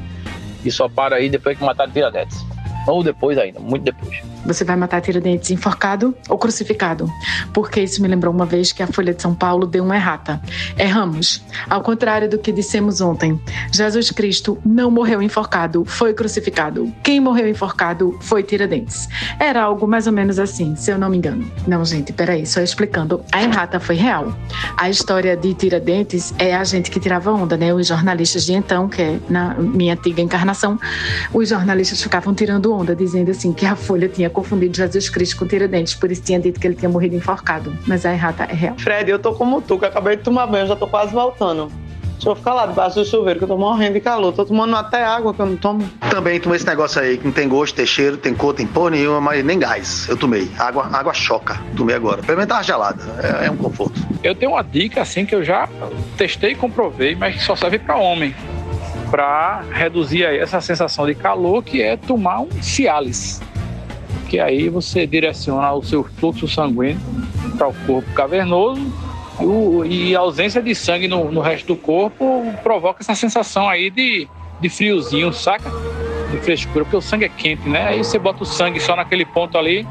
e 0.62 0.70
só 0.70 0.90
para 0.90 1.16
aí 1.16 1.30
depois 1.30 1.56
que 1.56 1.64
matar 1.64 1.90
Tiradentes. 1.90 2.38
Ou 2.86 3.02
depois 3.02 3.38
ainda, 3.38 3.60
muito 3.60 3.84
depois. 3.84 4.31
Você 4.44 4.64
vai 4.64 4.76
matar 4.76 5.00
Tiradentes 5.00 5.50
enforcado 5.50 6.14
ou 6.28 6.38
crucificado? 6.38 7.08
Porque 7.52 7.80
isso 7.80 8.02
me 8.02 8.08
lembrou 8.08 8.32
uma 8.32 8.46
vez 8.46 8.72
que 8.72 8.82
a 8.82 8.86
Folha 8.86 9.14
de 9.14 9.22
São 9.22 9.34
Paulo 9.34 9.66
deu 9.66 9.84
uma 9.84 9.96
errata. 9.96 10.40
Erramos. 10.78 11.42
Ao 11.68 11.80
contrário 11.82 12.28
do 12.28 12.38
que 12.38 12.52
dissemos 12.52 13.00
ontem, 13.00 13.40
Jesus 13.72 14.10
Cristo 14.10 14.58
não 14.64 14.90
morreu 14.90 15.22
enforcado, 15.22 15.84
foi 15.84 16.12
crucificado. 16.14 16.92
Quem 17.02 17.20
morreu 17.20 17.48
enforcado 17.48 18.18
foi 18.20 18.42
Tiradentes. 18.42 19.08
Era 19.38 19.62
algo 19.62 19.86
mais 19.86 20.06
ou 20.06 20.12
menos 20.12 20.38
assim, 20.38 20.74
se 20.76 20.90
eu 20.90 20.98
não 20.98 21.08
me 21.08 21.16
engano. 21.16 21.50
Não, 21.66 21.84
gente, 21.84 22.12
peraí, 22.12 22.46
só 22.46 22.60
explicando. 22.60 23.22
A 23.32 23.42
errata 23.42 23.78
foi 23.78 23.96
real. 23.96 24.36
A 24.76 24.90
história 24.90 25.36
de 25.36 25.54
Tiradentes 25.54 26.34
é 26.38 26.54
a 26.54 26.64
gente 26.64 26.90
que 26.90 26.98
tirava 26.98 27.32
onda, 27.32 27.56
né? 27.56 27.72
Os 27.72 27.86
jornalistas 27.86 28.44
de 28.44 28.54
então, 28.54 28.88
que 28.88 29.02
é 29.02 29.18
na 29.28 29.54
minha 29.54 29.94
antiga 29.94 30.20
encarnação, 30.20 30.78
os 31.32 31.48
jornalistas 31.48 32.02
ficavam 32.02 32.34
tirando 32.34 32.72
onda, 32.72 32.94
dizendo 32.94 33.30
assim 33.30 33.52
que 33.52 33.66
a 33.66 33.76
Folha 33.76 34.08
tinha 34.08 34.30
confundido 34.32 34.76
Jesus 34.76 35.08
Cristo 35.08 35.36
com 35.36 35.46
Tiradentes, 35.46 35.94
por 35.94 36.10
isso 36.10 36.22
tinha 36.22 36.40
dito 36.40 36.58
que 36.58 36.66
ele 36.66 36.74
tinha 36.74 36.88
morrido 36.88 37.14
enforcado. 37.14 37.76
Mas 37.86 38.04
a 38.04 38.12
errata 38.12 38.44
é 38.44 38.54
real. 38.54 38.74
Fred, 38.78 39.10
eu 39.10 39.18
tô 39.18 39.32
como 39.34 39.60
tu, 39.60 39.78
que 39.78 39.84
acabei 39.84 40.16
de 40.16 40.22
tomar 40.22 40.46
banho, 40.46 40.66
já 40.66 40.74
tô 40.76 40.86
quase 40.86 41.12
voltando. 41.12 41.70
Deixa 42.22 42.30
eu 42.30 42.36
ficar 42.36 42.54
lá 42.54 42.66
debaixo 42.66 42.94
do 43.00 43.04
chuveiro, 43.04 43.40
que 43.40 43.44
eu 43.44 43.48
tô 43.48 43.58
morrendo 43.58 43.94
de 43.94 44.00
calor. 44.00 44.32
Tô 44.32 44.44
tomando 44.44 44.76
até 44.76 45.02
água 45.02 45.34
que 45.34 45.40
eu 45.40 45.46
não 45.46 45.56
tomo. 45.56 45.90
Também 46.08 46.38
tomei 46.38 46.56
esse 46.56 46.64
negócio 46.64 47.00
aí, 47.00 47.18
que 47.18 47.24
não 47.24 47.32
tem 47.32 47.48
gosto, 47.48 47.74
tem 47.74 47.84
cheiro, 47.84 48.16
tem 48.16 48.32
cor, 48.32 48.54
tem 48.54 48.64
porra 48.64 48.90
nenhuma, 48.90 49.20
mas 49.20 49.44
nem 49.44 49.58
gás. 49.58 50.08
Eu 50.08 50.16
tomei. 50.16 50.48
Água, 50.56 50.88
água 50.92 51.12
choca. 51.12 51.60
Tomei 51.76 51.96
agora. 51.96 52.22
Pelo 52.22 52.38
menos 52.38 52.48
tava 52.48 52.62
gelada. 52.62 53.02
É, 53.42 53.46
é 53.46 53.50
um 53.50 53.56
conforto. 53.56 54.00
Eu 54.22 54.36
tenho 54.36 54.52
uma 54.52 54.62
dica 54.62 55.02
assim 55.02 55.26
que 55.26 55.34
eu 55.34 55.42
já 55.42 55.68
testei 56.16 56.52
e 56.52 56.54
comprovei, 56.54 57.16
mas 57.16 57.34
que 57.34 57.42
só 57.42 57.56
serve 57.56 57.80
para 57.80 57.96
homem. 57.96 58.32
Para 59.10 59.64
reduzir 59.72 60.24
aí 60.24 60.38
essa 60.38 60.60
sensação 60.60 61.04
de 61.06 61.16
calor, 61.16 61.60
que 61.64 61.82
é 61.82 61.96
tomar 61.96 62.38
um 62.38 62.48
Cialis. 62.62 63.40
Que 64.32 64.40
aí 64.40 64.70
você 64.70 65.06
direciona 65.06 65.70
o 65.74 65.82
seu 65.82 66.02
fluxo 66.02 66.48
sanguíneo 66.48 66.98
para 67.58 67.68
o 67.68 67.74
corpo 67.86 68.10
cavernoso 68.14 68.80
e, 69.38 69.44
o- 69.44 69.84
e 69.84 70.16
a 70.16 70.20
ausência 70.20 70.62
de 70.62 70.74
sangue 70.74 71.06
no, 71.06 71.30
no 71.30 71.42
resto 71.42 71.66
do 71.66 71.76
corpo 71.76 72.42
provoca 72.62 73.02
essa 73.02 73.14
sensação 73.14 73.68
aí 73.68 73.90
de, 73.90 74.26
de 74.58 74.68
friozinho, 74.70 75.30
saca? 75.34 75.70
De 76.30 76.38
frescura, 76.38 76.82
porque 76.82 76.96
o 76.96 77.02
sangue 77.02 77.26
é 77.26 77.28
quente, 77.28 77.68
né? 77.68 77.88
Aí 77.88 77.98
você 78.02 78.18
bota 78.18 78.42
o 78.42 78.46
sangue 78.46 78.80
só 78.80 78.96
naquele 78.96 79.26
ponto 79.26 79.58
ali 79.58 79.86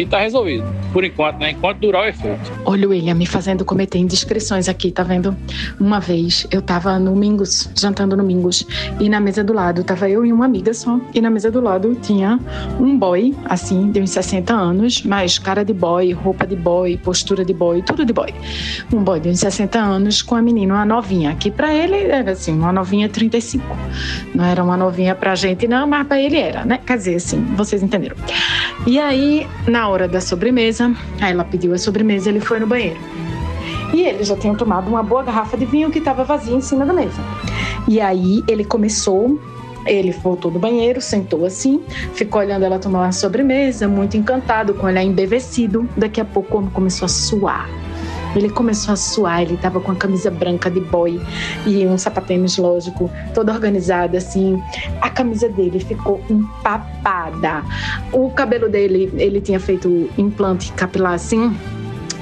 e 0.00 0.06
tá 0.06 0.20
resolvido. 0.20 0.64
Por 0.92 1.04
enquanto, 1.04 1.38
né? 1.38 1.50
Enquanto 1.50 1.78
durar 1.78 2.04
o 2.04 2.08
efeito. 2.08 2.52
Olha 2.64 2.86
o 2.86 2.90
William 2.90 3.14
me 3.14 3.26
fazendo 3.26 3.64
cometer 3.64 3.98
indiscrições 3.98 4.68
aqui, 4.68 4.90
tá 4.90 5.02
vendo? 5.02 5.36
Uma 5.78 6.00
vez 6.00 6.46
eu 6.50 6.62
tava 6.62 6.98
no 6.98 7.14
Mingos, 7.14 7.68
jantando 7.76 8.16
no 8.16 8.22
Mingos, 8.22 8.66
e 8.98 9.08
na 9.08 9.20
mesa 9.20 9.44
do 9.44 9.52
lado 9.52 9.84
tava 9.84 10.08
eu 10.08 10.24
e 10.24 10.32
uma 10.32 10.44
amiga 10.44 10.72
só, 10.72 10.98
e 11.14 11.20
na 11.20 11.30
mesa 11.30 11.50
do 11.50 11.60
lado 11.60 11.94
tinha 11.96 12.38
um 12.80 12.98
boy, 12.98 13.34
assim, 13.44 13.90
de 13.90 14.00
uns 14.00 14.10
60 14.10 14.52
anos, 14.54 15.02
mas 15.02 15.38
cara 15.38 15.64
de 15.64 15.72
boy, 15.72 16.12
roupa 16.12 16.46
de 16.46 16.56
boy, 16.56 16.96
postura 16.98 17.44
de 17.44 17.52
boy, 17.52 17.82
tudo 17.82 18.04
de 18.04 18.12
boy. 18.12 18.32
Um 18.92 19.02
boy 19.02 19.20
de 19.20 19.28
uns 19.28 19.40
60 19.40 19.78
anos 19.78 20.22
com 20.22 20.34
a 20.34 20.42
menina, 20.42 20.74
uma 20.74 20.84
novinha, 20.86 21.34
que 21.34 21.50
pra 21.50 21.74
ele 21.74 21.96
era 21.96 22.32
assim, 22.32 22.52
uma 22.52 22.72
novinha 22.72 23.08
35. 23.08 23.64
Não 24.34 24.44
era 24.44 24.62
uma 24.62 24.76
novinha 24.76 25.14
pra 25.14 25.34
gente, 25.34 25.68
não, 25.68 25.86
mas 25.86 26.06
pra 26.06 26.20
ele 26.20 26.36
era, 26.36 26.64
né? 26.64 26.78
Quer 26.86 26.96
dizer, 26.96 27.16
assim, 27.16 27.42
vocês 27.56 27.82
entenderam. 27.82 28.16
E 28.86 28.98
aí, 28.98 29.46
na 29.66 29.87
hora 29.88 30.08
da 30.08 30.20
sobremesa, 30.20 30.94
aí 31.20 31.32
ela 31.32 31.44
pediu 31.44 31.72
a 31.72 31.78
sobremesa, 31.78 32.28
ele 32.28 32.40
foi 32.40 32.60
no 32.60 32.66
banheiro. 32.66 32.98
E 33.92 34.02
ele 34.02 34.22
já 34.22 34.36
tinha 34.36 34.54
tomado 34.54 34.88
uma 34.88 35.02
boa 35.02 35.22
garrafa 35.22 35.56
de 35.56 35.64
vinho 35.64 35.90
que 35.90 35.98
estava 35.98 36.24
vazia 36.24 36.54
em 36.54 36.60
cima 36.60 36.84
da 36.84 36.92
mesa. 36.92 37.20
E 37.88 38.00
aí 38.00 38.44
ele 38.46 38.64
começou, 38.64 39.40
ele 39.86 40.12
voltou 40.12 40.50
do 40.50 40.58
banheiro, 40.58 41.00
sentou 41.00 41.46
assim, 41.46 41.80
ficou 42.12 42.40
olhando 42.40 42.64
ela 42.64 42.78
tomar 42.78 43.00
uma 43.00 43.12
sobremesa, 43.12 43.88
muito 43.88 44.16
encantado, 44.16 44.74
com 44.74 44.86
olhar 44.86 45.02
embevecido. 45.02 45.88
Daqui 45.96 46.20
a 46.20 46.24
pouco 46.24 46.54
o 46.54 46.58
homem 46.58 46.70
começou 46.70 47.06
a 47.06 47.08
suar. 47.08 47.68
Ele 48.34 48.48
começou 48.48 48.92
a 48.92 48.96
suar, 48.96 49.42
ele 49.42 49.56
tava 49.56 49.80
com 49.80 49.92
a 49.92 49.94
camisa 49.94 50.30
branca 50.30 50.70
de 50.70 50.80
boy 50.80 51.20
e 51.66 51.86
um 51.86 51.98
sapatênis, 51.98 52.56
lógico, 52.56 53.10
toda 53.34 53.52
organizada 53.52 54.18
assim. 54.18 54.62
A 55.00 55.10
camisa 55.10 55.48
dele 55.48 55.80
ficou 55.80 56.20
empapada. 56.28 57.62
O 58.12 58.30
cabelo 58.30 58.68
dele, 58.68 59.10
ele 59.16 59.40
tinha 59.40 59.60
feito 59.60 60.08
implante 60.16 60.72
capilar 60.72 61.14
assim, 61.14 61.56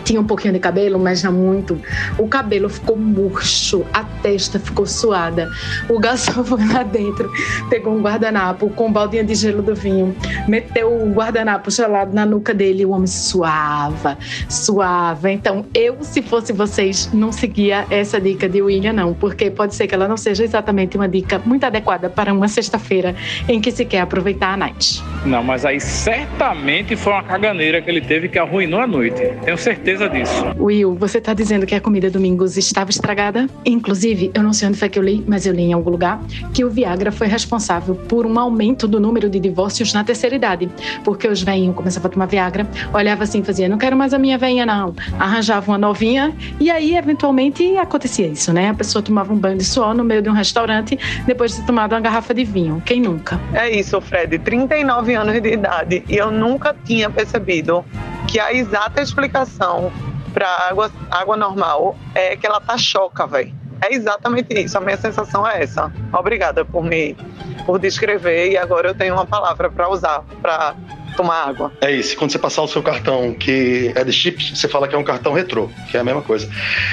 tinha 0.07 0.21
um 0.21 0.25
pouquinho 0.25 0.55
de 0.55 0.61
cabelo, 0.61 0.99
mas 0.99 1.23
não 1.23 1.33
muito. 1.33 1.79
O 2.17 2.29
cabelo 2.29 2.69
ficou 2.69 2.97
murcho, 2.97 3.85
a 3.93 4.05
testa 4.05 4.59
ficou 4.59 4.87
suada. 4.87 5.51
O 5.89 5.99
garçom 5.99 6.43
foi 6.47 6.65
lá 6.69 6.85
dentro, 6.85 7.31
pegou 7.69 7.93
um 7.93 8.01
guardanapo 8.01 8.71
com 8.71 8.87
um 8.87 8.93
baldinho 8.93 9.25
de 9.25 9.35
gelo 9.35 9.63
do 9.63 9.75
vinho, 9.75 10.15
meteu 10.47 10.93
o 10.93 11.13
guardanapo 11.13 11.71
gelado 11.71 12.15
na 12.15 12.25
nuca 12.25 12.55
dele 12.55 12.83
e 12.83 12.87
o 12.87 12.91
homem 12.91 13.09
suava, 13.09 14.17
suava. 14.49 15.31
Então, 15.31 15.67
eu, 15.75 15.97
se 16.03 16.23
fosse 16.23 16.53
vocês, 16.53 17.11
não 17.13 17.33
seguia 17.33 17.85
essa 17.91 18.21
dica 18.21 18.49
de 18.49 18.63
William, 18.63 18.93
não, 18.93 19.13
porque 19.13 19.51
pode 19.51 19.75
ser 19.75 19.89
que 19.89 19.95
ela 19.95 20.07
não 20.07 20.17
seja 20.17 20.45
exatamente 20.45 20.97
uma 20.97 21.09
dica 21.09 21.41
muito 21.45 21.65
adequada 21.65 22.09
para 22.09 22.33
uma 22.33 22.47
sexta-feira 22.47 23.17
em 23.49 23.61
que 23.61 23.73
se 23.73 23.85
quer 23.85 24.01
aproveitar 24.01 24.55
a 24.55 24.57
night. 24.57 25.03
Não, 25.25 25.43
mas 25.43 25.65
aí 25.65 25.81
certamente 25.81 26.95
foi 26.95 27.13
uma 27.13 27.25
caganeira 27.25 27.83
que 27.83 27.91
ele 27.91 28.01
teve 28.01 28.29
que 28.29 28.39
arruinou 28.39 28.81
a 28.81 28.87
noite. 28.87 29.33
Tenho 29.45 29.59
certeza 29.59 29.96
disso. 30.09 30.45
Will, 30.59 30.95
você 30.95 31.21
tá 31.21 31.33
dizendo 31.33 31.65
que 31.65 31.75
a 31.75 31.81
comida 31.81 32.11
domingos 32.11 32.57
estava 32.57 32.91
estragada? 32.91 33.49
Inclusive, 33.65 34.31
eu 34.35 34.43
não 34.43 34.53
sei 34.53 34.69
onde 34.69 34.79
foi 34.79 34.89
que 34.89 34.99
eu 34.99 35.03
li, 35.03 35.25
mas 35.27 35.47
eu 35.47 35.53
li 35.53 35.63
em 35.63 35.73
algum 35.73 35.91
lugar 35.91 36.21
que 36.53 36.65
o 36.65 36.71
Viagra 36.71 37.11
foi 37.11 37.27
responsável 37.27 37.95
por 37.95 38.27
um 38.27 38.39
aumento 38.39 38.87
do 38.87 39.01
número 39.01 39.31
de 39.31 39.41
divórcios 39.41 39.93
na 39.93 40.05
terceira 40.05 40.37
idade. 40.37 40.69
Porque 41.05 41.27
os 41.27 41.43
velhinhos 41.43 41.75
começavam 41.75 42.09
a 42.09 42.13
tomar 42.13 42.27
Viagra, 42.27 42.67
olhava 42.93 43.25
assim 43.25 43.41
e 43.41 43.45
fazia, 43.45 43.69
não 43.69 43.79
quero 43.79 43.97
mais 43.97 44.13
a 44.13 44.19
minha 44.19 44.37
velhinha, 44.37 44.67
não. 44.67 44.95
Arranjava 45.19 45.71
uma 45.71 45.79
novinha 45.79 46.35
e 46.61 46.71
aí, 46.71 46.97
eventualmente, 46.97 47.77
acontecia 47.77 48.27
isso, 48.27 48.53
né? 48.53 48.69
A 48.69 48.75
pessoa 48.75 49.03
tomava 49.03 49.33
um 49.33 49.37
banho 49.37 49.57
de 49.57 49.65
suor 49.65 49.95
no 49.95 50.05
meio 50.05 50.21
de 50.21 50.29
um 50.29 50.35
restaurante 50.35 50.99
depois 51.27 51.53
de 51.53 51.61
ter 51.61 51.67
tomado 51.67 51.93
uma 51.93 52.01
garrafa 52.01 52.35
de 52.35 52.45
vinho. 52.45 52.83
Quem 52.85 53.01
nunca? 53.01 53.41
É 53.53 53.71
isso, 53.71 54.01
Fred. 54.01 54.39
39 54.39 55.15
anos 55.15 55.41
de 55.41 55.53
idade 55.53 56.03
e 56.09 56.17
eu 56.17 56.31
nunca 56.31 56.75
tinha 56.85 57.09
percebido 57.09 57.85
que 58.27 58.41
a 58.41 58.53
exata 58.53 59.01
explicação 59.01 59.93
para 60.35 60.49
água, 60.69 60.91
água 61.11 61.37
normal 61.37 61.97
é 62.15 62.37
que 62.37 62.47
ela 62.47 62.61
tá 62.61 62.77
choca, 62.77 63.27
velho. 63.27 63.55
É 63.81 63.95
exatamente 63.95 64.53
isso. 64.55 64.77
A 64.77 64.81
minha 64.81 64.97
sensação 64.97 65.47
é 65.47 65.63
essa. 65.63 65.93
Obrigada 66.13 66.65
por 66.65 66.83
me 66.85 67.17
por 67.65 67.79
descrever 67.79 68.53
e 68.53 68.57
agora 68.57 68.89
eu 68.89 68.95
tenho 68.95 69.15
uma 69.15 69.27
palavra 69.27 69.71
para 69.71 69.89
usar 69.89 70.23
para 70.41 70.75
tomar 71.17 71.49
água. 71.49 71.73
É 71.81 71.91
isso. 71.91 72.17
Quando 72.17 72.31
você 72.31 72.39
passar 72.39 72.63
o 72.63 72.69
seu 72.69 72.83
cartão 72.83 73.35
que 73.35 73.93
é 73.95 74.05
de 74.05 74.13
chips, 74.13 74.59
você 74.59 74.69
fala 74.69 74.87
que 74.87 74.95
é 74.95 74.99
um 74.99 75.05
cartão 75.05 75.33
retrô, 75.33 75.69
que 75.91 75.97
é 75.97 76.01
a 76.01 76.05
mesma 76.05 76.23
coisa. 76.23 76.49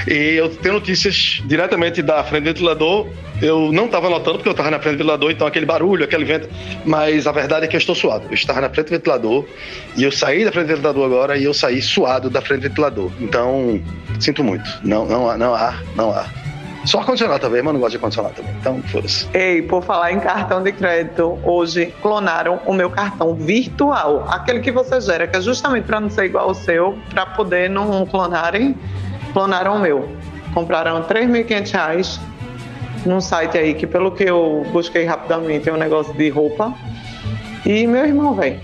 E 0.08 0.36
eu 0.36 0.50
tenho 0.50 0.76
notícias 0.76 1.42
diretamente 1.46 2.02
da 2.02 2.24
frente 2.24 2.44
do 2.44 2.48
ventilador. 2.48 3.08
Eu 3.42 3.72
não 3.72 3.86
estava 3.86 4.10
notando 4.10 4.38
porque 4.38 4.50
eu 4.50 4.54
estava 4.54 4.72
na 4.72 4.80
frente 4.80 4.96
do 4.96 4.98
ventilador, 5.00 5.32
então 5.32 5.46
aquele 5.46 5.66
barulho, 5.66 6.06
aquele 6.06 6.24
vento. 6.24 6.50
Mas 6.86 7.28
a 7.28 7.32
verdade 7.32 7.66
é 7.66 7.68
que 7.68 7.76
eu 7.76 7.80
estou 7.80 7.96
suado. 7.96 8.26
Eu 8.30 8.34
estava 8.34 8.62
na 8.62 8.70
frente 8.70 8.88
do 8.88 8.92
ventilador 8.92 9.46
e 9.98 10.04
eu 10.04 10.12
saí 10.12 10.46
da 10.46 10.52
frente 10.52 10.68
do 10.68 10.76
ventilador 10.76 11.06
agora 11.06 11.38
e 11.38 11.44
eu 11.44 11.54
saí 11.54 11.82
suado 11.82 12.30
da 12.30 12.42
frente 12.42 12.62
do 12.62 12.70
ventilador. 12.70 13.12
Então, 13.20 13.82
sinto 14.20 14.44
muito. 14.44 14.70
Não, 14.84 15.06
não 15.06 15.30
há, 15.30 15.38
não 15.38 15.54
há, 15.54 15.76
não 15.96 16.12
há. 16.12 16.43
Só 16.86 17.00
ar-condicionado 17.00 17.40
também, 17.40 17.62
mas 17.62 17.74
não 17.74 17.80
gosto 17.80 17.92
de 17.92 17.98
ar-condicionado 17.98 18.36
também. 18.36 18.54
Então, 18.60 18.82
foda-se. 18.84 19.28
Ei, 19.34 19.62
por 19.62 19.84
falar 19.84 20.12
em 20.12 20.20
cartão 20.20 20.62
de 20.62 20.72
crédito, 20.72 21.40
hoje 21.44 21.94
clonaram 22.02 22.60
o 22.66 22.74
meu 22.74 22.90
cartão 22.90 23.34
virtual, 23.36 24.26
aquele 24.30 24.60
que 24.60 24.72
você 24.72 25.00
gera, 25.00 25.28
que 25.28 25.38
é 25.38 25.42
justamente 25.42 25.86
para 25.86 26.00
não 26.00 26.10
ser 26.10 26.26
igual 26.26 26.50
ao 26.50 26.54
seu, 26.54 26.98
para 27.10 27.26
poder 27.26 27.70
não 27.70 28.06
clonarem, 28.06 28.76
clonaram 29.32 29.78
o 29.78 29.80
meu. 29.80 30.10
Compraram 30.54 31.02
3.500 31.04 31.72
reais 31.72 32.20
num 33.06 33.20
site 33.20 33.58
aí 33.58 33.74
que, 33.74 33.88
pelo 33.88 34.12
que 34.12 34.24
eu 34.24 34.66
busquei 34.72 35.06
rapidamente, 35.06 35.70
é 35.70 35.74
um 35.74 35.78
negócio 35.78 36.14
de 36.14 36.30
roupa. 36.30 36.74
E 37.66 37.88
meu 37.88 38.06
irmão, 38.06 38.34
velho. 38.36 38.60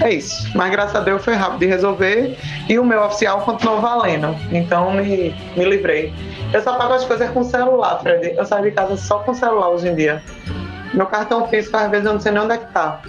É 0.00 0.14
isso. 0.14 0.50
Mas 0.54 0.70
graças 0.70 0.96
a 0.96 1.00
Deus 1.00 1.22
foi 1.22 1.34
rápido 1.34 1.60
de 1.60 1.66
resolver 1.66 2.36
e 2.68 2.78
o 2.78 2.84
meu 2.84 3.02
oficial 3.02 3.42
continuou 3.42 3.80
valendo. 3.80 4.34
Então 4.50 4.92
me, 4.92 5.34
me 5.56 5.64
livrei. 5.64 6.12
Eu 6.52 6.62
só 6.62 6.76
pago 6.76 6.94
as 6.94 7.04
coisas 7.04 7.30
com 7.30 7.44
celular, 7.44 8.00
Fred. 8.02 8.34
Eu 8.36 8.44
saio 8.44 8.64
de 8.64 8.72
casa 8.72 8.96
só 8.96 9.20
com 9.20 9.32
celular 9.32 9.68
hoje 9.70 9.88
em 9.88 9.94
dia. 9.94 10.22
Meu 10.92 11.06
cartão 11.06 11.46
físico, 11.48 11.76
às 11.76 11.88
vezes, 11.90 12.04
eu 12.04 12.12
não 12.14 12.20
sei 12.20 12.32
nem 12.32 12.42
onde 12.42 12.54
é 12.54 12.58
que 12.58 12.72
tá. 12.72 13.00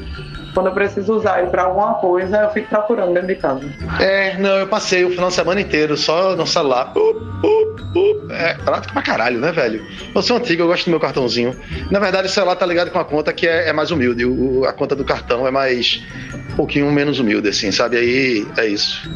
Quando 0.54 0.68
eu 0.68 0.74
preciso 0.74 1.16
usar 1.16 1.40
ele 1.40 1.50
pra 1.50 1.64
alguma 1.64 1.96
coisa, 1.96 2.38
eu 2.38 2.50
fico 2.52 2.68
procurando 2.68 3.14
dentro 3.14 3.30
de 3.30 3.36
casa. 3.36 3.62
É, 4.00 4.38
não, 4.38 4.52
eu 4.58 4.68
passei 4.68 5.04
o 5.04 5.10
final 5.10 5.30
de 5.30 5.34
semana 5.34 5.62
inteiro 5.62 5.98
só 5.98 6.36
no 6.36 6.46
celular. 6.46 6.92
Uh, 6.96 7.00
uh, 7.00 7.98
uh. 7.98 8.32
É 8.32 8.54
prático 8.56 8.94
pra 8.94 9.02
caralho, 9.02 9.40
né, 9.40 9.52
velho? 9.52 9.84
Eu 10.14 10.22
sou 10.22 10.38
antigo, 10.38 10.62
eu 10.62 10.68
gosto 10.68 10.86
do 10.86 10.92
meu 10.92 11.00
cartãozinho. 11.00 11.56
Na 11.90 12.00
verdade, 12.00 12.28
o 12.28 12.30
celular 12.30 12.56
tá 12.56 12.66
ligado 12.66 12.92
com 12.92 13.00
a 13.00 13.06
conta 13.06 13.34
que 13.34 13.48
é, 13.48 13.70
é 13.70 13.74
mais 13.74 13.90
humilde. 13.90 14.26
O, 14.26 14.66
a 14.66 14.74
conta 14.74 14.96
do 14.96 15.04
cartão 15.04 15.48
é 15.48 15.52
mais. 15.52 16.04
um 16.52 16.56
pouquinho 16.56 16.92
menos 16.92 17.20
humilde, 17.20 17.50
assim, 17.50 17.72
sabe? 17.72 17.98
Aí 17.98 18.46
é 18.58 18.68
isso. 18.68 19.10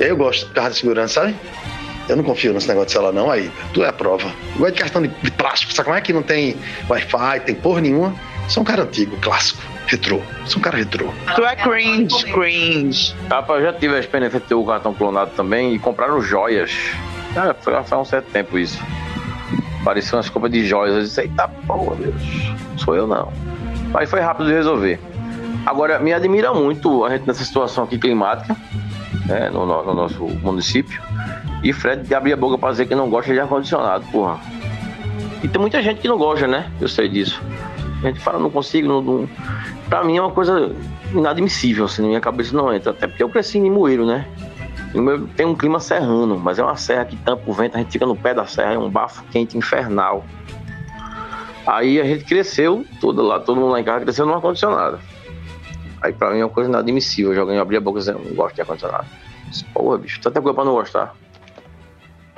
E 0.00 0.04
aí 0.04 0.10
eu 0.10 0.16
gosto 0.16 0.46
de 0.46 0.52
carta 0.52 0.70
de 0.70 0.76
segurança, 0.78 1.20
sabe? 1.20 1.36
Eu 2.08 2.16
não 2.16 2.24
confio 2.24 2.52
nesse 2.52 2.68
negócio 2.68 2.86
de 2.86 2.92
celular, 2.92 3.12
não, 3.12 3.30
aí. 3.30 3.50
Tu 3.74 3.82
é 3.84 3.88
a 3.88 3.92
prova. 3.92 4.30
Gosto 4.56 4.74
de 4.74 4.80
cartão 4.80 5.02
de, 5.02 5.08
de 5.08 5.30
plástico, 5.32 5.72
sabe 5.72 5.86
como 5.86 5.96
é 5.98 6.00
que 6.00 6.12
não 6.12 6.22
tem 6.22 6.56
Wi-Fi, 6.88 7.40
tem 7.44 7.54
porra 7.54 7.80
nenhuma? 7.80 8.14
Sou 8.48 8.62
um 8.62 8.66
cara 8.66 8.82
antigo, 8.84 9.16
clássico, 9.20 9.60
retrô. 9.88 10.20
Sou 10.44 10.58
um 10.60 10.62
cara 10.62 10.76
retrô. 10.76 11.08
Tu 11.34 11.44
é 11.44 11.56
cringe, 11.56 12.24
cringe. 12.32 13.14
Rapaz, 13.28 13.60
eu 13.60 13.72
já 13.72 13.78
tive 13.78 13.96
a 13.96 13.98
experiência 13.98 14.38
de 14.38 14.46
ter 14.46 14.54
o 14.54 14.64
cartão 14.64 14.94
clonado 14.94 15.32
também 15.36 15.74
e 15.74 15.78
compraram 15.80 16.20
joias. 16.22 16.72
Ah, 17.36 17.54
foi 17.60 17.72
faz 17.74 17.92
um 17.92 18.04
certo 18.04 18.26
tempo 18.30 18.56
isso. 18.56 18.78
Pareciam 19.84 20.16
umas 20.18 20.28
compras 20.28 20.52
de 20.52 20.64
joias. 20.64 20.94
Eu 20.96 21.02
disse, 21.02 21.20
eita 21.22 21.48
porra, 21.66 21.96
Deus. 21.96 22.14
Sou 22.76 22.94
eu 22.94 23.06
não. 23.06 23.32
Mas 23.92 24.08
foi 24.08 24.20
rápido 24.20 24.46
de 24.46 24.52
resolver. 24.52 25.00
Agora, 25.64 25.98
me 25.98 26.12
admira 26.12 26.54
muito 26.54 27.04
a 27.04 27.10
gente 27.10 27.26
nessa 27.26 27.44
situação 27.44 27.84
aqui 27.84 27.98
climática, 27.98 28.56
né, 29.26 29.50
no, 29.50 29.66
no- 29.66 29.82
no 29.84 29.94
nosso 29.94 30.24
município. 30.42 31.00
E 31.66 31.72
Fred 31.72 32.06
de 32.06 32.14
abrir 32.14 32.32
a 32.32 32.36
boca 32.36 32.56
pra 32.56 32.70
dizer 32.70 32.86
que 32.86 32.94
não 32.94 33.10
gosta 33.10 33.32
de 33.32 33.40
ar-condicionado, 33.40 34.06
porra. 34.12 34.38
E 35.42 35.48
tem 35.48 35.60
muita 35.60 35.82
gente 35.82 36.00
que 36.00 36.06
não 36.06 36.16
gosta, 36.16 36.46
né? 36.46 36.70
Eu 36.80 36.86
sei 36.86 37.08
disso. 37.08 37.42
A 38.04 38.06
gente 38.06 38.20
fala, 38.20 38.38
não 38.38 38.50
consigo, 38.50 38.86
não, 38.86 39.02
não... 39.02 39.28
Pra 39.88 40.04
mim 40.04 40.16
é 40.16 40.20
uma 40.20 40.30
coisa 40.30 40.72
inadmissível, 41.12 41.86
assim, 41.86 42.02
na 42.02 42.08
minha 42.08 42.20
cabeça 42.20 42.56
não 42.56 42.72
entra. 42.72 42.92
Até 42.92 43.08
porque 43.08 43.20
eu 43.20 43.28
cresci 43.28 43.58
em 43.58 43.64
Limoeiro, 43.64 44.06
né? 44.06 44.28
No 44.94 45.26
tem 45.26 45.44
um 45.44 45.56
clima 45.56 45.80
serrano, 45.80 46.38
mas 46.38 46.60
é 46.60 46.62
uma 46.62 46.76
serra 46.76 47.04
que 47.04 47.16
tampa 47.16 47.42
o 47.50 47.52
vento, 47.52 47.74
a 47.74 47.78
gente 47.78 47.90
fica 47.90 48.06
no 48.06 48.14
pé 48.14 48.32
da 48.32 48.46
serra, 48.46 48.74
é 48.74 48.78
um 48.78 48.88
bafo 48.88 49.24
quente 49.32 49.58
infernal. 49.58 50.24
Aí 51.66 52.00
a 52.00 52.04
gente 52.04 52.24
cresceu, 52.26 52.86
todo 53.00 53.22
lá, 53.22 53.40
todo 53.40 53.60
mundo 53.60 53.72
lá 53.72 53.80
em 53.80 53.84
casa 53.84 54.04
cresceu 54.04 54.24
numa 54.24 54.36
ar-condicionado. 54.36 55.00
Aí 56.00 56.12
pra 56.12 56.30
mim 56.30 56.38
é 56.38 56.44
uma 56.44 56.50
coisa 56.50 56.70
inadmissível. 56.70 57.32
Eu 57.32 57.36
joguei, 57.36 57.58
abri 57.58 57.76
a 57.76 57.80
boca 57.80 57.98
dizendo, 57.98 58.20
não 58.20 58.36
gosto 58.36 58.54
de 58.54 58.60
ar-condicionado. 58.60 59.06
Porra, 59.74 59.98
bicho, 59.98 60.20
tanta 60.20 60.40
coisa 60.40 60.54
pra 60.54 60.64
não 60.64 60.74
gostar. 60.74 61.12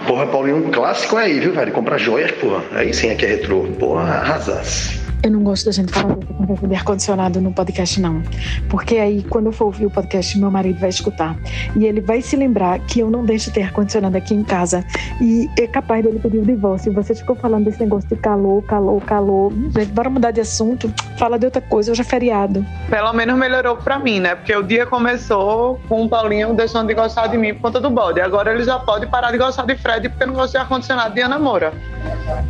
Porra, 0.06 0.26
Paulinho, 0.26 0.56
um 0.56 0.70
clássico 0.70 1.16
aí, 1.16 1.40
viu, 1.40 1.52
velho? 1.52 1.72
Comprar 1.72 1.98
joias, 1.98 2.30
porra. 2.32 2.62
Aí 2.72 2.94
sim 2.94 3.10
aqui 3.10 3.24
é 3.24 3.28
retrô. 3.28 3.64
Porra, 3.78 4.02
arrasasse. 4.02 5.07
Eu 5.22 5.32
não 5.32 5.42
gosto 5.42 5.66
da 5.66 5.72
gente 5.72 5.92
falar 5.92 6.16
de 6.16 6.74
ar-condicionado 6.74 7.40
no 7.40 7.52
podcast, 7.52 8.00
não. 8.00 8.22
Porque 8.70 8.96
aí, 8.96 9.24
quando 9.24 9.46
eu 9.46 9.52
for 9.52 9.66
ouvir 9.66 9.86
o 9.86 9.90
podcast, 9.90 10.38
meu 10.38 10.50
marido 10.50 10.78
vai 10.78 10.88
escutar. 10.88 11.36
E 11.76 11.86
ele 11.86 12.00
vai 12.00 12.22
se 12.22 12.36
lembrar 12.36 12.78
que 12.80 13.00
eu 13.00 13.10
não 13.10 13.24
deixo 13.24 13.52
ter 13.52 13.62
ar-condicionado 13.62 14.16
aqui 14.16 14.32
em 14.34 14.44
casa. 14.44 14.84
E 15.20 15.50
é 15.58 15.66
capaz 15.66 16.04
dele 16.04 16.20
pedir 16.20 16.38
o 16.38 16.44
divórcio. 16.44 16.92
Você 16.92 17.16
ficou 17.16 17.34
falando 17.34 17.64
desse 17.64 17.80
negócio 17.80 18.08
de 18.08 18.16
calor, 18.16 18.62
calor, 18.62 19.02
calor. 19.02 19.52
Gente, 19.52 19.86
bora 19.86 20.08
mudar 20.08 20.30
de 20.30 20.40
assunto. 20.40 20.92
Fala 21.16 21.36
de 21.36 21.46
outra 21.46 21.60
coisa, 21.60 21.90
hoje 21.90 22.00
é 22.00 22.04
feriado. 22.04 22.64
Pelo 22.88 23.12
menos 23.12 23.36
melhorou 23.36 23.76
pra 23.76 23.98
mim, 23.98 24.20
né? 24.20 24.36
Porque 24.36 24.54
o 24.54 24.62
dia 24.62 24.86
começou 24.86 25.80
com 25.88 26.04
o 26.04 26.08
Paulinho 26.08 26.54
deixando 26.54 26.86
de 26.86 26.94
gostar 26.94 27.26
de 27.26 27.36
mim 27.36 27.54
por 27.54 27.62
conta 27.62 27.80
do 27.80 27.90
bode. 27.90 28.20
Agora 28.20 28.54
ele 28.54 28.62
já 28.62 28.78
pode 28.78 29.06
parar 29.06 29.32
de 29.32 29.38
gostar 29.38 29.66
de 29.66 29.76
Fred 29.76 30.08
porque 30.10 30.26
não 30.26 30.34
gosta 30.34 30.58
de 30.58 30.62
ar-condicionado 30.62 31.12
de 31.12 31.20
Ana 31.20 31.38
Moura. 31.40 31.72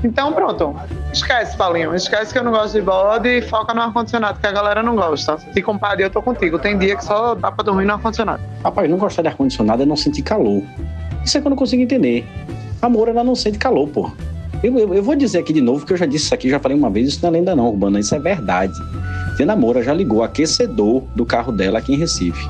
Então 0.04 0.32
pronto. 0.32 0.76
Esquece, 1.12 1.56
Paulinho. 1.56 1.94
Esquece 1.94 2.32
que 2.32 2.38
eu 2.38 2.44
não 2.44 2.52
gosto 2.52 2.57
de 2.66 2.80
bode 2.80 3.28
e 3.28 3.42
foca 3.42 3.72
no 3.72 3.82
ar-condicionado, 3.82 4.40
que 4.40 4.46
a 4.46 4.52
galera 4.52 4.82
não 4.82 4.96
gosta. 4.96 5.38
Se 5.38 5.62
compadre, 5.62 6.04
eu 6.04 6.10
tô 6.10 6.20
contigo. 6.20 6.58
Tem 6.58 6.76
dia 6.76 6.96
que 6.96 7.04
só 7.04 7.34
dá 7.34 7.52
pra 7.52 7.64
dormir 7.64 7.84
no 7.84 7.94
ar-condicionado. 7.94 8.42
Rapaz, 8.62 8.90
não 8.90 8.98
gostar 8.98 9.22
de 9.22 9.28
ar-condicionado 9.28 9.82
é 9.82 9.86
não 9.86 9.96
sentir 9.96 10.22
calor. 10.22 10.62
Isso 11.24 11.38
é 11.38 11.40
que 11.40 11.46
eu 11.46 11.50
não 11.50 11.56
consigo 11.56 11.82
entender. 11.82 12.26
A 12.80 12.88
Moura, 12.88 13.10
ela 13.10 13.24
não 13.24 13.34
sente 13.34 13.58
calor, 13.58 13.88
pô. 13.88 14.10
Eu, 14.62 14.76
eu, 14.76 14.94
eu, 14.94 15.02
vou 15.02 15.14
dizer 15.14 15.38
aqui 15.38 15.52
de 15.52 15.60
novo, 15.60 15.86
que 15.86 15.92
eu 15.92 15.96
já 15.96 16.06
disse 16.06 16.24
isso 16.24 16.34
aqui, 16.34 16.50
já 16.50 16.58
falei 16.58 16.76
uma 16.76 16.90
vez, 16.90 17.08
isso 17.08 17.20
não 17.22 17.28
é 17.28 17.32
lenda 17.32 17.54
não, 17.54 17.68
Urbana, 17.68 18.00
isso 18.00 18.14
é 18.14 18.18
verdade. 18.18 18.74
Tia 19.36 19.54
Moura 19.54 19.82
já 19.84 19.94
ligou 19.94 20.24
aquecedor 20.24 21.02
do 21.14 21.24
carro 21.24 21.52
dela 21.52 21.78
aqui 21.78 21.94
em 21.94 21.96
Recife. 21.96 22.44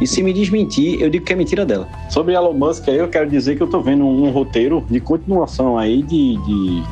E 0.00 0.06
se 0.06 0.22
me 0.22 0.32
desmentir, 0.32 1.00
eu 1.00 1.10
digo 1.10 1.24
que 1.24 1.32
é 1.32 1.36
mentira 1.36 1.64
dela. 1.64 1.86
Sobre 2.10 2.34
Elon 2.34 2.54
Musk 2.54 2.88
eu 2.88 3.08
quero 3.08 3.28
dizer 3.28 3.56
que 3.56 3.62
eu 3.62 3.68
tô 3.68 3.80
vendo 3.80 4.04
um 4.04 4.30
roteiro 4.30 4.84
de 4.90 4.98
continuação 4.98 5.78
aí 5.78 6.02
de, 6.02 6.36
de 6.38 6.82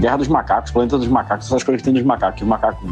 Guerra 0.00 0.18
dos 0.18 0.28
Macacos, 0.28 0.70
Planeta 0.70 0.98
dos 0.98 1.08
Macacos, 1.08 1.46
essas 1.46 1.62
coisas 1.62 1.80
que 1.80 1.84
tem 1.84 1.94
dos 1.94 2.02
macacos. 2.02 2.42
Os 2.42 2.48
macacos 2.48 2.88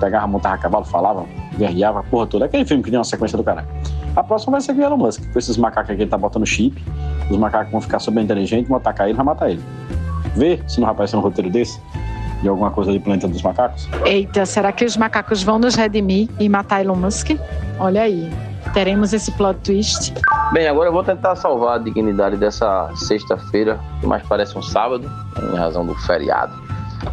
pegavam, 0.00 0.28
montavam 0.28 0.58
cavalo, 0.58 0.84
falavam, 0.84 1.28
guerreava, 1.56 2.02
porra 2.04 2.26
toda. 2.26 2.44
Aquele 2.46 2.64
filme 2.64 2.82
que 2.82 2.90
tem 2.90 2.98
uma 2.98 3.04
sequência 3.04 3.36
do 3.36 3.44
caralho. 3.44 3.68
A 4.16 4.22
próxima 4.22 4.52
vai 4.52 4.60
ser 4.60 4.72
o 4.72 4.82
Elon 4.82 4.96
Musk, 4.96 5.22
com 5.32 5.38
esses 5.38 5.56
macacos 5.56 5.90
aqui 5.90 6.02
ele 6.02 6.10
tá 6.10 6.18
botando 6.18 6.44
chip. 6.44 6.82
Os 7.30 7.36
macacos 7.36 7.70
vão 7.70 7.80
ficar 7.80 7.98
super 7.98 8.22
inteligentes, 8.22 8.68
vão 8.68 8.76
atacar 8.76 9.08
ele 9.08 9.16
vai 9.16 9.24
matar 9.24 9.50
ele. 9.50 9.62
Vê 10.34 10.60
se 10.66 10.80
não 10.80 10.86
vai 10.86 10.94
aparecer 10.94 11.16
um 11.16 11.20
roteiro 11.20 11.50
desse 11.50 11.80
de 12.42 12.48
alguma 12.48 12.70
coisa 12.70 12.92
de 12.92 12.98
Planeta 12.98 13.28
dos 13.28 13.40
Macacos? 13.40 13.88
Eita, 14.04 14.44
será 14.44 14.72
que 14.72 14.84
os 14.84 14.96
macacos 14.96 15.42
vão 15.42 15.58
nos 15.58 15.76
redimir 15.76 16.28
e 16.40 16.48
matar 16.48 16.80
Elon 16.80 16.96
Musk? 16.96 17.30
Olha 17.78 18.02
aí, 18.02 18.30
teremos 18.72 19.12
esse 19.12 19.30
plot 19.32 19.58
twist. 19.60 20.14
Bem, 20.52 20.66
agora 20.68 20.88
eu 20.88 20.92
vou 20.92 21.04
tentar 21.04 21.36
salvar 21.36 21.76
a 21.76 21.78
dignidade 21.78 22.36
dessa 22.36 22.90
sexta-feira, 22.94 23.80
que 24.00 24.06
mais 24.06 24.22
parece 24.26 24.56
um 24.56 24.62
sábado, 24.62 25.10
em 25.52 25.56
razão 25.56 25.84
do 25.84 25.94
feriado 25.94 26.52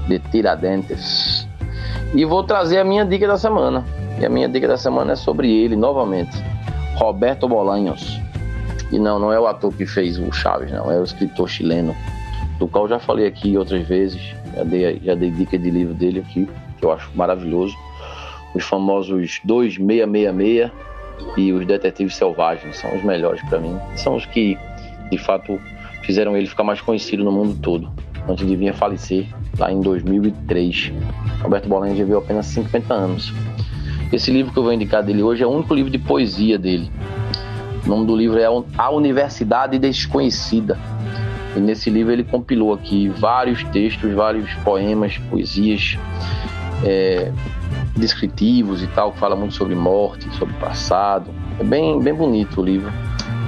de 0.07 0.19
Tiradentes. 0.19 1.47
E 2.13 2.25
vou 2.25 2.43
trazer 2.43 2.79
a 2.79 2.83
minha 2.83 3.05
dica 3.05 3.27
da 3.27 3.37
semana. 3.37 3.85
E 4.19 4.25
a 4.25 4.29
minha 4.29 4.49
dica 4.49 4.67
da 4.67 4.77
semana 4.77 5.13
é 5.13 5.15
sobre 5.15 5.51
ele, 5.51 5.75
novamente. 5.75 6.35
Roberto 6.95 7.47
Bolanhos. 7.47 8.19
E 8.91 8.97
não, 8.97 9.19
não 9.19 9.31
é 9.31 9.39
o 9.39 9.47
ator 9.47 9.73
que 9.73 9.85
fez 9.85 10.17
o 10.17 10.31
Chaves, 10.31 10.71
não. 10.71 10.91
É 10.91 10.99
o 10.99 11.03
escritor 11.03 11.47
chileno, 11.47 11.95
do 12.57 12.67
qual 12.67 12.87
já 12.87 12.99
falei 12.99 13.27
aqui 13.27 13.57
outras 13.57 13.87
vezes. 13.87 14.21
Já 14.55 14.63
dei, 14.63 14.99
já 15.03 15.15
dei 15.15 15.31
dica 15.31 15.57
de 15.57 15.69
livro 15.69 15.93
dele 15.93 16.19
aqui, 16.19 16.49
que 16.77 16.85
eu 16.85 16.91
acho 16.91 17.09
maravilhoso. 17.15 17.75
Os 18.55 18.63
famosos 18.63 19.39
2666 19.43 20.71
e 21.37 21.51
os 21.53 21.65
Detetives 21.65 22.15
Selvagens 22.15 22.77
são 22.77 22.95
os 22.95 23.03
melhores 23.03 23.41
para 23.43 23.59
mim. 23.59 23.77
São 23.95 24.15
os 24.15 24.25
que, 24.25 24.57
de 25.11 25.17
fato, 25.17 25.59
fizeram 26.03 26.35
ele 26.35 26.47
ficar 26.47 26.63
mais 26.63 26.81
conhecido 26.81 27.23
no 27.23 27.31
mundo 27.31 27.57
todo. 27.61 27.91
Antes 28.27 28.45
de 28.45 28.55
vir 28.55 28.69
a 28.69 28.73
falecer, 28.73 29.27
lá 29.57 29.71
em 29.71 29.81
2003. 29.81 30.93
Roberto 31.41 31.67
Bolanhos 31.67 31.97
viveu 31.97 32.19
apenas 32.19 32.45
50 32.47 32.93
anos. 32.93 33.33
Esse 34.11 34.31
livro 34.31 34.51
que 34.51 34.59
eu 34.59 34.63
vou 34.63 34.73
indicar 34.73 35.03
dele 35.03 35.21
hoje 35.21 35.43
é 35.43 35.47
o 35.47 35.49
único 35.49 35.73
livro 35.73 35.91
de 35.91 35.99
poesia 35.99 36.57
dele. 36.57 36.89
O 37.85 37.89
nome 37.89 38.05
do 38.05 38.15
livro 38.15 38.37
é 38.39 38.45
A 38.77 38.89
Universidade 38.89 39.77
Desconhecida. 39.77 40.77
E 41.55 41.59
nesse 41.59 41.89
livro 41.89 42.11
ele 42.11 42.23
compilou 42.23 42.73
aqui 42.73 43.07
vários 43.09 43.63
textos, 43.65 44.13
vários 44.13 44.53
poemas, 44.55 45.17
poesias 45.29 45.97
é, 46.83 47.31
descritivos 47.95 48.81
e 48.81 48.87
tal, 48.87 49.13
fala 49.13 49.35
muito 49.35 49.53
sobre 49.53 49.75
morte, 49.75 50.29
sobre 50.37 50.53
passado. 50.55 51.31
É 51.59 51.63
bem, 51.63 51.99
bem 52.01 52.13
bonito 52.13 52.61
o 52.61 52.63
livro. 52.63 52.91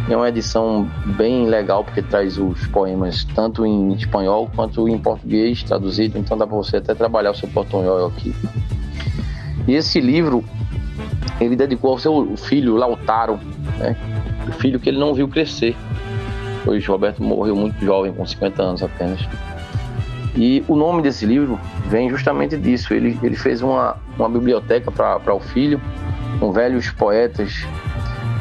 É 0.10 0.16
uma 0.16 0.28
edição 0.28 0.90
bem 1.18 1.46
legal 1.46 1.84
porque 1.84 2.02
traz 2.02 2.38
os 2.38 2.68
poemas 2.68 3.24
tanto 3.36 3.66
em 3.66 3.94
espanhol 3.94 4.50
quanto 4.54 4.88
em 4.90 4.98
português 4.98 5.64
traduzido, 5.64 6.18
então 6.18 6.38
dá 6.38 6.46
para 6.46 6.58
você 6.58 6.78
até 6.78 6.94
trabalhar 6.94 7.32
o 7.32 7.36
seu 7.36 7.48
portunhol 7.48 8.08
aqui. 8.08 8.34
E 9.68 9.74
esse 9.74 10.02
livro 10.02 10.44
ele 11.40 11.56
dedicou 11.56 11.92
ao 11.92 12.00
seu 12.00 12.36
filho 12.36 12.76
Lautaro, 12.76 13.40
né? 13.78 13.96
o 14.48 14.52
filho 14.54 14.80
que 14.80 14.90
ele 14.90 15.00
não 15.00 15.14
viu 15.14 15.28
crescer 15.28 15.76
pois 16.64 16.86
Roberto 16.86 17.24
morreu 17.24 17.56
muito 17.56 17.84
jovem, 17.84 18.14
com 18.14 18.26
50 18.26 18.62
anos 18.62 18.84
apenas. 18.84 19.20
E 20.36 20.64
o 20.68 20.76
nome 20.76 21.02
desse 21.02 21.26
livro 21.26 21.60
vem 21.88 22.10
justamente 22.10 22.58
disso. 22.58 22.94
Ele, 22.94 23.20
ele 23.22 23.36
fez 23.36 23.62
uma, 23.62 23.98
uma 24.18 24.30
biblioteca 24.30 24.90
para 24.92 25.34
o 25.34 25.40
filho, 25.40 25.82
com 26.40 26.52
velhos 26.52 26.90
poetas 26.92 27.66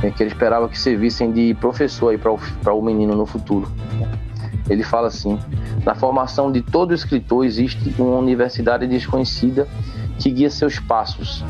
é, 0.02 0.10
que 0.10 0.22
ele 0.22 0.30
esperava 0.30 0.68
que 0.68 0.78
servissem 0.78 1.32
de 1.32 1.54
professor 1.54 2.16
para 2.18 2.32
o, 2.32 2.78
o 2.78 2.82
menino 2.82 3.14
no 3.14 3.26
futuro. 3.26 3.70
Ele 4.68 4.82
fala 4.82 5.08
assim: 5.08 5.38
na 5.84 5.94
formação 5.94 6.50
de 6.52 6.62
todo 6.62 6.94
escritor 6.94 7.44
existe 7.44 7.94
uma 7.98 8.16
universidade 8.18 8.86
desconhecida 8.86 9.66
que 10.18 10.30
guia 10.30 10.50
seus 10.50 10.78
passos. 10.78 11.44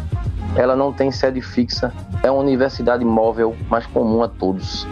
Ela 0.57 0.75
não 0.75 0.93
tem 0.93 1.13
sede 1.13 1.41
fixa, 1.41 1.93
é 2.23 2.31
uma 2.31 2.41
universidade 2.41 3.05
móvel, 3.05 3.55
mas 3.69 3.87
comum 3.87 4.23
a 4.23 4.29
todos. 4.29 4.87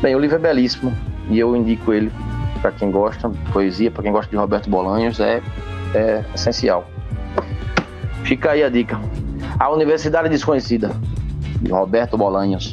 Bem, 0.00 0.14
o 0.14 0.18
livro 0.18 0.36
é 0.36 0.38
belíssimo 0.38 0.92
e 1.28 1.38
eu 1.38 1.54
indico 1.54 1.92
ele 1.92 2.10
para 2.62 2.70
quem 2.70 2.92
gosta 2.92 3.28
de 3.28 3.38
poesia, 3.50 3.90
para 3.90 4.04
quem 4.04 4.12
gosta 4.12 4.30
de 4.30 4.36
Roberto 4.36 4.70
Bolanhos, 4.70 5.18
é, 5.18 5.42
é 5.92 6.24
essencial. 6.32 6.88
Fica 8.22 8.52
aí 8.52 8.62
a 8.62 8.68
dica. 8.68 8.98
A 9.58 9.68
Universidade 9.68 10.28
Desconhecida, 10.28 10.92
de 11.60 11.72
Roberto 11.72 12.16
Bolanhos. 12.16 12.72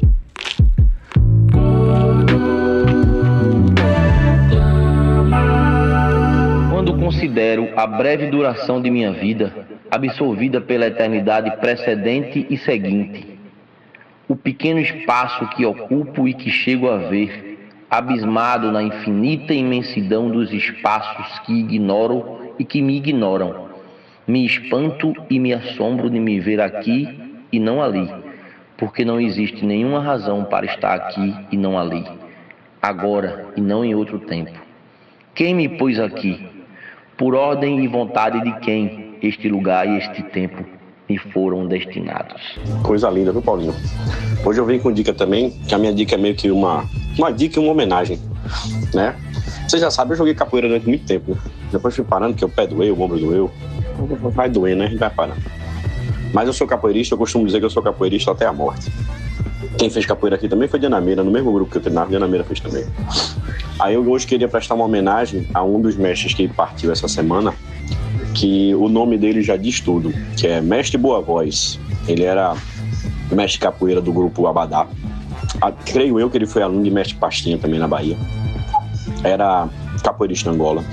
Quando 6.69 6.95
considero 6.97 7.67
a 7.75 7.87
breve 7.87 8.27
duração 8.27 8.79
de 8.79 8.91
minha 8.91 9.11
vida, 9.11 9.51
absolvida 9.89 10.61
pela 10.61 10.85
eternidade 10.85 11.49
precedente 11.57 12.45
e 12.47 12.57
seguinte, 12.57 13.39
o 14.27 14.35
pequeno 14.35 14.79
espaço 14.79 15.47
que 15.49 15.65
ocupo 15.65 16.27
e 16.27 16.35
que 16.35 16.51
chego 16.51 16.87
a 16.87 16.97
ver, 16.97 17.48
abismado 17.89 18.71
na 18.71 18.83
infinita 18.83 19.53
imensidão 19.53 20.29
dos 20.29 20.53
espaços 20.53 21.39
que 21.39 21.53
ignoro 21.53 22.53
e 22.59 22.63
que 22.63 22.81
me 22.81 22.97
ignoram. 22.97 23.69
Me 24.27 24.45
espanto 24.45 25.13
e 25.29 25.39
me 25.39 25.53
assombro 25.53 26.09
de 26.09 26.19
me 26.19 26.39
ver 26.39 26.61
aqui 26.61 27.07
e 27.51 27.59
não 27.59 27.81
ali, 27.81 28.07
porque 28.77 29.03
não 29.03 29.19
existe 29.19 29.65
nenhuma 29.65 29.99
razão 29.99 30.43
para 30.43 30.67
estar 30.67 30.93
aqui 30.93 31.35
e 31.51 31.57
não 31.57 31.79
ali, 31.79 32.05
agora 32.79 33.47
e 33.57 33.61
não 33.61 33.83
em 33.83 33.95
outro 33.95 34.19
tempo. 34.19 34.51
Quem 35.33 35.55
me 35.55 35.67
pôs 35.67 35.99
aqui? 35.99 36.47
Por 37.17 37.33
ordem 37.33 37.83
e 37.83 37.87
vontade 37.87 38.39
de 38.41 38.51
quem 38.59 39.15
este 39.21 39.49
lugar 39.49 39.87
e 39.87 39.97
este 39.97 40.21
tempo 40.23 40.78
me 41.09 41.17
foram 41.17 41.65
destinados. 41.65 42.59
Coisa 42.83 43.09
linda, 43.09 43.31
viu, 43.31 43.41
Paulinho? 43.41 43.73
Hoje 44.45 44.59
eu 44.61 44.65
venho 44.65 44.79
com 44.79 44.91
dica 44.91 45.13
também, 45.13 45.49
que 45.67 45.73
a 45.73 45.77
minha 45.77 45.91
dica 45.91 46.13
é 46.15 46.17
meio 46.17 46.35
que 46.35 46.51
uma, 46.51 46.87
uma 47.17 47.31
dica 47.31 47.59
e 47.59 47.63
uma 47.63 47.71
homenagem, 47.71 48.19
né? 48.93 49.15
Você 49.67 49.79
já 49.79 49.89
sabe, 49.89 50.13
eu 50.13 50.17
joguei 50.17 50.35
capoeira 50.35 50.67
durante 50.67 50.87
muito 50.87 51.05
tempo, 51.05 51.31
né? 51.31 51.37
Depois 51.71 51.95
fui 51.95 52.05
parando, 52.05 52.35
que 52.35 52.45
o 52.45 52.49
pé 52.49 52.67
doeu, 52.67 52.95
o 52.95 53.01
ombro 53.01 53.17
doeu. 53.17 53.51
Vai 54.33 54.49
doer, 54.49 54.75
né? 54.75 54.85
A 54.85 54.89
gente 54.89 54.99
vai 54.99 55.09
parando. 55.09 55.41
Mas 56.31 56.47
eu 56.47 56.53
sou 56.53 56.67
capoeirista, 56.67 57.15
eu 57.15 57.17
costumo 57.17 57.45
dizer 57.45 57.59
que 57.59 57.65
eu 57.65 57.69
sou 57.69 57.81
capoeirista 57.81 58.31
até 58.31 58.45
a 58.45 58.53
morte. 58.53 58.91
Quem 59.77 59.89
fez 59.89 60.05
capoeira 60.05 60.35
aqui 60.35 60.47
também 60.47 60.67
foi 60.67 60.79
Diana 60.79 61.01
Meira, 61.01 61.23
no 61.23 61.31
mesmo 61.31 61.51
grupo 61.51 61.71
que 61.71 61.77
eu 61.77 61.81
treinava, 61.81 62.09
Diana 62.09 62.27
Meira 62.27 62.43
fez 62.43 62.59
também. 62.59 62.85
Aí 63.79 63.95
eu 63.95 64.07
hoje 64.09 64.27
queria 64.27 64.47
prestar 64.47 64.75
uma 64.75 64.85
homenagem 64.85 65.47
a 65.53 65.63
um 65.63 65.81
dos 65.81 65.95
mestres 65.95 66.33
que 66.33 66.47
partiu 66.47 66.91
essa 66.91 67.07
semana, 67.07 67.53
que 68.33 68.73
o 68.75 68.87
nome 68.87 69.17
dele 69.17 69.41
já 69.41 69.55
diz 69.57 69.79
tudo, 69.79 70.13
que 70.37 70.47
é 70.47 70.61
Mestre 70.61 70.97
Boa 70.97 71.21
Voz. 71.21 71.79
Ele 72.07 72.23
era 72.23 72.55
mestre 73.31 73.59
capoeira 73.59 74.01
do 74.01 74.11
grupo 74.11 74.47
Abadá. 74.47 74.87
a- 75.61 75.71
creio 75.71 76.19
eu 76.19 76.29
que 76.29 76.37
ele 76.37 76.45
foi 76.45 76.61
aluno 76.61 76.83
de 76.83 76.91
mestre 76.91 77.15
Pastinha 77.17 77.57
também 77.57 77.79
na 77.79 77.87
Bahia. 77.87 78.15
Era 79.23 79.67
capoeirista 80.03 80.49
Angola. 80.49 80.83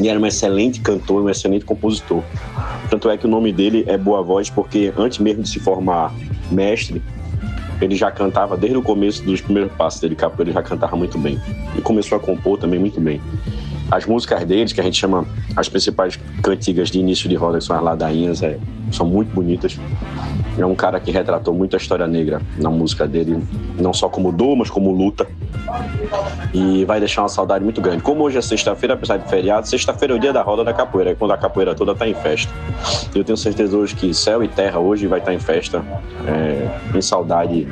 E 0.00 0.08
era 0.08 0.18
um 0.20 0.26
excelente 0.26 0.80
cantor, 0.80 1.22
um 1.24 1.28
excelente 1.30 1.64
compositor. 1.64 2.22
Tanto 2.90 3.10
é 3.10 3.16
que 3.16 3.26
o 3.26 3.28
nome 3.28 3.52
dele 3.52 3.84
é 3.88 3.96
Boa 3.98 4.22
Voz, 4.22 4.48
porque 4.50 4.92
antes 4.96 5.18
mesmo 5.18 5.42
de 5.42 5.48
se 5.48 5.58
formar 5.58 6.14
mestre, 6.50 7.02
ele 7.80 7.96
já 7.96 8.10
cantava 8.10 8.56
desde 8.56 8.76
o 8.78 8.82
começo 8.82 9.22
dos 9.24 9.40
primeiros 9.40 9.72
passos 9.72 10.00
dele, 10.00 10.14
capoeira, 10.14 10.50
ele 10.50 10.54
já 10.54 10.62
cantava 10.62 10.96
muito 10.96 11.18
bem. 11.18 11.38
E 11.76 11.80
começou 11.80 12.16
a 12.16 12.20
compor 12.20 12.58
também 12.58 12.78
muito 12.78 13.00
bem. 13.00 13.20
As 13.90 14.04
músicas 14.04 14.44
deles, 14.44 14.72
que 14.72 14.80
a 14.80 14.84
gente 14.84 14.98
chama 14.98 15.26
as 15.56 15.68
principais 15.68 16.18
cantigas 16.42 16.90
de 16.90 16.98
início 16.98 17.28
de 17.28 17.34
roda, 17.34 17.58
que 17.58 17.64
são 17.64 17.76
as 17.76 17.82
ladainhas, 17.82 18.42
é, 18.42 18.58
são 18.92 19.06
muito 19.06 19.34
bonitas. 19.34 19.78
É 20.58 20.66
um 20.66 20.74
cara 20.74 20.98
que 20.98 21.10
retratou 21.10 21.54
muito 21.54 21.74
a 21.74 21.78
história 21.78 22.06
negra 22.06 22.42
na 22.58 22.68
música 22.68 23.06
dele, 23.06 23.42
não 23.78 23.92
só 23.92 24.08
como 24.08 24.32
dor, 24.32 24.56
mas 24.56 24.68
como 24.68 24.90
luta. 24.90 25.26
E 26.52 26.84
vai 26.84 26.98
deixar 26.98 27.22
uma 27.22 27.28
saudade 27.28 27.62
muito 27.64 27.80
grande. 27.80 28.02
Como 28.02 28.24
hoje 28.24 28.38
é 28.38 28.42
sexta-feira, 28.42 28.94
apesar 28.94 29.18
de 29.18 29.28
feriado, 29.28 29.68
sexta-feira 29.68 30.14
é 30.14 30.16
o 30.16 30.18
dia 30.18 30.32
da 30.32 30.42
roda 30.42 30.64
da 30.64 30.72
capoeira, 30.72 31.12
é 31.12 31.14
quando 31.14 31.32
a 31.32 31.38
capoeira 31.38 31.74
toda 31.74 31.92
está 31.92 32.08
em 32.08 32.14
festa. 32.14 32.52
Eu 33.14 33.22
tenho 33.22 33.36
certeza 33.36 33.76
hoje 33.76 33.94
que 33.94 34.12
céu 34.12 34.42
e 34.42 34.48
terra 34.48 34.78
hoje 34.78 35.06
vai 35.06 35.20
estar 35.20 35.32
em 35.32 35.38
festa, 35.38 35.84
é, 36.26 36.96
em 36.96 37.00
saudade 37.00 37.68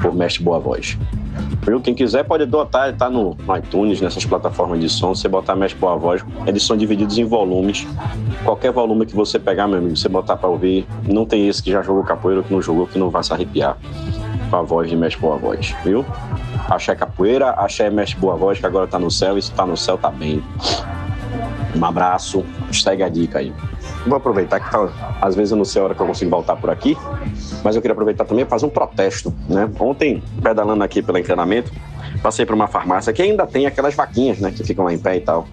por 0.00 0.14
Mestre 0.14 0.42
Boa 0.42 0.58
Voz. 0.58 0.96
Viu? 1.62 1.80
Quem 1.80 1.94
quiser 1.94 2.24
pode 2.24 2.44
adotar, 2.44 2.94
tá 2.96 3.10
no 3.10 3.36
iTunes, 3.58 4.00
nessas 4.00 4.24
plataformas 4.24 4.80
de 4.80 4.88
som. 4.88 5.14
Você 5.14 5.28
botar 5.28 5.56
Mestre 5.56 5.80
Boa 5.80 5.96
Voz, 5.96 6.24
eles 6.46 6.62
são 6.62 6.76
divididos 6.76 7.18
em 7.18 7.24
volumes. 7.24 7.86
Qualquer 8.44 8.72
volume 8.72 9.06
que 9.06 9.14
você 9.14 9.38
pegar, 9.38 9.66
meu 9.66 9.78
amigo, 9.78 9.96
você 9.96 10.08
botar 10.08 10.36
pra 10.36 10.48
ouvir, 10.48 10.86
não 11.08 11.24
tem 11.24 11.48
esse 11.48 11.62
que 11.62 11.70
já 11.70 11.82
jogou 11.82 12.04
capoeira 12.04 12.42
que 12.42 12.52
não 12.52 12.62
jogou, 12.62 12.86
que 12.86 12.98
não 12.98 13.10
vai 13.10 13.22
se 13.24 13.32
arrepiar 13.32 13.76
com 14.50 14.56
a 14.56 14.62
voz 14.62 14.88
de 14.88 14.96
Mestre 14.96 15.20
Boa 15.20 15.36
Voz, 15.36 15.74
viu? 15.84 16.04
Axé 16.68 16.94
Capoeira, 16.94 17.50
Axé 17.50 17.90
Mestre 17.90 18.18
Boa 18.20 18.36
Voz, 18.36 18.58
que 18.58 18.66
agora 18.66 18.86
tá 18.86 18.98
no 18.98 19.10
céu, 19.10 19.36
e 19.36 19.42
se 19.42 19.52
tá 19.52 19.66
no 19.66 19.76
céu, 19.76 19.98
tá 19.98 20.10
bem. 20.10 20.42
Um 21.76 21.84
abraço, 21.84 22.44
segue 22.72 23.02
a 23.02 23.08
dica 23.08 23.38
aí. 23.38 23.52
Vou 24.06 24.16
aproveitar 24.16 24.60
que 24.60 24.70
tá, 24.70 25.16
às 25.20 25.34
vezes 25.34 25.50
eu 25.50 25.58
não 25.58 25.64
sei 25.64 25.82
a 25.82 25.84
hora 25.84 25.94
que 25.94 26.00
eu 26.00 26.06
consigo 26.06 26.30
voltar 26.30 26.56
por 26.56 26.70
aqui, 26.70 26.96
mas 27.62 27.76
eu 27.76 27.82
queria 27.82 27.92
aproveitar 27.92 28.24
também 28.24 28.44
para 28.44 28.50
fazer 28.50 28.66
um 28.66 28.70
protesto, 28.70 29.32
né? 29.48 29.68
Ontem, 29.78 30.22
pedalando 30.42 30.82
aqui 30.82 31.02
pelo 31.02 31.18
encanamento, 31.18 31.70
passei 32.22 32.46
por 32.46 32.54
uma 32.54 32.66
farmácia 32.66 33.12
que 33.12 33.20
ainda 33.20 33.46
tem 33.46 33.66
aquelas 33.66 33.94
vaquinhas, 33.94 34.38
né, 34.38 34.50
que 34.50 34.64
ficam 34.64 34.84
lá 34.84 34.92
em 34.92 34.98
pé 34.98 35.16
e 35.16 35.20
tal. 35.20 35.46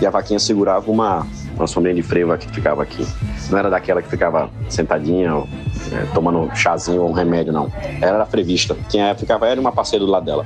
E 0.00 0.06
a 0.06 0.10
vaquinha 0.10 0.40
segurava 0.40 0.90
uma, 0.90 1.24
uma 1.54 1.66
sombrinha 1.68 1.94
de 1.94 2.02
frevo 2.02 2.36
que 2.36 2.48
ficava 2.48 2.82
aqui. 2.82 3.06
Não 3.48 3.58
era 3.58 3.70
daquela 3.70 4.02
que 4.02 4.08
ficava 4.08 4.50
sentadinha, 4.68 5.32
ou, 5.32 5.48
é, 5.92 6.06
tomando 6.12 6.50
chazinho 6.56 7.02
ou 7.02 7.10
um 7.10 7.12
remédio, 7.12 7.52
não. 7.52 7.70
Ela 8.00 8.16
era 8.16 8.26
frevista. 8.26 8.76
Tinha, 8.88 9.14
ficava 9.14 9.46
ela 9.46 9.56
e 9.56 9.60
uma 9.60 9.70
parceira 9.70 10.04
do 10.04 10.10
lado 10.10 10.24
dela. 10.24 10.44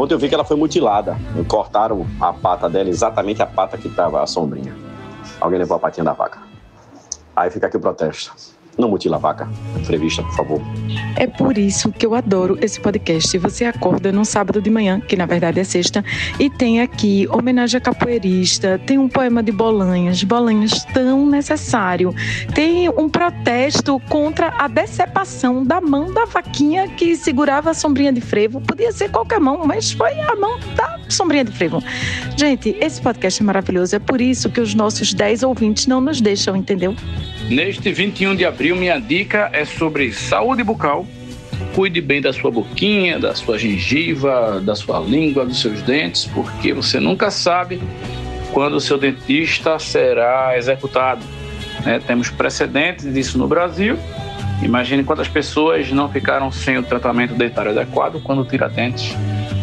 Ontem 0.00 0.14
eu 0.14 0.18
vi 0.18 0.30
que 0.30 0.34
ela 0.34 0.46
foi 0.46 0.56
mutilada. 0.56 1.14
Cortaram 1.46 2.06
a 2.18 2.32
pata 2.32 2.70
dela, 2.70 2.88
exatamente 2.88 3.42
a 3.42 3.46
pata 3.46 3.76
que 3.76 3.86
estava 3.86 4.22
a 4.22 4.26
sombrinha. 4.26 4.74
Alguém 5.38 5.58
levou 5.58 5.76
a 5.76 5.78
patinha 5.78 6.02
da 6.02 6.14
vaca. 6.14 6.40
Aí 7.36 7.50
fica 7.50 7.66
aqui 7.66 7.76
o 7.76 7.80
protesto. 7.80 8.34
Não 8.80 8.88
mutila 8.88 9.16
a 9.16 9.18
vaca. 9.18 9.46
Frevista, 9.84 10.22
por 10.22 10.32
favor. 10.34 10.62
É 11.16 11.26
por 11.26 11.58
isso 11.58 11.92
que 11.92 12.06
eu 12.06 12.14
adoro 12.14 12.58
esse 12.62 12.80
podcast. 12.80 13.36
Você 13.36 13.66
acorda 13.66 14.10
num 14.10 14.24
sábado 14.24 14.62
de 14.62 14.70
manhã, 14.70 14.98
que 15.00 15.16
na 15.16 15.26
verdade 15.26 15.60
é 15.60 15.64
sexta, 15.64 16.02
e 16.38 16.48
tem 16.48 16.80
aqui 16.80 17.28
homenagem 17.30 17.76
a 17.76 17.80
capoeirista, 17.80 18.80
tem 18.86 18.96
um 18.96 19.06
poema 19.06 19.42
de 19.42 19.52
Bolanhas, 19.52 20.24
Bolanhas 20.24 20.82
tão 20.94 21.26
necessário. 21.26 22.14
Tem 22.54 22.88
um 22.88 23.06
protesto 23.06 24.00
contra 24.08 24.54
a 24.58 24.66
decepação 24.66 25.62
da 25.62 25.78
mão 25.78 26.10
da 26.14 26.24
vaquinha 26.24 26.88
que 26.88 27.14
segurava 27.16 27.70
a 27.70 27.74
sombrinha 27.74 28.12
de 28.12 28.22
frevo. 28.22 28.62
Podia 28.62 28.92
ser 28.92 29.10
qualquer 29.10 29.40
mão, 29.40 29.66
mas 29.66 29.92
foi 29.92 30.18
a 30.20 30.34
mão 30.36 30.58
da 30.74 30.98
sombrinha 31.10 31.44
de 31.44 31.52
frevo. 31.52 31.82
Gente, 32.34 32.74
esse 32.80 32.98
podcast 33.02 33.42
é 33.42 33.44
maravilhoso. 33.44 33.94
É 33.94 33.98
por 33.98 34.22
isso 34.22 34.48
que 34.48 34.60
os 34.60 34.74
nossos 34.74 35.12
10 35.12 35.42
ouvintes 35.42 35.86
não 35.86 36.00
nos 36.00 36.18
deixam, 36.18 36.56
entendeu? 36.56 36.96
Neste 37.50 37.92
21 37.92 38.36
de 38.36 38.44
abril, 38.44 38.76
minha 38.76 39.00
dica 39.00 39.50
é 39.52 39.64
sobre 39.64 40.12
saúde 40.12 40.62
bucal. 40.62 41.04
Cuide 41.74 42.00
bem 42.00 42.20
da 42.20 42.32
sua 42.32 42.48
boquinha, 42.48 43.18
da 43.18 43.34
sua 43.34 43.58
gengiva, 43.58 44.60
da 44.64 44.76
sua 44.76 45.00
língua, 45.00 45.44
dos 45.44 45.60
seus 45.60 45.82
dentes, 45.82 46.26
porque 46.26 46.72
você 46.72 47.00
nunca 47.00 47.28
sabe 47.28 47.82
quando 48.52 48.74
o 48.74 48.80
seu 48.80 48.96
dentista 48.96 49.80
será 49.80 50.56
executado. 50.56 51.26
né? 51.84 52.00
Temos 52.06 52.30
precedentes 52.30 53.12
disso 53.12 53.36
no 53.36 53.48
Brasil. 53.48 53.98
Imagine 54.62 55.02
quantas 55.02 55.26
pessoas 55.26 55.90
não 55.90 56.08
ficaram 56.08 56.52
sem 56.52 56.78
o 56.78 56.84
tratamento 56.84 57.34
dentário 57.34 57.72
adequado 57.72 58.22
quando 58.22 58.42
o 58.42 58.44
Tiradentes 58.44 59.16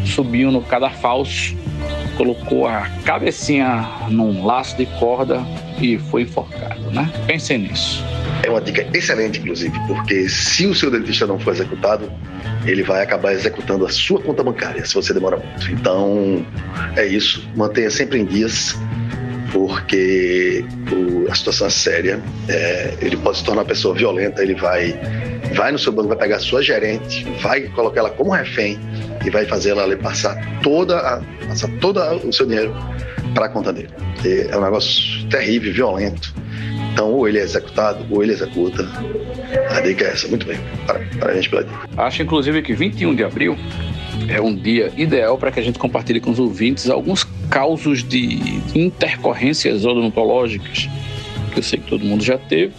subiu 0.06 0.52
no 0.52 0.62
cadafalso, 0.62 1.56
colocou 2.18 2.68
a 2.68 2.90
cabecinha 3.06 3.88
num 4.10 4.46
laço 4.46 4.76
de 4.76 4.86
corda 5.00 5.42
e 5.80 5.98
foi 5.98 6.24
enforcado, 6.24 6.90
né? 6.92 7.10
Pensem 7.28 7.60
nisso. 7.60 8.04
É 8.44 8.50
uma 8.50 8.60
dica 8.62 8.86
excelente, 8.94 9.40
inclusive, 9.40 9.78
porque 9.88 10.28
se 10.28 10.66
o 10.66 10.74
seu 10.74 10.90
dentista 10.90 11.28
não 11.28 11.40
for 11.40 11.54
executado, 11.54 12.12
ele 12.66 12.84
vai 12.84 13.02
acabar 13.04 13.34
executando 13.34 13.86
a 13.86 13.90
sua 13.90 14.20
conta 14.20 14.44
bancária, 14.44 14.84
se 14.86 14.94
você 14.96 15.14
demora 15.14 15.38
muito. 15.38 15.72
Então, 15.72 16.46
é 16.96 17.06
isso. 17.06 17.48
Mantenha 17.56 17.90
sempre 17.92 18.20
em 18.20 18.26
dias, 18.26 18.76
porque 19.52 20.66
o- 20.92 21.30
a 21.32 21.36
situação 21.36 21.68
é 21.68 21.70
séria. 21.70 22.20
É, 22.50 22.94
ele 23.02 23.18
pode 23.18 23.38
se 23.38 23.44
tornar 23.44 23.62
uma 23.62 23.68
pessoa 23.68 23.94
violenta, 23.94 24.42
ele 24.42 24.56
vai, 24.56 25.00
vai 25.56 25.72
no 25.72 25.80
seu 25.80 25.92
banco, 25.92 26.10
vai 26.10 26.18
pegar 26.18 26.38
a 26.38 26.40
sua 26.40 26.62
gerente, 26.62 27.24
vai 27.42 27.62
colocar 27.70 28.02
ela 28.02 28.10
como 28.10 28.32
refém 28.32 28.80
e 29.28 29.30
vai 29.30 29.46
fazer 29.46 29.72
ela 29.72 29.84
ali 29.84 29.96
passar 29.98 30.36
toda 30.62 30.98
a, 30.98 31.22
passar 31.48 31.70
todo 31.80 32.00
o 32.00 32.32
seu 32.34 32.46
dinheiro 32.46 32.74
para 33.34 33.46
a 33.46 33.50
conta 33.50 33.74
dele. 33.74 33.90
E 34.26 34.48
é 34.50 34.58
um 34.58 34.62
negócio 34.64 35.26
terrível, 35.28 35.74
violento. 35.74 36.34
Então, 36.94 37.12
ou 37.12 37.28
ele 37.28 37.38
é 37.38 37.44
executado, 37.44 38.04
ou 38.10 38.24
ele 38.24 38.32
executa. 38.34 38.84
A 39.70 39.82
dica 39.82 40.06
é 40.06 40.10
essa. 40.10 40.28
Muito 40.28 40.48
bem. 40.48 40.58
Para- 40.88 41.00
Parabéns 41.20 41.48
pela 41.48 41.64
dica. 41.64 41.78
Acho, 41.98 42.24
inclusive, 42.24 42.62
que 42.64 42.74
21 42.74 43.14
de 43.14 43.24
abril 43.24 43.56
é 44.28 44.42
um 44.42 44.56
dia 44.56 44.92
ideal 44.98 45.38
para 45.38 45.52
que 45.52 45.60
a 45.60 45.64
gente 45.64 45.78
compartilhe 45.78 46.20
com 46.20 46.32
os 46.32 46.40
ouvintes 46.40 46.90
alguns 46.90 47.24
causos 47.50 48.04
de 48.04 48.60
intercorrências 48.74 49.86
odontológicas 49.86 50.90
que 51.54 51.60
eu 51.60 51.64
sei 51.64 51.80
que 51.80 51.88
todo 51.90 52.04
mundo 52.04 52.24
já 52.24 52.38
teve. 52.38 52.74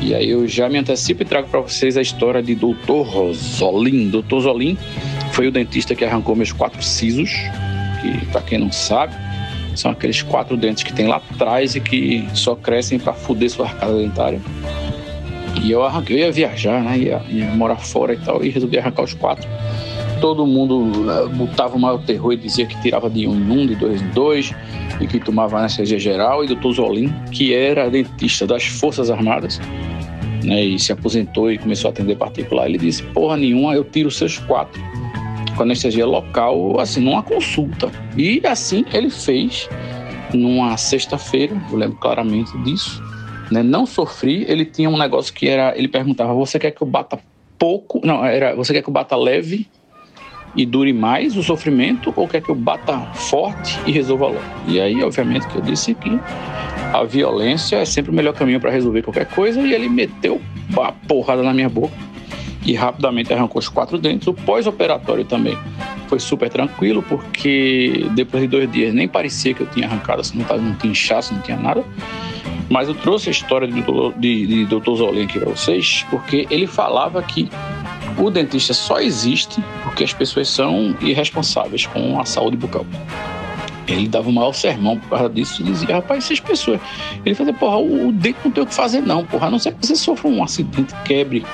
E 0.00 0.14
aí 0.14 0.30
eu 0.30 0.48
já 0.48 0.68
me 0.68 0.78
antecipo 0.78 1.22
e 1.22 1.26
trago 1.26 1.48
para 1.48 1.60
vocês 1.60 1.96
a 1.96 2.02
história 2.02 2.42
de 2.42 2.54
Dr. 2.54 3.02
Rosolin. 3.04 4.08
Dr. 4.10 4.40
Zolim 4.40 4.76
foi 5.32 5.48
o 5.48 5.50
dentista 5.50 5.94
que 5.94 6.04
arrancou 6.04 6.36
meus 6.36 6.52
quatro 6.52 6.82
sisos, 6.82 7.30
que 8.00 8.26
para 8.26 8.42
quem 8.42 8.58
não 8.58 8.70
sabe, 8.70 9.14
são 9.74 9.90
aqueles 9.90 10.22
quatro 10.22 10.56
dentes 10.56 10.82
que 10.82 10.92
tem 10.92 11.06
lá 11.06 11.16
atrás 11.16 11.74
e 11.74 11.80
que 11.80 12.28
só 12.34 12.54
crescem 12.54 12.98
para 12.98 13.12
foder 13.14 13.50
sua 13.50 13.66
arcada 13.66 13.96
dentária. 13.96 14.40
E 15.62 15.70
eu 15.70 15.82
arranquei, 15.82 16.16
eu 16.16 16.26
ia 16.26 16.32
viajar, 16.32 16.82
né? 16.82 16.98
Ia, 16.98 17.22
ia 17.28 17.46
morar 17.46 17.76
fora 17.76 18.12
e 18.14 18.18
tal, 18.18 18.44
e 18.44 18.50
resolvi 18.50 18.78
arrancar 18.78 19.02
os 19.02 19.14
quatro. 19.14 19.48
Todo 20.20 20.46
mundo 20.46 21.10
eh, 21.10 21.28
botava 21.34 21.76
o 21.76 21.80
maior 21.80 21.98
terror 22.04 22.32
e 22.32 22.36
dizia 22.36 22.66
que 22.66 22.80
tirava 22.80 23.08
de 23.10 23.26
um 23.26 23.34
em 23.34 23.50
um, 23.50 23.66
de 23.66 23.74
dois 23.74 24.00
em 24.00 24.08
dois, 24.08 24.54
e 25.00 25.06
que 25.06 25.18
tomava 25.18 25.58
anestesia 25.58 25.98
geral. 25.98 26.44
E 26.44 26.54
Dr. 26.54 26.72
Zolim, 26.72 27.12
que 27.30 27.54
era 27.54 27.90
dentista 27.90 28.46
das 28.46 28.64
Forças 28.64 29.10
Armadas, 29.10 29.60
né? 30.44 30.62
E 30.62 30.78
se 30.78 30.92
aposentou 30.92 31.50
e 31.50 31.58
começou 31.58 31.88
a 31.88 31.92
atender 31.92 32.16
particular, 32.16 32.68
ele 32.68 32.78
disse: 32.78 33.02
Porra 33.02 33.36
nenhuma, 33.36 33.74
eu 33.74 33.84
tiro 33.84 34.10
seus 34.10 34.38
quatro 34.38 34.80
com 35.56 35.62
anestesia 35.62 36.06
local, 36.06 36.78
assim, 36.80 37.00
numa 37.00 37.22
consulta. 37.22 37.90
E 38.16 38.40
assim 38.46 38.84
ele 38.92 39.10
fez 39.10 39.68
numa 40.32 40.76
sexta-feira, 40.76 41.60
eu 41.70 41.76
lembro 41.76 41.96
claramente 41.98 42.56
disso. 42.58 43.02
Né? 43.50 43.62
Não 43.62 43.84
sofri, 43.84 44.44
ele 44.48 44.64
tinha 44.64 44.88
um 44.88 44.96
negócio 44.96 45.32
que 45.32 45.48
era, 45.48 45.76
ele 45.76 45.88
perguntava, 45.88 46.32
você 46.32 46.58
quer 46.58 46.70
que 46.70 46.82
eu 46.82 46.86
bata 46.86 47.18
pouco? 47.58 48.00
Não, 48.04 48.24
era, 48.24 48.54
você 48.54 48.72
quer 48.72 48.82
que 48.82 48.88
eu 48.88 48.92
bata 48.92 49.14
leve 49.14 49.68
e 50.54 50.66
dure 50.66 50.92
mais 50.92 51.36
o 51.36 51.42
sofrimento 51.42 52.12
ou 52.16 52.28
quer 52.28 52.42
que 52.42 52.50
eu 52.50 52.54
bata 52.54 52.98
forte 53.14 53.78
e 53.86 53.92
resolva 53.92 54.26
logo? 54.26 54.40
E 54.66 54.80
aí, 54.80 55.02
obviamente, 55.02 55.46
que 55.48 55.56
eu 55.56 55.62
disse 55.62 55.94
que 55.94 56.18
a 56.92 57.04
violência 57.04 57.76
é 57.76 57.84
sempre 57.84 58.10
o 58.10 58.14
melhor 58.14 58.34
caminho 58.34 58.60
para 58.60 58.70
resolver 58.70 59.02
qualquer 59.02 59.26
coisa 59.26 59.60
e 59.60 59.72
ele 59.72 59.88
meteu 59.88 60.40
a 60.78 60.92
porrada 60.92 61.42
na 61.42 61.52
minha 61.52 61.68
boca 61.68 62.11
e 62.64 62.74
rapidamente 62.74 63.32
arrancou 63.32 63.58
os 63.58 63.68
quatro 63.68 63.98
dentes. 63.98 64.26
O 64.26 64.34
pós-operatório 64.34 65.24
também 65.24 65.56
foi 66.08 66.20
super 66.20 66.48
tranquilo, 66.48 67.02
porque 67.02 68.06
depois 68.14 68.42
de 68.42 68.48
dois 68.48 68.70
dias 68.70 68.94
nem 68.94 69.08
parecia 69.08 69.54
que 69.54 69.62
eu 69.62 69.66
tinha 69.66 69.86
arrancado, 69.86 70.20
assim, 70.20 70.38
não, 70.38 70.44
tava, 70.44 70.60
não 70.60 70.74
tinha 70.74 70.92
inchaço, 70.92 71.34
não 71.34 71.40
tinha 71.40 71.56
nada. 71.56 71.84
Mas 72.68 72.88
eu 72.88 72.94
trouxe 72.94 73.28
a 73.28 73.32
história 73.32 73.68
de, 73.68 73.82
de, 74.18 74.46
de 74.46 74.64
Dr. 74.66 74.94
Zolim 74.94 75.24
aqui 75.24 75.38
para 75.38 75.50
vocês, 75.50 76.06
porque 76.10 76.46
ele 76.50 76.66
falava 76.66 77.22
que 77.22 77.48
o 78.18 78.30
dentista 78.30 78.74
só 78.74 79.00
existe 79.00 79.62
porque 79.82 80.04
as 80.04 80.12
pessoas 80.12 80.48
são 80.48 80.96
irresponsáveis 81.00 81.86
com 81.86 82.20
a 82.20 82.24
saúde 82.24 82.56
bucal. 82.56 82.86
Ele 83.92 84.08
dava 84.08 84.28
o 84.28 84.32
maior 84.32 84.52
sermão 84.52 84.98
por 84.98 85.10
causa 85.10 85.28
disso 85.28 85.62
e 85.62 85.64
dizia, 85.64 85.96
rapaz, 85.96 86.24
essas 86.24 86.40
pessoas. 86.40 86.80
Ele 87.24 87.34
fazia, 87.34 87.52
porra, 87.52 87.76
o, 87.76 88.08
o 88.08 88.12
dente 88.12 88.38
não 88.44 88.50
tem 88.50 88.62
o 88.62 88.66
que 88.66 88.74
fazer, 88.74 89.00
não, 89.00 89.24
porra. 89.24 89.48
A 89.48 89.50
não 89.50 89.58
ser 89.58 89.72
que 89.74 89.86
você 89.86 89.96
sofra 89.96 90.28
um 90.28 90.42
acidente, 90.42 90.94
quebre 91.04 91.44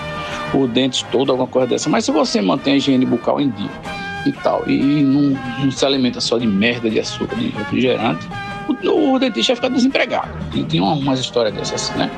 o 0.54 0.66
dente 0.66 1.04
todo, 1.06 1.30
alguma 1.30 1.48
coisa 1.48 1.68
dessa. 1.68 1.88
Mas 1.88 2.04
se 2.04 2.10
você 2.10 2.40
mantém 2.40 2.74
a 2.74 2.76
higiene 2.76 3.04
bucal 3.04 3.40
em 3.40 3.50
dia 3.50 3.70
e 4.26 4.32
tal, 4.32 4.62
e 4.66 4.76
não, 5.02 5.38
não 5.60 5.70
se 5.70 5.84
alimenta 5.84 6.20
só 6.20 6.38
de 6.38 6.46
merda, 6.46 6.90
de 6.90 6.98
açúcar, 6.98 7.36
de 7.36 7.48
refrigerante, 7.48 8.26
o, 8.68 9.12
o 9.14 9.18
dentista 9.18 9.54
fica 9.54 9.70
desempregado. 9.70 10.28
E 10.54 10.64
tem 10.64 10.80
umas 10.80 11.18
histórias 11.18 11.54
dessas 11.54 11.90
assim, 11.90 11.98
né? 11.98 12.10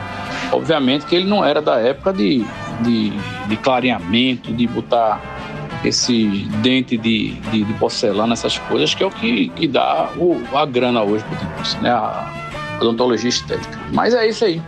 Obviamente 0.52 1.06
que 1.06 1.14
ele 1.14 1.26
não 1.26 1.44
era 1.44 1.62
da 1.62 1.78
época 1.78 2.12
de, 2.12 2.44
de, 2.80 3.12
de 3.48 3.56
clareamento, 3.56 4.52
de 4.52 4.66
botar 4.66 5.39
esse 5.84 6.46
dente 6.62 6.96
de, 6.96 7.32
de, 7.50 7.64
de, 7.64 7.74
porcelana, 7.74 8.34
essas 8.34 8.58
coisas, 8.58 8.94
que 8.94 9.02
é 9.02 9.06
o 9.06 9.10
que, 9.10 9.48
que 9.50 9.66
dá 9.66 10.10
o, 10.16 10.40
a 10.54 10.66
grana 10.66 11.02
hoje 11.02 11.24
pro 11.24 11.36
dentista, 11.36 11.80
né? 11.80 11.90
A 11.90 12.78
odontologia 12.80 13.28
estética. 13.28 13.78
Mas 13.92 14.14
é 14.14 14.28
isso 14.28 14.44
aí, 14.44 14.60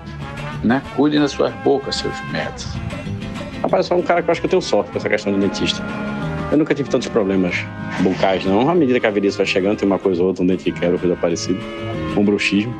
né? 0.62 0.82
Cuidem 0.96 1.20
das 1.20 1.32
suas 1.32 1.52
bocas, 1.56 1.96
seus 1.96 2.18
merdas. 2.30 2.66
Rapaz, 3.62 3.86
eu 3.86 3.88
sou 3.88 3.98
um 3.98 4.02
cara 4.02 4.22
que 4.22 4.28
eu 4.28 4.32
acho 4.32 4.40
que 4.40 4.46
eu 4.46 4.50
tenho 4.50 4.62
sorte 4.62 4.90
com 4.90 4.98
essa 4.98 5.08
questão 5.08 5.32
de 5.32 5.38
dentista. 5.38 5.82
Eu 6.50 6.58
nunca 6.58 6.74
tive 6.74 6.88
tantos 6.88 7.08
problemas 7.08 7.64
bucais, 8.00 8.44
não. 8.44 8.68
À 8.68 8.74
medida 8.74 8.98
que 9.00 9.06
a 9.06 9.10
velhice 9.10 9.36
vai 9.36 9.46
chegando, 9.46 9.78
tem 9.78 9.86
uma 9.86 9.98
coisa 9.98 10.20
ou 10.20 10.28
outra, 10.28 10.42
um 10.42 10.46
dente 10.46 10.64
que 10.64 10.72
quebra, 10.72 10.98
coisa 10.98 11.16
parecida, 11.16 11.58
um 12.16 12.24
bruxismo. 12.24 12.74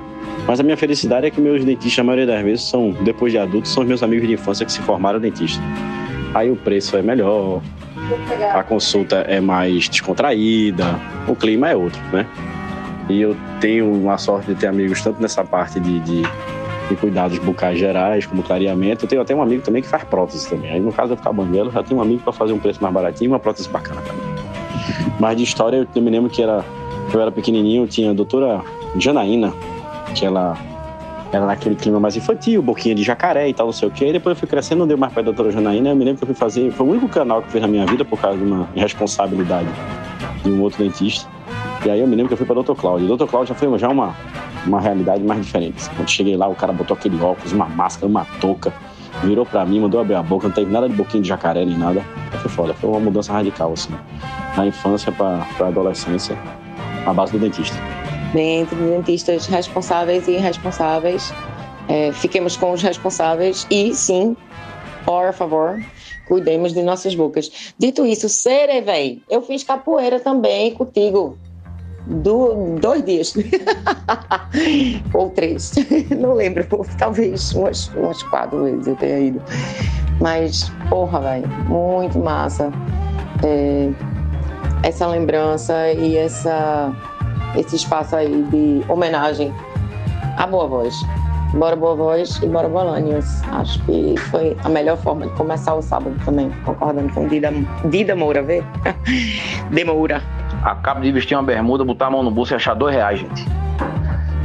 Mas 0.46 0.58
a 0.58 0.62
minha 0.62 0.76
felicidade 0.76 1.26
é 1.26 1.30
que 1.30 1.40
meus 1.40 1.64
dentistas, 1.64 2.00
a 2.00 2.04
maioria 2.04 2.26
das 2.26 2.42
vezes, 2.42 2.64
são, 2.64 2.92
depois 3.04 3.32
de 3.32 3.38
adultos, 3.38 3.70
são 3.70 3.82
os 3.82 3.88
meus 3.88 4.02
amigos 4.02 4.26
de 4.26 4.34
infância 4.34 4.66
que 4.66 4.72
se 4.72 4.80
formaram 4.80 5.20
dentista. 5.20 5.62
Aí 6.34 6.50
o 6.50 6.56
preço 6.56 6.96
é 6.96 7.02
melhor, 7.02 7.62
a 8.54 8.62
consulta 8.62 9.16
é 9.28 9.40
mais 9.40 9.88
descontraída, 9.88 10.98
o 11.26 11.34
clima 11.34 11.70
é 11.70 11.76
outro, 11.76 12.00
né? 12.12 12.26
E 13.08 13.20
eu 13.20 13.36
tenho 13.60 13.92
uma 13.92 14.16
sorte 14.18 14.48
de 14.48 14.54
ter 14.54 14.68
amigos 14.68 15.02
tanto 15.02 15.20
nessa 15.20 15.44
parte 15.44 15.80
de, 15.80 16.00
de, 16.00 16.22
de 16.88 16.96
cuidados 16.96 17.38
bucais 17.38 17.78
gerais, 17.78 18.26
como 18.26 18.42
clareamento. 18.42 19.04
Eu 19.04 19.08
tenho 19.08 19.22
até 19.22 19.34
um 19.34 19.42
amigo 19.42 19.62
também 19.62 19.82
que 19.82 19.88
faz 19.88 20.04
prótese 20.04 20.48
também. 20.48 20.70
Aí 20.70 20.80
no 20.80 20.92
caso 20.92 21.12
eu 21.12 21.16
ficar 21.16 21.32
banguelo, 21.32 21.70
já 21.70 21.82
tenho 21.82 21.98
um 21.98 22.02
amigo 22.02 22.22
para 22.22 22.32
fazer 22.32 22.52
um 22.52 22.58
preço 22.58 22.82
mais 22.82 22.94
baratinho 22.94 23.28
e 23.28 23.32
uma 23.32 23.40
prótese 23.40 23.68
bacana 23.68 24.00
também. 24.02 24.22
Mas 25.18 25.36
de 25.36 25.42
história 25.42 25.86
eu 25.94 26.02
me 26.02 26.10
lembro 26.10 26.30
que 26.30 26.42
era, 26.42 26.64
eu 27.12 27.20
era 27.20 27.30
pequenininho, 27.30 27.86
tinha 27.86 28.10
a 28.10 28.14
doutora 28.14 28.62
Janaína, 28.96 29.52
que 30.14 30.24
ela 30.24 30.56
era 31.32 31.46
naquele 31.46 31.74
clima 31.74 31.98
mais 31.98 32.14
infantil, 32.14 32.62
boquinha 32.62 32.94
de 32.94 33.02
jacaré 33.02 33.48
e 33.48 33.54
tal, 33.54 33.66
não 33.66 33.72
sei 33.72 33.88
o 33.88 33.90
quê. 33.90 34.08
E 34.08 34.12
depois 34.12 34.36
eu 34.36 34.38
fui 34.38 34.46
crescendo, 34.46 34.80
não 34.80 34.86
deu 34.86 34.98
mais 34.98 35.12
pra 35.12 35.22
doutora 35.22 35.50
Janaína. 35.50 35.88
Eu 35.88 35.96
me 35.96 36.04
lembro 36.04 36.18
que 36.18 36.24
eu 36.24 36.26
fui 36.26 36.36
fazer, 36.36 36.70
foi 36.72 36.86
o 36.86 36.90
único 36.90 37.08
canal 37.08 37.40
que 37.40 37.50
fiz 37.50 37.60
na 37.60 37.66
minha 37.66 37.86
vida 37.86 38.04
por 38.04 38.20
causa 38.20 38.36
de 38.36 38.44
uma 38.44 38.68
irresponsabilidade 38.76 39.68
de 40.44 40.50
um 40.50 40.60
outro 40.60 40.84
dentista. 40.84 41.26
E 41.86 41.90
aí 41.90 42.00
eu 42.00 42.06
me 42.06 42.14
lembro 42.14 42.28
que 42.28 42.34
eu 42.34 42.36
fui 42.36 42.44
pra 42.44 42.54
doutor 42.54 42.76
Cláudio. 42.76 43.08
Doutor 43.08 43.26
Cláudio 43.26 43.54
já 43.54 43.58
foi 43.58 43.78
já 43.78 43.88
uma, 43.88 44.14
uma 44.66 44.78
realidade 44.78 45.24
mais 45.24 45.44
diferente. 45.44 45.88
Quando 45.96 46.10
cheguei 46.10 46.36
lá, 46.36 46.46
o 46.48 46.54
cara 46.54 46.70
botou 46.70 46.94
aquele 46.94 47.20
óculos, 47.20 47.52
uma 47.52 47.66
máscara, 47.66 48.06
uma 48.06 48.26
touca, 48.38 48.70
virou 49.24 49.46
pra 49.46 49.64
mim, 49.64 49.80
mandou 49.80 50.02
abrir 50.02 50.16
a 50.16 50.22
boca, 50.22 50.48
não 50.48 50.54
teve 50.54 50.70
nada 50.70 50.86
de 50.86 50.94
boquinha 50.94 51.22
de 51.22 51.28
jacaré 51.30 51.64
nem 51.64 51.78
nada. 51.78 52.02
Foi 52.42 52.50
foda, 52.50 52.74
foi 52.74 52.90
uma 52.90 53.00
mudança 53.00 53.32
radical, 53.32 53.72
assim. 53.72 53.94
Da 54.54 54.66
infância 54.66 55.10
pra, 55.10 55.46
pra 55.56 55.68
adolescência, 55.68 56.36
a 57.06 57.12
base 57.14 57.32
do 57.32 57.38
dentista 57.38 57.80
bem 58.32 58.60
entre 58.60 58.76
dentistas 58.76 59.46
responsáveis 59.46 60.26
e 60.28 60.32
irresponsáveis. 60.32 61.32
É, 61.88 62.12
fiquemos 62.12 62.56
com 62.56 62.72
os 62.72 62.82
responsáveis 62.82 63.66
e 63.70 63.94
sim, 63.94 64.36
por 65.04 65.32
favor, 65.32 65.80
cuidemos 66.26 66.72
de 66.72 66.82
nossas 66.82 67.14
bocas. 67.14 67.74
Dito 67.78 68.06
isso, 68.06 68.28
Sere, 68.28 68.80
véi, 68.80 69.20
eu 69.28 69.42
fiz 69.42 69.62
capoeira 69.64 70.20
também 70.20 70.72
contigo. 70.74 71.36
Do, 72.04 72.76
dois 72.80 73.04
dias. 73.04 73.32
Ou 75.14 75.30
três. 75.30 75.72
Não 76.18 76.34
lembro. 76.34 76.66
Talvez 76.98 77.52
umas, 77.52 77.86
umas 77.94 78.20
quatro 78.24 78.64
vezes 78.64 78.88
eu 78.88 78.96
tenha 78.96 79.20
ido. 79.20 79.42
Mas, 80.20 80.68
porra, 80.88 81.20
velho, 81.20 81.48
muito 81.68 82.18
massa. 82.18 82.72
É, 83.44 83.90
essa 84.82 85.06
lembrança 85.06 85.92
e 85.92 86.16
essa 86.16 86.92
esse 87.54 87.76
espaço 87.76 88.16
aí 88.16 88.42
de 88.50 88.82
homenagem 88.88 89.52
à 90.36 90.46
Boa 90.46 90.66
Voz. 90.66 90.94
Bora 91.54 91.76
Boa 91.76 91.94
Voz 91.94 92.40
e 92.42 92.46
Bora 92.46 92.68
Bolanias. 92.68 93.42
Acho 93.50 93.78
que 93.84 94.14
foi 94.30 94.56
a 94.64 94.68
melhor 94.68 94.96
forma 94.96 95.26
de 95.26 95.32
começar 95.34 95.74
o 95.74 95.82
sábado 95.82 96.16
também, 96.24 96.50
concordando 96.64 97.12
com 97.12 97.28
Dida, 97.28 97.52
Dida 97.84 98.16
Moura, 98.16 98.42
vê? 98.42 98.64
De 99.70 99.84
Moura. 99.84 100.22
Acabo 100.62 101.00
de 101.00 101.12
vestir 101.12 101.36
uma 101.36 101.42
bermuda, 101.42 101.84
botar 101.84 102.06
a 102.06 102.10
mão 102.10 102.22
no 102.22 102.30
bolso 102.30 102.54
e 102.54 102.56
achar 102.56 102.74
dois 102.74 102.94
reais, 102.94 103.20
gente. 103.20 103.44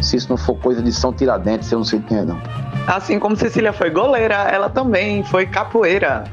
Se 0.01 0.17
isso 0.17 0.29
não 0.29 0.37
for 0.37 0.55
coisa 0.55 0.81
de 0.81 0.91
São 0.91 1.13
Tiradentes, 1.13 1.71
eu 1.71 1.77
não 1.77 1.85
sei 1.85 1.99
quem 2.01 2.17
é, 2.17 2.23
não. 2.25 2.39
Assim 2.87 3.19
como 3.19 3.35
Cecília 3.35 3.71
foi 3.71 3.89
goleira, 3.89 4.35
ela 4.35 4.69
também 4.69 5.23
foi 5.23 5.45
capoeira. 5.45 6.23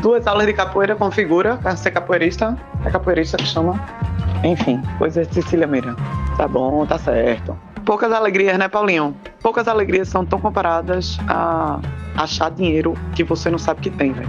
Duas 0.00 0.26
aulas 0.26 0.46
de 0.46 0.52
capoeira 0.52 0.96
configura, 0.96 1.56
para 1.56 1.76
ser 1.76 1.90
capoeirista, 1.90 2.56
é 2.84 2.90
capoeirista 2.90 3.36
que 3.36 3.46
chama 3.46 3.78
enfim, 4.44 4.82
coisas 4.98 5.28
de 5.28 5.34
Cecília 5.34 5.66
Meira. 5.66 5.94
Tá 6.36 6.48
bom, 6.48 6.84
tá 6.84 6.98
certo. 6.98 7.56
Poucas 7.84 8.12
alegrias, 8.12 8.58
né, 8.58 8.68
Paulinho? 8.68 9.14
Poucas 9.40 9.68
alegrias 9.68 10.08
são 10.08 10.24
tão 10.24 10.40
comparadas 10.40 11.18
a 11.28 11.80
achar 12.16 12.50
dinheiro 12.50 12.94
que 13.14 13.22
você 13.22 13.50
não 13.50 13.58
sabe 13.58 13.80
que 13.80 13.90
tem, 13.90 14.12
velho. 14.12 14.28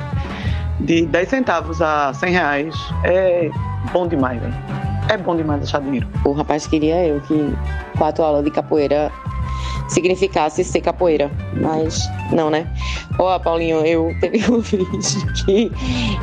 De 0.80 1.06
10 1.06 1.30
centavos 1.30 1.82
a 1.82 2.14
100 2.14 2.32
reais 2.32 2.76
é 3.04 3.50
bom 3.92 4.08
demais, 4.08 4.40
velho. 4.42 4.54
É 5.10 5.18
bom 5.18 5.36
demais 5.36 5.64
achar 5.64 5.82
dinheiro. 5.82 6.08
O 6.24 6.32
rapaz 6.32 6.68
queria 6.68 7.06
eu 7.06 7.20
que 7.22 7.54
quatro 7.98 8.24
aulas 8.24 8.44
de 8.44 8.52
capoeira 8.52 9.12
significasse 9.94 10.64
ser 10.64 10.82
capoeira, 10.82 11.32
mas 11.62 12.10
não, 12.32 12.50
né? 12.50 12.68
Ó, 13.20 13.38
Paulinho, 13.40 13.86
eu 13.86 14.16
teve 14.20 14.40
um 14.52 14.60
vídeo 14.60 14.88
que 15.46 15.72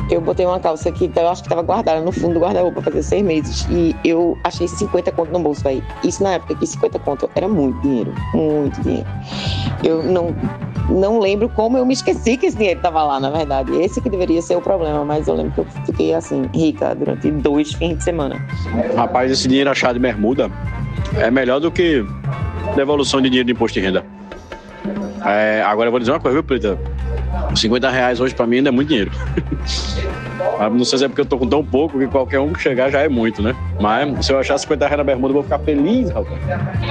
eu 0.09 0.21
botei 0.21 0.45
uma 0.45 0.59
calça 0.59 0.91
que 0.91 1.09
eu 1.15 1.29
acho 1.29 1.43
que 1.43 1.49
tava 1.49 1.61
guardada 1.61 2.01
no 2.01 2.11
fundo 2.11 2.35
do 2.35 2.39
guarda-roupa 2.39 2.81
fazer 2.81 3.03
seis 3.03 3.23
meses 3.23 3.67
e 3.69 3.95
eu 4.03 4.37
achei 4.43 4.67
50 4.67 5.11
conto 5.11 5.31
no 5.31 5.39
bolso, 5.39 5.63
velho. 5.63 5.83
Isso 6.03 6.21
na 6.23 6.33
época 6.33 6.55
que 6.55 6.67
50 6.67 6.99
conto 6.99 7.29
era 7.35 7.47
muito 7.47 7.79
dinheiro, 7.81 8.13
muito 8.33 8.81
dinheiro. 8.81 9.07
Eu 9.83 10.03
não 10.03 10.35
não 10.89 11.19
lembro 11.19 11.47
como 11.47 11.77
eu 11.77 11.85
me 11.85 11.93
esqueci 11.93 12.35
que 12.35 12.47
esse 12.47 12.57
dinheiro 12.57 12.81
tava 12.81 13.03
lá, 13.03 13.19
na 13.19 13.29
verdade. 13.29 13.71
Esse 13.81 14.01
que 14.01 14.09
deveria 14.09 14.41
ser 14.41 14.57
o 14.57 14.61
problema, 14.61 15.05
mas 15.05 15.27
eu 15.27 15.35
lembro 15.35 15.53
que 15.53 15.59
eu 15.59 15.65
fiquei 15.85 16.13
assim, 16.13 16.49
rica 16.53 16.93
durante 16.93 17.31
dois 17.31 17.73
fins 17.73 17.97
de 17.97 18.03
semana. 18.03 18.35
Rapaz, 18.95 19.31
esse 19.31 19.47
dinheiro 19.47 19.69
achado 19.69 19.93
de 19.93 19.99
bermuda 19.99 20.51
é 21.17 21.31
melhor 21.31 21.59
do 21.59 21.71
que 21.71 22.05
devolução 22.75 23.21
de 23.21 23.29
dinheiro 23.29 23.47
de 23.47 23.53
imposto 23.53 23.79
de 23.79 23.85
renda. 23.85 24.05
É, 25.25 25.61
agora 25.65 25.87
eu 25.87 25.91
vou 25.91 25.99
dizer 25.99 26.11
uma 26.11 26.19
coisa, 26.19 26.35
viu, 26.35 26.43
Preta? 26.43 26.77
50 27.55 27.89
reais 27.89 28.19
hoje 28.19 28.33
pra 28.33 28.47
mim 28.47 28.57
ainda 28.57 28.69
é 28.69 28.71
muito 28.71 28.89
dinheiro. 28.89 29.11
Não 30.71 30.85
sei 30.85 30.99
se 30.99 31.05
é 31.05 31.07
porque 31.07 31.21
eu 31.21 31.25
tô 31.25 31.37
com 31.37 31.47
tão 31.47 31.63
pouco 31.65 31.97
que 31.97 32.07
qualquer 32.07 32.39
um 32.39 32.53
que 32.53 32.61
chegar 32.61 32.91
já 32.91 32.99
é 32.99 33.09
muito, 33.09 33.41
né? 33.41 33.55
Mas 33.79 34.25
se 34.25 34.31
eu 34.31 34.39
achar 34.39 34.57
50 34.57 34.85
reais 34.85 34.97
na 34.97 35.03
bermuda, 35.03 35.29
eu 35.29 35.33
vou 35.33 35.43
ficar 35.43 35.57
feliz, 35.59 36.09
rapaz. 36.11 36.37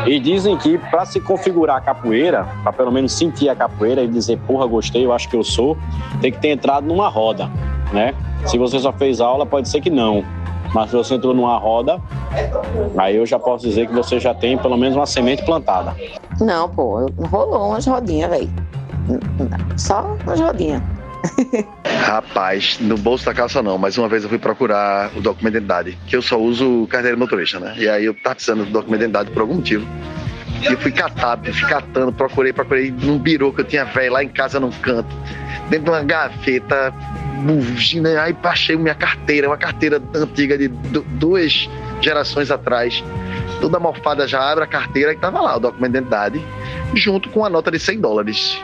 E 0.07 0.19
dizem 0.19 0.57
que 0.57 0.77
para 0.77 1.05
se 1.05 1.21
configurar 1.21 1.77
a 1.77 1.81
capoeira, 1.81 2.49
para 2.63 2.73
pelo 2.73 2.91
menos 2.91 3.13
sentir 3.13 3.49
a 3.49 3.55
capoeira 3.55 4.03
e 4.03 4.09
dizer, 4.09 4.39
porra, 4.47 4.67
gostei, 4.67 5.05
eu 5.05 5.13
acho 5.13 5.29
que 5.29 5.37
eu 5.37 5.45
sou, 5.45 5.79
tem 6.21 6.33
que 6.33 6.39
ter 6.39 6.49
entrado 6.49 6.87
numa 6.87 7.09
roda, 7.09 7.49
né? 7.93 8.13
Se 8.47 8.59
você 8.59 8.79
só 8.79 8.93
fez 8.93 9.21
aula, 9.21 9.47
pode 9.47 9.69
ser 9.69 9.81
que 9.81 9.91
não. 9.91 10.25
Mas 10.75 10.91
se 10.91 10.97
você 10.97 11.15
entrou 11.15 11.35
numa 11.35 11.59
roda, 11.59 12.01
aí 12.97 13.17
eu 13.17 13.27
já 13.27 13.39
posso 13.39 13.67
dizer 13.67 13.89
que 13.89 13.93
você 13.93 14.21
já 14.21 14.33
tem 14.35 14.57
pelo 14.57 14.77
menos 14.77 14.97
uma 14.97 15.07
semente 15.07 15.45
plantada. 15.45 15.95
Não, 16.41 16.69
pô, 16.69 17.11
rolou 17.31 17.71
umas 17.71 17.87
rodinhas, 17.87 18.31
velho. 18.31 18.51
Só 19.77 20.17
umas 20.25 20.39
rodinhas. 20.39 20.83
Rapaz, 22.05 22.79
no 22.81 22.97
bolso 22.97 23.27
da 23.27 23.35
calça 23.35 23.63
não, 23.63 23.77
mas 23.77 23.99
uma 23.99 24.09
vez 24.09 24.23
eu 24.23 24.29
fui 24.29 24.39
procurar 24.39 25.11
o 25.17 25.21
documento 25.21 25.53
de 25.53 25.59
identidade, 25.59 25.99
que 26.07 26.17
eu 26.17 26.23
só 26.23 26.41
uso 26.41 26.87
carteira 26.89 27.17
motorista, 27.17 27.61
né? 27.61 27.75
E 27.77 27.89
aí 27.89 28.05
eu 28.05 28.15
tava 28.15 28.37
precisando 28.37 28.65
do 28.65 28.71
documento 28.71 29.01
de 29.01 29.05
identidade 29.05 29.31
por 29.31 29.43
algum 29.43 29.55
motivo. 29.55 29.87
E 30.63 30.67
eu 30.67 30.79
fui 30.79 30.93
catar, 30.93 31.39
fui 31.39 31.69
catando, 31.69 32.13
procurei, 32.13 32.53
procurei 32.53 32.91
num 32.91 33.19
birô 33.19 33.53
que 33.53 33.63
eu 33.63 33.65
tinha 33.65 33.85
velho 33.85 34.13
lá 34.13 34.23
em 34.23 34.29
casa 34.29 34.61
num 34.61 34.71
canto, 34.71 35.09
dentro 35.69 35.87
de 35.87 35.91
uma 35.91 36.03
gaveta, 36.03 36.93
bugina, 37.41 38.23
aí 38.23 38.37
achei 38.43 38.77
minha 38.77 38.95
carteira, 38.95 39.49
uma 39.49 39.57
carteira 39.57 40.03
antiga 40.15 40.57
de 40.57 40.69
duas 40.69 41.69
gerações 42.01 42.51
atrás. 42.51 43.03
Toda 43.61 43.79
mofada 43.79 44.27
já 44.27 44.41
abre 44.41 44.65
a 44.65 44.67
carteira 44.67 45.15
que 45.15 45.21
tava 45.21 45.41
lá, 45.41 45.57
o 45.57 45.61
documento 45.61 45.93
de 45.93 45.99
identidade, 45.99 46.41
junto 46.95 47.29
com 47.31 47.45
a 47.45 47.51
nota 47.51 47.71
de 47.71 47.79
100 47.79 48.01
dólares. 48.01 48.59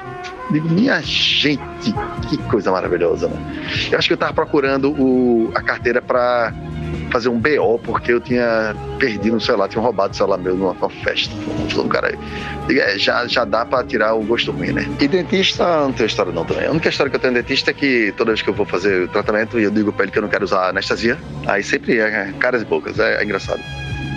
Digo, 0.51 0.68
minha 0.68 1.01
gente, 1.02 1.93
que 2.28 2.39
coisa 2.48 2.70
maravilhosa, 2.70 3.28
né? 3.28 3.36
Eu 3.90 3.98
acho 3.98 4.06
que 4.06 4.14
eu 4.14 4.18
tava 4.18 4.32
procurando 4.32 4.90
o, 4.93 5.51
a 5.55 5.62
carteira 5.62 6.01
para 6.01 6.52
fazer 7.10 7.28
um 7.28 7.39
BO, 7.39 7.78
porque 7.82 8.12
eu 8.12 8.20
tinha 8.20 8.74
perdido 8.98 9.36
um 9.36 9.40
celular, 9.40 9.68
tinha 9.68 9.82
roubado 9.82 10.12
o 10.12 10.16
celular 10.16 10.39
meu 10.39 10.56
numa, 10.56 10.74
numa 10.74 10.90
festa. 10.90 11.35
Falou, 11.70 11.89
cara, 11.89 12.16
é, 12.70 12.98
já, 12.98 13.27
já 13.27 13.44
dá 13.44 13.64
pra 13.64 13.82
tirar 13.85 14.14
o 14.14 14.23
gosto 14.23 14.52
ruim, 14.52 14.73
né? 14.73 14.86
E 15.01 15.09
dentista, 15.09 15.64
não 15.81 15.93
tem 15.93 16.06
história 16.06 16.32
não 16.32 16.44
também. 16.44 16.66
A 16.66 16.70
única 16.70 16.89
história 16.89 17.10
que 17.10 17.16
eu 17.16 17.20
tenho 17.20 17.35
de 17.35 17.43
dentista 17.43 17.70
é 17.70 17.74
que 17.74 18.12
toda 18.16 18.31
vez 18.31 18.43
que 18.43 18.51
eu 18.51 18.55
vou 18.55 18.66
fazer 18.66 19.02
o 19.02 19.09
tratamento, 19.09 19.59
eu 19.59 19.70
digo 19.70 19.93
pra 19.93 20.05
ele 20.05 20.12
que 20.12 20.18
eu 20.18 20.23
não 20.23 20.28
quero 20.28 20.44
usar 20.44 20.68
anestesia, 20.68 21.18
aí 21.47 21.62
sempre 21.62 21.98
é 21.98 22.32
caras 22.39 22.62
e 22.62 22.64
bocas, 22.64 22.98
é, 22.98 23.20
é 23.20 23.24
engraçado. 23.24 23.60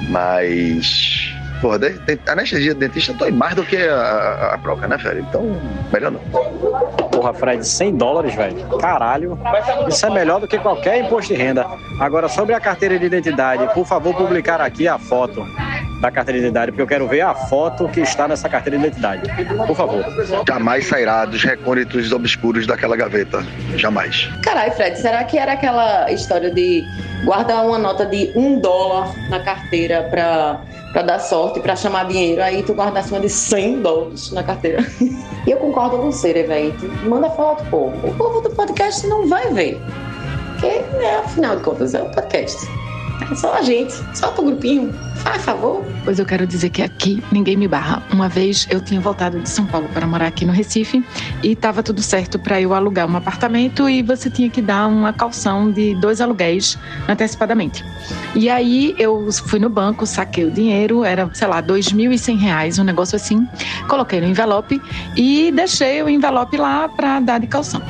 Mas 0.09 1.33
De, 1.79 2.19
anestesia 2.27 2.73
de 2.73 2.79
dentista 2.79 3.13
dói 3.13 3.31
mais 3.31 3.53
do 3.53 3.63
que 3.63 3.75
a, 3.75 4.51
a, 4.53 4.57
broca, 4.57 4.87
né, 4.87 4.95
velho? 4.95 5.25
Então, 5.27 5.59
melhor 5.91 6.11
não. 6.11 6.19
Porra, 7.09 7.33
Fred, 7.33 7.67
100 7.67 7.97
dólares, 7.97 8.33
velho. 8.33 8.65
Caralho. 8.77 9.37
Isso 9.87 10.05
é 10.05 10.09
melhor 10.09 10.39
do 10.39 10.47
que 10.47 10.57
qualquer 10.57 11.03
imposto 11.03 11.33
de 11.33 11.39
renda. 11.39 11.65
Agora, 11.99 12.29
sobre 12.29 12.53
a 12.53 12.59
carteira 12.59 12.97
de 12.97 13.05
identidade, 13.05 13.67
por 13.73 13.85
favor, 13.85 14.15
publicar 14.15 14.61
aqui 14.61 14.87
a 14.87 14.97
foto 14.97 15.45
da 15.99 16.09
carteira 16.09 16.39
de 16.39 16.45
identidade, 16.45 16.71
porque 16.71 16.81
eu 16.81 16.87
quero 16.87 17.07
ver 17.07 17.21
a 17.21 17.35
foto 17.35 17.87
que 17.89 17.99
está 17.99 18.27
nessa 18.27 18.47
carteira 18.47 18.77
de 18.77 18.87
identidade. 18.87 19.21
Por 19.67 19.75
favor. 19.75 20.05
Jamais 20.47 20.87
sairá 20.87 21.25
dos 21.25 21.43
recônditos 21.43 22.11
obscuros 22.11 22.65
daquela 22.65 22.95
gaveta. 22.95 23.45
Jamais. 23.75 24.29
Caralho, 24.43 24.71
Fred, 24.71 24.97
será 24.97 25.23
que 25.25 25.37
era 25.37 25.53
aquela 25.53 26.09
história 26.11 26.51
de 26.51 26.83
guardar 27.25 27.65
uma 27.65 27.77
nota 27.77 28.05
de 28.05 28.31
um 28.35 28.59
dólar 28.59 29.13
na 29.29 29.39
carteira 29.41 30.03
pra, 30.03 30.61
pra 30.91 31.01
dar 31.01 31.19
sorte, 31.19 31.59
pra 31.59 31.75
chamar 31.75 32.07
dinheiro, 32.07 32.41
aí 32.41 32.63
tu 32.63 32.73
guardasse 32.73 33.11
uma 33.11 33.19
de 33.19 33.29
100 33.29 33.81
dólares 33.81 34.31
na 34.31 34.43
carteira? 34.43 34.85
e 35.45 35.51
eu 35.51 35.57
concordo 35.57 35.97
com 35.97 36.11
você, 36.11 36.33
velho. 36.33 36.73
Manda 37.07 37.29
foto, 37.29 37.63
pô. 37.69 37.87
O 37.87 38.13
povo 38.17 38.41
do 38.41 38.49
podcast 38.51 39.05
não 39.07 39.27
vai 39.27 39.51
ver. 39.53 39.79
Porque, 40.53 40.79
né, 40.97 41.17
afinal 41.17 41.55
de 41.55 41.63
contas, 41.63 41.93
é 41.93 42.03
um 42.03 42.11
podcast. 42.11 42.67
É 43.21 43.35
só 43.35 43.53
a 43.53 43.61
gente, 43.61 43.93
só 44.13 44.33
o 44.37 44.43
grupinho. 44.43 44.93
Faz 45.15 45.43
favor. 45.43 45.85
Pois 46.05 46.19
eu 46.19 46.25
quero 46.25 46.47
dizer 46.47 46.69
que 46.69 46.81
aqui 46.81 47.21
ninguém 47.31 47.57
me 47.57 47.67
barra. 47.67 48.01
Uma 48.11 48.29
vez 48.29 48.65
eu 48.69 48.79
tinha 48.79 49.01
voltado 49.01 49.39
de 49.39 49.49
São 49.49 49.65
Paulo 49.65 49.89
para 49.93 50.07
morar 50.07 50.27
aqui 50.27 50.45
no 50.45 50.53
Recife 50.53 51.03
e 51.43 51.51
estava 51.51 51.83
tudo 51.83 52.01
certo 52.01 52.39
para 52.39 52.61
eu 52.61 52.73
alugar 52.73 53.09
um 53.09 53.15
apartamento 53.17 53.89
e 53.89 54.01
você 54.01 54.29
tinha 54.29 54.49
que 54.49 54.61
dar 54.61 54.87
uma 54.87 55.11
calção 55.11 55.69
de 55.71 55.95
dois 55.95 56.21
aluguéis 56.21 56.77
antecipadamente. 57.07 57.83
E 58.33 58.49
aí 58.49 58.95
eu 58.97 59.29
fui 59.31 59.59
no 59.59 59.69
banco, 59.69 60.05
saquei 60.05 60.45
o 60.45 60.51
dinheiro, 60.51 61.03
era, 61.03 61.29
sei 61.33 61.47
lá, 61.47 61.57
R$ 61.57 61.63
2.100, 61.63 62.79
um 62.79 62.83
negócio 62.83 63.15
assim. 63.15 63.47
Coloquei 63.87 64.21
no 64.21 64.27
envelope 64.27 64.81
e 65.15 65.51
deixei 65.51 66.01
o 66.01 66.09
envelope 66.09 66.55
lá 66.55 66.87
para 66.87 67.19
dar 67.19 67.39
de 67.39 67.47
calção. 67.47 67.81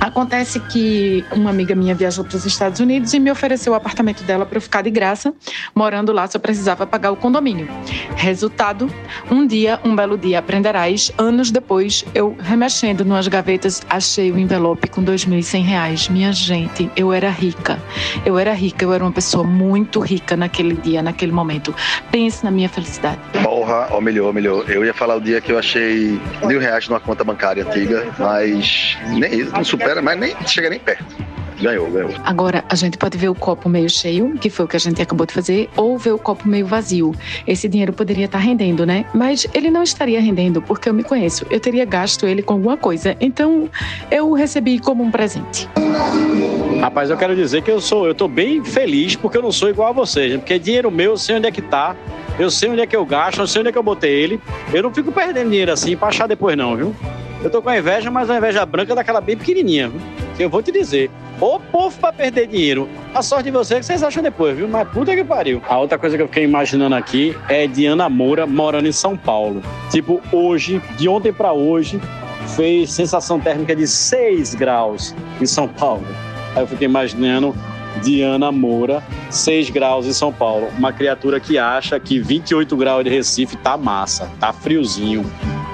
Acontece 0.00 0.60
que 0.60 1.24
uma 1.32 1.50
amiga 1.50 1.74
minha 1.74 1.94
viajou 1.94 2.24
para 2.24 2.36
os 2.36 2.44
Estados 2.44 2.80
Unidos 2.80 3.14
e 3.14 3.20
me 3.20 3.30
ofereceu 3.30 3.72
o 3.72 3.76
apartamento 3.76 4.22
dela 4.24 4.44
para 4.44 4.56
eu 4.56 4.62
ficar 4.62 4.82
de 4.82 4.90
graça, 4.90 5.34
morando 5.74 6.12
lá, 6.12 6.26
só 6.26 6.38
precisava 6.38 6.86
pagar 6.86 7.10
o 7.10 7.16
condomínio. 7.16 7.68
Resultado: 8.16 8.90
um 9.30 9.46
dia, 9.46 9.80
um 9.84 9.94
belo 9.94 10.16
dia, 10.18 10.38
aprenderás, 10.38 11.12
anos 11.18 11.50
depois, 11.50 12.04
eu 12.14 12.36
remexendo 12.40 13.04
nas 13.04 13.28
gavetas, 13.28 13.82
achei 13.88 14.30
o 14.30 14.38
envelope 14.38 14.88
com 14.88 15.00
R$ 15.00 15.08
2.100. 15.08 16.10
Minha 16.10 16.32
gente, 16.32 16.90
eu 16.96 17.12
era 17.12 17.30
rica. 17.30 17.82
Eu 18.24 18.38
era 18.38 18.52
rica, 18.52 18.84
eu 18.84 18.92
era 18.92 19.04
uma 19.04 19.12
pessoa 19.12 19.44
muito 19.44 20.00
rica 20.00 20.36
naquele 20.36 20.74
dia, 20.74 21.02
naquele 21.02 21.32
momento. 21.32 21.74
Pense 22.10 22.44
na 22.44 22.50
minha 22.50 22.68
felicidade. 22.68 23.18
Porra, 23.42 23.88
ó, 23.90 24.00
melhor, 24.00 24.32
melhor. 24.32 24.68
Eu 24.68 24.84
ia 24.84 24.94
falar 24.94 25.16
o 25.16 25.20
dia 25.20 25.40
que 25.40 25.52
eu 25.52 25.58
achei 25.58 26.20
mil 26.44 26.60
reais 26.60 26.88
numa 26.88 27.00
conta 27.00 27.24
bancária 27.24 27.64
antiga, 27.66 28.06
mas 28.18 28.96
nem 29.08 29.40
isso, 29.40 29.52
não 29.52 29.64
supera, 29.86 30.02
mas 30.02 30.18
nem 30.18 30.34
chega 30.46 30.68
nem 30.68 30.80
perto. 30.80 31.04
Ganhou, 31.60 31.90
ganhou. 31.90 32.10
Agora, 32.24 32.62
a 32.68 32.74
gente 32.74 32.98
pode 32.98 33.16
ver 33.16 33.30
o 33.30 33.34
copo 33.34 33.66
meio 33.66 33.88
cheio, 33.88 34.34
que 34.38 34.50
foi 34.50 34.66
o 34.66 34.68
que 34.68 34.76
a 34.76 34.80
gente 34.80 35.00
acabou 35.00 35.26
de 35.26 35.32
fazer, 35.32 35.70
ou 35.74 35.96
ver 35.96 36.12
o 36.12 36.18
copo 36.18 36.46
meio 36.46 36.66
vazio. 36.66 37.14
Esse 37.46 37.66
dinheiro 37.66 37.94
poderia 37.94 38.26
estar 38.26 38.38
rendendo, 38.38 38.84
né? 38.84 39.06
Mas 39.14 39.46
ele 39.54 39.70
não 39.70 39.82
estaria 39.82 40.20
rendendo, 40.20 40.60
porque 40.60 40.88
eu 40.88 40.92
me 40.92 41.02
conheço. 41.02 41.46
Eu 41.48 41.58
teria 41.58 41.86
gasto 41.86 42.26
ele 42.26 42.42
com 42.42 42.54
alguma 42.54 42.76
coisa. 42.76 43.16
Então, 43.20 43.70
eu 44.10 44.28
o 44.28 44.34
recebi 44.34 44.78
como 44.78 45.02
um 45.02 45.10
presente. 45.10 45.66
Rapaz, 46.78 47.08
eu 47.08 47.16
quero 47.16 47.34
dizer 47.34 47.62
que 47.62 47.70
eu 47.70 47.80
sou, 47.80 48.06
eu 48.06 48.14
tô 48.14 48.28
bem 48.28 48.62
feliz 48.62 49.16
porque 49.16 49.38
eu 49.38 49.42
não 49.42 49.52
sou 49.52 49.70
igual 49.70 49.88
a 49.88 49.92
vocês, 49.92 50.32
né? 50.32 50.38
porque 50.38 50.58
dinheiro 50.58 50.90
meu, 50.90 51.12
eu 51.12 51.16
sei 51.16 51.36
onde 51.36 51.46
é 51.46 51.50
que 51.50 51.62
tá, 51.62 51.96
eu 52.38 52.50
sei 52.50 52.68
onde 52.68 52.82
é 52.82 52.86
que 52.86 52.94
eu 52.94 53.06
gasto, 53.06 53.40
eu 53.40 53.46
sei 53.46 53.60
onde 53.60 53.70
é 53.70 53.72
que 53.72 53.78
eu 53.78 53.82
botei 53.82 54.12
ele. 54.12 54.38
Eu 54.74 54.82
não 54.82 54.92
fico 54.92 55.10
perdendo 55.10 55.48
dinheiro 55.48 55.72
assim 55.72 55.96
pra 55.96 56.08
achar 56.08 56.26
depois 56.26 56.54
não, 56.54 56.76
viu? 56.76 56.94
Eu 57.42 57.50
tô 57.50 57.60
com 57.62 57.68
a 57.68 57.78
inveja, 57.78 58.10
mas 58.10 58.30
a 58.30 58.36
inveja 58.38 58.64
branca 58.64 58.92
é 58.92 58.96
daquela 58.96 59.20
bem 59.20 59.36
pequenininha? 59.36 59.92
Eu 60.38 60.48
vou 60.50 60.62
te 60.62 60.72
dizer. 60.72 61.10
Ô 61.40 61.60
povo 61.60 61.98
pra 61.98 62.12
perder 62.12 62.46
dinheiro. 62.46 62.88
A 63.14 63.22
sorte 63.22 63.44
de 63.44 63.50
vocês 63.50 63.78
é 63.78 63.80
que 63.80 63.86
vocês 63.86 64.02
acham 64.02 64.22
depois, 64.22 64.56
viu? 64.56 64.66
Mas 64.66 64.88
puta 64.88 65.14
que 65.14 65.22
pariu. 65.22 65.62
A 65.68 65.78
outra 65.78 65.98
coisa 65.98 66.16
que 66.16 66.22
eu 66.22 66.26
fiquei 66.26 66.44
imaginando 66.44 66.94
aqui 66.94 67.36
é 67.48 67.66
Diana 67.66 68.08
Moura 68.08 68.46
morando 68.46 68.88
em 68.88 68.92
São 68.92 69.16
Paulo. 69.16 69.62
Tipo, 69.90 70.20
hoje, 70.32 70.80
de 70.96 71.08
ontem 71.08 71.32
pra 71.32 71.52
hoje, 71.52 72.00
fez 72.56 72.92
sensação 72.92 73.38
térmica 73.38 73.76
de 73.76 73.86
6 73.86 74.54
graus 74.54 75.14
em 75.40 75.46
São 75.46 75.68
Paulo. 75.68 76.06
Aí 76.54 76.62
eu 76.62 76.66
fiquei 76.66 76.86
imaginando 76.86 77.54
Diana 78.02 78.50
Moura, 78.50 79.02
6 79.30 79.70
graus 79.70 80.06
em 80.06 80.12
São 80.12 80.32
Paulo. 80.32 80.68
Uma 80.78 80.92
criatura 80.92 81.38
que 81.38 81.58
acha 81.58 82.00
que 82.00 82.18
28 82.18 82.74
graus 82.76 83.04
de 83.04 83.10
Recife 83.10 83.56
tá 83.56 83.76
massa, 83.76 84.30
tá 84.40 84.52
friozinho. 84.52 85.24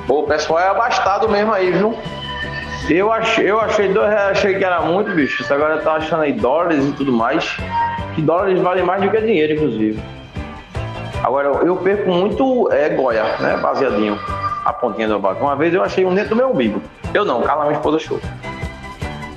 Pô, 0.07 0.21
o 0.21 0.27
pessoal 0.27 0.61
é 0.61 0.69
abastado 0.69 1.29
mesmo 1.29 1.53
aí, 1.53 1.71
viu? 1.71 1.97
Eu 2.91 3.13
achei, 3.13 3.49
eu 3.49 3.61
achei 3.61 3.89
dois 3.93 4.09
reais, 4.09 4.39
achei 4.39 4.55
que 4.57 4.65
era 4.65 4.81
muito, 4.81 5.13
bicho. 5.13 5.43
Isso 5.43 5.55
agora 5.55 5.79
tá 5.79 5.95
achando 5.95 6.23
aí 6.23 6.33
dólares 6.33 6.85
e 6.85 6.93
tudo 6.93 7.13
mais. 7.13 7.57
Que 8.15 8.21
dólares 8.21 8.61
valem 8.61 8.85
mais 8.85 9.03
do 9.03 9.11
que 9.11 9.21
dinheiro, 9.21 9.55
inclusive. 9.55 10.03
Agora, 11.23 11.49
eu 11.65 11.77
perco 11.77 12.11
muito 12.11 12.71
é, 12.73 12.89
goia, 12.89 13.23
né? 13.39 13.57
Baseadinho. 13.59 14.19
A 14.65 14.73
pontinha 14.73 15.09
do 15.09 15.21
vaca. 15.21 15.41
Uma 15.41 15.55
vez 15.55 15.73
eu 15.73 15.83
achei 15.83 16.05
um 16.05 16.15
dentro 16.15 16.31
do 16.31 16.37
meu 16.37 16.51
umbigo. 16.51 16.83
Eu 17.15 17.25
não, 17.25 17.43
Carla, 17.43 17.65
minha 17.67 17.77
esposa 17.77 17.97
achou. 17.97 18.21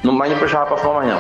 Não 0.04 0.14
mais 0.14 0.32
não 0.32 0.40
puxava 0.40 0.66
pra 0.66 0.78
fora 0.78 1.06
mais 1.06 1.10
não. 1.10 1.20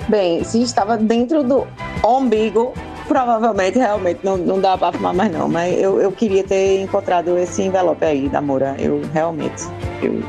Bem, 0.08 0.44
se 0.44 0.62
estava 0.62 0.96
dentro 0.96 1.42
do 1.42 1.66
umbigo, 2.04 2.72
provavelmente 3.06 3.78
realmente 3.78 4.20
não, 4.22 4.36
não 4.36 4.60
dá 4.60 4.76
para 4.76 4.92
fumar 4.92 5.14
mais 5.14 5.32
não. 5.32 5.48
Mas 5.48 5.78
eu, 5.80 6.00
eu 6.00 6.12
queria 6.12 6.44
ter 6.44 6.80
encontrado 6.80 7.36
esse 7.38 7.62
envelope 7.62 8.04
aí 8.04 8.28
da 8.28 8.40
Moura. 8.40 8.76
Eu 8.78 9.00
realmente 9.12 9.64
eu 10.02 10.22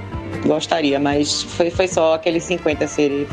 gostaria, 0.46 1.00
mas 1.00 1.44
foi, 1.44 1.70
foi 1.70 1.88
só 1.88 2.14
aqueles 2.14 2.44
50 2.44 2.88
serem 2.88 3.28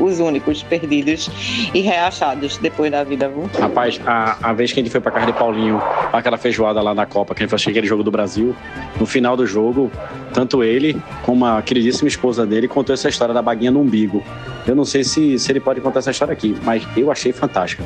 os 0.00 0.20
únicos 0.20 0.62
perdidos 0.62 1.30
e 1.72 1.80
reachados 1.80 2.58
depois 2.58 2.90
da 2.90 3.04
vida, 3.04 3.28
viu? 3.28 3.48
Rapaz, 3.58 4.00
a, 4.06 4.50
a 4.50 4.52
vez 4.52 4.72
que 4.72 4.80
a 4.80 4.82
gente 4.82 4.92
foi 4.92 5.00
pra 5.00 5.10
casa 5.10 5.26
de 5.26 5.32
Paulinho, 5.32 5.80
aquela 6.12 6.36
feijoada 6.36 6.80
lá 6.80 6.94
na 6.94 7.06
Copa, 7.06 7.34
que 7.34 7.42
a 7.42 7.46
gente 7.46 7.58
foi 7.58 7.72
aquele 7.72 7.86
jogo 7.86 8.02
do 8.02 8.10
Brasil, 8.10 8.54
no 8.98 9.06
final 9.06 9.36
do 9.36 9.46
jogo, 9.46 9.90
tanto 10.32 10.62
ele 10.62 11.00
como 11.22 11.44
a 11.44 11.62
queridíssima 11.62 12.08
esposa 12.08 12.46
dele 12.46 12.68
contou 12.68 12.92
essa 12.92 13.08
história 13.08 13.34
da 13.34 13.42
baguinha 13.42 13.70
no 13.70 13.80
umbigo. 13.80 14.22
Eu 14.66 14.74
não 14.74 14.84
sei 14.84 15.04
se, 15.04 15.38
se 15.38 15.50
ele 15.50 15.60
pode 15.60 15.80
contar 15.80 16.00
essa 16.00 16.10
história 16.10 16.32
aqui, 16.32 16.56
mas 16.62 16.86
eu 16.96 17.10
achei 17.10 17.32
fantástica. 17.32 17.84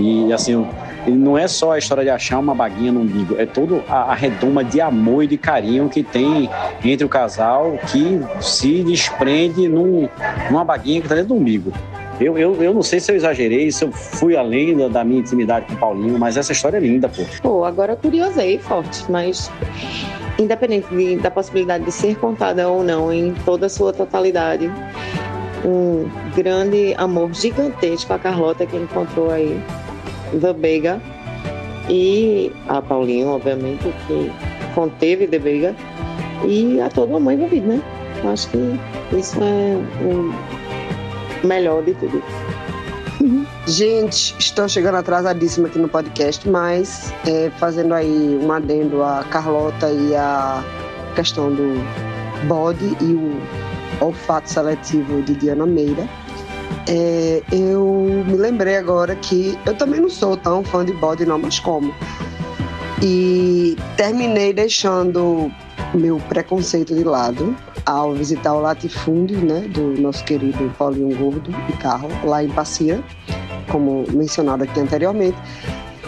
E 0.00 0.32
assim, 0.32 0.66
não 1.06 1.36
é 1.36 1.46
só 1.46 1.72
a 1.72 1.78
história 1.78 2.02
de 2.04 2.10
achar 2.10 2.38
uma 2.38 2.54
baguinha 2.54 2.90
no 2.92 3.00
umbigo, 3.00 3.34
é 3.38 3.44
toda 3.46 3.82
a, 3.88 4.14
redoma 4.14 4.64
de 4.64 4.80
amor 4.80 5.24
e 5.24 5.26
de 5.26 5.36
carinho 5.36 5.88
que 5.88 6.02
tem 6.02 6.48
entre 6.84 7.04
o 7.04 7.08
casal 7.08 7.78
que 7.90 8.20
se 8.40 8.82
desprende 8.82 9.68
num, 9.68 10.08
numa 10.50 10.64
baguinha 10.64 11.00
que 11.00 11.08
tá 11.08 11.14
dentro 11.14 11.28
do 11.28 11.34
umbigo. 11.36 11.72
Eu, 12.20 12.36
eu, 12.36 12.62
eu 12.62 12.74
não 12.74 12.82
sei 12.82 13.00
se 13.00 13.10
eu 13.10 13.16
exagerei, 13.16 13.70
se 13.72 13.82
eu 13.84 13.90
fui 13.90 14.36
além 14.36 14.76
da, 14.76 14.88
da 14.88 15.04
minha 15.04 15.20
intimidade 15.20 15.64
com 15.66 15.72
o 15.72 15.76
Paulinho, 15.76 16.18
mas 16.18 16.36
essa 16.36 16.52
história 16.52 16.76
é 16.76 16.80
linda, 16.80 17.08
pô. 17.08 17.22
Pô, 17.42 17.64
agora 17.64 17.92
eu 17.92 17.96
curiosei 17.96 18.58
forte, 18.58 19.04
mas 19.10 19.50
independente 20.38 20.86
de- 20.94 21.16
da 21.16 21.30
possibilidade 21.30 21.84
de 21.84 21.90
ser 21.92 22.16
contada 22.16 22.68
ou 22.68 22.84
não 22.84 23.10
em 23.10 23.32
toda 23.46 23.66
a 23.66 23.68
sua 23.70 23.90
totalidade, 23.92 24.70
um 25.64 26.08
grande 26.36 26.94
amor 26.98 27.32
gigantesco 27.32 28.12
a 28.12 28.18
Carlota 28.18 28.66
que 28.66 28.76
encontrou 28.76 29.30
aí, 29.30 29.58
The 30.38 30.52
Bega, 30.52 31.00
e 31.88 32.52
a 32.68 32.80
Paulinho, 32.80 33.28
obviamente, 33.28 33.92
que 34.06 34.30
conteve 34.74 35.26
The 35.26 35.38
Bega, 35.38 35.74
e 36.46 36.80
a 36.80 36.88
todo 36.88 37.16
amor 37.16 37.32
envolvido, 37.32 37.66
né? 37.66 37.82
Eu 38.22 38.30
Acho 38.30 38.48
que 38.50 38.78
isso 39.16 39.38
é 39.42 39.76
o 40.04 41.46
melhor 41.46 41.82
de 41.82 41.94
tudo. 41.94 42.22
Gente, 43.66 44.34
estou 44.38 44.68
chegando 44.68 44.96
atrasadíssima 44.96 45.68
aqui 45.68 45.78
no 45.78 45.88
podcast, 45.88 46.48
mas 46.48 47.12
é, 47.26 47.50
fazendo 47.58 47.94
aí 47.94 48.38
um 48.42 48.50
adendo 48.50 49.02
a 49.02 49.24
Carlota 49.30 49.90
e 49.90 50.14
a 50.14 50.64
questão 51.14 51.52
do 51.52 51.74
bode 52.46 52.96
e 53.00 53.14
o 53.14 53.40
olfato 54.00 54.48
seletivo 54.48 55.22
de 55.22 55.34
Diana 55.34 55.66
Meira. 55.66 56.08
É, 56.88 57.42
eu 57.52 58.24
me 58.26 58.36
lembrei 58.36 58.76
agora 58.76 59.14
que 59.16 59.58
eu 59.66 59.74
também 59.74 60.00
não 60.00 60.08
sou 60.08 60.36
tão 60.36 60.64
fã 60.64 60.84
de 60.84 60.92
bode, 60.94 61.24
não, 61.24 61.38
mas 61.38 61.58
como? 61.58 61.94
E 63.02 63.76
terminei 63.96 64.52
deixando 64.52 65.50
meu 65.94 66.18
preconceito 66.28 66.94
de 66.94 67.04
lado 67.04 67.56
ao 67.86 68.12
visitar 68.12 68.54
o 68.54 68.60
latifúndio 68.60 69.38
né, 69.38 69.60
do 69.68 70.00
nosso 70.00 70.24
querido 70.24 70.72
Paulinho 70.78 71.16
Gordo 71.16 71.54
e 71.68 71.72
Carro, 71.78 72.08
lá 72.24 72.44
em 72.44 72.48
Passia, 72.48 73.02
como 73.70 74.04
mencionado 74.12 74.64
aqui 74.64 74.78
anteriormente. 74.80 75.36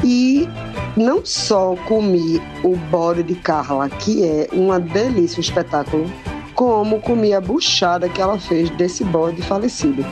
E 0.05 0.49
não 0.97 1.25
só 1.25 1.75
comi 1.87 2.41
o 2.63 2.77
bode 2.91 3.23
de 3.23 3.35
Carla, 3.35 3.89
que 3.89 4.25
é 4.25 4.49
uma 4.53 4.79
delícia, 4.79 5.39
um 5.39 5.41
espetáculo, 5.41 6.11
como 6.55 7.01
comi 7.01 7.33
a 7.33 7.41
buchada 7.41 8.09
que 8.09 8.21
ela 8.21 8.39
fez 8.39 8.69
desse 8.71 9.05
bode 9.05 9.41
falecido, 9.43 10.05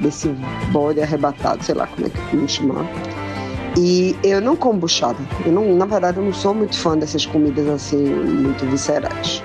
desse 0.00 0.28
bode 0.70 1.00
arrebatado, 1.00 1.62
sei 1.64 1.74
lá 1.74 1.86
como 1.86 2.06
é 2.06 2.10
que 2.10 2.36
vou 2.36 2.48
chamar. 2.48 2.86
E 3.78 4.16
eu 4.22 4.40
não 4.40 4.56
como 4.56 4.80
buchada. 4.80 5.18
Eu 5.44 5.52
não, 5.52 5.76
na 5.76 5.84
verdade, 5.84 6.16
eu 6.16 6.24
não 6.24 6.32
sou 6.32 6.54
muito 6.54 6.78
fã 6.78 6.96
dessas 6.96 7.26
comidas 7.26 7.68
assim, 7.68 8.02
muito 8.06 8.64
viscerais. 8.66 9.42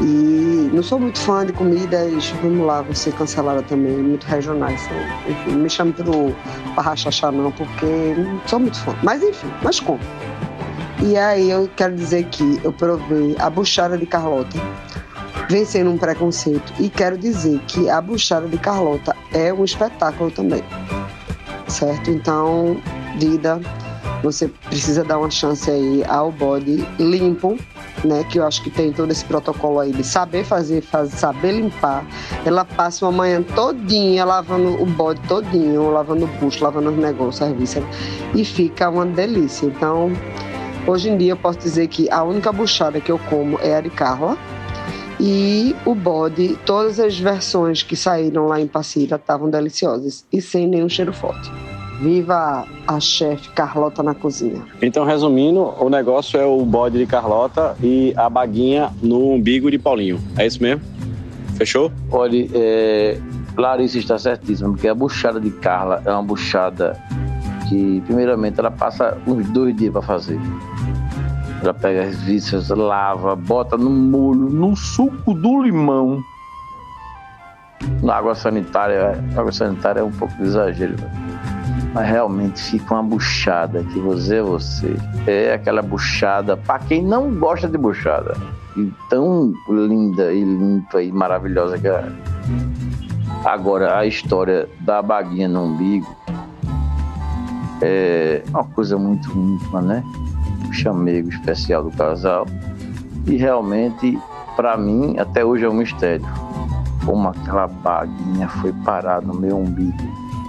E 0.00 0.70
não 0.72 0.82
sou 0.82 0.98
muito 0.98 1.20
fã 1.20 1.46
de 1.46 1.52
comidas, 1.52 2.30
vamos 2.42 2.66
lá, 2.66 2.82
você 2.82 3.12
cancelada 3.12 3.62
também, 3.62 3.96
muito 3.96 4.24
regionais. 4.24 4.82
Então, 4.86 5.30
enfim, 5.30 5.52
me 5.56 5.70
chame 5.70 5.92
pro 5.92 6.34
parrachachá 6.74 7.30
não, 7.30 7.52
porque 7.52 8.14
não 8.16 8.40
sou 8.46 8.58
muito 8.58 8.78
fã. 8.80 8.96
Mas 9.02 9.22
enfim, 9.22 9.48
mas 9.62 9.78
como. 9.78 10.00
E 11.02 11.16
aí 11.16 11.50
eu 11.50 11.70
quero 11.76 11.94
dizer 11.94 12.24
que 12.26 12.60
eu 12.64 12.72
provei 12.72 13.36
a 13.38 13.48
buchada 13.48 13.96
de 13.96 14.04
Carlota, 14.04 14.58
vencendo 15.50 15.90
um 15.90 15.98
preconceito. 15.98 16.72
E 16.78 16.88
quero 16.88 17.18
dizer 17.18 17.58
que 17.66 17.90
a 17.90 18.00
buchada 18.00 18.46
de 18.46 18.56
Carlota 18.56 19.16
é 19.32 19.52
um 19.52 19.64
espetáculo 19.64 20.30
também. 20.30 20.62
Certo? 21.66 22.10
Então, 22.10 22.80
vida, 23.18 23.60
você 24.22 24.46
precisa 24.48 25.02
dar 25.02 25.18
uma 25.18 25.30
chance 25.30 25.68
aí 25.68 26.04
ao 26.08 26.30
bode 26.30 26.86
limpo, 27.00 27.56
né? 28.04 28.24
Que 28.30 28.38
eu 28.38 28.46
acho 28.46 28.62
que 28.62 28.70
tem 28.70 28.92
todo 28.92 29.10
esse 29.10 29.24
protocolo 29.24 29.80
aí 29.80 29.92
de 29.92 30.04
saber 30.04 30.44
fazer, 30.44 30.82
fazer 30.82 31.16
saber 31.16 31.52
limpar. 31.52 32.06
Ela 32.44 32.64
passa 32.64 33.04
uma 33.04 33.12
manhã 33.12 33.42
todinha 33.42 34.24
lavando 34.24 34.80
o 34.80 34.86
bode 34.86 35.20
todinho, 35.26 35.90
lavando 35.90 36.26
o 36.26 36.28
bucho, 36.28 36.62
lavando 36.62 36.90
os 36.90 36.96
negócios, 36.96 37.36
serviço, 37.36 37.82
e 38.36 38.44
fica 38.44 38.88
uma 38.88 39.04
delícia. 39.04 39.66
Então, 39.66 40.12
hoje 40.86 41.08
em 41.08 41.16
dia 41.16 41.32
eu 41.32 41.36
posso 41.36 41.58
dizer 41.58 41.88
que 41.88 42.08
a 42.08 42.22
única 42.22 42.52
buchada 42.52 43.00
que 43.00 43.10
eu 43.10 43.18
como 43.28 43.58
é 43.60 43.74
a 43.74 43.80
de 43.80 43.90
Carla. 43.90 44.38
E 45.22 45.76
o 45.84 45.94
bode, 45.94 46.58
todas 46.64 46.98
as 46.98 47.18
versões 47.18 47.82
que 47.82 47.94
saíram 47.94 48.46
lá 48.46 48.58
em 48.58 48.66
Passira 48.66 49.16
estavam 49.16 49.50
deliciosas 49.50 50.24
e 50.32 50.40
sem 50.40 50.66
nenhum 50.66 50.88
cheiro 50.88 51.12
forte. 51.12 51.50
Viva 52.00 52.66
a 52.86 52.98
chefe 52.98 53.50
Carlota 53.50 54.02
na 54.02 54.14
cozinha. 54.14 54.62
Então, 54.80 55.04
resumindo, 55.04 55.74
o 55.78 55.90
negócio 55.90 56.40
é 56.40 56.46
o 56.46 56.64
bode 56.64 56.96
de 56.96 57.04
Carlota 57.04 57.76
e 57.82 58.14
a 58.16 58.30
baguinha 58.30 58.90
no 59.02 59.34
umbigo 59.34 59.70
de 59.70 59.78
Paulinho. 59.78 60.18
É 60.38 60.46
isso 60.46 60.62
mesmo? 60.62 60.80
Fechou? 61.58 61.92
Olha, 62.10 62.48
é, 62.54 63.20
Larissa 63.58 63.98
está 63.98 64.18
certíssima, 64.18 64.70
porque 64.70 64.88
a 64.88 64.94
buchada 64.94 65.38
de 65.38 65.50
Carla 65.50 66.02
é 66.06 66.10
uma 66.10 66.22
buchada 66.22 66.98
que, 67.68 68.02
primeiramente, 68.06 68.58
ela 68.58 68.70
passa 68.70 69.18
uns 69.26 69.46
dois 69.50 69.76
dias 69.76 69.92
para 69.92 70.00
fazer. 70.00 70.40
Ela 71.62 71.74
pega 71.74 72.04
as 72.04 72.16
vísceras, 72.22 72.68
lava, 72.70 73.36
bota 73.36 73.76
no 73.76 73.90
molho, 73.90 74.48
no 74.48 74.74
suco 74.74 75.34
do 75.34 75.62
limão. 75.62 76.18
Na 78.02 78.16
água 78.16 78.34
sanitária, 78.34 79.22
a 79.36 79.40
água 79.40 79.52
sanitária 79.52 80.00
é 80.00 80.02
um 80.02 80.10
pouco 80.10 80.34
de 80.36 80.44
exagero, 80.44 80.96
mas 81.92 82.08
realmente 82.08 82.60
fica 82.62 82.94
uma 82.94 83.02
buchada 83.02 83.82
que 83.84 83.98
você 83.98 84.36
é 84.36 84.42
você. 84.42 84.96
É 85.26 85.54
aquela 85.54 85.82
buchada 85.82 86.56
para 86.56 86.78
quem 86.80 87.02
não 87.02 87.34
gosta 87.34 87.68
de 87.68 87.76
buchada. 87.76 88.36
E 88.76 88.90
tão 89.08 89.52
linda 89.68 90.32
e 90.32 90.42
limpa 90.44 91.02
e 91.02 91.10
maravilhosa 91.12 91.78
que 91.78 91.88
é. 91.88 92.08
Agora, 93.44 93.98
a 93.98 94.06
história 94.06 94.68
da 94.80 95.02
baguinha 95.02 95.48
no 95.48 95.64
umbigo 95.64 96.06
é 97.82 98.42
uma 98.50 98.64
coisa 98.64 98.96
muito 98.98 99.30
íntima, 99.30 99.80
né? 99.80 100.04
Chamego 100.72 101.28
especial 101.28 101.84
do 101.84 101.90
casal. 101.90 102.46
E 103.26 103.36
realmente, 103.36 104.18
para 104.56 104.76
mim, 104.76 105.18
até 105.18 105.44
hoje 105.44 105.64
é 105.64 105.68
um 105.68 105.74
mistério. 105.74 106.26
Como 107.04 107.28
aquela 107.28 107.66
baguinha 107.66 108.48
foi 108.48 108.72
parar 108.84 109.22
no 109.22 109.34
meu 109.34 109.58
umbigo. 109.58 109.96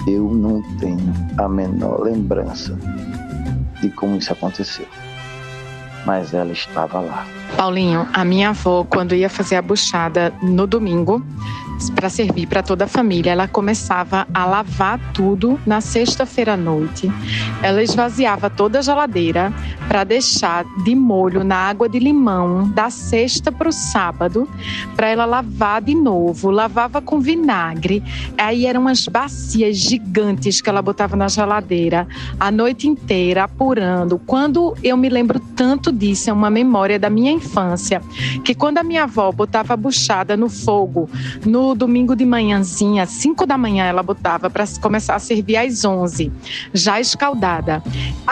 Eu 0.08 0.34
não 0.34 0.62
tenho 0.80 1.14
a 1.38 1.48
menor 1.48 2.02
lembrança 2.02 2.78
de 3.82 3.90
como 3.90 4.16
isso 4.16 4.34
aconteceu. 4.34 4.86
Mas 6.06 6.34
ela 6.34 6.52
estava 6.52 7.00
lá. 7.00 7.26
Paulinho, 7.56 8.08
a 8.14 8.26
minha 8.26 8.50
avó, 8.50 8.84
quando 8.84 9.14
ia 9.14 9.30
fazer 9.30 9.58
a 9.58 9.62
buchada 9.62 10.34
no 10.42 10.66
domingo, 10.66 11.24
para 11.90 12.10
servir 12.10 12.48
para 12.48 12.62
toda 12.62 12.86
a 12.86 12.88
família, 12.88 13.32
ela 13.32 13.48
começava 13.48 14.28
a 14.34 14.46
lavar 14.46 15.00
tudo 15.14 15.60
na 15.66 15.82
sexta-feira 15.82 16.54
à 16.54 16.58
noite. 16.58 17.12
Ela 17.62 17.82
esvaziava 17.82 18.50
toda 18.50 18.80
a 18.80 18.82
geladeira 18.82 19.54
para 19.88 20.04
deixar 20.04 20.66
de 20.84 20.96
molho 20.96 21.44
na 21.44 21.56
água 21.56 21.90
de 21.90 22.00
limão 22.00 22.70
da 22.70 22.90
sexta 22.90 23.52
para 23.52 23.70
o 23.70 23.72
sábado, 23.72 24.48
para 24.96 25.10
ela 25.10 25.26
lavar 25.26 25.82
de 25.82 25.96
novo. 25.96 26.50
Lavava 26.50 27.02
com 27.02 27.20
vinagre. 27.20 28.04
Aí 28.38 28.66
eram 28.66 28.82
umas 28.82 29.08
bacias 29.08 29.78
gigantes 29.78 30.62
que 30.62 30.70
ela 30.70 30.82
botava 30.82 31.16
na 31.16 31.28
geladeira 31.28 32.08
a 32.40 32.52
noite 32.52 32.88
inteira, 32.88 33.44
apurando. 33.44 34.20
Quando 34.20 34.76
eu 34.84 34.96
me 34.96 35.10
lembro 35.10 35.40
tanto 35.56 35.92
disso, 35.92 36.30
é 36.30 36.34
uma 36.34 36.50
memória 36.50 37.00
da 37.00 37.10
minha 37.10 37.32
infância, 37.32 38.02
que 38.44 38.54
quando 38.54 38.78
a 38.78 38.84
minha 38.84 39.04
avó 39.04 39.32
botava 39.32 39.74
a 39.74 39.78
buchada 39.78 40.38
no 40.38 40.50
fogo, 40.50 41.10
no 41.46 41.71
domingo 41.76 42.16
de 42.16 42.26
manhãzinha, 42.26 43.06
5 43.06 43.46
da 43.46 43.58
manhã, 43.58 43.86
ela 43.86 44.04
botava 44.04 44.50
para 44.50 44.66
começar 44.82 45.16
a 45.16 45.20
servir 45.20 45.58
às 45.58 45.84
11, 45.84 46.32
já 46.74 47.00
escaldada. 47.00 47.84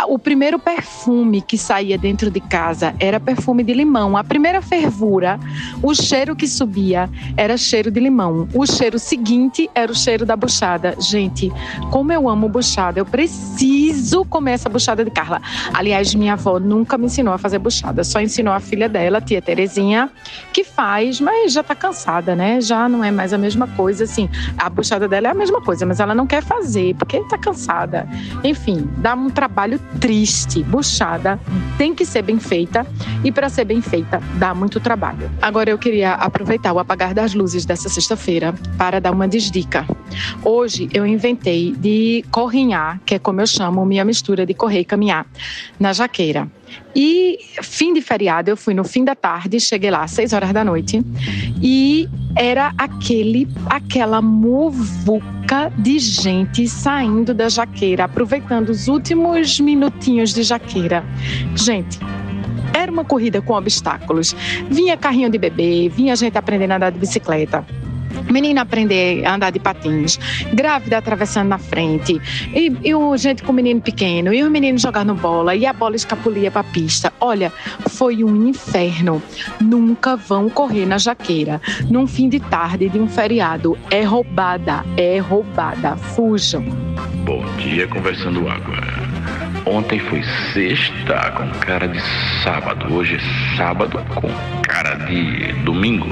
O 0.08 0.18
primeiro 0.18 0.58
perfume 0.58 1.42
que 1.42 1.58
saía 1.58 1.98
dentro 1.98 2.32
de 2.32 2.40
casa 2.40 2.96
era 3.00 3.20
perfume 3.20 3.64
de 3.64 3.74
limão. 3.74 4.18
A 4.18 4.24
primeira 4.24 4.62
fervura, 4.62 5.40
o 5.82 5.94
cheiro 5.94 6.36
que 6.36 6.48
subia 6.48 7.10
era 7.38 7.58
cheiro 7.58 7.92
de 7.92 8.00
limão. 8.00 8.48
O 8.54 8.66
cheiro 8.66 8.98
seguinte 8.98 9.70
era 9.76 9.92
o 9.92 9.96
cheiro 9.96 10.26
da 10.26 10.36
buchada. 10.36 10.96
Gente, 11.00 11.52
como 11.92 12.12
eu 12.12 12.30
amo 12.30 12.50
buchada, 12.50 13.00
eu 13.00 13.06
preciso 13.06 14.26
comer 14.26 14.54
essa 14.54 14.70
buchada 14.70 15.04
de 15.04 15.12
Carla. 15.12 15.42
Aliás, 15.74 16.14
minha 16.16 16.34
avó 16.34 16.60
nunca 16.60 16.98
me 16.98 17.06
ensinou 17.06 17.34
a 17.34 17.38
fazer 17.38 17.60
buchada, 17.60 18.04
só 18.04 18.20
ensinou 18.20 18.54
a 18.54 18.60
filha 18.60 18.90
dela, 18.90 19.22
tia 19.22 19.42
Terezinha, 19.42 20.10
que 20.54 20.64
faz, 20.64 21.20
mas 21.20 21.54
já 21.54 21.64
tá 21.64 21.76
cansada, 21.76 22.36
né? 22.36 22.62
Já 22.62 22.90
não 22.90 23.04
é 23.04 23.12
mais 23.12 23.29
a 23.34 23.38
mesma 23.38 23.68
coisa, 23.68 24.04
assim. 24.04 24.30
A 24.58 24.70
buchada 24.70 25.08
dela 25.08 25.28
é 25.28 25.32
a 25.32 25.34
mesma 25.34 25.62
coisa, 25.62 25.86
mas 25.86 26.00
ela 26.00 26.14
não 26.16 26.28
quer 26.28 26.44
fazer 26.44 26.96
porque 26.96 27.20
tá 27.26 27.38
cansada. 27.38 28.08
Enfim, 28.44 28.90
dá 28.98 29.14
um 29.14 29.30
trabalho 29.30 29.80
triste. 30.00 30.64
Buchada 30.64 31.40
tem 31.78 31.94
que 31.94 32.06
ser 32.06 32.22
bem 32.22 32.40
feita 32.40 32.86
e 33.24 33.32
para 33.32 33.50
ser 33.50 33.66
bem 33.66 33.82
feita 33.82 34.22
dá 34.36 34.54
muito 34.54 34.80
trabalho. 34.80 35.30
Agora 35.42 35.70
eu 35.70 35.78
queria 35.78 36.14
aproveitar 36.14 36.74
o 36.74 36.80
apagar 36.80 37.14
das 37.14 37.34
luzes 37.34 37.66
dessa 37.66 37.90
sexta-feira 37.90 38.54
para 38.78 39.00
dar 39.00 39.12
uma 39.12 39.28
desdica. 39.28 39.86
Hoje 40.44 40.90
eu 40.94 41.06
inventei 41.06 41.74
de 41.78 42.24
corrinhar, 42.32 43.00
que 43.06 43.16
é 43.16 43.20
como 43.20 43.42
eu 43.42 43.48
chamo 43.48 43.86
minha 43.86 44.06
mistura 44.06 44.46
de 44.46 44.54
correr 44.54 44.80
e 44.80 44.86
caminhar, 44.86 45.26
na 45.80 45.94
jaqueira. 45.94 46.48
E 46.96 47.38
fim 47.62 47.94
de 47.94 48.02
feriado, 48.02 48.50
eu 48.50 48.58
fui 48.58 48.74
no 48.74 48.84
fim 48.84 49.04
da 49.04 49.16
tarde, 49.16 49.60
cheguei 49.60 49.92
lá 49.92 50.04
às 50.04 50.12
seis 50.12 50.34
horas 50.34 50.52
da 50.52 50.64
noite 50.64 51.02
e 51.62 52.08
era 52.36 52.74
aquele, 52.78 53.48
aquela 53.68 54.22
muvuca 54.22 55.72
de 55.78 56.00
gente 56.00 56.68
saindo 56.68 57.34
da 57.34 57.50
jaqueira, 57.50 58.06
aproveitando 58.06 58.70
os 58.70 58.88
últimos 58.88 59.60
minutinhos 59.60 60.34
de 60.34 60.44
jaqueira. 60.44 61.04
Gente, 61.56 62.00
era 62.74 62.92
uma 62.92 63.04
corrida 63.04 63.42
com 63.42 63.54
obstáculos. 63.54 64.36
Vinha 64.70 64.96
carrinho 64.96 65.30
de 65.30 65.38
bebê, 65.38 65.90
vinha 65.90 66.16
gente 66.16 66.38
aprendendo 66.38 66.72
a 66.72 66.76
andar 66.76 66.92
de 66.92 67.00
bicicleta 67.00 67.66
menina 68.30 68.62
aprender 68.62 69.26
a 69.26 69.36
andar 69.36 69.52
de 69.52 69.60
patins, 69.60 70.20
grávida 70.54 70.98
atravessando 70.98 71.50
na 71.50 71.58
frente, 71.58 72.20
e, 72.54 72.76
e 72.84 72.96
o 72.96 73.16
gente 73.18 73.44
com 73.44 73.52
o 73.52 73.56
menino 73.56 73.82
pequeno, 73.82 74.34
e 74.34 74.44
o 74.44 74.50
menino 74.50 74.78
jogando 74.78 75.14
bola, 75.14 75.56
e 75.56 75.66
a 75.66 75.74
bola 75.74 75.96
escapulia 75.96 76.52
para 76.52 76.62
a 76.62 76.64
pista. 76.64 77.12
Olha, 77.20 77.52
foi 77.90 78.24
um 78.24 78.48
inferno. 78.48 79.22
Nunca 79.62 80.16
vão 80.16 80.50
correr 80.50 80.86
na 80.86 80.98
jaqueira. 80.98 81.62
Num 81.90 82.08
fim 82.08 82.30
de 82.30 82.40
tarde 82.40 82.90
de 82.90 83.00
um 83.00 83.08
feriado. 83.08 83.78
É 83.92 84.04
roubada, 84.04 84.86
é 84.98 85.20
roubada. 85.20 85.96
Fujam. 85.96 86.64
Bom 87.26 87.44
dia, 87.58 87.88
conversando 87.88 88.48
água. 88.48 88.78
Ontem 89.66 90.00
foi 90.00 90.24
sexta 90.54 91.32
com 91.32 91.50
cara 91.60 91.88
de 91.88 92.02
sábado. 92.44 92.94
Hoje 92.94 93.18
é 93.18 93.58
sábado 93.58 94.00
com 94.16 94.30
cara 94.64 94.96
de 95.06 95.54
domingo. 95.64 96.10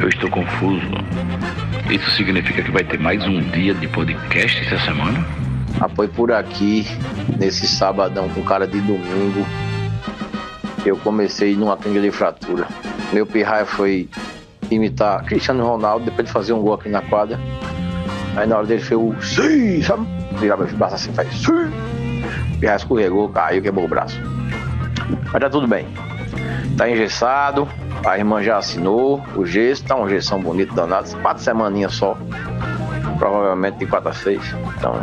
Eu 0.00 0.08
estou 0.08 0.30
confuso. 0.30 0.86
Isso 1.90 2.10
significa 2.12 2.62
que 2.62 2.70
vai 2.70 2.84
ter 2.84 2.98
mais 2.98 3.24
um 3.26 3.40
dia 3.50 3.74
de 3.74 3.86
podcast 3.88 4.60
essa 4.66 4.84
semana? 4.84 5.24
Apoio 5.80 6.08
por 6.08 6.32
aqui, 6.32 6.84
nesse 7.38 7.66
sabadão 7.66 8.28
com 8.30 8.42
cara 8.42 8.66
de 8.66 8.80
domingo. 8.80 9.46
Eu 10.84 10.96
comecei 10.96 11.54
numa 11.54 11.76
clínica 11.76 12.02
de 12.02 12.10
fratura. 12.10 12.66
Meu 13.12 13.26
pirraia 13.26 13.66
foi 13.66 14.08
imitar 14.70 15.24
Cristiano 15.24 15.64
Ronaldo 15.64 16.06
depois 16.06 16.26
de 16.26 16.32
fazer 16.32 16.52
um 16.52 16.62
gol 16.62 16.74
aqui 16.74 16.88
na 16.88 17.02
quadra. 17.02 17.38
Aí 18.36 18.46
na 18.46 18.56
hora 18.56 18.66
dele 18.66 18.80
fez 18.80 18.98
o 18.98 19.14
sim, 19.22 19.82
sabe? 19.82 20.06
Virava 20.38 20.64
os 20.64 20.72
braços 20.72 21.02
assim, 21.02 21.12
faz 21.12 21.28
sim. 21.34 21.70
O 22.54 22.58
pirraia 22.58 22.76
escorregou, 22.76 23.28
caiu, 23.28 23.62
quebrou 23.62 23.84
o 23.84 23.88
braço. 23.88 24.20
Mas 25.32 25.40
tá 25.40 25.50
tudo 25.50 25.66
bem. 25.66 25.86
Tá 26.76 26.90
engessado, 26.90 27.68
a 28.04 28.18
irmã 28.18 28.42
já 28.42 28.58
assinou 28.58 29.22
o 29.36 29.44
gesso, 29.44 29.84
tá 29.84 29.94
uma 29.94 30.08
gestão 30.08 30.40
bonita 30.40 30.74
danada, 30.74 31.08
quatro 31.22 31.42
semaninhas 31.42 31.94
só. 31.94 32.16
Provavelmente 33.18 33.78
de 33.78 33.86
quatro 33.86 34.08
a 34.08 34.12
seis. 34.12 34.42
Então, 34.76 34.94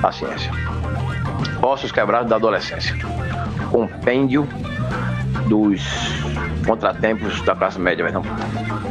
paciência. 0.00 0.50
ossos 1.62 1.92
quebrados 1.92 2.28
da 2.30 2.36
adolescência. 2.36 2.96
Compêndio 3.70 4.48
dos 5.46 5.82
contratempos 6.66 7.42
da 7.42 7.54
classe 7.54 7.78
média, 7.78 8.10
não. 8.10 8.22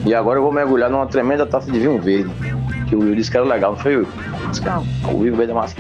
E 0.06 0.14
agora 0.14 0.40
eu 0.40 0.44
vou 0.44 0.52
mergulhar 0.52 0.90
numa 0.90 1.08
tremenda 1.08 1.46
taça 1.46 1.72
de 1.72 1.80
vinho 1.80 2.00
verde. 2.00 2.30
Que 2.88 2.96
o 2.96 3.00
Will 3.00 3.16
disse 3.16 3.32
que 3.32 3.38
era 3.38 3.46
legal, 3.46 3.72
não 3.72 3.80
foi 3.80 3.98
Will? 3.98 4.08
Disse 4.50 4.62
o 5.12 5.20
vinho 5.20 5.36
verde 5.36 5.52
é 5.52 5.56
massa. 5.56 5.76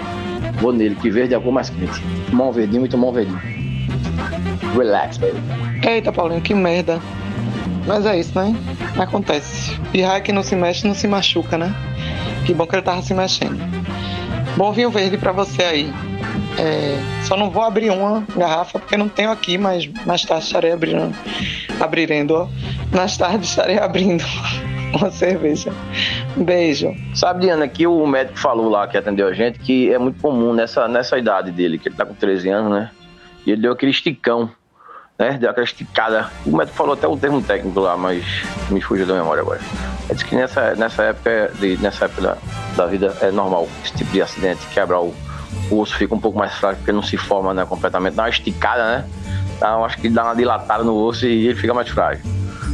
Vou 0.60 0.72
nele, 0.72 0.96
que 0.96 1.10
verde 1.10 1.34
é 1.34 1.38
a 1.38 1.40
cor 1.40 1.52
mais 1.52 1.70
quente. 1.70 2.04
Um 2.32 2.52
verdinho 2.52 2.86
e 2.86 2.90
tomar 2.90 3.08
um 3.08 3.14
verdinho. 3.14 3.59
Relax, 4.76 5.18
baby. 5.18 5.40
Eita, 5.88 6.12
Paulinho, 6.12 6.42
que 6.42 6.54
merda. 6.54 7.00
Mas 7.86 8.06
é 8.06 8.20
isso, 8.20 8.38
né? 8.38 8.56
Acontece. 8.98 9.80
E 9.94 10.02
raio 10.02 10.22
que 10.24 10.32
não 10.32 10.44
se 10.44 10.56
mexe, 10.56 10.88
não 10.88 10.94
se 10.94 11.08
machuca, 11.08 11.58
né? 11.58 11.74
Que 12.46 12.54
bom 12.54 12.68
que 12.68 12.76
ele 12.76 12.82
tava 12.82 13.02
se 13.02 13.14
mexendo. 13.14 13.60
Bom 14.56 14.72
vinho 14.72 14.92
verde 14.92 15.18
pra 15.18 15.32
você 15.32 15.64
aí. 15.64 15.94
É, 16.58 16.98
só 17.24 17.38
não 17.38 17.50
vou 17.50 17.64
abrir 17.64 17.90
uma 17.90 18.24
garrafa 18.36 18.80
porque 18.80 18.98
não 18.98 19.08
tenho 19.08 19.32
aqui, 19.32 19.58
mas 19.58 19.88
mais 20.06 20.24
tarde 20.24 20.46
estarei 20.46 20.72
abrindo. 20.72 21.16
Abrirendo, 21.80 22.36
ó. 22.36 22.48
Mais 22.96 23.16
tarde 23.18 23.46
estarei 23.46 23.78
abrindo 23.80 24.24
uma 24.94 25.10
cerveja. 25.12 25.72
Beijo. 26.36 26.94
Sabe, 27.14 27.42
Diana, 27.42 27.68
que 27.68 27.88
o 27.88 28.06
médico 28.06 28.38
falou 28.38 28.70
lá 28.70 28.88
que 28.88 28.98
atendeu 28.98 29.28
a 29.28 29.34
gente 29.34 29.60
que 29.60 29.92
é 29.92 29.98
muito 29.98 30.20
comum 30.22 30.54
nessa, 30.54 30.88
nessa 30.88 31.18
idade 31.18 31.52
dele, 31.52 31.78
que 31.78 31.88
ele 31.88 31.96
tá 31.96 32.06
com 32.06 32.14
13 32.14 32.50
anos, 32.50 32.72
né? 32.72 32.92
E 33.46 33.52
ele 33.52 33.62
deu 33.62 33.72
aquele 33.72 33.92
esticão, 33.92 34.52
né? 35.20 35.38
Deu 35.38 35.50
aquela 35.50 35.66
esticada. 35.66 36.32
O 36.46 36.56
médico 36.56 36.78
falou 36.78 36.94
até 36.94 37.06
o 37.06 37.18
termo 37.18 37.42
técnico 37.42 37.80
lá, 37.82 37.98
mas 37.98 38.24
me 38.70 38.80
fugiu 38.80 39.06
da 39.06 39.14
memória 39.14 39.42
agora. 39.42 39.60
Ele 40.06 40.14
disse 40.14 40.26
que 40.26 40.36
nessa, 40.36 40.74
nessa 40.76 41.04
época, 41.04 41.52
de, 41.60 41.78
nessa 41.78 42.06
época 42.06 42.22
da, 42.22 42.38
da 42.78 42.86
vida 42.86 43.16
é 43.22 43.30
normal 43.30 43.68
esse 43.84 43.94
tipo 43.98 44.12
de 44.12 44.22
acidente, 44.22 44.66
quebrar 44.74 45.02
o, 45.02 45.14
o 45.70 45.80
osso 45.80 45.96
fica 45.96 46.16
um 46.16 46.20
pouco 46.20 46.40
mais 46.40 46.54
frágil 46.56 46.78
porque 46.78 46.94
não 46.94 47.04
se 47.04 47.18
forma 47.18 47.54
né, 47.54 47.66
completamente. 47.66 48.16
Dá 48.16 48.24
uma 48.24 48.30
esticada, 48.30 48.98
né? 48.98 49.06
Então, 49.58 49.84
acho 49.84 49.98
que 49.98 50.10
dá 50.10 50.24
uma 50.24 50.36
dilatada 50.36 50.84
no 50.84 50.96
osso 50.96 51.26
e 51.26 51.48
ele 51.48 51.56
fica 51.56 51.74
mais 51.74 51.90
frágil. 51.90 52.24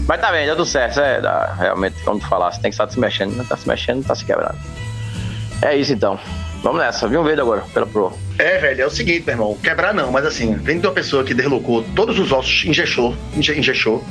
Mas 0.07 0.21
tá 0.21 0.31
bem, 0.31 0.45
deu 0.45 0.55
tudo 0.55 0.67
certo. 0.67 0.99
É, 0.99 1.19
dá, 1.19 1.55
realmente, 1.57 1.95
como 2.03 2.19
tu 2.19 2.27
falasse, 2.27 2.61
tem 2.61 2.69
que 2.69 2.75
estar 2.75 2.87
se 2.87 2.99
mexendo. 2.99 3.35
Não 3.35 3.43
tá 3.43 3.57
se 3.57 3.67
mexendo, 3.67 4.05
tá 4.05 4.13
se 4.13 4.23
quebrando. 4.23 4.57
É 5.63 5.75
isso 5.75 5.93
então. 5.93 6.19
Vamos 6.65 6.79
nessa, 6.81 7.07
viu 7.07 7.21
um 7.21 7.23
verde 7.23 7.41
agora, 7.41 7.61
pela 7.71 7.85
pro. 7.85 8.11
É, 8.39 8.57
velho, 8.57 8.81
é 8.81 8.85
o 8.87 8.89
seguinte, 8.89 9.21
meu 9.27 9.35
irmão. 9.35 9.57
Quebrar 9.61 9.93
não, 9.93 10.11
mas 10.11 10.25
assim, 10.25 10.55
vem 10.55 10.79
de 10.79 10.87
uma 10.87 10.93
pessoa 10.93 11.23
que 11.23 11.31
deslocou 11.31 11.83
todos 11.95 12.17
os 12.17 12.31
ossos, 12.31 12.65
injechou, 12.65 13.15
inje- 13.37 13.55
injechou, 13.59 14.03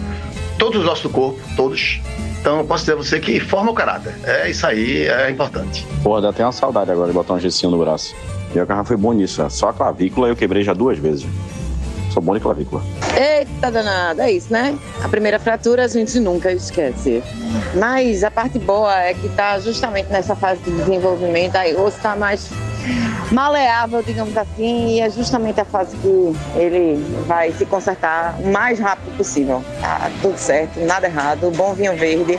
todos 0.56 0.80
os 0.82 0.86
ossos 0.86 1.02
do 1.02 1.10
corpo, 1.10 1.40
todos. 1.56 2.00
Então, 2.40 2.58
eu 2.60 2.64
posso 2.64 2.82
dizer 2.84 2.92
a 2.92 2.96
você 2.96 3.18
que 3.18 3.40
forma 3.40 3.72
o 3.72 3.74
caráter. 3.74 4.14
É 4.22 4.48
isso 4.48 4.64
aí, 4.68 5.04
é 5.08 5.28
importante. 5.30 5.84
Porra, 6.04 6.20
dá 6.22 6.28
até 6.28 6.44
uma 6.44 6.52
saudade 6.52 6.92
agora 6.92 7.08
de 7.08 7.12
botar 7.14 7.34
um 7.34 7.40
gessinho 7.40 7.72
no 7.72 7.78
braço. 7.78 8.14
E 8.54 8.60
a 8.60 8.64
garrafa 8.64 8.86
foi 8.86 8.96
bom 8.96 9.12
nisso, 9.12 9.42
ó. 9.42 9.48
só 9.48 9.70
a 9.70 9.72
clavícula 9.72 10.28
eu 10.28 10.36
quebrei 10.36 10.62
já 10.62 10.72
duas 10.72 10.96
vezes. 10.96 11.26
Sou 12.14 12.22
bom 12.22 12.32
de 12.32 12.38
clavícula. 12.38 12.80
Eita 13.16 13.72
danada, 13.72 14.24
é 14.24 14.30
isso, 14.30 14.52
né? 14.52 14.78
A 15.02 15.08
primeira 15.08 15.40
fratura 15.40 15.84
a 15.84 15.88
gente 15.88 16.20
nunca 16.20 16.52
esquece. 16.52 17.20
Mas 17.74 18.22
a 18.22 18.30
parte 18.30 18.56
boa 18.56 18.96
é 18.96 19.14
que 19.14 19.28
tá 19.30 19.58
justamente 19.58 20.12
nessa 20.12 20.36
fase 20.36 20.60
de 20.62 20.70
desenvolvimento, 20.70 21.56
aí 21.56 21.74
o 21.74 21.82
osso 21.82 21.98
tá 22.00 22.14
mais 22.14 22.48
maleável, 23.32 24.00
digamos 24.00 24.36
assim, 24.36 24.90
e 24.90 25.00
é 25.00 25.10
justamente 25.10 25.60
a 25.60 25.64
fase 25.64 25.96
que 25.96 26.36
ele 26.54 27.04
vai 27.26 27.50
se 27.50 27.66
consertar 27.66 28.36
o 28.38 28.52
mais 28.52 28.78
rápido 28.78 29.16
possível. 29.16 29.64
Tá 29.80 30.08
tudo 30.22 30.38
certo, 30.38 30.78
nada 30.86 31.08
errado, 31.08 31.50
bom 31.50 31.74
vinho 31.74 31.96
verde. 31.96 32.38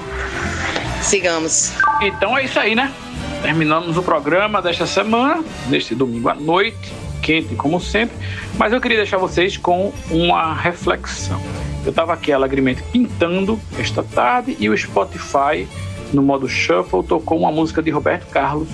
Sigamos. 1.01 1.73
Então 2.01 2.37
é 2.37 2.45
isso 2.45 2.57
aí, 2.57 2.75
né? 2.75 2.93
Terminamos 3.41 3.97
o 3.97 4.01
programa 4.01 4.61
desta 4.61 4.87
semana, 4.87 5.43
deste 5.67 5.93
domingo 5.93 6.29
à 6.29 6.33
noite, 6.33 6.93
quente 7.25 7.55
como 7.55 7.79
sempre. 7.81 8.15
Mas 8.55 8.71
eu 8.71 8.79
queria 8.79 8.97
deixar 8.97 9.17
vocês 9.17 9.57
com 9.57 9.91
uma 10.11 10.53
reflexão. 10.53 11.41
Eu 11.83 11.89
estava 11.89 12.13
aqui 12.13 12.31
alegremente 12.31 12.83
pintando 12.91 13.59
esta 13.79 14.03
tarde 14.03 14.55
e 14.59 14.69
o 14.69 14.77
Spotify, 14.77 15.67
no 16.13 16.21
modo 16.21 16.47
shuffle, 16.47 17.03
tocou 17.03 17.39
uma 17.39 17.51
música 17.51 17.81
de 17.81 17.89
Roberto 17.89 18.27
Carlos, 18.27 18.69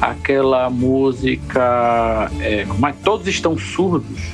aquela 0.00 0.70
música. 0.70 2.30
É, 2.40 2.62
é? 2.62 2.94
Todos 3.04 3.28
estão 3.28 3.56
surdos. 3.58 4.32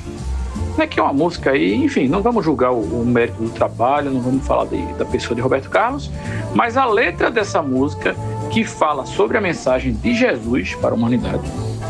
Né, 0.79 0.87
que 0.87 1.01
é 1.01 1.03
uma 1.03 1.13
música 1.13 1.51
aí, 1.51 1.75
enfim, 1.75 2.07
não 2.07 2.23
vamos 2.23 2.45
julgar 2.45 2.71
o, 2.71 3.03
o 3.03 3.05
mérito 3.05 3.43
do 3.43 3.51
trabalho, 3.51 4.09
não 4.11 4.21
vamos 4.21 4.47
falar 4.47 4.67
de- 4.67 4.81
da 4.95 5.05
pessoa 5.05 5.35
de 5.35 5.41
Roberto 5.41 5.69
Carlos, 5.69 6.11
mas 6.55 6.77
a 6.77 6.87
letra 6.87 7.29
dessa 7.29 7.61
música, 7.61 8.15
que 8.51 8.63
fala 8.65 9.05
sobre 9.05 9.37
a 9.37 9.41
mensagem 9.41 9.93
de 9.93 10.15
Jesus 10.15 10.77
para 10.77 10.91
a 10.91 10.95
humanidade, 10.95 11.43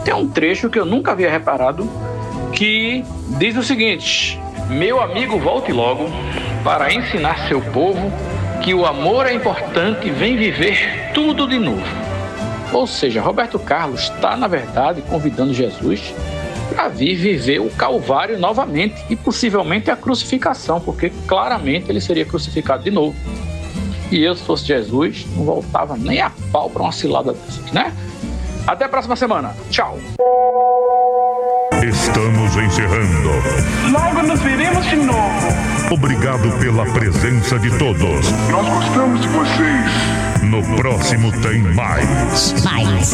tem 0.04 0.14
um 0.14 0.28
trecho 0.28 0.70
que 0.70 0.78
eu 0.78 0.84
nunca 0.84 1.12
havia 1.12 1.30
reparado, 1.30 1.88
que 2.52 3.04
diz 3.38 3.56
o 3.56 3.62
seguinte: 3.62 4.40
Meu 4.68 5.00
amigo, 5.00 5.38
volte 5.38 5.72
logo 5.72 6.06
para 6.64 6.92
ensinar 6.92 7.48
seu 7.48 7.60
povo 7.60 8.12
que 8.62 8.74
o 8.74 8.84
amor 8.84 9.26
é 9.26 9.32
importante 9.32 10.08
e 10.08 10.10
vem 10.10 10.36
viver 10.36 11.10
tudo 11.14 11.48
de 11.48 11.58
novo. 11.58 11.82
Ou 12.72 12.86
seja, 12.86 13.20
Roberto 13.20 13.58
Carlos 13.58 14.02
está, 14.02 14.36
na 14.36 14.46
verdade, 14.46 15.02
convidando 15.02 15.52
Jesus 15.52 16.14
para 16.68 16.88
vir 16.88 17.16
viver 17.16 17.60
o 17.60 17.68
Calvário 17.70 18.38
novamente 18.38 19.04
e 19.10 19.16
possivelmente 19.16 19.90
a 19.90 19.96
crucificação, 19.96 20.80
porque 20.80 21.10
claramente 21.26 21.90
ele 21.90 22.00
seria 22.00 22.24
crucificado 22.24 22.84
de 22.84 22.90
novo. 22.90 23.16
E 24.10 24.22
eu, 24.22 24.34
se 24.34 24.42
fosse 24.42 24.66
Jesus, 24.66 25.26
não 25.36 25.44
voltava 25.44 25.96
nem 25.96 26.20
a 26.20 26.30
pau 26.52 26.70
para 26.70 26.82
uma 26.82 26.92
cilada 26.92 27.32
dessas, 27.32 27.72
né? 27.72 27.92
Até 28.70 28.84
a 28.84 28.88
próxima 28.88 29.16
semana. 29.16 29.52
Tchau. 29.68 29.98
Estamos 31.82 32.56
encerrando. 32.56 33.30
Logo 33.90 34.22
nos 34.22 34.38
veremos 34.42 34.86
de 34.86 34.94
novo. 34.94 35.48
Obrigado 35.90 36.48
pela 36.60 36.84
presença 36.92 37.58
de 37.58 37.76
todos. 37.78 38.30
Nós 38.48 38.68
gostamos 38.68 39.22
de 39.22 39.26
vocês. 39.26 39.90
No 40.44 40.62
próximo 40.76 41.32
tem 41.42 41.62
mais. 41.74 42.62
Mais. 42.62 43.12